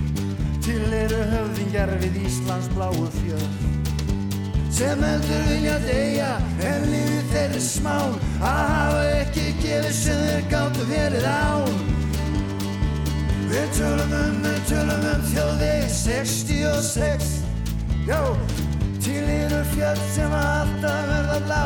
Til 0.64 0.84
eru 0.94 1.22
höfðingjar 1.34 1.96
við 2.04 2.20
Íslands 2.28 2.70
bláu 2.76 3.08
fjöld 3.22 3.66
sem 4.80 5.02
heldur 5.04 5.42
vilja 5.50 5.74
deyja 5.84 6.28
en 6.64 6.86
lífið 6.88 7.32
þeir 7.34 7.56
er 7.58 7.64
smán. 7.66 8.14
Að 8.40 8.60
hafa 8.72 9.02
ekki 9.18 9.48
gefið 9.60 9.96
sem 9.98 10.22
þeir 10.24 10.46
gáttu 10.54 10.86
verið 10.88 11.26
án 11.28 11.80
Við 13.50 13.72
tölum 13.74 14.12
um, 14.14 14.36
við 14.46 14.60
tölum 14.70 15.06
um 15.10 15.22
þjóðveg 15.32 15.88
66 15.90 17.30
Já, 18.06 18.22
eru 19.10 19.62
fjöld 19.72 20.04
sem 20.14 20.34
alltaf 20.38 21.08
verða 21.10 21.40
blá. 21.48 21.64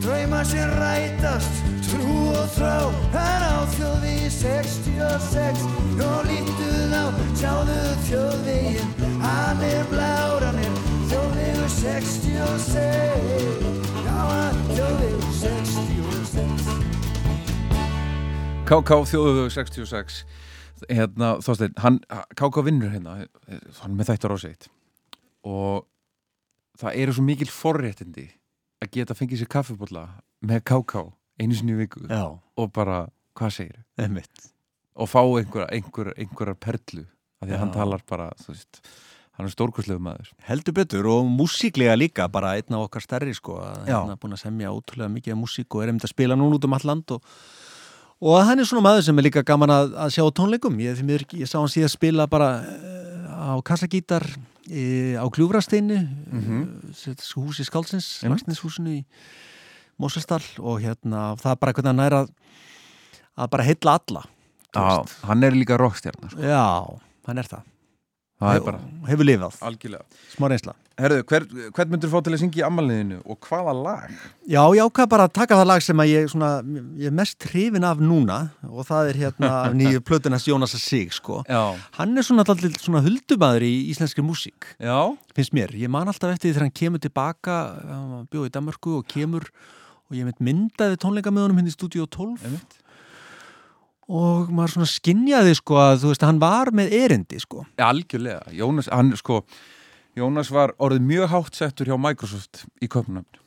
Drauma 0.00 0.40
sem 0.48 0.72
rætast, 0.80 1.60
trú 1.84 2.32
og 2.32 2.48
þrá. 2.56 2.88
En 3.12 3.44
á 3.44 3.68
þjóðvegi 3.76 4.30
66 4.38 5.60
Jó, 6.00 6.10
lítuð 6.24 6.96
á, 6.96 7.04
sjáðu 7.36 7.78
þjóðvegin 8.08 8.88
Hann 9.20 9.60
er 9.68 9.84
blár, 9.92 10.40
hann 10.48 10.60
er 10.64 10.74
þjóðvegur 11.12 11.72
66 11.76 12.72
Já, 14.08 14.16
hann 14.16 14.60
þjóðvegur 14.72 15.32
66 15.44 16.70
KK 18.70 18.90
þjóðu 19.12 19.50
66 19.52 20.24
Hérna, 20.88 21.34
Þorsteinn, 21.44 21.76
hann 21.82 22.00
KK 22.38 22.64
vinnur 22.66 22.92
hérna 22.92 23.20
hann 23.82 23.96
með 23.98 24.12
þættar 24.12 24.34
á 24.34 24.38
sitt 24.40 24.68
og 25.46 25.86
það 26.80 27.00
eru 27.02 27.16
svo 27.16 27.24
mikil 27.26 27.50
forréttindi 27.52 28.26
að 28.80 28.92
geta 28.96 29.16
fengið 29.16 29.42
sér 29.42 29.52
kaffibólla 29.52 30.06
með 30.46 30.64
KK 30.70 31.04
einu 31.40 31.56
sinni 31.56 31.76
viku 31.78 32.04
Já, 32.08 32.24
og 32.36 32.72
bara, 32.76 33.04
hvað 33.36 33.54
segir 33.56 33.78
einmitt. 34.00 34.50
Og 35.00 35.08
fá 35.08 35.20
einhver, 35.22 35.68
einhver, 35.72 36.12
einhverjar 36.16 36.58
perlu 36.60 37.06
af 37.40 37.48
því 37.48 37.54
að 37.54 37.62
hann 37.62 37.72
talar 37.72 38.04
bara, 38.08 38.28
þú 38.40 38.52
veist 38.52 38.82
hann 39.40 39.48
er 39.48 39.54
stórkurslegu 39.54 40.02
maður. 40.04 40.32
Heldur 40.44 40.76
betur 40.76 41.08
og 41.08 41.28
músíklega 41.32 41.94
líka 41.96 42.26
bara 42.32 42.52
einn 42.58 42.76
af 42.76 42.88
okkar 42.88 43.04
stærri 43.04 43.32
sko 43.36 43.56
Já. 43.88 44.02
hérna 44.02 44.18
búin 44.20 44.36
að 44.36 44.42
semja 44.44 44.72
ótrúlega 44.74 45.12
mikið 45.14 45.36
af 45.36 45.40
músík 45.40 45.76
og 45.76 45.84
er 45.84 45.92
einmitt 45.92 46.04
að 46.04 46.12
spila 46.12 46.36
núna 46.36 46.58
út 46.58 46.68
um 46.68 46.76
all 46.76 46.88
land 46.90 47.14
og, 47.16 47.24
og 48.20 48.36
hann 48.44 48.60
er 48.60 48.68
svona 48.68 48.84
maður 48.84 49.04
sem 49.06 49.18
er 49.18 49.26
líka 49.28 49.42
gaman 49.46 49.70
að, 49.72 49.94
að 49.96 50.14
sjá 50.14 50.22
á 50.26 50.30
tónleikum 50.36 50.76
ég, 50.82 51.00
ekki- 51.20 51.40
ég 51.40 51.48
sá 51.48 51.58
hann 51.60 51.70
síðan 51.72 51.92
spila 51.92 52.26
bara 52.30 52.50
uh, 52.60 53.54
á 53.56 53.62
kassagítar 53.64 54.26
á 55.18 55.24
kljúfrasteinu 55.32 55.96
mm 55.98 56.40
Mhm. 56.40 56.92
húsi 57.40 57.64
Skálsins 57.66 58.22
Einmitt. 58.22 58.44
Lagsneshúsinu 58.46 58.90
í 59.00 59.04
Mosestall 59.98 60.44
og 60.60 60.80
hérna 60.80 61.34
það 61.40 61.52
er 61.52 61.56
bara 61.60 61.72
hvernig 61.72 61.90
hann 61.90 62.00
er 62.06 62.14
að 62.20 62.28
að 63.40 63.50
bara 63.50 63.64
heilla 63.64 63.96
alla 63.98 64.22
þú 64.70 64.78
Já, 64.80 65.02
veist. 65.02 65.16
hann 65.26 65.42
er 65.44 65.50
líka 65.56 65.76
rockstjarnar 65.80 66.30
sko. 66.30 66.40
Já, 66.40 67.00
hann 67.26 67.38
er 67.38 67.48
það 67.50 67.62
Það 68.40 68.54
er 68.56 68.60
bara 68.64 68.78
Hefur 69.10 69.26
lifað, 69.28 69.56
algjörlega 69.60 70.04
smá 70.36 70.48
reynsla 70.48 70.74
Herðu, 71.00 71.22
hver, 71.30 71.46
hvern 71.76 71.92
myndur 71.94 72.10
fá 72.12 72.18
til 72.24 72.34
að 72.34 72.40
syngja 72.42 72.60
í 72.60 72.64
ammaliðinu 72.66 73.20
og 73.24 73.38
hvaða 73.46 73.72
lag? 73.76 74.10
Já, 74.44 74.60
ég 74.76 74.82
ákvað 74.84 75.08
bara 75.14 75.26
að 75.28 75.34
taka 75.38 75.58
það 75.60 75.68
lag 75.70 75.84
sem 75.84 76.02
að 76.04 76.10
ég, 76.12 76.28
svona, 76.32 76.50
ég 77.00 77.10
er 77.10 77.16
mest 77.16 77.46
hrifin 77.50 77.86
af 77.88 78.02
núna 78.04 78.38
og 78.68 78.84
það 78.88 79.10
er 79.12 79.20
hérna 79.22 79.52
nýju 79.80 80.02
plötunast 80.06 80.50
Jónas 80.50 80.76
að 80.76 80.84
sig 80.84 81.16
sko. 81.16 81.40
Já, 81.48 81.62
Hann 81.96 82.14
er 82.20 82.26
svona 82.26 82.44
alltaf 82.44 82.82
svona 82.84 83.02
huldumæður 83.06 83.66
í 83.68 83.72
íslenski 83.94 84.24
músík 84.26 84.70
já, 84.76 84.98
finnst 85.36 85.56
mér. 85.56 85.72
Ég 85.80 85.92
man 85.92 86.10
alltaf 86.10 86.34
eftir 86.34 86.50
því 86.50 86.54
þegar 86.56 86.66
hann 86.68 86.78
kemur 86.82 87.04
tilbaka 87.06 87.58
hann 87.88 88.28
bjóði 88.30 88.52
í 88.52 88.54
Danmarku 88.58 88.98
og 89.00 89.08
kemur 89.10 89.48
og 90.10 90.18
ég 90.18 90.26
mynd 90.28 90.44
myndaði 90.44 91.00
tónleika 91.00 91.32
með 91.32 91.46
honum 91.48 91.60
hérna 91.62 91.72
í 91.72 91.76
stúdíu 91.76 92.06
12 92.10 92.44
einmitt 92.44 92.78
og 94.10 94.48
maður 94.50 94.74
svona 94.74 94.90
skinjaði 94.90 95.52
sko 95.60 95.76
að 95.78 96.00
þú 96.02 96.08
veist 96.10 96.24
hann 96.26 96.40
var 96.42 96.72
með 96.74 96.94
erindi 96.98 97.38
sko. 97.42 97.62
Algjörlega, 97.78 98.42
Jónas, 98.58 98.90
hann 98.90 99.12
sko 99.18 99.44
Jónas 100.20 100.50
var 100.52 100.74
orðið 100.76 101.04
mjög 101.08 101.30
hátt 101.32 101.56
settur 101.56 101.88
hjá 101.88 101.96
Microsoft 101.96 102.66
í 102.84 102.88
köpnöfn 102.92 103.38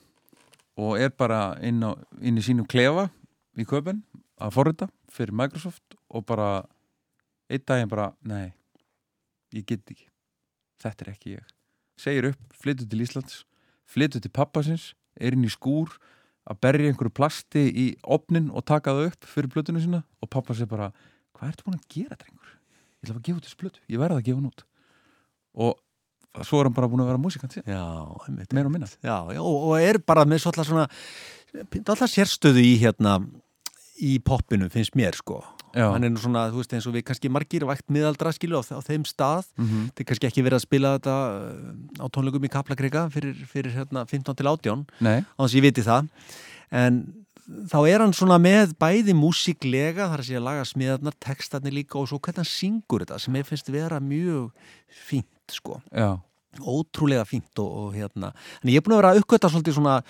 og 0.81 0.95
er 0.97 1.11
bara 1.13 1.53
inn, 1.61 1.83
á, 1.85 1.93
inn 2.17 2.39
í 2.39 2.41
sínum 2.41 2.65
klefa 2.65 3.11
í 3.53 3.65
köpun 3.69 3.99
að 4.41 4.55
forrita 4.55 4.87
fyrir 5.13 5.35
Microsoft 5.37 5.93
og 6.09 6.25
bara 6.25 6.63
einn 7.45 7.61
daginn 7.61 7.91
bara, 7.91 8.07
nei 8.25 8.55
ég 9.53 9.67
get 9.69 9.85
ekki, 9.85 10.07
þetta 10.81 11.05
er 11.05 11.13
ekki 11.13 11.35
ég. 11.35 11.53
Segir 12.01 12.31
upp, 12.31 12.57
flyttu 12.57 12.89
til 12.89 13.05
Íslands 13.05 13.43
flyttu 13.85 14.23
til 14.23 14.33
pappasins 14.33 14.89
er 15.13 15.37
inn 15.37 15.45
í 15.45 15.53
skúr 15.53 15.93
að 16.49 16.61
berja 16.65 16.89
einhverju 16.89 17.13
plasti 17.13 17.67
í 17.69 17.87
opnin 18.01 18.49
og 18.49 18.65
taka 18.65 18.97
það 18.97 19.11
upp 19.11 19.29
fyrir 19.29 19.53
plötuna 19.53 19.83
sína 19.83 20.01
og 20.25 20.33
pappa 20.33 20.57
segir 20.57 20.73
bara, 20.73 20.89
hvað 21.37 21.53
ertu 21.53 21.69
búin 21.69 21.77
að 21.77 21.89
gera 21.93 22.17
drengur? 22.17 22.59
Ég 23.03 23.11
ætla 23.11 23.19
að 23.19 23.25
gefa 23.29 23.37
út 23.37 23.47
þessu 23.47 23.61
plötu, 23.61 23.89
ég 23.93 24.01
verða 24.01 24.23
að 24.23 24.25
gefa 24.31 24.41
hún 24.41 24.49
út. 24.49 24.69
Og 25.53 25.83
svo 26.41 26.59
er 26.61 26.69
hann 26.69 26.73
bara 26.75 26.89
búin 26.89 27.03
að 27.03 27.11
vera 27.11 27.21
músikant 27.21 27.53
síðan, 27.53 27.69
Já, 27.69 27.83
einmitt. 28.27 28.53
meira 28.57 28.69
og 28.69 28.73
minna. 28.73 28.89
Já, 29.05 29.17
já, 29.35 29.41
og, 29.41 29.57
og 29.69 29.75
er 29.81 29.99
bara 30.01 30.25
með 30.25 30.45
svolítið 30.45 30.69
svona 30.71 30.87
alltaf 31.53 32.09
sérstöðu 32.09 32.63
í 32.65 32.77
hérna 32.81 33.19
í 34.01 34.15
poppinu 34.25 34.69
finnst 34.73 34.95
mér 34.97 35.13
sko. 35.17 35.43
Já, 35.73 35.87
hann 35.89 36.05
er 36.05 36.11
nú 36.13 36.21
svona, 36.21 36.47
þú 36.53 36.59
veist, 36.61 36.73
eins 36.75 36.85
og 36.89 36.93
við 36.93 37.05
kannski 37.07 37.29
margir 37.33 37.65
vægt 37.65 37.89
miðaldra 37.93 38.33
skilu 38.33 38.59
á, 38.61 38.63
á 38.77 38.81
þeim 38.85 39.05
stað. 39.09 39.47
Mm 39.57 39.89
þetta 39.89 40.03
er 40.03 40.07
kannski 40.09 40.29
ekki 40.29 40.45
verið 40.45 40.57
að 40.59 40.65
spila 40.67 40.91
þetta 40.97 41.15
uh, 41.33 42.01
á 42.01 42.05
tónleikum 42.13 42.45
í 42.45 42.51
Kaplakrika 42.53 43.07
fyrir, 43.13 43.37
fyrir 43.49 43.73
hérna 43.73 44.05
15 44.09 44.37
til 44.37 44.49
18 44.49 44.85
nei, 45.01 45.21
á 45.21 45.39
þess 45.41 45.53
að 45.53 45.57
ég 45.59 45.65
viti 45.67 45.85
það. 45.85 46.09
En 46.73 46.99
þá 47.69 47.77
er 47.89 48.03
hann 48.05 48.13
svona 48.15 48.37
með 48.41 48.75
bæði 48.81 49.15
músíklega, 49.17 50.09
þar 50.11 50.21
að 50.23 50.29
segja 50.29 50.43
laga 50.45 50.65
smiðarnar 50.67 51.17
textarnir 51.21 51.73
líka 51.75 51.97
og 51.99 52.09
svo 52.09 52.21
hvernig 52.21 52.43
hann 52.43 52.49
syngur 52.49 53.03
þetta 53.03 53.19
sem 53.21 53.39
ég 53.41 53.49
finnst 53.49 53.73
vera 53.73 53.99
mjög 54.01 54.53
fínt 55.43 55.57
sko, 55.57 55.81
já, 55.91 56.19
ótrúlega 56.61 57.25
fínt 57.25 57.59
og, 57.59 57.87
og 57.87 57.93
hérna, 57.95 58.33
en 58.63 58.69
ég 58.69 58.77
er 58.77 58.83
búin 58.85 58.95
að 58.95 59.01
vera 59.01 59.11
að 59.13 59.21
uppgöta 59.23 59.49
svolítið 59.49 59.75
svona 59.77 60.01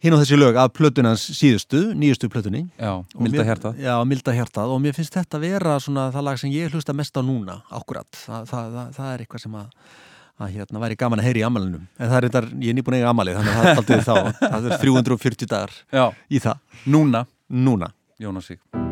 hinn 0.00 0.14
á 0.16 0.20
þessi 0.20 0.36
lög 0.38 0.56
af 0.56 0.72
plötunans 0.72 1.22
síðustu, 1.36 1.92
nýjustu 1.94 2.28
plötunni. 2.28 2.70
Já, 2.78 3.04
milda 3.18 3.44
hjartað. 3.44 3.80
Já, 3.80 3.94
milda 4.04 4.32
hjartað. 4.32 4.72
Og 4.72 4.80
mér 4.80 4.94
finnst 4.96 5.14
þetta 5.14 5.40
vera 5.40 5.78
svona 5.78 6.10
það 6.10 6.24
lag 6.24 6.38
sem 6.40 6.52
ég 6.52 6.72
hlusta 6.72 6.94
mest 6.96 7.16
á 7.16 7.22
núna 7.22 7.60
akkurat, 7.70 8.08
það, 8.16 8.46
það, 8.48 8.70
það, 8.76 8.94
það 8.96 9.12
er 9.12 9.24
eitthvað 9.24 9.44
sem 9.44 9.58
að, 9.60 9.96
að 10.40 10.54
hérna 10.56 10.84
væri 10.84 11.00
gaman 11.00 11.20
að 11.20 11.28
heyri 11.28 11.42
í 11.44 11.46
amalinu 11.46 11.82
en 11.82 12.06
það 12.06 12.16
er 12.16 12.28
þetta, 12.28 12.44
ég 12.64 12.72
er 12.72 12.78
nýbúin 12.80 12.96
að 12.96 13.02
eiga 13.02 13.10
amalið 13.12 13.40
þannig 13.40 13.52
að 13.52 13.60
það 13.60 13.70
er 13.70 13.82
aldrei 13.82 14.06
þá, 14.08 14.14
það 14.54 14.70
er 14.70 14.86
340 14.86 15.52
dagar 15.52 15.76
Já, 15.92 16.06
í 16.32 16.44
það, 16.48 16.64
núna, 16.88 17.26
núna. 17.48 17.92
Jónas 18.20 18.48
Sig 18.48 18.89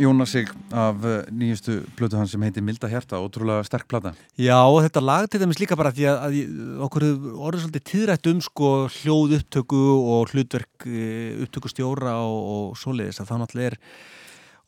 Jónas 0.00 0.32
sig 0.34 0.48
af 0.74 0.96
uh, 1.06 1.20
nýjustu 1.30 1.76
plötu 1.94 2.16
hans 2.18 2.32
sem 2.34 2.42
heitir 2.42 2.64
Milda 2.66 2.88
Hjarta, 2.90 3.20
ótrúlega 3.22 3.62
sterk 3.66 3.86
plata 3.90 4.10
Já, 4.40 4.56
þetta 4.82 5.02
lag 5.04 5.28
til 5.30 5.38
dæmis 5.44 5.60
líka 5.62 5.76
bara 5.78 5.92
því 5.94 6.08
að, 6.10 6.18
að 6.26 6.82
okkur 6.88 7.06
orðið 7.46 7.62
svolítið 7.64 7.84
tíðrætt 7.92 8.30
um 8.32 8.40
sko 8.42 8.70
hljóð 8.96 9.36
upptöku 9.38 9.82
og 10.16 10.32
hlutverk 10.34 10.86
eh, 10.90 11.38
upptökustjóra 11.46 12.16
og, 12.26 12.40
og 12.56 12.76
svoleiðis 12.80 13.22
að 13.22 13.30
það 13.30 13.42
náttúrulega 13.44 13.70
er 13.70 13.78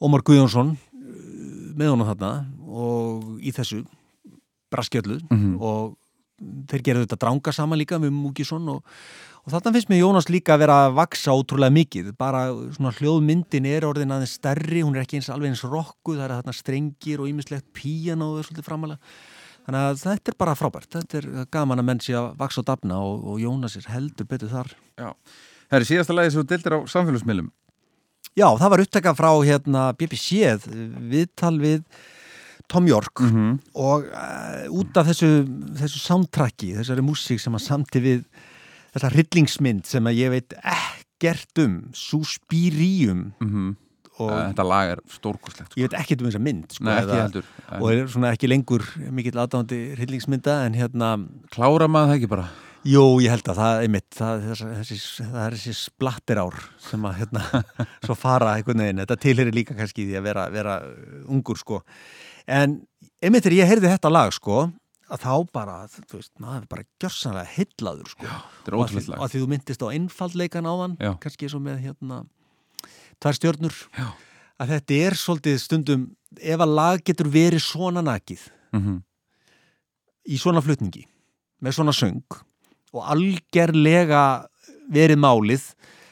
Ómar 0.06 0.22
Guðjónsson 0.28 0.74
eh, 0.76 1.68
með 1.74 1.92
honum 1.94 2.10
þarna 2.12 2.32
og 2.70 3.30
í 3.42 3.54
þessu 3.56 3.82
braskjöllu 4.70 5.20
Mhm. 5.30 5.56
og 5.62 5.96
þeir 6.70 6.82
gerðu 6.84 7.06
þetta 7.06 7.18
dranga 7.24 7.52
saman 7.56 7.78
líka 7.80 7.96
með 7.98 8.12
Múkisson 8.12 8.66
og, 8.68 8.82
og 9.46 9.54
þarna 9.54 9.72
finnst 9.76 9.90
mér 9.92 10.02
Jónas 10.02 10.26
líka 10.32 10.56
að 10.56 10.64
vera 10.64 10.76
að 10.88 10.96
vaksa 10.98 11.34
ótrúlega 11.38 11.74
mikið, 11.76 12.12
bara 12.18 12.48
svona 12.74 12.90
hljóðmyndin 12.98 13.68
er 13.70 13.86
orðin 13.86 14.14
aðeins 14.16 14.34
stærri, 14.40 14.82
hún 14.82 14.96
er 14.96 15.04
ekki 15.04 15.20
eins 15.20 15.30
alveg 15.30 15.52
eins 15.52 15.62
rokku, 15.62 16.16
það 16.16 16.24
er 16.26 16.34
þarna 16.40 16.54
strengir 16.56 17.22
og 17.22 17.30
ýmislegt 17.30 17.68
píano 17.76 18.32
og 18.34 18.46
svolítið 18.48 18.66
framalega 18.66 18.98
þannig 19.66 19.82
að 19.82 20.00
þetta 20.02 20.32
er 20.32 20.38
bara 20.38 20.56
frábært, 20.58 20.90
þetta 20.94 21.20
er 21.20 21.28
gaman 21.54 21.82
að 21.82 21.88
menn 21.88 22.02
sé 22.02 22.16
að 22.18 22.32
vaksa 22.38 22.62
og 22.62 22.66
dafna 22.68 22.98
og, 23.02 23.22
og 23.32 23.38
Jónas 23.42 23.78
er 23.78 23.88
heldur 23.90 24.28
betur 24.30 24.50
þar. 24.52 24.74
Já, 24.98 25.08
það 25.70 25.78
er 25.78 25.86
síðasta 25.90 26.18
lagi 26.18 26.34
sem 26.34 26.42
þú 26.42 26.50
dildir 26.52 26.76
á 26.78 26.80
samfélagsmiðlum. 26.94 27.48
Já, 28.36 28.46
það 28.60 28.70
var 28.72 28.84
upptaka 28.84 29.14
frá 29.16 29.30
hérna 29.46 29.88
BBC 29.96 30.42
viðtal 31.10 31.56
við 31.62 31.82
Tom 32.70 32.86
York. 32.90 33.22
Mhm. 33.22 33.58
og 33.74 34.06
uh, 34.10 34.66
út 34.74 34.98
af 34.98 35.10
þessu, 35.10 35.30
þessu 35.78 36.02
soundtracki, 36.02 36.74
þessari 36.78 37.04
músík 37.06 37.42
sem 37.42 37.54
hann 37.54 37.62
samti 37.62 38.02
við 38.02 38.24
þessa 38.96 39.12
hryllingsmynd 39.14 39.88
sem 39.88 40.08
að 40.08 40.22
ég 40.22 40.32
veit 40.34 40.56
ekkert 40.62 41.64
um 41.64 41.82
Suspirium 41.96 43.28
mm 43.40 43.74
og 44.16 44.30
Þetta 44.32 44.64
lag 44.64 44.90
er 44.94 45.00
stórkoslegt 45.12 45.72
sko. 45.74 45.80
ég 45.80 45.90
veit 45.90 45.96
ekkert 45.98 46.22
um 46.22 46.30
þessa 46.30 46.40
mynd 46.40 46.70
sko, 46.72 46.86
Nei, 46.88 46.94
ekki 47.02 47.16
heldur 47.20 47.48
og 47.76 47.88
er 47.90 48.06
svona 48.12 48.30
ekki 48.32 48.48
lengur 48.48 48.84
mikill 49.12 49.40
aðdándi 49.42 49.80
hryllingsmynda 49.98 50.54
en 50.66 50.78
hérna 50.78 51.10
Klára 51.52 51.88
maður 51.90 52.14
það 52.14 52.20
ekki 52.20 52.30
bara 52.32 52.46
Jú, 52.86 53.02
ég 53.18 53.32
held 53.32 53.48
að 53.50 53.58
það 53.58 53.80
er 53.82 53.90
mitt, 53.90 54.06
það, 54.14 54.44
þessi, 54.78 54.96
það 55.18 55.40
er 55.42 55.54
þessi 55.56 55.72
splattir 55.74 56.38
ár 56.38 56.58
sem 56.84 57.06
að 57.08 57.16
hérna, 57.18 57.62
svo 58.06 58.14
fara 58.14 58.52
einhvern 58.54 58.84
veginn, 58.84 59.00
þetta 59.02 59.16
tilherir 59.24 59.56
líka 59.56 59.74
kannski 59.74 60.04
því 60.06 60.20
að 60.20 60.26
vera, 60.28 60.44
vera 60.54 60.76
ungur 61.26 61.58
sko. 61.58 61.80
En 62.46 62.76
einmitt 63.18 63.42
þegar 63.42 63.56
ég 63.58 63.72
heyrði 63.72 63.90
þetta 63.90 64.12
lag 64.14 64.30
sko, 64.36 64.68
að 65.10 65.20
þá 65.22 65.32
bara, 65.52 65.76
þú 65.88 66.18
veist, 66.18 66.32
maður 66.42 66.62
er 66.62 66.66
bara 66.66 66.84
gjörsanlega 67.00 67.52
hyllaður 67.56 68.08
sko. 68.10 68.26
Er 68.66 68.74
Og 68.74 68.86
að 68.86 68.94
því- 68.96 69.14
að 69.16 69.30
því 69.30 69.42
þú 69.42 69.48
myndist 69.52 69.82
á 69.82 69.88
einfaldleikan 69.94 70.66
áðan, 70.66 70.96
Já. 70.98 71.12
kannski 71.20 71.46
eins 71.46 71.54
og 71.54 71.62
með 71.62 71.82
hérna, 71.84 72.26
tvær 73.20 73.36
stjörnur, 73.38 73.76
Já. 73.96 74.08
að 74.60 74.68
þetta 74.74 75.00
er 75.06 75.12
svolítið 75.14 75.60
stundum, 75.60 76.16
ef 76.42 76.58
að 76.60 76.74
lag 76.74 77.04
getur 77.04 77.30
verið 77.30 77.62
svona 77.62 78.02
nakið, 78.02 78.48
mm 78.72 79.02
í 80.26 80.38
svona 80.42 80.58
flutningi 80.60 81.04
með 81.62 81.76
svona 81.78 81.92
söng 81.94 82.18
og 82.92 83.02
algerlega 83.12 84.46
verið 84.90 85.20
málið 85.22 85.68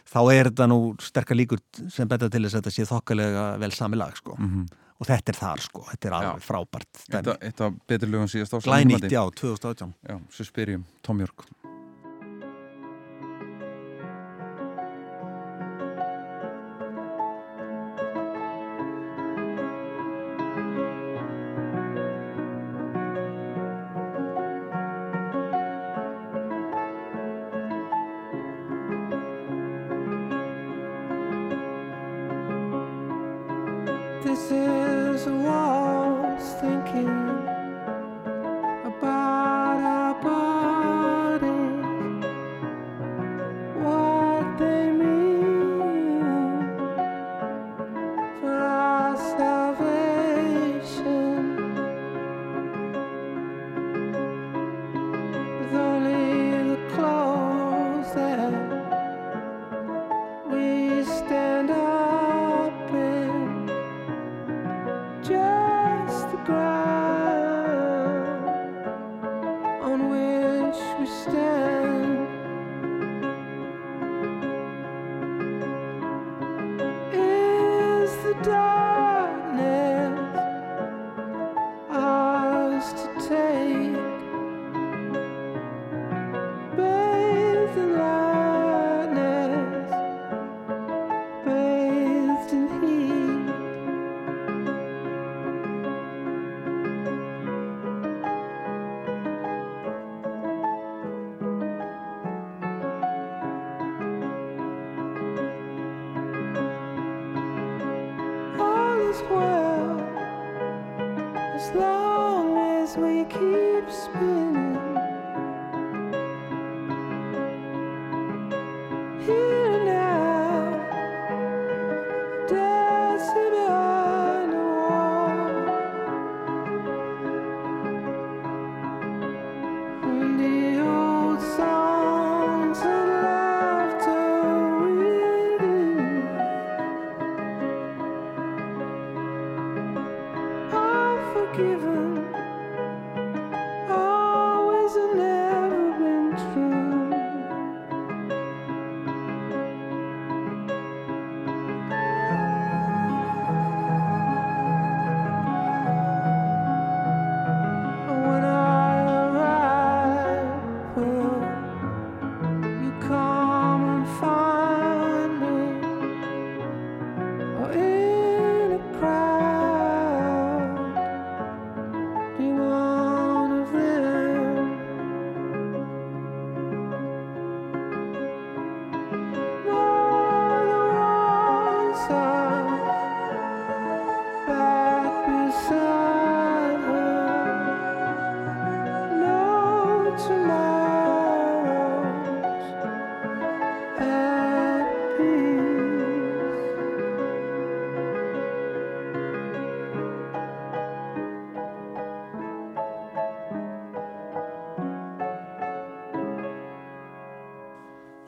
þá 0.06 0.18
er 0.30 0.50
þetta 0.50 0.68
nú 0.70 0.78
sterkar 1.02 1.34
líkur 1.34 1.58
sem 1.90 2.06
betur 2.06 2.30
til 2.30 2.44
þess 2.44 2.54
að 2.54 2.62
þetta 2.62 2.74
sé 2.76 2.86
þokkalega 2.86 3.58
vel 3.58 3.70
sami 3.74 3.96
lag 3.98 4.14
sko. 4.16 4.36
-hmm. 4.38 4.66
Og 5.04 5.10
þetta 5.10 5.34
er 5.34 5.40
þar 5.42 5.64
sko, 5.66 5.84
þetta 5.90 6.10
er 6.10 6.16
alveg 6.20 6.46
frábært 6.48 7.04
eitt 7.36 7.60
af 7.66 7.76
betri 7.90 8.08
lögum 8.08 8.30
síðast 8.32 8.56
á 8.56 8.58
glænýtt, 8.64 9.10
já, 9.12 9.22
2018 9.44 9.92
Já, 10.08 10.18
Suspirium, 10.32 10.88
Tom 11.04 11.20
York 11.20 11.44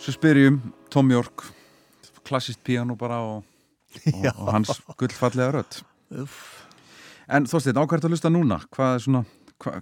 Svo 0.07 0.13
spyrjum 0.15 0.61
Tom 0.87 1.09
York 1.11 1.43
klassist 2.23 2.61
píano 2.63 2.95
bara 2.95 3.17
og, 3.27 3.41
og, 4.07 4.27
og 4.39 4.51
hans 4.55 4.71
gullfallega 4.95 5.57
rödd. 5.57 5.81
En 7.27 7.49
Þorsteinn, 7.51 7.81
ákvært 7.83 8.07
að 8.07 8.15
hlusta 8.15 8.31
núna? 8.31 8.61
Hvað 8.71 8.93
er 8.93 9.03
svona 9.03 9.23
hva, 9.65 9.81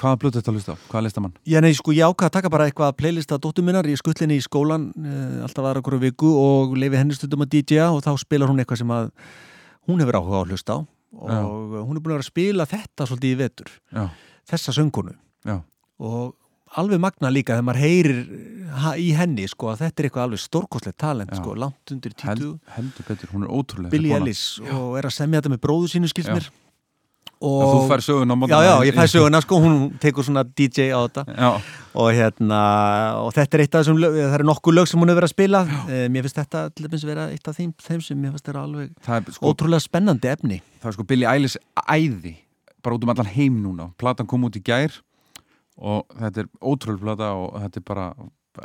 hvaða 0.00 0.20
blötu 0.22 0.40
þetta 0.40 0.54
að 0.54 0.56
hlusta 0.56 0.72
á, 0.72 0.76
hvaða 0.88 1.04
listamann? 1.04 1.36
Já, 1.44 1.58
nei, 1.60 1.74
sko, 1.76 1.92
ég 1.92 2.08
ákvað 2.08 2.30
að 2.30 2.34
taka 2.38 2.52
bara 2.56 2.70
eitthvað 2.70 2.94
að 2.94 2.96
playlista 3.02 3.36
dóttur 3.36 3.68
minnar. 3.68 3.84
Í 3.84 3.98
skullinni 4.00 4.40
í 4.40 4.46
skólan 4.48 4.88
uh, 4.96 5.44
alltaf 5.44 5.68
aðra 5.68 5.84
hverju 5.84 6.00
viku 6.06 6.32
og 6.40 6.72
leifi 6.80 7.02
henni 7.02 7.20
stundum 7.20 7.44
að 7.44 7.58
DJ-a 7.58 7.92
og 7.92 8.00
þá 8.08 8.14
spilar 8.24 8.48
hún 8.48 8.64
eitthvað 8.64 8.80
sem 8.86 8.96
að 8.96 9.12
hún 9.84 10.00
hefur 10.00 10.22
áhuga 10.22 10.40
á 10.40 10.42
að 10.46 10.56
hlusta 10.56 10.80
á. 10.80 10.88
Og 11.12 11.28
Já. 11.28 11.44
hún 11.44 11.92
er 11.92 12.00
búin 12.00 12.08
að 12.08 12.14
vera 12.14 12.24
að 12.24 12.32
spila 12.32 12.70
þetta 12.72 13.12
svolítið 13.12 13.36
í 13.36 13.40
vetur, 13.44 13.76
Já, 13.92 14.02
þessa 14.48 14.78
söngunu 14.80 15.14
já, 15.44 15.60
og 16.00 16.34
alveg 16.76 17.00
magna 17.00 17.30
líka 17.32 17.56
þegar 17.56 17.64
maður 17.64 17.84
heyrir 17.84 18.18
ha, 18.82 18.94
í 19.00 19.10
henni, 19.16 19.48
sko, 19.50 19.72
að 19.72 19.84
þetta 19.84 20.02
er 20.02 20.08
eitthvað 20.08 20.24
alveg 20.26 20.42
stórkostlegt 20.42 20.98
talent, 21.00 21.34
Já. 21.34 21.40
sko, 21.40 21.56
langt 21.58 21.92
undir 21.94 22.14
held, 22.22 22.46
20 22.46 22.78
heldur 22.78 23.10
betur, 23.10 23.34
hún 23.34 23.44
er 23.46 23.52
ótrúlega 23.52 23.92
Billy. 23.92 24.14
Ellis 24.16 24.46
og 24.66 24.96
er 25.00 25.08
að 25.08 25.14
semja 25.18 25.42
þetta 25.42 25.54
með 25.54 25.62
bróðu 25.66 25.92
sínu 25.94 26.10
skils 26.10 26.30
Já. 26.30 26.38
mér. 26.38 26.50
Og 27.38 27.60
þú 27.62 27.82
fær 27.86 28.02
söguna 28.02 28.34
á 28.34 28.46
Já, 28.50 28.58
já, 28.66 28.74
ég 28.88 28.96
fær 28.96 29.10
söguna, 29.12 29.40
sko, 29.44 29.60
hún 29.62 29.76
tekur 30.02 30.26
svona 30.26 30.42
DJ 30.42 30.90
á 30.90 30.98
þetta. 31.06 31.22
Já, 31.30 31.50
og 31.94 32.08
hérna 32.10 32.62
og 33.22 33.30
þetta 33.36 33.54
er 33.54 33.62
eitt 33.62 33.76
af 33.76 33.84
þessum 33.84 34.00
lög, 34.02 34.16
það 34.18 34.34
eru 34.40 34.48
nokkuð 34.48 34.74
lög 34.74 34.88
sem 34.90 34.98
hún 34.98 35.12
hefur 35.12 35.20
verið 35.20 35.30
að 35.30 35.36
spila. 35.36 35.60
E, 35.86 36.00
mér 36.10 36.26
finnst 36.26 36.40
þetta 36.40 36.64
til 36.74 36.88
dæmis 36.88 37.06
vera 37.06 37.28
eitt 37.30 37.46
af 37.46 37.54
þeim, 37.60 37.70
þeim 37.78 38.02
sem 38.02 38.18
mér 38.18 38.34
finnst 38.34 38.48
þetta 38.50 38.64
alveg 38.66 38.90
er 39.06 39.30
sko, 39.36 39.52
ótrúlega 39.52 39.86
spennandi 39.86 40.32
efni. 40.32 40.58
Það 40.82 40.90
er 40.90 40.98
sko 40.98 41.06
Billy 41.06 41.30
Eilish 41.30 41.58
æði 41.86 42.34
bara 42.82 42.98
út 42.98 43.06
um 43.06 43.14
allan 43.14 43.30
heim 43.30 43.62
núna. 43.62 43.92
Platan 44.02 44.26
kom 44.26 44.48
út 44.48 44.58
í 44.58 44.64
gær 44.64 44.98
og 45.78 46.10
þetta 46.18 46.42
er 46.42 46.50
ótrúlega 46.58 47.04
plata 47.04 47.30
og 47.38 47.54
þetta 47.62 47.78
er 47.78 47.86
bara 47.86 48.08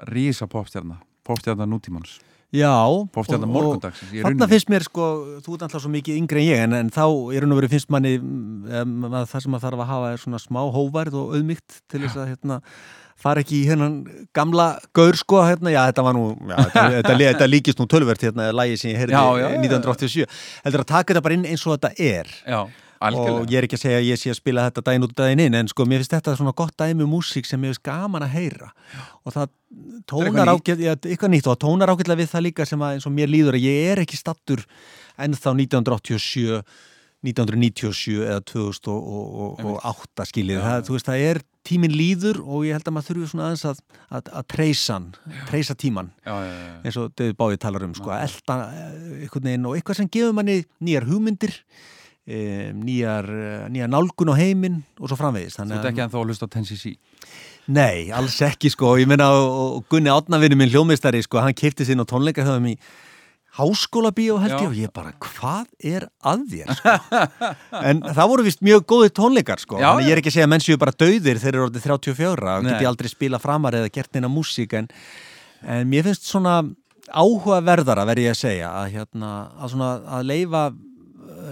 rísa 0.09 0.47
popstjarna 0.49 0.99
popstjarna 1.23 1.65
nútímans. 1.69 2.17
Já, 2.53 2.69
popstjarna 3.15 3.47
og- 3.47 3.49
og 3.49 3.55
morgundagsins 3.55 4.11
Þarna 4.21 4.47
finnst 4.51 4.67
mér 4.69 4.83
sko, 4.85 5.05
þú 5.41 5.55
ert 5.55 5.63
alltaf 5.65 5.81
svo 5.81 5.89
mikið 5.89 6.17
yngri 6.21 6.43
en 6.43 6.49
ég 6.51 6.63
en, 6.67 6.73
en 6.73 6.89
þá 6.93 7.05
í 7.33 7.39
raun 7.41 7.51
og 7.55 7.57
veru 7.61 7.69
finnst 7.71 7.89
manni 7.89 8.11
um, 8.19 9.07
að 9.09 9.23
það 9.31 9.41
sem 9.41 9.51
maður 9.55 9.63
þarf 9.65 9.79
að 9.81 9.89
hafa 9.93 10.11
er 10.13 10.21
svona 10.21 10.41
smá 10.43 10.59
hóværð 10.75 11.15
og 11.17 11.33
auðmygt 11.33 11.79
til 11.89 12.03
þess 12.03 12.19
að 12.21 12.27
hérna, 12.35 12.59
fara 13.23 13.41
ekki 13.41 13.63
í 13.63 13.67
hennan 13.71 13.95
gamla 14.35 14.67
gaur 14.93 15.15
sko, 15.17 15.41
hérna, 15.47 15.71
já 15.73 15.81
þetta 15.89 16.03
var 16.05 16.13
nú 16.13 16.27
já, 16.37 16.57
þetta, 16.67 16.85
þetta, 16.99 17.17
þetta 17.23 17.47
líkist 17.49 17.79
nú 17.81 17.87
tölvert 17.89 18.21
hérna, 18.27 18.51
lagi 18.53 18.77
sem 18.77 18.91
ég 18.93 19.01
heyrði 19.01 19.17
Já, 19.17 19.23
já, 19.39 19.47
já. 19.49 19.59
1987 19.63 20.27
heldur 20.67 20.83
að 20.85 20.91
taka 20.93 21.13
þetta 21.13 21.23
bara 21.25 21.37
inn 21.39 21.45
eins 21.49 21.65
og 21.65 21.77
þetta 21.79 21.93
er? 21.97 22.29
Já, 22.45 22.61
og 23.03 23.09
algjörlega 23.09 23.51
ég 23.51 23.59
er 23.59 23.67
ekki 23.67 23.79
að 23.79 23.83
segja 23.83 23.99
að 23.99 24.07
ég 24.07 24.21
sé 24.21 24.31
að 24.31 24.39
spila 24.39 24.67
þetta 24.69 24.85
daginn 24.87 25.05
út 25.07 25.11
og 25.13 25.19
daginn 25.19 25.43
inn 25.43 25.57
en 25.59 25.71
sko 25.71 25.87
mér 25.89 26.03
finnst 26.03 26.15
þetta 26.15 26.37
svona 26.39 26.55
gott 26.55 26.77
dæmi 26.79 27.03
um 27.03 27.11
músík 27.11 27.49
sem 27.49 27.59
mér 27.59 27.73
finnst 27.73 27.83
gaman 27.83 28.23
að 28.23 28.37
heyra. 28.37 28.71
Og 29.27 29.35
það 29.35 29.51
tónar 30.07 30.53
eitthvað 30.53 30.85
ja, 30.85 30.95
eitthvað 30.95 31.37
og 31.51 31.59
það 31.65 31.91
ágætlega 31.91 32.21
við 32.23 32.31
það 32.31 32.47
líka 32.47 32.69
sem 32.69 32.87
að 32.87 32.97
eins 32.97 33.09
og 33.09 33.15
mér 33.17 33.31
líður 33.33 33.59
að 33.59 33.67
ég 33.67 33.91
er 33.91 34.03
ekki 34.05 34.19
stattur 34.19 34.63
ennþá 35.19 35.55
1987 35.59 36.63
1997 37.23 38.19
eða 38.19 38.41
2008 38.51 40.25
skiljið, 40.27 40.59
það, 40.59 40.81
þú 40.87 40.95
veist, 40.97 41.07
það 41.07 41.25
er 41.29 41.39
tíminn 41.63 41.95
líður 41.95 42.41
og 42.43 42.65
ég 42.67 42.75
held 42.75 42.89
að 42.89 42.95
maður 42.97 43.07
þurfi 43.09 43.29
svona 43.31 43.45
aðeins 43.47 43.63
að, 43.69 43.79
að, 44.09 44.31
að 44.39 44.47
treysa 44.51 44.97
hann, 44.97 45.05
treysa 45.47 45.75
tíman 45.79 46.09
Já, 46.25 46.33
já, 46.43 46.51
já, 46.51 46.73
eins 46.83 46.97
og 46.99 47.13
David 47.15 47.37
Bowie 47.39 47.61
talar 47.63 47.85
um 47.87 47.93
sko, 47.95 48.11
elda 48.17 48.57
einhvern 49.21 49.47
veginn 49.47 49.69
og 49.69 49.77
eitthvað 49.77 50.01
sem 50.01 50.11
gefur 50.11 50.35
manni 50.35 50.57
nýjar 50.83 51.07
hugmyndir 51.07 51.55
um, 52.23 52.83
nýjar, 52.83 53.29
eh, 53.29 53.63
nýjar 53.73 53.91
nálgun 53.91 54.31
á 54.31 54.35
heiminn 54.39 54.83
og 54.99 55.11
svo 55.11 55.19
framvegis. 55.19 55.59
Þú 55.59 55.79
ert 55.79 55.89
ekki 55.91 56.05
ennþá 56.05 56.19
að 56.21 56.29
hlusta 56.29 56.47
á 56.47 56.53
10cc 56.53 56.95
Nei, 57.71 58.11
alls 58.11 58.35
ekki 58.43 58.67
sko. 58.73 58.97
Ég 58.99 59.07
meina 59.07 59.29
og, 59.31 59.85
Gunni 59.91 60.11
Átnavinni 60.11 60.57
minn 60.59 60.71
hljómistari 60.71 61.21
sko, 61.23 61.39
hann 61.39 61.55
keipti 61.55 61.87
sín 61.87 62.03
á 62.03 62.05
tónleika 62.07 62.43
höfum 62.43 62.73
í 62.73 62.75
háskóla 63.53 64.09
bíó 64.11 64.39
held 64.41 64.55
ég 64.57 64.67
og 64.67 64.77
ég 64.77 64.91
bara, 64.91 65.13
hvað 65.21 65.67
er 65.79 66.07
að 66.25 66.45
þér? 66.49 66.71
Sko? 66.79 66.93
en 67.87 68.01
það 68.01 68.31
voru 68.31 68.45
vist 68.47 68.63
mjög 68.65 68.87
góði 68.89 69.11
tónleikar 69.13 69.61
sko, 69.61 69.77
Já, 69.77 69.91
ég 70.01 70.09
er 70.09 70.21
ekki 70.21 70.31
að 70.31 70.37
segja 70.39 70.47
að 70.47 70.53
menn 70.55 70.65
séu 70.65 70.79
bara 70.81 70.95
dauðir 70.97 71.41
þeir 71.43 71.51
eru 71.51 71.67
orðið 71.67 71.85
34 71.85 72.55
og 72.55 72.65
geti 72.71 72.87
aldrei 72.89 73.11
spila 73.11 73.39
framar 73.43 73.77
eða 73.77 73.91
gert 73.93 74.17
neina 74.17 74.31
músík 74.33 74.73
en, 74.79 74.89
en 75.61 75.85
mér 75.91 76.09
finnst 76.09 76.25
svona 76.25 76.63
áhugaverðara 77.13 78.07
verði 78.09 78.25
ég 78.25 78.33
að 78.33 78.41
segja 78.41 78.73
að, 78.73 78.89
hérna, 78.95 79.31
að, 79.53 79.75
svona, 79.75 79.91
að 80.17 80.27
leifa 80.31 80.63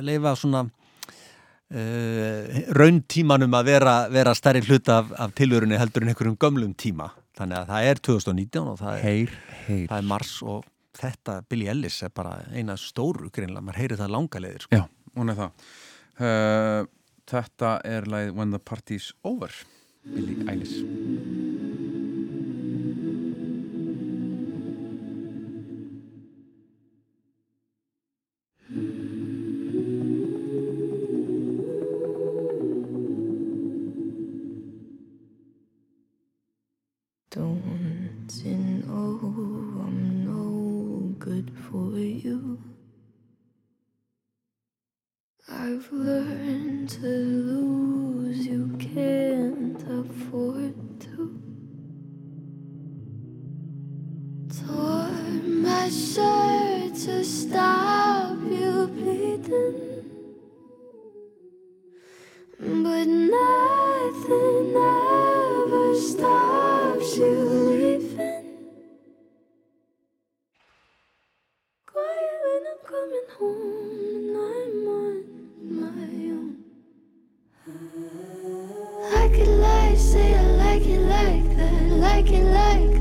leifa 0.08 0.34
svona 0.40 0.62
uh, 0.66 2.60
rauntímanum 2.78 3.58
að 3.60 3.70
vera, 3.72 3.96
vera 4.14 4.34
stærri 4.38 4.62
hluta 4.68 5.00
af, 5.02 5.12
af 5.28 5.36
tilvörunni 5.38 5.80
heldur 5.82 6.06
en 6.06 6.14
einhverjum 6.14 6.38
gömlum 6.42 6.74
tíma. 6.78 7.12
Þannig 7.38 7.58
að 7.62 7.70
það 7.72 7.90
er 7.92 8.02
2019 8.12 8.72
og 8.74 8.80
það 8.82 8.94
er, 8.96 9.04
Heyr, 9.08 9.36
heyr. 9.68 9.86
það 9.90 9.98
er 9.98 10.08
mars 10.12 10.34
og 10.44 10.66
þetta 11.02 11.38
Billy 11.50 11.70
Ellis 11.72 12.02
er 12.06 12.12
bara 12.14 12.34
eina 12.52 12.76
stóru 12.78 13.30
greinlega, 13.34 13.64
maður 13.66 13.80
heyri 13.82 14.00
það 14.02 14.12
langa 14.18 14.42
leiðir 14.44 14.66
sko. 14.68 14.82
Já, 14.82 14.84
hún 15.18 15.32
er 15.32 15.40
það. 15.40 15.70
Uh, 16.22 16.90
Þetta 17.32 17.70
er 17.88 18.08
lagið 18.12 18.34
When 18.36 18.52
the 18.52 18.60
Party's 18.60 19.12
Over 19.24 19.54
Billy 20.04 20.34
Eilish 20.52 20.82
I've 45.64 45.92
learned 45.92 46.90
to 46.90 47.06
lose, 47.06 48.48
you 48.48 48.76
can't 48.80 49.80
afford 49.84 50.74
to. 51.02 51.40
Tore 54.58 55.44
my 55.46 55.88
shirt 55.88 56.96
to 57.06 57.24
stop 57.24 58.38
you 58.42 58.88
bleeding. 58.88 60.10
But 62.60 63.06
nothing 63.06 64.74
ever 64.76 65.96
stops 65.96 67.18
you 67.18 67.36
leaving. 67.70 68.46
Quiet 71.86 72.42
when 72.46 72.64
I'm 72.72 72.80
coming 72.84 73.28
home 73.38 74.01
say 80.02 80.36
I 80.36 80.42
like 80.42 80.86
it 80.88 81.00
like 81.00 81.56
that, 81.58 81.84
like 81.90 82.32
it 82.32 82.44
like 82.44 82.92
that. 82.92 83.01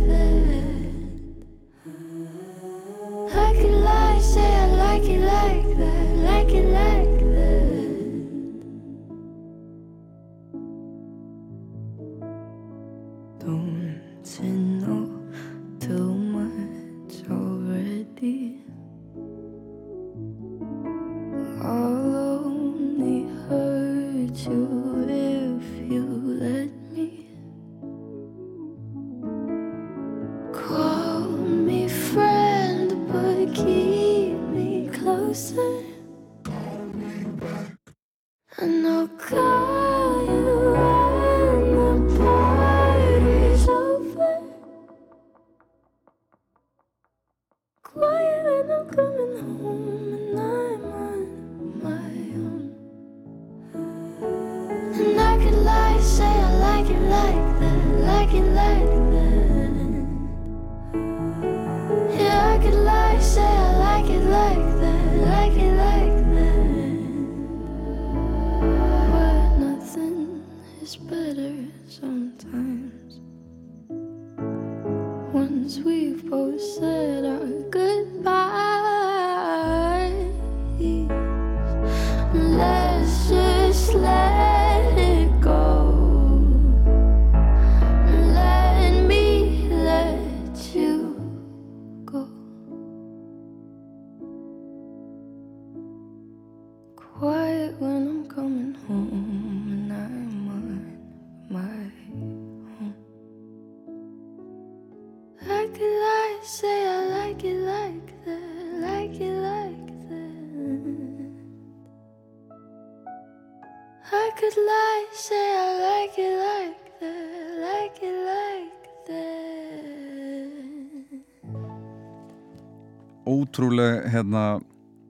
Ótrúlega 123.50 124.08
hérna, 124.10 124.42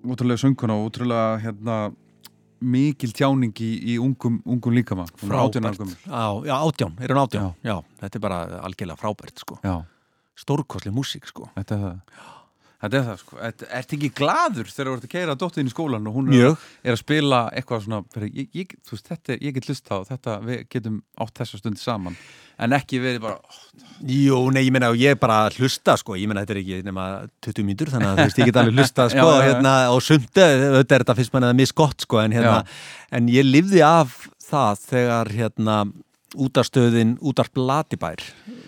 ótrúlega 0.04 0.40
sönguna 0.40 0.76
og 0.80 0.88
ótrúlega 0.90 1.40
hérna, 1.44 1.76
mikil 2.60 3.12
tjáning 3.16 3.52
í, 3.56 3.70
í 3.94 3.98
ungum, 4.00 4.40
ungum 4.44 4.72
líkama 4.76 5.06
Hún 5.22 5.30
18 5.32 5.64
ára 5.64 5.72
Frábært. 5.72 5.78
gömul. 5.78 5.96
Já, 6.04 6.24
já, 6.48 6.54
átján, 6.60 6.92
er 7.00 7.08
hún 7.14 7.20
átján? 7.22 7.54
Já. 7.64 7.76
þetta 8.00 8.16
er 8.16 8.20
bara 8.20 8.40
algjörlega 8.64 8.96
frábært, 9.00 9.38
sko. 9.40 9.58
Já, 9.64 9.84
Stórkostli 10.36 10.90
músík, 10.92 11.26
sko. 11.28 11.48
þetta 11.56 11.74
er 11.76 11.80
það 11.80 12.00
Þetta 12.80 12.96
er 12.96 13.02
það 13.04 13.16
sko, 13.20 13.38
ertu 13.44 13.96
ekki 13.98 14.08
gladur 14.16 14.68
þegar 14.72 14.88
þú 14.88 14.92
ert 14.96 15.02
að 15.04 15.12
keira 15.12 15.34
dóttin 15.36 15.68
í 15.68 15.72
skólan 15.72 16.06
og 16.08 16.14
hún 16.16 16.30
er, 16.32 16.54
er 16.80 16.94
að 16.94 17.00
spila 17.02 17.40
eitthvað 17.52 17.82
svona 17.84 17.98
ég, 18.24 18.46
ég, 18.56 18.72
þú 18.88 18.94
veist, 18.96 19.10
þetta, 19.10 19.36
ég 19.36 19.56
get 19.58 19.68
lust 19.68 19.90
á 19.92 19.96
þetta, 20.08 20.36
við 20.46 20.62
getum 20.72 20.96
átt 21.20 21.42
þessa 21.42 21.60
stund 21.60 21.82
saman. 21.82 22.16
En 22.60 22.72
ekki 22.76 23.00
verið 23.00 23.22
bara 23.24 23.38
Jú, 24.00 24.38
nei, 24.52 24.62
ég 24.64 24.72
meina, 24.72 24.88
ég 24.96 25.12
er 25.12 25.20
bara 25.20 25.42
að 25.46 25.60
hlusta, 25.60 25.98
sko, 26.00 26.16
ég 26.16 26.28
meina, 26.28 26.40
þetta 26.46 26.56
er 26.56 26.62
ekki 26.62 26.80
nema 26.88 27.06
20 27.44 27.66
mínútur, 27.68 27.92
þannig 27.92 28.08
að 28.08 28.16
þú 28.22 28.26
veist, 28.30 28.40
ég 28.40 28.48
get 28.48 28.58
alveg 28.62 28.80
hlusta, 28.80 29.06
sko, 29.12 29.26
Já, 29.26 29.28
já, 29.28 29.40
já. 29.40 29.46
hérna, 29.50 29.72
og 29.92 30.00
sumt, 30.04 30.30
auðvitað 30.40 30.96
er 30.96 31.04
þetta 31.04 31.16
fyrst 31.20 31.34
mann 31.36 31.48
eða 31.50 31.58
misgott, 31.60 32.04
sko, 32.06 32.20
en 32.24 32.36
hérna, 32.36 32.58
en 33.16 33.28
ég 33.32 33.44
lifði 33.48 33.84
af 33.84 34.22
það 34.50 34.86
þegar, 34.88 35.32
hérna, 35.36 35.76
útarstöðin, 36.38 37.16
útars 37.26 37.50
Blatibær 37.54 38.22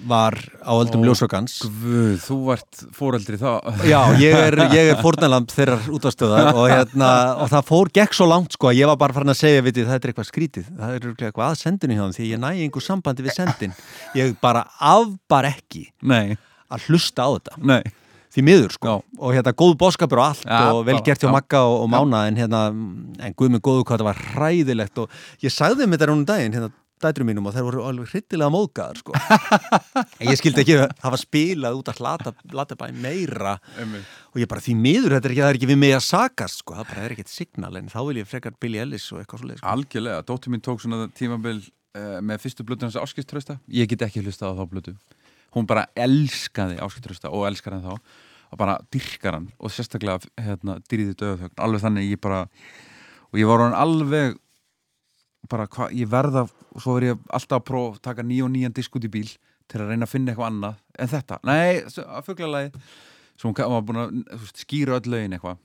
var 0.09 0.35
á 0.67 0.73
öldum 0.75 1.05
Ó, 1.05 1.07
ljósokans. 1.07 1.61
Guð, 1.63 2.17
þú 2.25 2.39
vart 2.49 2.83
fóreldri 2.97 3.39
þá. 3.39 3.63
Já, 3.93 4.01
ég 4.19 4.35
er, 4.35 4.59
ég 4.75 4.91
er 4.95 5.01
fórnalamb 5.03 5.51
þeirrar 5.53 5.87
útastöðar 5.95 6.51
og 6.53 6.67
hérna, 6.73 7.13
og 7.45 7.53
það 7.53 7.69
fór 7.71 7.93
gekk 8.01 8.19
svo 8.19 8.29
langt 8.31 8.57
sko 8.57 8.73
að 8.73 8.83
ég 8.83 8.91
var 8.91 8.99
bara 9.05 9.17
farin 9.17 9.35
að 9.35 9.41
segja, 9.45 9.65
veitir, 9.65 9.87
það 9.87 9.99
er 10.01 10.13
eitthvað 10.13 10.31
skrítið, 10.33 10.69
það 10.81 10.99
er 10.99 11.09
eitthvað 11.13 11.47
að 11.49 11.59
sendinu 11.63 11.99
hjá 11.99 12.05
þeim 12.05 12.19
því 12.19 12.29
ég 12.33 12.43
næ 12.43 12.51
einhver 12.53 12.87
sambandi 12.89 13.27
við 13.27 13.39
sendin. 13.39 13.75
Ég 14.19 14.37
bara 14.43 14.67
afbar 14.83 15.51
ekki 15.53 15.89
Nei, 16.03 16.39
að 16.73 16.89
hlusta 16.91 17.27
á 17.27 17.31
þetta. 17.37 17.61
Nei. 17.63 17.83
Því 18.33 18.43
miður 18.47 18.73
sko. 18.73 18.89
Já. 18.89 19.21
og 19.21 19.35
hérna 19.37 19.53
góð 19.53 19.75
bóskapur 19.77 20.21
og 20.23 20.31
allt 20.31 20.47
Já, 20.49 20.61
og 20.73 20.87
vel 20.89 20.97
gert 21.05 21.21
hjá 21.21 21.29
já. 21.29 21.33
Magga 21.35 21.59
og, 21.69 21.83
og 21.85 21.91
Mána 21.93 22.23
en 22.31 22.39
hérna, 22.41 22.63
en 22.73 23.35
guð 23.37 23.51
með 23.53 23.61
góðu 23.67 23.83
hvað 23.85 23.99
þetta 23.99 24.07
var 24.07 24.23
hræðilegt 24.31 25.03
og 25.03 25.19
ég 25.45 25.53
sagði 25.53 25.85
þeim 25.85 25.93
þetta 25.93 26.09
rúnum 26.09 26.25
daginn 26.31 26.57
hérna 26.57 26.71
dætrum 27.03 27.29
mínum 27.31 27.49
og 27.49 27.57
þær 27.57 27.67
voru 27.69 27.85
alveg 27.89 28.13
hryllilega 28.13 28.55
móðgæðar 28.55 29.01
sko. 29.03 29.15
Ég 30.31 30.41
skildi 30.41 30.65
ekki 30.65 30.79
að 30.79 30.97
hafa 31.05 31.21
spilað 31.21 31.79
út 31.81 31.93
að 31.93 32.03
hlata, 32.03 32.35
hlata 32.53 32.79
bæ 32.79 32.87
meira. 32.95 33.57
Einmitt. 33.81 34.19
og 34.33 34.41
ég 34.41 34.51
bara 34.51 34.65
því 34.65 34.77
miður, 34.81 35.17
þetta 35.17 35.29
er 35.29 35.35
ekki, 35.37 35.45
er 35.49 35.61
ekki 35.61 35.71
við 35.73 35.81
mig 35.83 35.97
að 35.97 36.05
sakast 36.07 36.63
sko, 36.63 36.77
það 36.79 36.91
bara 36.93 37.07
er 37.07 37.15
ekkert 37.17 37.33
signal 37.33 37.73
en 37.79 37.91
þá 37.93 37.99
vil 38.09 38.21
ég 38.23 38.29
frekar 38.31 38.55
Billy 38.63 38.81
Ellis 38.81 39.11
og 39.13 39.21
eitthvað 39.21 39.43
svo 39.43 39.51
leið 39.51 39.61
sko. 39.61 39.73
Algjörlega, 39.75 40.27
dóttir 40.31 40.55
mín 40.55 40.65
tók 40.65 40.81
svona 40.81 41.09
tímabil 41.13 41.59
uh, 41.61 42.21
með 42.25 42.47
fyrstu 42.47 42.65
blötu 42.65 42.89
hans 42.89 42.97
áskiptrösta 43.01 43.59
ég 43.69 43.91
get 43.93 44.07
ekki 44.07 44.25
hlustað 44.25 44.57
á 44.57 44.59
þá 44.63 44.65
blötu 44.71 44.97
hún 45.57 45.69
bara 45.69 45.87
elskaði 45.99 46.79
áskiptrösta 46.83 47.33
og 47.33 47.47
elskar 47.51 47.77
hann 47.77 47.85
þá. 47.85 48.21
Og 48.53 48.61
bara 48.61 48.77
dyrkar 48.93 49.39
hann 49.39 49.49
og 49.57 49.73
sérstaklega 49.73 50.21
hérna, 50.45 50.77
dyrðið 50.91 51.15
döðuþögn 51.23 51.63
alveg 51.65 51.85
þannig 51.87 52.11
ég 52.11 52.21
bara 52.21 52.43
og 53.33 53.39
ég 53.41 53.49
var 53.49 53.65
alveg 53.73 54.37
bara 55.51 55.67
hvað, 55.71 55.95
ég 55.99 56.11
verða 56.11 56.45
og 56.47 56.83
svo 56.83 56.97
er 56.99 57.09
ég 57.11 57.25
alltaf 57.33 57.59
að 57.61 57.67
prófa 57.71 57.97
að 57.97 58.05
taka 58.07 58.25
nýja 58.27 58.47
og 58.47 58.53
nýjan 58.55 58.77
disk 58.77 58.95
út 58.99 59.07
í 59.07 59.11
bíl 59.13 59.29
til 59.71 59.81
að 59.81 59.93
reyna 59.93 60.07
að 60.07 60.13
finna 60.13 60.33
eitthvað 60.33 60.51
annað 60.51 60.79
en 60.99 61.13
þetta, 61.13 61.39
nei, 61.49 61.83
að 61.83 62.25
fugglalagi 62.29 62.73
sem 63.41 63.49
hún 63.49 63.59
var 63.75 63.85
búin 63.89 64.01
að 64.03 64.17
veist, 64.39 64.63
skýra 64.63 64.99
öll 64.99 65.13
lögin 65.13 65.37
eitthvað. 65.37 65.61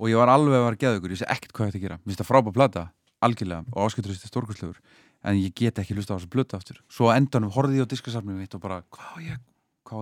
Og 0.00 0.10
ég 0.10 0.18
var 0.18 0.32
alveg 0.32 0.58
að 0.58 0.64
vera 0.64 0.80
geðugur, 0.80 1.12
ég 1.14 1.20
sé 1.20 1.28
ekkert 1.30 1.52
hvað 1.54 1.68
ég 1.68 1.74
ætti 1.74 1.78
að 1.78 1.84
gera. 1.84 1.98
Mér 2.00 2.10
finnst 2.10 2.22
það 2.22 2.30
frábæð 2.32 2.56
plata, 2.56 2.84
algjörlega 3.22 3.74
og 3.76 3.84
áskipturist 3.84 4.24
er 4.26 4.32
stórkustlegur, 4.32 4.80
en 5.22 5.38
ég 5.38 5.54
get 5.54 5.78
ekki 5.78 5.94
hlusta 5.94 6.16
á 6.16 6.18
þessu 6.18 6.32
blötu 6.32 6.58
aftur, 6.58 6.80
svo 6.90 7.12
endanum 7.14 7.52
horfði 7.54 7.78
ég 7.78 7.86
á 7.86 7.92
diskasafnum 7.92 8.40
mitt 8.40 8.56
og 8.58 8.64
bara, 8.64 8.80
hvað 8.90 9.12
á 9.14 9.16
ég, 9.22 9.44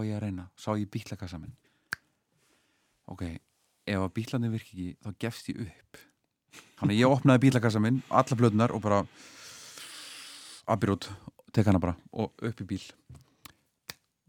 ég 0.06 0.16
að 0.16 0.24
reyna? 0.24 0.46
Sá 0.56 0.72
ég 0.78 0.88
bílakassa 0.88 1.42
minn 1.42 1.52
ok, 3.10 3.24
ef 3.88 4.04
að 4.04 4.14
bílarnir 4.16 4.52
virki 4.52 4.72
ekki 4.72 4.88
þá 5.02 5.22
gefst 5.24 5.50
ég 5.52 5.62
upp 5.66 6.02
þannig 6.80 6.94
að 6.96 7.00
ég 7.00 7.14
opnaði 7.16 7.44
bílakassa 7.46 7.82
minn, 7.82 8.02
alla 8.10 8.38
blötunar 8.38 8.74
og 8.74 8.82
bara 8.84 9.02
abirút, 10.72 11.08
tek 11.52 11.68
hana 11.68 11.80
bara 11.82 11.96
og 12.12 12.32
upp 12.42 12.62
í 12.64 12.68
bíl. 12.74 12.82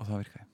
Og 0.02 0.08
það 0.10 0.24
virkaði. 0.24 0.48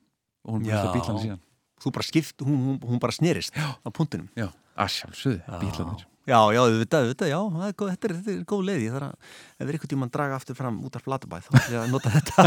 Og 0.46 0.54
hún 0.56 0.68
Já. 0.68 0.78
búið 0.84 0.94
bílarnir 1.00 1.26
síðan. 1.26 1.42
Þú 1.80 1.92
bara 1.96 2.08
skipt, 2.10 2.44
hún, 2.44 2.62
hún, 2.68 2.80
hún 2.84 3.00
bara 3.00 3.16
snerist 3.16 3.56
á 3.56 3.88
punktinum 3.88 4.28
já, 4.36 4.50
að 4.76 4.96
sjálfsögðu, 4.98 5.60
bílarnir. 5.64 6.06
Já, 6.30 6.38
já, 6.54 6.60
auðvitað, 6.62 7.06
auðvitað, 7.08 7.30
já, 7.32 7.38
það 7.56 7.64
er 7.66 7.76
góð, 7.80 7.90
þetta, 7.90 8.08
er, 8.10 8.14
þetta 8.20 8.34
er 8.36 8.42
góð 8.52 8.66
leið, 8.68 8.82
ég 8.84 8.94
þarf 8.94 9.08
að, 9.08 9.30
ef 9.56 9.64
er 9.64 9.72
einhvern 9.74 9.92
tímann 9.94 10.12
draga 10.14 10.36
aftur 10.38 10.58
fram 10.60 10.76
út 10.86 10.98
af 11.00 11.06
flatabæð, 11.08 11.48
þá 11.48 11.56
er 11.58 11.72
ég 11.74 11.80
að 11.80 11.94
nota 11.96 12.12
þetta. 12.14 12.46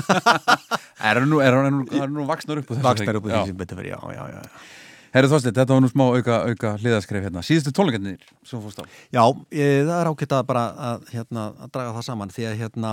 Er 1.09 1.19
hann 1.19 1.33
nú, 1.33 1.41
nú, 1.43 1.81
nú 2.13 2.25
vaksnar 2.29 2.61
upp 2.61 2.69
úr 2.71 2.79
þessu? 2.79 2.87
vaksnar 2.87 3.19
upp 3.19 3.25
Já. 3.27 3.33
því 3.41 3.49
sem 3.51 3.57
betur 3.59 3.81
verið, 3.81 3.97
já, 3.97 4.13
já, 4.15 4.23
já. 4.37 4.61
Herru 5.13 5.29
Þorsteinn, 5.29 5.57
þetta 5.59 5.75
var 5.75 5.83
nú 5.85 5.91
smá 5.91 6.05
auka, 6.09 6.37
auka 6.49 6.71
hliðaskref 6.81 7.27
hérna. 7.27 7.43
Síðustu 7.45 7.73
tónleikarnir 7.77 8.23
sem 8.49 8.63
fórst 8.63 8.81
á. 8.81 8.85
Já, 9.13 9.25
ég, 9.53 9.83
það 9.85 9.99
er 9.99 10.09
ágætt 10.09 10.33
að 10.39 10.47
bara 10.49 10.63
að, 10.89 11.05
hérna, 11.13 11.45
að 11.53 11.75
draga 11.75 11.93
það 11.99 12.07
saman 12.07 12.33
því 12.33 12.47
að 12.49 12.57
hérna, 12.63 12.93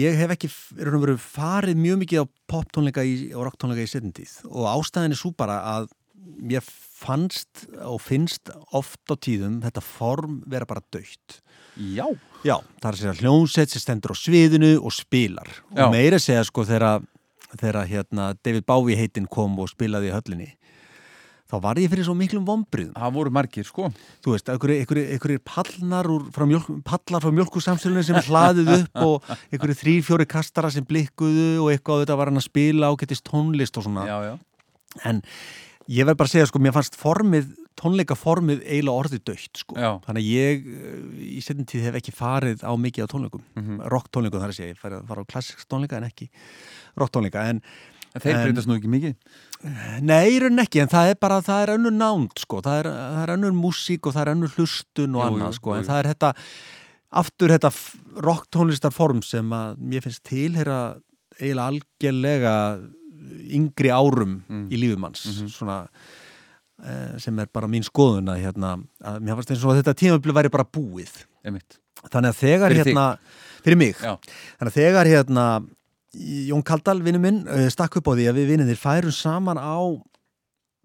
ég 0.00 0.16
hef 0.22 0.32
ekki 0.32 0.50
er 0.80 0.96
verið 1.02 1.20
farið 1.20 1.82
mjög 1.82 2.00
mikið 2.04 2.24
á 2.24 2.26
poptónleika 2.54 3.04
og 3.36 3.44
rocktónleika 3.50 3.84
í 3.84 3.92
setjumtíð 3.92 4.32
og 4.48 4.70
ástæðin 4.72 5.12
er 5.12 5.20
svo 5.20 5.34
bara 5.36 5.60
að 5.74 5.92
mér 6.40 6.64
fannst 6.64 7.66
og 7.84 8.00
finnst 8.00 8.48
oft 8.72 9.04
á 9.12 9.14
tíðum 9.20 9.60
þetta 9.66 9.84
form 9.84 10.40
vera 10.48 10.64
bara 10.68 10.80
dögt. 10.88 11.42
Já. 11.76 12.06
Já, 12.46 12.56
það 12.80 12.88
er 12.88 12.92
að 12.94 13.00
segja 13.02 13.16
hljónsett 13.20 13.76
sem 13.76 13.84
stendur 13.84 14.14
á 14.14 14.22
sviðinu 14.24 14.74
og 14.80 14.92
spilar 14.94 15.52
Já. 15.52 15.84
og 15.84 15.92
meira 15.92 16.16
segja 16.22 16.48
sko 16.48 16.64
þegar, 16.64 17.04
þegar 17.58 17.84
hérna, 17.92 18.32
David 18.40 18.64
Bowie 18.64 18.96
heitinn 18.96 19.28
kom 19.28 19.58
og 19.60 19.68
spilaði 19.72 20.08
í 20.08 20.16
höllinni 20.16 20.52
þá 21.54 21.58
var 21.64 21.80
ég 21.80 21.90
fyrir 21.92 22.06
svo 22.08 22.14
miklum 22.18 22.44
vombriðum 22.48 22.94
Það 22.98 23.14
voru 23.16 23.32
margir, 23.38 23.64
sko. 23.68 23.88
þú 24.24 24.34
veist, 24.34 24.50
einhverjir 24.50 25.40
pallar 25.46 26.10
frá 26.34 26.46
mjölk, 26.50 26.68
pallar 26.84 27.22
frá 27.24 27.32
mjölkusamsölunum 27.38 28.06
sem 28.10 28.20
hlaðið 28.28 28.72
upp 28.80 29.02
og 29.06 29.28
einhverjir 29.54 29.80
þrý, 29.82 29.96
fjóri 30.10 30.26
kastara 30.28 30.70
sem 30.74 30.84
blikkuðu 30.88 31.50
og 31.64 31.72
eitthvað 31.74 32.04
þetta 32.04 32.18
var 32.20 32.32
hann 32.32 32.42
að 32.42 32.48
spila 32.50 32.90
ágættist 32.92 33.24
tónlist 33.30 33.78
og 33.80 33.86
svona 33.88 34.08
Já, 34.10 34.16
já. 34.32 34.34
en 35.10 35.22
ég 35.90 36.06
verð 36.08 36.16
bara 36.22 36.30
að 36.30 36.36
segja 36.38 36.48
sko, 36.48 36.60
mér 36.64 36.72
fannst 36.74 36.94
formið 36.96 37.52
tónleika 37.74 38.14
formið 38.16 38.60
eiginlega 38.70 39.00
orðið 39.02 39.22
dögt 39.26 39.58
sko. 39.60 39.74
Já. 39.74 39.90
þannig 40.06 40.22
að 40.22 40.28
ég 40.30 40.68
eh, 40.70 41.24
í 41.34 41.40
setjum 41.42 41.66
tíð 41.68 41.88
hef 41.88 41.96
ekki 41.98 42.12
farið 42.14 42.62
á 42.62 42.70
mikið 42.78 43.04
á 43.04 43.08
tónleikum 43.10 43.42
Mhm. 43.58 43.80
rock 43.90 44.06
tónleikum 44.14 44.38
þar 44.40 44.52
að 44.54 44.58
segja, 44.60 44.72
ég 44.76 44.78
farið 44.80 45.00
að 45.02 45.08
fara 45.10 45.24
á 45.26 45.30
klassisk 45.34 45.66
tónleika 45.68 45.98
en 45.98 46.06
ekki 46.06 46.28
rock 46.96 47.10
tónleika 47.12 47.42
en 47.50 47.60
En 48.14 48.20
þeir 48.22 48.36
breytast 48.44 48.68
nú 48.70 48.76
ekki 48.78 48.90
mikið. 48.92 49.14
Nei, 50.06 50.28
í 50.36 50.38
raunin 50.42 50.62
ekki, 50.62 50.80
en 50.84 50.88
það 50.92 51.08
er 51.10 51.16
bara, 51.20 51.40
það 51.42 51.62
er 51.64 51.72
önnur 51.78 51.94
nánd, 51.96 52.34
sko, 52.38 52.60
það 52.62 52.78
er, 52.84 52.88
það 52.94 53.22
er 53.24 53.32
önnur 53.34 53.54
músík 53.58 54.06
og 54.06 54.14
það 54.14 54.22
er 54.26 54.32
önnur 54.36 54.52
hlustun 54.54 55.16
og 55.16 55.22
Jú, 55.24 55.28
annað, 55.32 55.54
sko, 55.58 55.70
jú, 55.72 55.76
en 55.80 55.82
jú. 55.82 55.88
það 55.90 55.98
er 56.04 56.08
þetta, 56.12 56.30
aftur 57.24 57.54
þetta 57.54 57.70
rock 58.28 58.46
tónlistarform 58.54 59.22
sem 59.26 59.50
að 59.50 59.76
mér 59.78 60.04
finnst 60.06 60.22
tilheyra 60.30 60.78
eiginlega 61.40 61.66
algjörlega 61.72 62.54
yngri 63.58 63.90
árum 63.90 64.42
Mm. 64.48 64.68
í 64.70 64.76
lífumanns, 64.78 65.24
Mhm. 65.26 65.48
svona, 65.50 65.88
eh, 66.84 67.18
sem 67.18 67.38
er 67.38 67.46
bara 67.52 67.66
mín 67.66 67.82
skoðun 67.82 68.28
að, 68.30 68.42
hérna, 68.44 68.84
að 69.02 69.20
mér 69.22 69.34
fannst 69.36 69.50
eins 69.50 69.64
og 69.64 69.82
þetta 69.82 69.94
tímabili 69.94 70.32
væri 70.34 70.50
bara 70.50 70.64
búið. 70.64 71.24
Einmitt. 71.44 71.78
Þannig 72.10 72.30
að 72.30 72.38
þegar 72.44 72.70
Fyrir 72.70 72.84
þig. 72.84 72.94
hérna, 72.94 73.18
fyrir 73.64 73.76
mig, 73.78 73.96
Já. 73.96 74.18
Þannig 74.60 74.70
að 74.70 74.78
þegar 74.78 75.06
hérna 75.06 75.66
Jón 76.14 76.64
Kaldal, 76.66 77.02
vinnu 77.04 77.20
minn, 77.20 77.44
eh, 77.48 77.68
stakk 77.72 77.98
upp 78.00 78.10
á 78.10 78.12
því 78.14 78.28
að 78.30 78.38
við 78.40 78.50
vinnir 78.54 78.80
færum 78.80 79.14
saman 79.14 79.58
á 79.58 79.78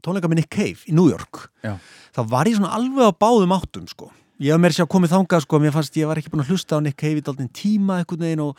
tónleika 0.04 0.30
með 0.32 0.42
Nick 0.42 0.50
Cave 0.50 0.88
í 0.88 0.96
New 0.96 1.10
York 1.10 1.50
Já. 1.64 1.78
þá 2.16 2.22
var 2.30 2.46
ég 2.50 2.58
svona 2.60 2.74
alveg 2.76 3.12
á 3.12 3.20
báðum 3.20 3.56
áttum 3.56 3.88
sko. 3.90 4.12
ég 4.40 4.54
hef 4.54 4.62
mér 4.62 4.72
sér 4.76 4.88
að 4.88 4.94
komið 4.96 5.14
þangað 5.16 5.44
sko, 5.44 5.60
mér 5.60 5.76
fannst 5.76 6.00
ég 6.00 6.08
var 6.08 6.18
ekki 6.18 6.32
búin 6.32 6.46
að 6.46 6.54
hlusta 6.54 6.80
á 6.80 6.84
Nick 6.84 6.98
Cave 6.98 7.20
í 7.20 7.26
daldinn 7.26 7.52
tíma 7.52 8.00
einhvern 8.00 8.24
veginn 8.24 8.46
og 8.46 8.56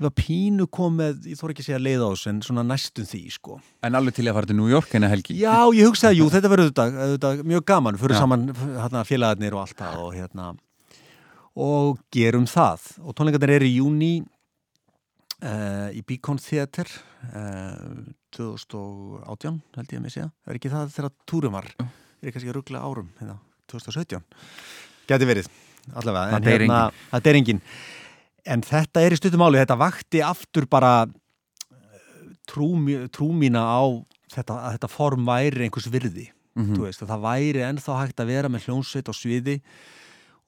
ég 0.00 0.06
var 0.08 0.14
pínu 0.16 0.66
komið, 0.72 1.26
ég 1.28 1.36
þór 1.36 1.52
ekki 1.52 1.60
að 1.60 1.68
segja 1.68 1.82
leið 1.84 2.00
á 2.00 2.08
þessu 2.08 2.30
en 2.30 2.40
svona 2.40 2.64
næstum 2.64 3.04
því 3.04 3.20
sko. 3.34 3.60
En 3.84 3.92
alveg 3.92 4.16
til 4.16 4.24
að 4.24 4.38
fara 4.38 4.48
til 4.48 4.56
New 4.56 4.70
York 4.72 4.94
en 4.96 5.04
að 5.04 5.12
helgi. 5.12 5.36
Já, 5.36 5.68
ég 5.76 5.84
hugsaði, 5.84 6.22
jú, 6.22 6.30
þetta 6.32 6.48
verður 6.48 6.70
auðvitað, 6.70 6.96
auðvitað 7.04 7.44
mjög 7.52 7.64
gaman, 7.68 8.00
fyrir 8.00 8.16
Já. 8.16 8.20
saman 8.24 8.46
hérna, 8.56 9.04
félagarnir 9.04 9.52
og 9.52 9.66
allt 9.66 9.76
það 9.76 10.00
og 10.00 10.14
hérna 10.16 10.54
og 11.60 11.98
gerum 12.14 12.46
það 12.48 12.86
og 13.04 13.14
tónleikarnir 13.18 13.58
eru 13.58 13.68
í 13.68 13.76
júni 13.76 14.12
uh, 15.42 15.88
í 15.96 16.02
Beacon 16.06 16.40
Theater 16.42 16.90
uh, 17.34 18.02
2018 18.36 19.60
held 19.76 19.94
ég 19.94 20.00
að 20.00 20.04
mig 20.04 20.14
segja, 20.14 20.28
er 20.46 20.58
ekki 20.58 20.72
það 20.72 20.92
þegar 20.96 21.16
túrum 21.28 21.56
var? 21.58 21.70
Er 21.80 22.28
ég 22.28 22.36
kannski 22.36 22.52
að 22.52 22.58
ruggla 22.58 22.84
árum 22.84 23.08
hérna, 23.20 23.38
2017 23.72 24.22
geti 25.10 25.26
verið, 25.26 25.48
allavega 25.94 26.36
en 26.36 26.44
Það 26.44 26.52
hérna, 26.54 26.82
það 27.10 27.32
er 27.32 27.40
engin 27.40 27.64
en 28.50 28.64
þetta 28.64 29.04
er 29.04 29.14
í 29.14 29.18
stuttum 29.20 29.42
máli, 29.42 29.60
þetta 29.60 29.78
vakti 29.80 30.22
aftur 30.24 30.66
bara 30.70 30.92
eh, 31.06 32.28
trú, 32.48 32.72
trú 33.12 33.30
mína 33.36 33.64
á 33.64 33.82
þetta, 34.32 34.56
að 34.56 34.76
þetta 34.76 34.92
form 34.92 35.26
væri 35.28 35.66
einhvers 35.66 35.90
virði. 35.92 36.30
Mhm. 36.58 36.74
þú 36.74 36.82
veist, 36.82 37.02
að 37.04 37.12
það 37.12 37.24
væri 37.28 37.60
ennþá 37.62 37.96
hægt 38.00 38.20
að 38.20 38.30
vera 38.32 38.48
með 38.50 38.64
hljónsveit 38.66 39.06
á 39.06 39.14
sviði 39.14 39.60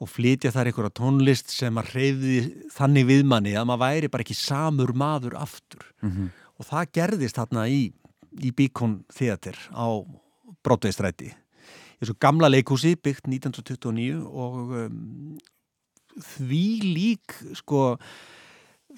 og 0.02 0.10
flytja 0.10 0.50
þar 0.50 0.70
einhverja 0.70 0.94
tónlist 0.98 1.52
sem 1.54 1.76
að 1.78 1.92
hreyfði 1.94 2.38
þannig 2.74 3.06
við 3.06 3.26
manni 3.30 3.52
að 3.58 3.68
maður 3.70 3.84
væri 3.84 4.10
bara 4.12 4.26
ekki 4.26 4.38
samur 4.38 4.94
maður 4.98 5.38
aftur. 5.38 5.84
Mhm. 6.02 6.30
og 6.58 6.66
það 6.68 6.90
gerðist 6.98 7.38
þarna 7.38 7.68
í, 7.70 7.92
í 8.42 8.50
Beacon 8.54 9.04
Theater 9.10 9.56
á 9.74 9.86
Broadway-stræti 10.62 11.30
í 11.32 11.34
þessu 12.02 12.18
gamla 12.18 12.50
leikhúsi 12.50 12.96
byggt 12.98 13.28
1929 13.30 14.20
og 14.26 14.74
um, 14.82 15.38
því 16.34 16.66
lík 16.82 17.36
sko 17.58 17.96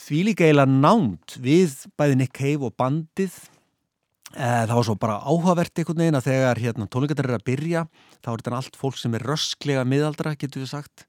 því 0.00 0.20
lík 0.30 0.42
eiginlega 0.42 0.72
nánd 0.72 1.36
við 1.40 1.76
bæði 1.98 2.18
Nick 2.20 2.34
Cave 2.36 2.68
og 2.68 2.76
bandið 2.80 3.36
það 4.34 4.74
var 4.74 4.88
svo 4.88 4.96
bara 5.00 5.20
áhugavert 5.22 5.78
einhvern 5.80 6.02
veginn 6.02 6.18
að 6.18 6.28
þegar 6.30 6.60
hérna, 6.64 6.88
tónleikandar 6.90 7.30
er 7.30 7.38
að 7.38 7.46
byrja 7.46 7.84
þá 8.18 8.28
er 8.32 8.42
þetta 8.42 8.58
allt 8.58 8.80
fólk 8.80 8.98
sem 9.00 9.14
er 9.14 9.26
rösklega 9.28 9.86
miðaldra, 9.88 10.34
getur 10.38 10.64
við 10.64 10.72
sagt. 10.72 11.06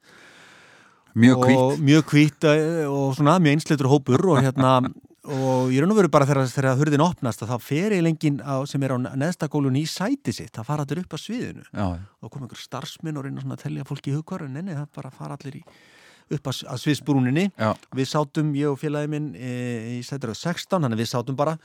Mjög 1.16 1.46
hvít 1.46 1.84
mjög 1.88 2.10
hvít 2.12 2.48
eh, 2.52 2.86
og 2.92 3.14
svona 3.16 3.38
mjög 3.40 3.56
einsleitur 3.56 3.88
hópur 3.88 4.26
og 4.34 4.42
hérna 4.44 4.78
og 5.26 5.72
ég 5.74 5.82
raun 5.82 5.94
og 5.94 6.00
veru 6.00 6.12
bara 6.12 6.28
þegar, 6.28 6.50
þegar 6.52 6.80
hurðin 6.80 7.04
opnast 7.06 7.42
að 7.42 7.54
þá 7.54 7.66
fer 7.66 7.96
eilengin 7.98 8.38
á, 8.46 8.62
sem 8.70 8.84
er 8.86 8.94
á 8.94 8.98
neðsta 9.00 9.50
gólun 9.52 9.78
í 9.80 9.86
sæti 9.90 10.34
sitt, 10.36 10.54
það 10.54 10.68
fara 10.68 10.86
allir 10.86 11.02
upp 11.02 11.16
að 11.18 11.24
sviðinu. 11.24 11.66
Já, 11.72 11.88
og 12.22 12.32
kom 12.32 12.46
einhver 12.46 12.62
starfsminn 12.62 13.18
og 13.18 13.26
reyna 13.26 13.46
að 13.48 13.64
telja 13.64 13.88
fólki 13.88 14.14
í 14.14 14.18
hugvar 14.18 14.46
en 14.46 14.54
neini, 14.58 14.76
það 14.78 14.92
bara 15.00 15.14
fara 15.16 15.38
allir 15.40 15.60
í, 15.62 15.64
upp 16.34 16.50
að, 16.50 16.62
að 16.72 16.82
sviðsbrúninni. 16.82 17.46
Við 17.96 18.10
sátum, 18.10 18.52
ég 18.58 18.72
og 18.72 18.80
félagi 18.82 19.12
minn 19.12 19.32
e, 19.38 19.54
í 19.98 20.02
sættir 20.06 20.34
á 20.34 20.36
16, 20.36 20.80
þannig 20.80 20.98
að 20.98 21.04
við 21.04 21.12
sátum 21.12 21.38
bara. 21.40 21.56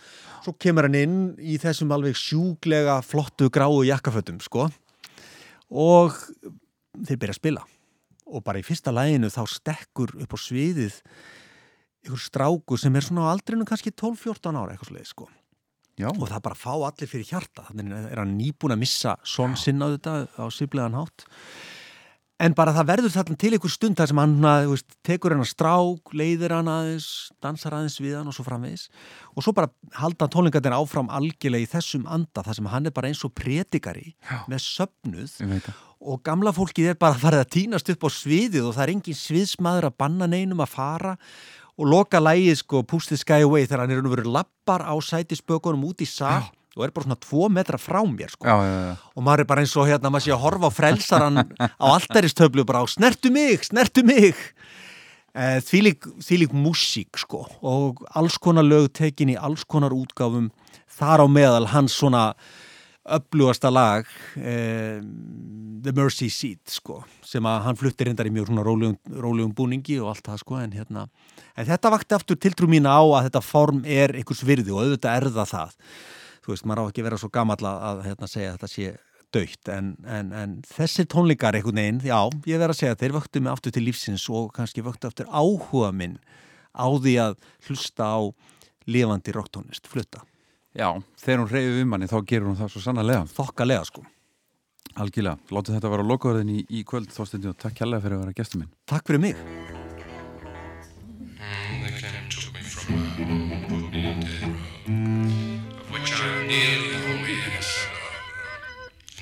Svo 0.45 0.55
kemur 0.61 0.89
hann 0.89 0.99
inn 1.01 1.19
í 1.41 1.59
þessum 1.62 1.93
alveg 1.97 2.19
sjúglega 2.19 3.01
flottu 3.07 3.51
gráu 3.53 3.82
jakkafötum 3.89 4.41
sko. 4.45 4.69
Og 5.70 6.16
þeir 7.07 7.20
byrja 7.20 7.37
að 7.37 7.41
spila. 7.41 7.66
Og 8.31 8.45
bara 8.47 8.61
í 8.61 8.66
fyrsta 8.66 8.95
læginu 8.95 9.31
þá 9.32 9.43
stekkur 9.51 10.15
upp 10.20 10.37
á 10.37 10.39
sviðið 10.39 11.01
ykkur 12.01 12.23
stráku 12.23 12.78
sem 12.81 12.95
er 12.97 13.05
svona 13.05 13.28
á 13.28 13.32
aldrinu 13.35 13.66
kannski 13.69 13.93
12-14 13.93 14.57
ára 14.57 14.73
eitthvað 14.73 14.93
svoleið 14.93 15.11
sko. 15.11 15.28
Já, 16.01 16.09
og 16.09 16.31
það 16.31 16.45
bara 16.47 16.57
fá 16.57 16.73
allir 16.73 17.11
fyrir 17.11 17.28
hjarta. 17.28 17.66
Þannig 17.69 17.93
er 18.09 18.23
hann 18.23 18.39
nýbúin 18.39 18.73
að 18.73 18.81
missa 18.81 19.19
son 19.27 19.57
sinna 19.61 19.91
á 19.91 19.93
þetta 19.93 20.15
á 20.41 20.45
sviplegan 20.49 20.97
hátt 20.97 21.27
en 22.40 22.54
bara 22.56 22.72
það 22.74 22.88
verður 22.88 23.12
þarna 23.14 23.36
til 23.40 23.50
einhver 23.54 23.72
stund 23.72 23.98
þar 23.98 24.10
sem 24.10 24.20
hann 24.20 24.36
þú 24.40 24.72
veist, 24.72 24.94
tekur 25.06 25.34
hann 25.34 25.42
að 25.44 25.50
strák, 25.50 26.12
leiðir 26.16 26.54
hann 26.56 26.70
aðeins 26.72 27.08
dansar 27.44 27.76
aðeins 27.76 27.98
við 28.00 28.16
hann 28.18 28.30
og 28.30 28.36
svo 28.36 28.44
framvegis. 28.46 28.86
Og 29.34 29.44
svo 29.44 29.54
bara 29.56 29.70
halda 30.00 30.28
tónlingarnir 30.32 30.76
áfram 30.76 31.10
algjörlega 31.12 31.66
í 31.66 31.70
þessum 31.70 32.06
anda 32.08 32.44
þar 32.46 32.58
sem 32.58 32.70
hann 32.72 32.88
er 32.88 32.94
bara 32.96 33.10
eins 33.10 33.22
og 33.28 33.34
predikari 33.36 34.14
með 34.50 34.64
ég 35.42 35.52
veit 35.52 35.66
það. 35.68 35.80
Og 36.00 36.22
gamla 36.24 36.52
fólkið 36.56 36.94
er 36.94 37.00
bara 37.00 37.18
farið 37.20 37.44
að 37.44 37.50
týnast 37.58 37.90
upp 37.92 38.06
á 38.08 38.10
sviðið 38.16 38.70
og 38.70 38.76
það 38.76 38.86
er 38.86 38.94
engin 38.94 39.18
sviðsmaður 39.20 39.90
að 39.90 39.98
banna 40.00 40.30
neinum 40.32 40.62
að 40.64 40.72
fara. 40.72 41.16
Og 41.76 41.88
loka 41.88 42.20
lægið 42.20 42.56
sko 42.62 42.80
Push 42.88 43.12
the 43.12 43.20
Sky 43.20 43.44
Away 43.44 43.68
þegar 43.68 43.84
hann 43.84 43.92
er 43.98 44.08
verið 44.08 44.32
lappar 44.32 44.84
á 44.84 44.96
sætispökunum 44.96 45.84
út 45.92 46.00
í 46.00 46.08
sal 46.08 46.48
og 46.76 46.84
er 46.86 46.92
bara 46.94 47.06
svona 47.09 47.18
tvo 47.20 47.48
metra 47.52 47.80
frá 47.80 48.01
mér 48.06 48.32
sko. 48.34 48.47
Já, 48.47 48.56
já, 48.62 48.78
já, 48.90 48.94
og 49.16 49.26
maður 49.26 49.44
er 49.44 49.51
bara 49.51 49.64
eins 49.64 49.74
og 49.76 49.88
hérna 49.90 50.12
maður 50.12 50.26
sé 50.26 50.34
að 50.36 50.44
horfa 50.44 50.70
á 50.70 50.76
frelsaran 50.76 51.42
á 51.82 51.86
alltaristöflu 51.90 52.64
bara 52.68 52.82
á 52.82 52.86
snertu 52.90 53.32
mig, 53.34 53.66
snertu 53.66 54.05
mig. 54.06 54.38
E, 55.30 55.60
þvílík, 55.66 56.09
þvílík 56.26 56.55
músík 56.55 57.20
sko 57.22 57.44
og 57.62 58.02
alls 58.18 58.38
konar 58.42 58.66
lög 58.66 58.88
tekin 58.98 59.30
í 59.30 59.38
alls 59.38 59.62
konar 59.62 59.94
útgáfum 59.94 60.48
þar 60.90 61.22
á 61.22 61.26
meðal 61.30 61.68
hans 61.70 61.94
svona 61.94 62.32
öflugasta 63.10 63.70
lag 63.70 64.06
eh, 64.36 65.01
The 65.82 65.92
Mercy 65.97 66.28
Seat 66.30 66.74
sko 66.74 67.01
sem 67.24 67.47
að 67.48 67.62
hann 67.64 67.78
fluttir 67.80 68.10
reyndar 68.10 68.28
í 68.28 68.32
mjög 68.34 68.51
svona 68.51 68.64
rólegum, 68.66 68.98
rólegum 69.22 69.55
búningi 69.56 69.97
og 70.02 70.12
allt 70.12 70.26
það 70.28 70.42
sko 70.42 70.59
en 70.60 70.74
hérna 70.76 71.06
en 71.56 71.68
þetta 71.68 71.92
vakti 71.94 72.16
aftur 72.16 72.40
tiltrú 72.40 72.68
mína 72.70 72.92
á 72.92 73.02
að 73.02 73.30
þetta 73.30 73.44
form 73.44 73.82
er 73.88 74.14
einhvers 74.18 74.44
virði 74.47 74.74
og 74.74 74.84
auðvitað 74.84 75.16
er 75.16 75.30
það 75.38 75.55
það 75.55 75.78
þú 76.44 76.54
veist, 76.54 76.66
maður 76.66 76.82
á 76.82 76.90
ekki 76.90 77.06
vera 77.06 77.20
svo 77.20 77.30
gamall 77.32 77.62
að, 77.62 77.86
að 77.90 78.02
hérna, 78.08 78.28
segja 78.30 78.50
að 78.50 78.58
þetta 78.58 78.70
sé 78.74 78.92
dögt 79.34 79.70
en, 79.70 79.92
en, 80.10 80.32
en 80.34 80.54
þessir 80.66 81.06
tónleikar 81.10 81.56
einhvern 81.58 81.78
veginn, 81.78 82.00
já, 82.02 82.18
ég 82.50 82.58
verð 82.58 82.74
að 82.74 82.80
segja 82.80 82.94
að 82.96 83.02
þeir 83.04 83.16
vöktu 83.18 83.42
mig 83.42 83.52
aftur 83.52 83.74
til 83.76 83.84
lífsins 83.86 84.24
og 84.32 84.48
kannski 84.56 84.84
vöktu 84.86 85.10
aftur 85.10 85.30
áhuga 85.30 85.92
minn 85.94 86.16
á 86.74 86.86
því 86.90 87.14
að 87.26 87.36
hlusta 87.68 88.08
á 88.10 88.18
lifandi 88.90 89.34
rocktónist, 89.36 89.86
flutta, 89.90 90.24
já 90.74 90.88
þegar 91.22 91.44
hún 91.44 91.52
reyði 91.52 91.76
við 91.76 91.86
manni 91.92 92.10
þá 92.10 92.18
gerur 92.26 92.50
hún 92.50 92.58
það 92.58 92.72
svo 92.74 92.82
sannarlega. 92.86 93.28
Þokkalega 93.36 93.86
sko. 93.86 94.06
Algjörlega, 94.98 95.38
látið 95.54 95.76
þetta 95.76 95.92
vera 95.92 96.08
lokaverðin 96.10 96.56
í, 96.56 96.64
í 96.66 96.82
kvöld 96.88 97.12
Þorsteindi 97.14 97.52
og 97.52 97.60
takk 97.60 97.78
kjærlega 97.78 98.02
fyrir 98.06 98.18
að 98.18 98.24
vera 98.24 98.38
gestur 98.40 98.64
minn. 98.64 98.72
Takk 98.90 99.06
fyrir 99.06 99.22
mig 99.28 99.38
I'm 106.51 106.56
nearly. 106.56 107.39
And 107.47 107.62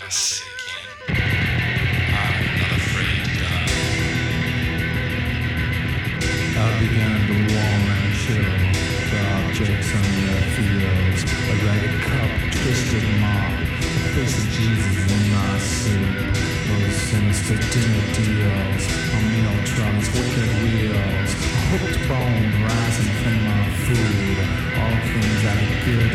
I 0.00 0.08
say 0.08 0.48
again, 1.04 1.20
I'm 2.08 2.40
not 2.56 2.72
afraid 2.80 3.20
to 3.20 3.32
die. 3.44 3.68
I 6.56 6.68
began 6.80 7.20
to 7.28 7.36
warm 7.52 7.84
and 7.92 8.08
chill 8.16 8.56
the 9.12 9.20
objects 9.44 9.90
on 9.92 10.08
their 10.24 10.40
fields. 10.56 11.20
A 11.28 11.54
ragged 11.68 11.96
cup, 12.08 12.32
twisted 12.48 13.06
mop, 13.20 13.52
the 13.76 14.08
face 14.16 14.36
of 14.40 14.48
Jesus 14.56 14.96
in 15.12 15.22
my 15.28 15.52
suit. 15.60 16.32
Those 16.64 16.96
sinister 17.12 17.60
dinner 17.60 18.04
deals 18.16 18.84
on 19.12 19.22
meal 19.36 19.56
trucks, 19.68 20.08
wicked 20.16 20.50
wheels. 20.64 21.30
A 21.36 21.76
hooked 21.76 22.00
bone 22.08 22.48
rising 22.64 23.12
from 23.20 23.36
my 23.44 23.68
food. 23.84 24.36
All 24.80 24.96
things 25.12 25.40
that 25.44 25.56
are 25.60 25.76
good 25.84 26.12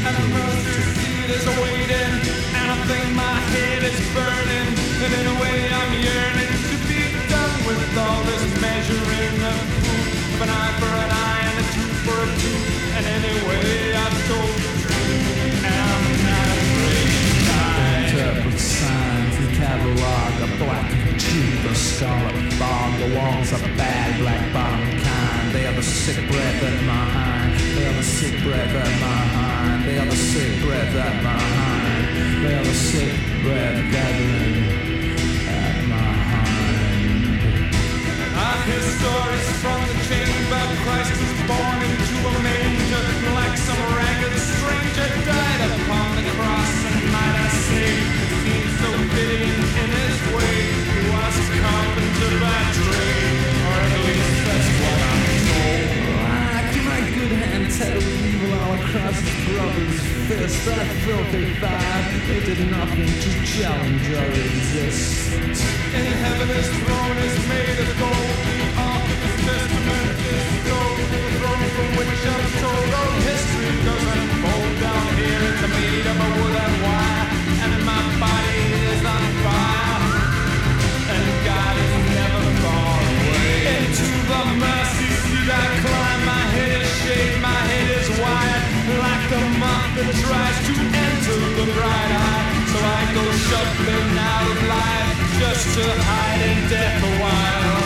or 0.00 0.12
ungood. 0.12 1.30
is 1.30 1.46
waiting, 1.60 2.12
and 2.56 2.66
I 2.72 2.78
think 2.88 3.06
my 3.14 3.36
head 3.52 3.82
is 3.84 4.00
burning. 4.16 4.68
And 5.04 5.12
in 5.12 5.26
a 5.28 5.36
way, 5.40 5.58
I'm 5.68 5.92
yearning 6.00 6.54
to 6.70 6.76
be 6.88 7.02
done 7.28 7.58
with 7.68 7.80
all 8.00 8.22
this 8.24 8.44
measuring 8.60 9.36
of 9.44 9.60
food. 9.84 10.08
Of 10.34 10.40
an 10.40 10.50
eye 10.50 10.74
for 10.80 10.92
an 11.04 11.10
eye 11.10 11.42
and 11.48 11.56
a 11.60 11.66
tooth 11.74 11.98
for 12.06 12.16
a 12.16 12.28
tooth. 12.40 12.66
And 12.96 13.04
anyway, 13.18 13.92
I've 13.92 14.18
told 14.28 14.56
the 14.64 14.72
truth, 14.80 15.64
and 15.68 15.76
I'm 15.92 16.06
not 16.28 16.48
afraid 16.64 17.12
to 17.20 17.34
die. 17.48 17.80
interpret 18.00 18.58
signs, 18.58 19.34
the 19.36 19.48
catalog, 19.60 20.32
a 20.40 20.50
black 20.64 20.88
tooth, 21.20 21.64
a 21.68 21.74
scarlet 21.74 22.40
bog, 22.58 22.90
the 23.04 23.10
walls 23.16 23.52
are 23.52 23.68
bad, 23.76 24.18
black 24.20 24.44
bottom 24.52 24.90
kind. 25.04 25.54
They 25.54 25.66
are 25.66 25.76
the 25.76 25.82
sick 25.82 26.16
breath 26.30 26.62
at 26.62 26.78
my 26.88 27.04
hind. 27.16 27.52
They 27.76 27.84
are 27.86 27.96
the 28.00 28.02
sick 28.02 28.34
breath 28.42 28.74
at 28.74 28.92
my 29.00 29.20
hind. 29.36 29.49
The 30.92 30.98
at 30.98 31.22
my 31.22 31.30
hind. 31.30 32.42
They 32.42 32.54
are 32.58 32.64
the 32.64 32.74
sick 32.74 33.14
breath 33.46 33.78
gathering 33.94 34.66
at 35.46 35.86
my 35.86 36.10
hind. 36.30 37.30
I 38.34 38.50
hear 38.66 38.82
stories 38.98 39.50
from 39.62 39.78
the 39.86 39.94
chamber. 40.10 40.64
Christ 40.82 41.14
was 41.14 41.34
born 41.46 41.78
into 41.86 42.16
a 42.26 42.34
manger, 42.42 43.06
like 43.38 43.54
some 43.54 43.78
ragged 43.94 44.34
stranger 44.34 45.08
died 45.30 45.62
upon 45.78 46.06
the 46.18 46.26
cross. 46.34 46.74
And 46.90 47.06
might 47.14 47.36
I 47.38 47.48
say, 47.70 47.94
it 47.94 48.30
seems 48.42 48.74
so 48.82 48.90
fitting 49.14 49.62
in 49.62 49.88
his 49.94 50.18
way. 50.34 50.74
He 50.74 51.06
was 51.06 51.34
a 51.38 51.54
carpenter 51.54 52.32
by 52.42 52.60
trade, 52.74 53.38
or 53.62 53.78
at 53.78 53.94
least 54.10 54.42
that's 54.42 54.70
what 54.82 54.98
I'm 55.06 55.22
told. 55.54 55.86
Like 56.50 56.74
my 56.82 57.00
good 57.14 57.32
hand 57.38 57.70
tattled 57.78 58.26
evil 58.26 58.58
all 58.58 58.74
across 58.74 59.22
his 59.22 59.38
brother's 59.54 59.99
fist. 60.30 60.64
That 60.66 60.86
filthy 61.04 61.54
five, 61.58 62.06
they 62.28 62.40
did 62.46 62.70
nothing 62.70 63.10
to 63.24 63.30
challenge 63.42 64.06
or 64.14 64.26
resist. 64.30 65.34
In 65.98 66.06
heaven 66.22 66.48
his 66.54 66.68
throne 66.80 67.18
is 67.26 67.36
made 67.50 67.78
of 67.82 67.90
gold. 67.98 68.30
The 68.46 68.60
ark 68.78 69.06
of 69.10 69.20
his 69.26 69.36
testament 69.46 70.18
is 70.30 70.50
gold. 70.70 70.98
The 71.10 71.20
throne 71.34 71.66
from 71.74 71.90
which 71.98 72.22
I'm 72.34 72.46
told 72.62 72.90
all 73.00 73.14
history 73.26 73.74
goes 73.86 74.06
unfold. 74.14 74.72
Down 74.84 75.08
here 75.18 75.42
it's 75.50 75.64
made 75.74 76.06
of 76.12 76.18
a 76.26 76.28
wood 76.38 76.56
and 76.64 76.76
wire. 76.82 76.99
That 90.00 90.16
tries 90.16 90.58
to 90.64 90.72
enter 90.80 91.38
the 91.60 91.66
bright 91.76 92.12
eye. 92.24 92.48
So 92.72 92.78
I 92.80 93.02
go 93.12 93.24
shuffling 93.44 94.10
out 94.16 94.46
of 94.48 94.60
life. 94.64 95.18
just 95.40 95.64
to 95.76 95.84
hide 96.08 96.42
in 96.50 96.58
death 96.72 97.04
a 97.04 97.12
while. 97.20 97.84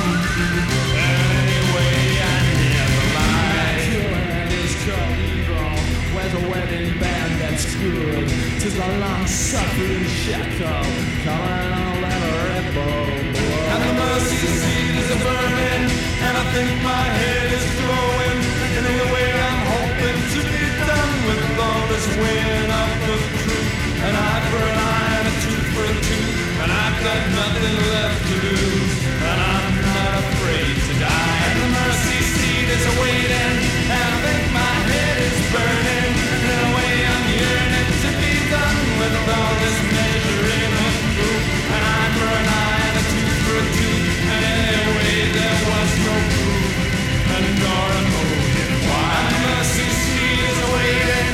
Anyway, 1.35 1.99
I 2.23 2.37
never 2.71 3.05
lie. 3.19 3.79
Killing 3.91 4.51
is 4.63 4.75
evil. 5.27 5.75
Where's 6.15 6.35
a 6.35 6.45
wedding 6.51 6.91
band 7.03 7.33
that's 7.41 7.67
good? 7.83 8.27
Tis 8.63 8.77
a 8.79 8.91
long 9.03 9.27
suffering 9.27 10.07
shackle. 10.23 10.87
Coming 11.27 12.03
Red 12.47 12.67
Bull. 12.75 13.11
And 13.73 13.81
the 13.87 13.93
mercy 14.03 14.39
seat 14.61 14.95
is 15.03 15.11
a 15.11 15.19
burning, 15.27 15.85
and 16.27 16.35
I 16.43 16.45
think 16.55 16.71
my 16.83 17.07
head 17.19 17.49
is 17.59 17.67
glowing. 17.81 18.39
Anyway, 18.79 19.29
I'm 19.49 19.61
hoping 19.75 20.19
to 20.35 20.41
be 20.53 20.64
shoulders 21.75 22.07
went 22.23 22.71
up 22.71 22.91
the 23.03 23.17
truth, 23.43 23.75
an 24.07 24.15
eye 24.15 24.43
for 24.51 24.63
an 24.63 24.79
eye 24.79 25.11
and 25.19 25.27
a 25.27 25.35
tooth 25.43 25.67
for 25.75 25.85
a 25.91 25.97
tooth, 26.07 26.35
and 26.63 26.71
I've 26.71 26.99
got 27.03 27.21
nothing 27.35 27.77
left 27.95 28.21
to 28.31 28.37
lose, 28.47 28.95
and 29.11 29.39
I'm 29.43 29.75
not 29.83 30.13
afraid 30.23 30.75
to 30.87 30.95
die. 31.03 31.39
And 31.51 31.57
the 31.59 31.69
mercy 31.75 32.21
seat 32.35 32.69
is 32.79 32.87
waiting, 33.03 33.55
and 33.91 34.01
I 34.07 34.15
think 34.23 34.43
my 34.55 34.75
head 34.87 35.17
is 35.27 35.39
burning. 35.51 36.11
In 36.47 36.59
a 36.63 36.71
way, 36.79 36.95
I'm 37.11 37.27
yearning 37.43 37.91
to 38.07 38.11
be 38.23 38.35
done 38.55 38.81
with 39.01 39.15
all 39.35 39.53
this 39.59 39.79
measuring 39.99 40.73
of 40.79 40.95
truth, 41.19 41.47
an 41.75 41.83
eye 41.91 42.11
for 42.15 42.31
an 42.39 42.47
eye 42.55 42.83
and 42.87 42.97
a 43.03 43.05
tooth 43.11 43.39
for 43.51 43.57
a 43.59 43.67
tooth, 43.75 44.07
and 44.31 44.43
anyway 44.63 45.17
there 45.39 45.59
was 45.75 45.91
no 46.07 46.15
proof, 46.39 46.71
and 47.35 47.47
nor 47.59 47.87
an 47.99 48.07
ode 48.23 48.59
in 48.63 48.73
why. 48.87 49.11
The 49.27 49.39
mercy 49.43 49.89
seat 49.91 50.39
is 50.39 50.61
waiting. 50.71 51.34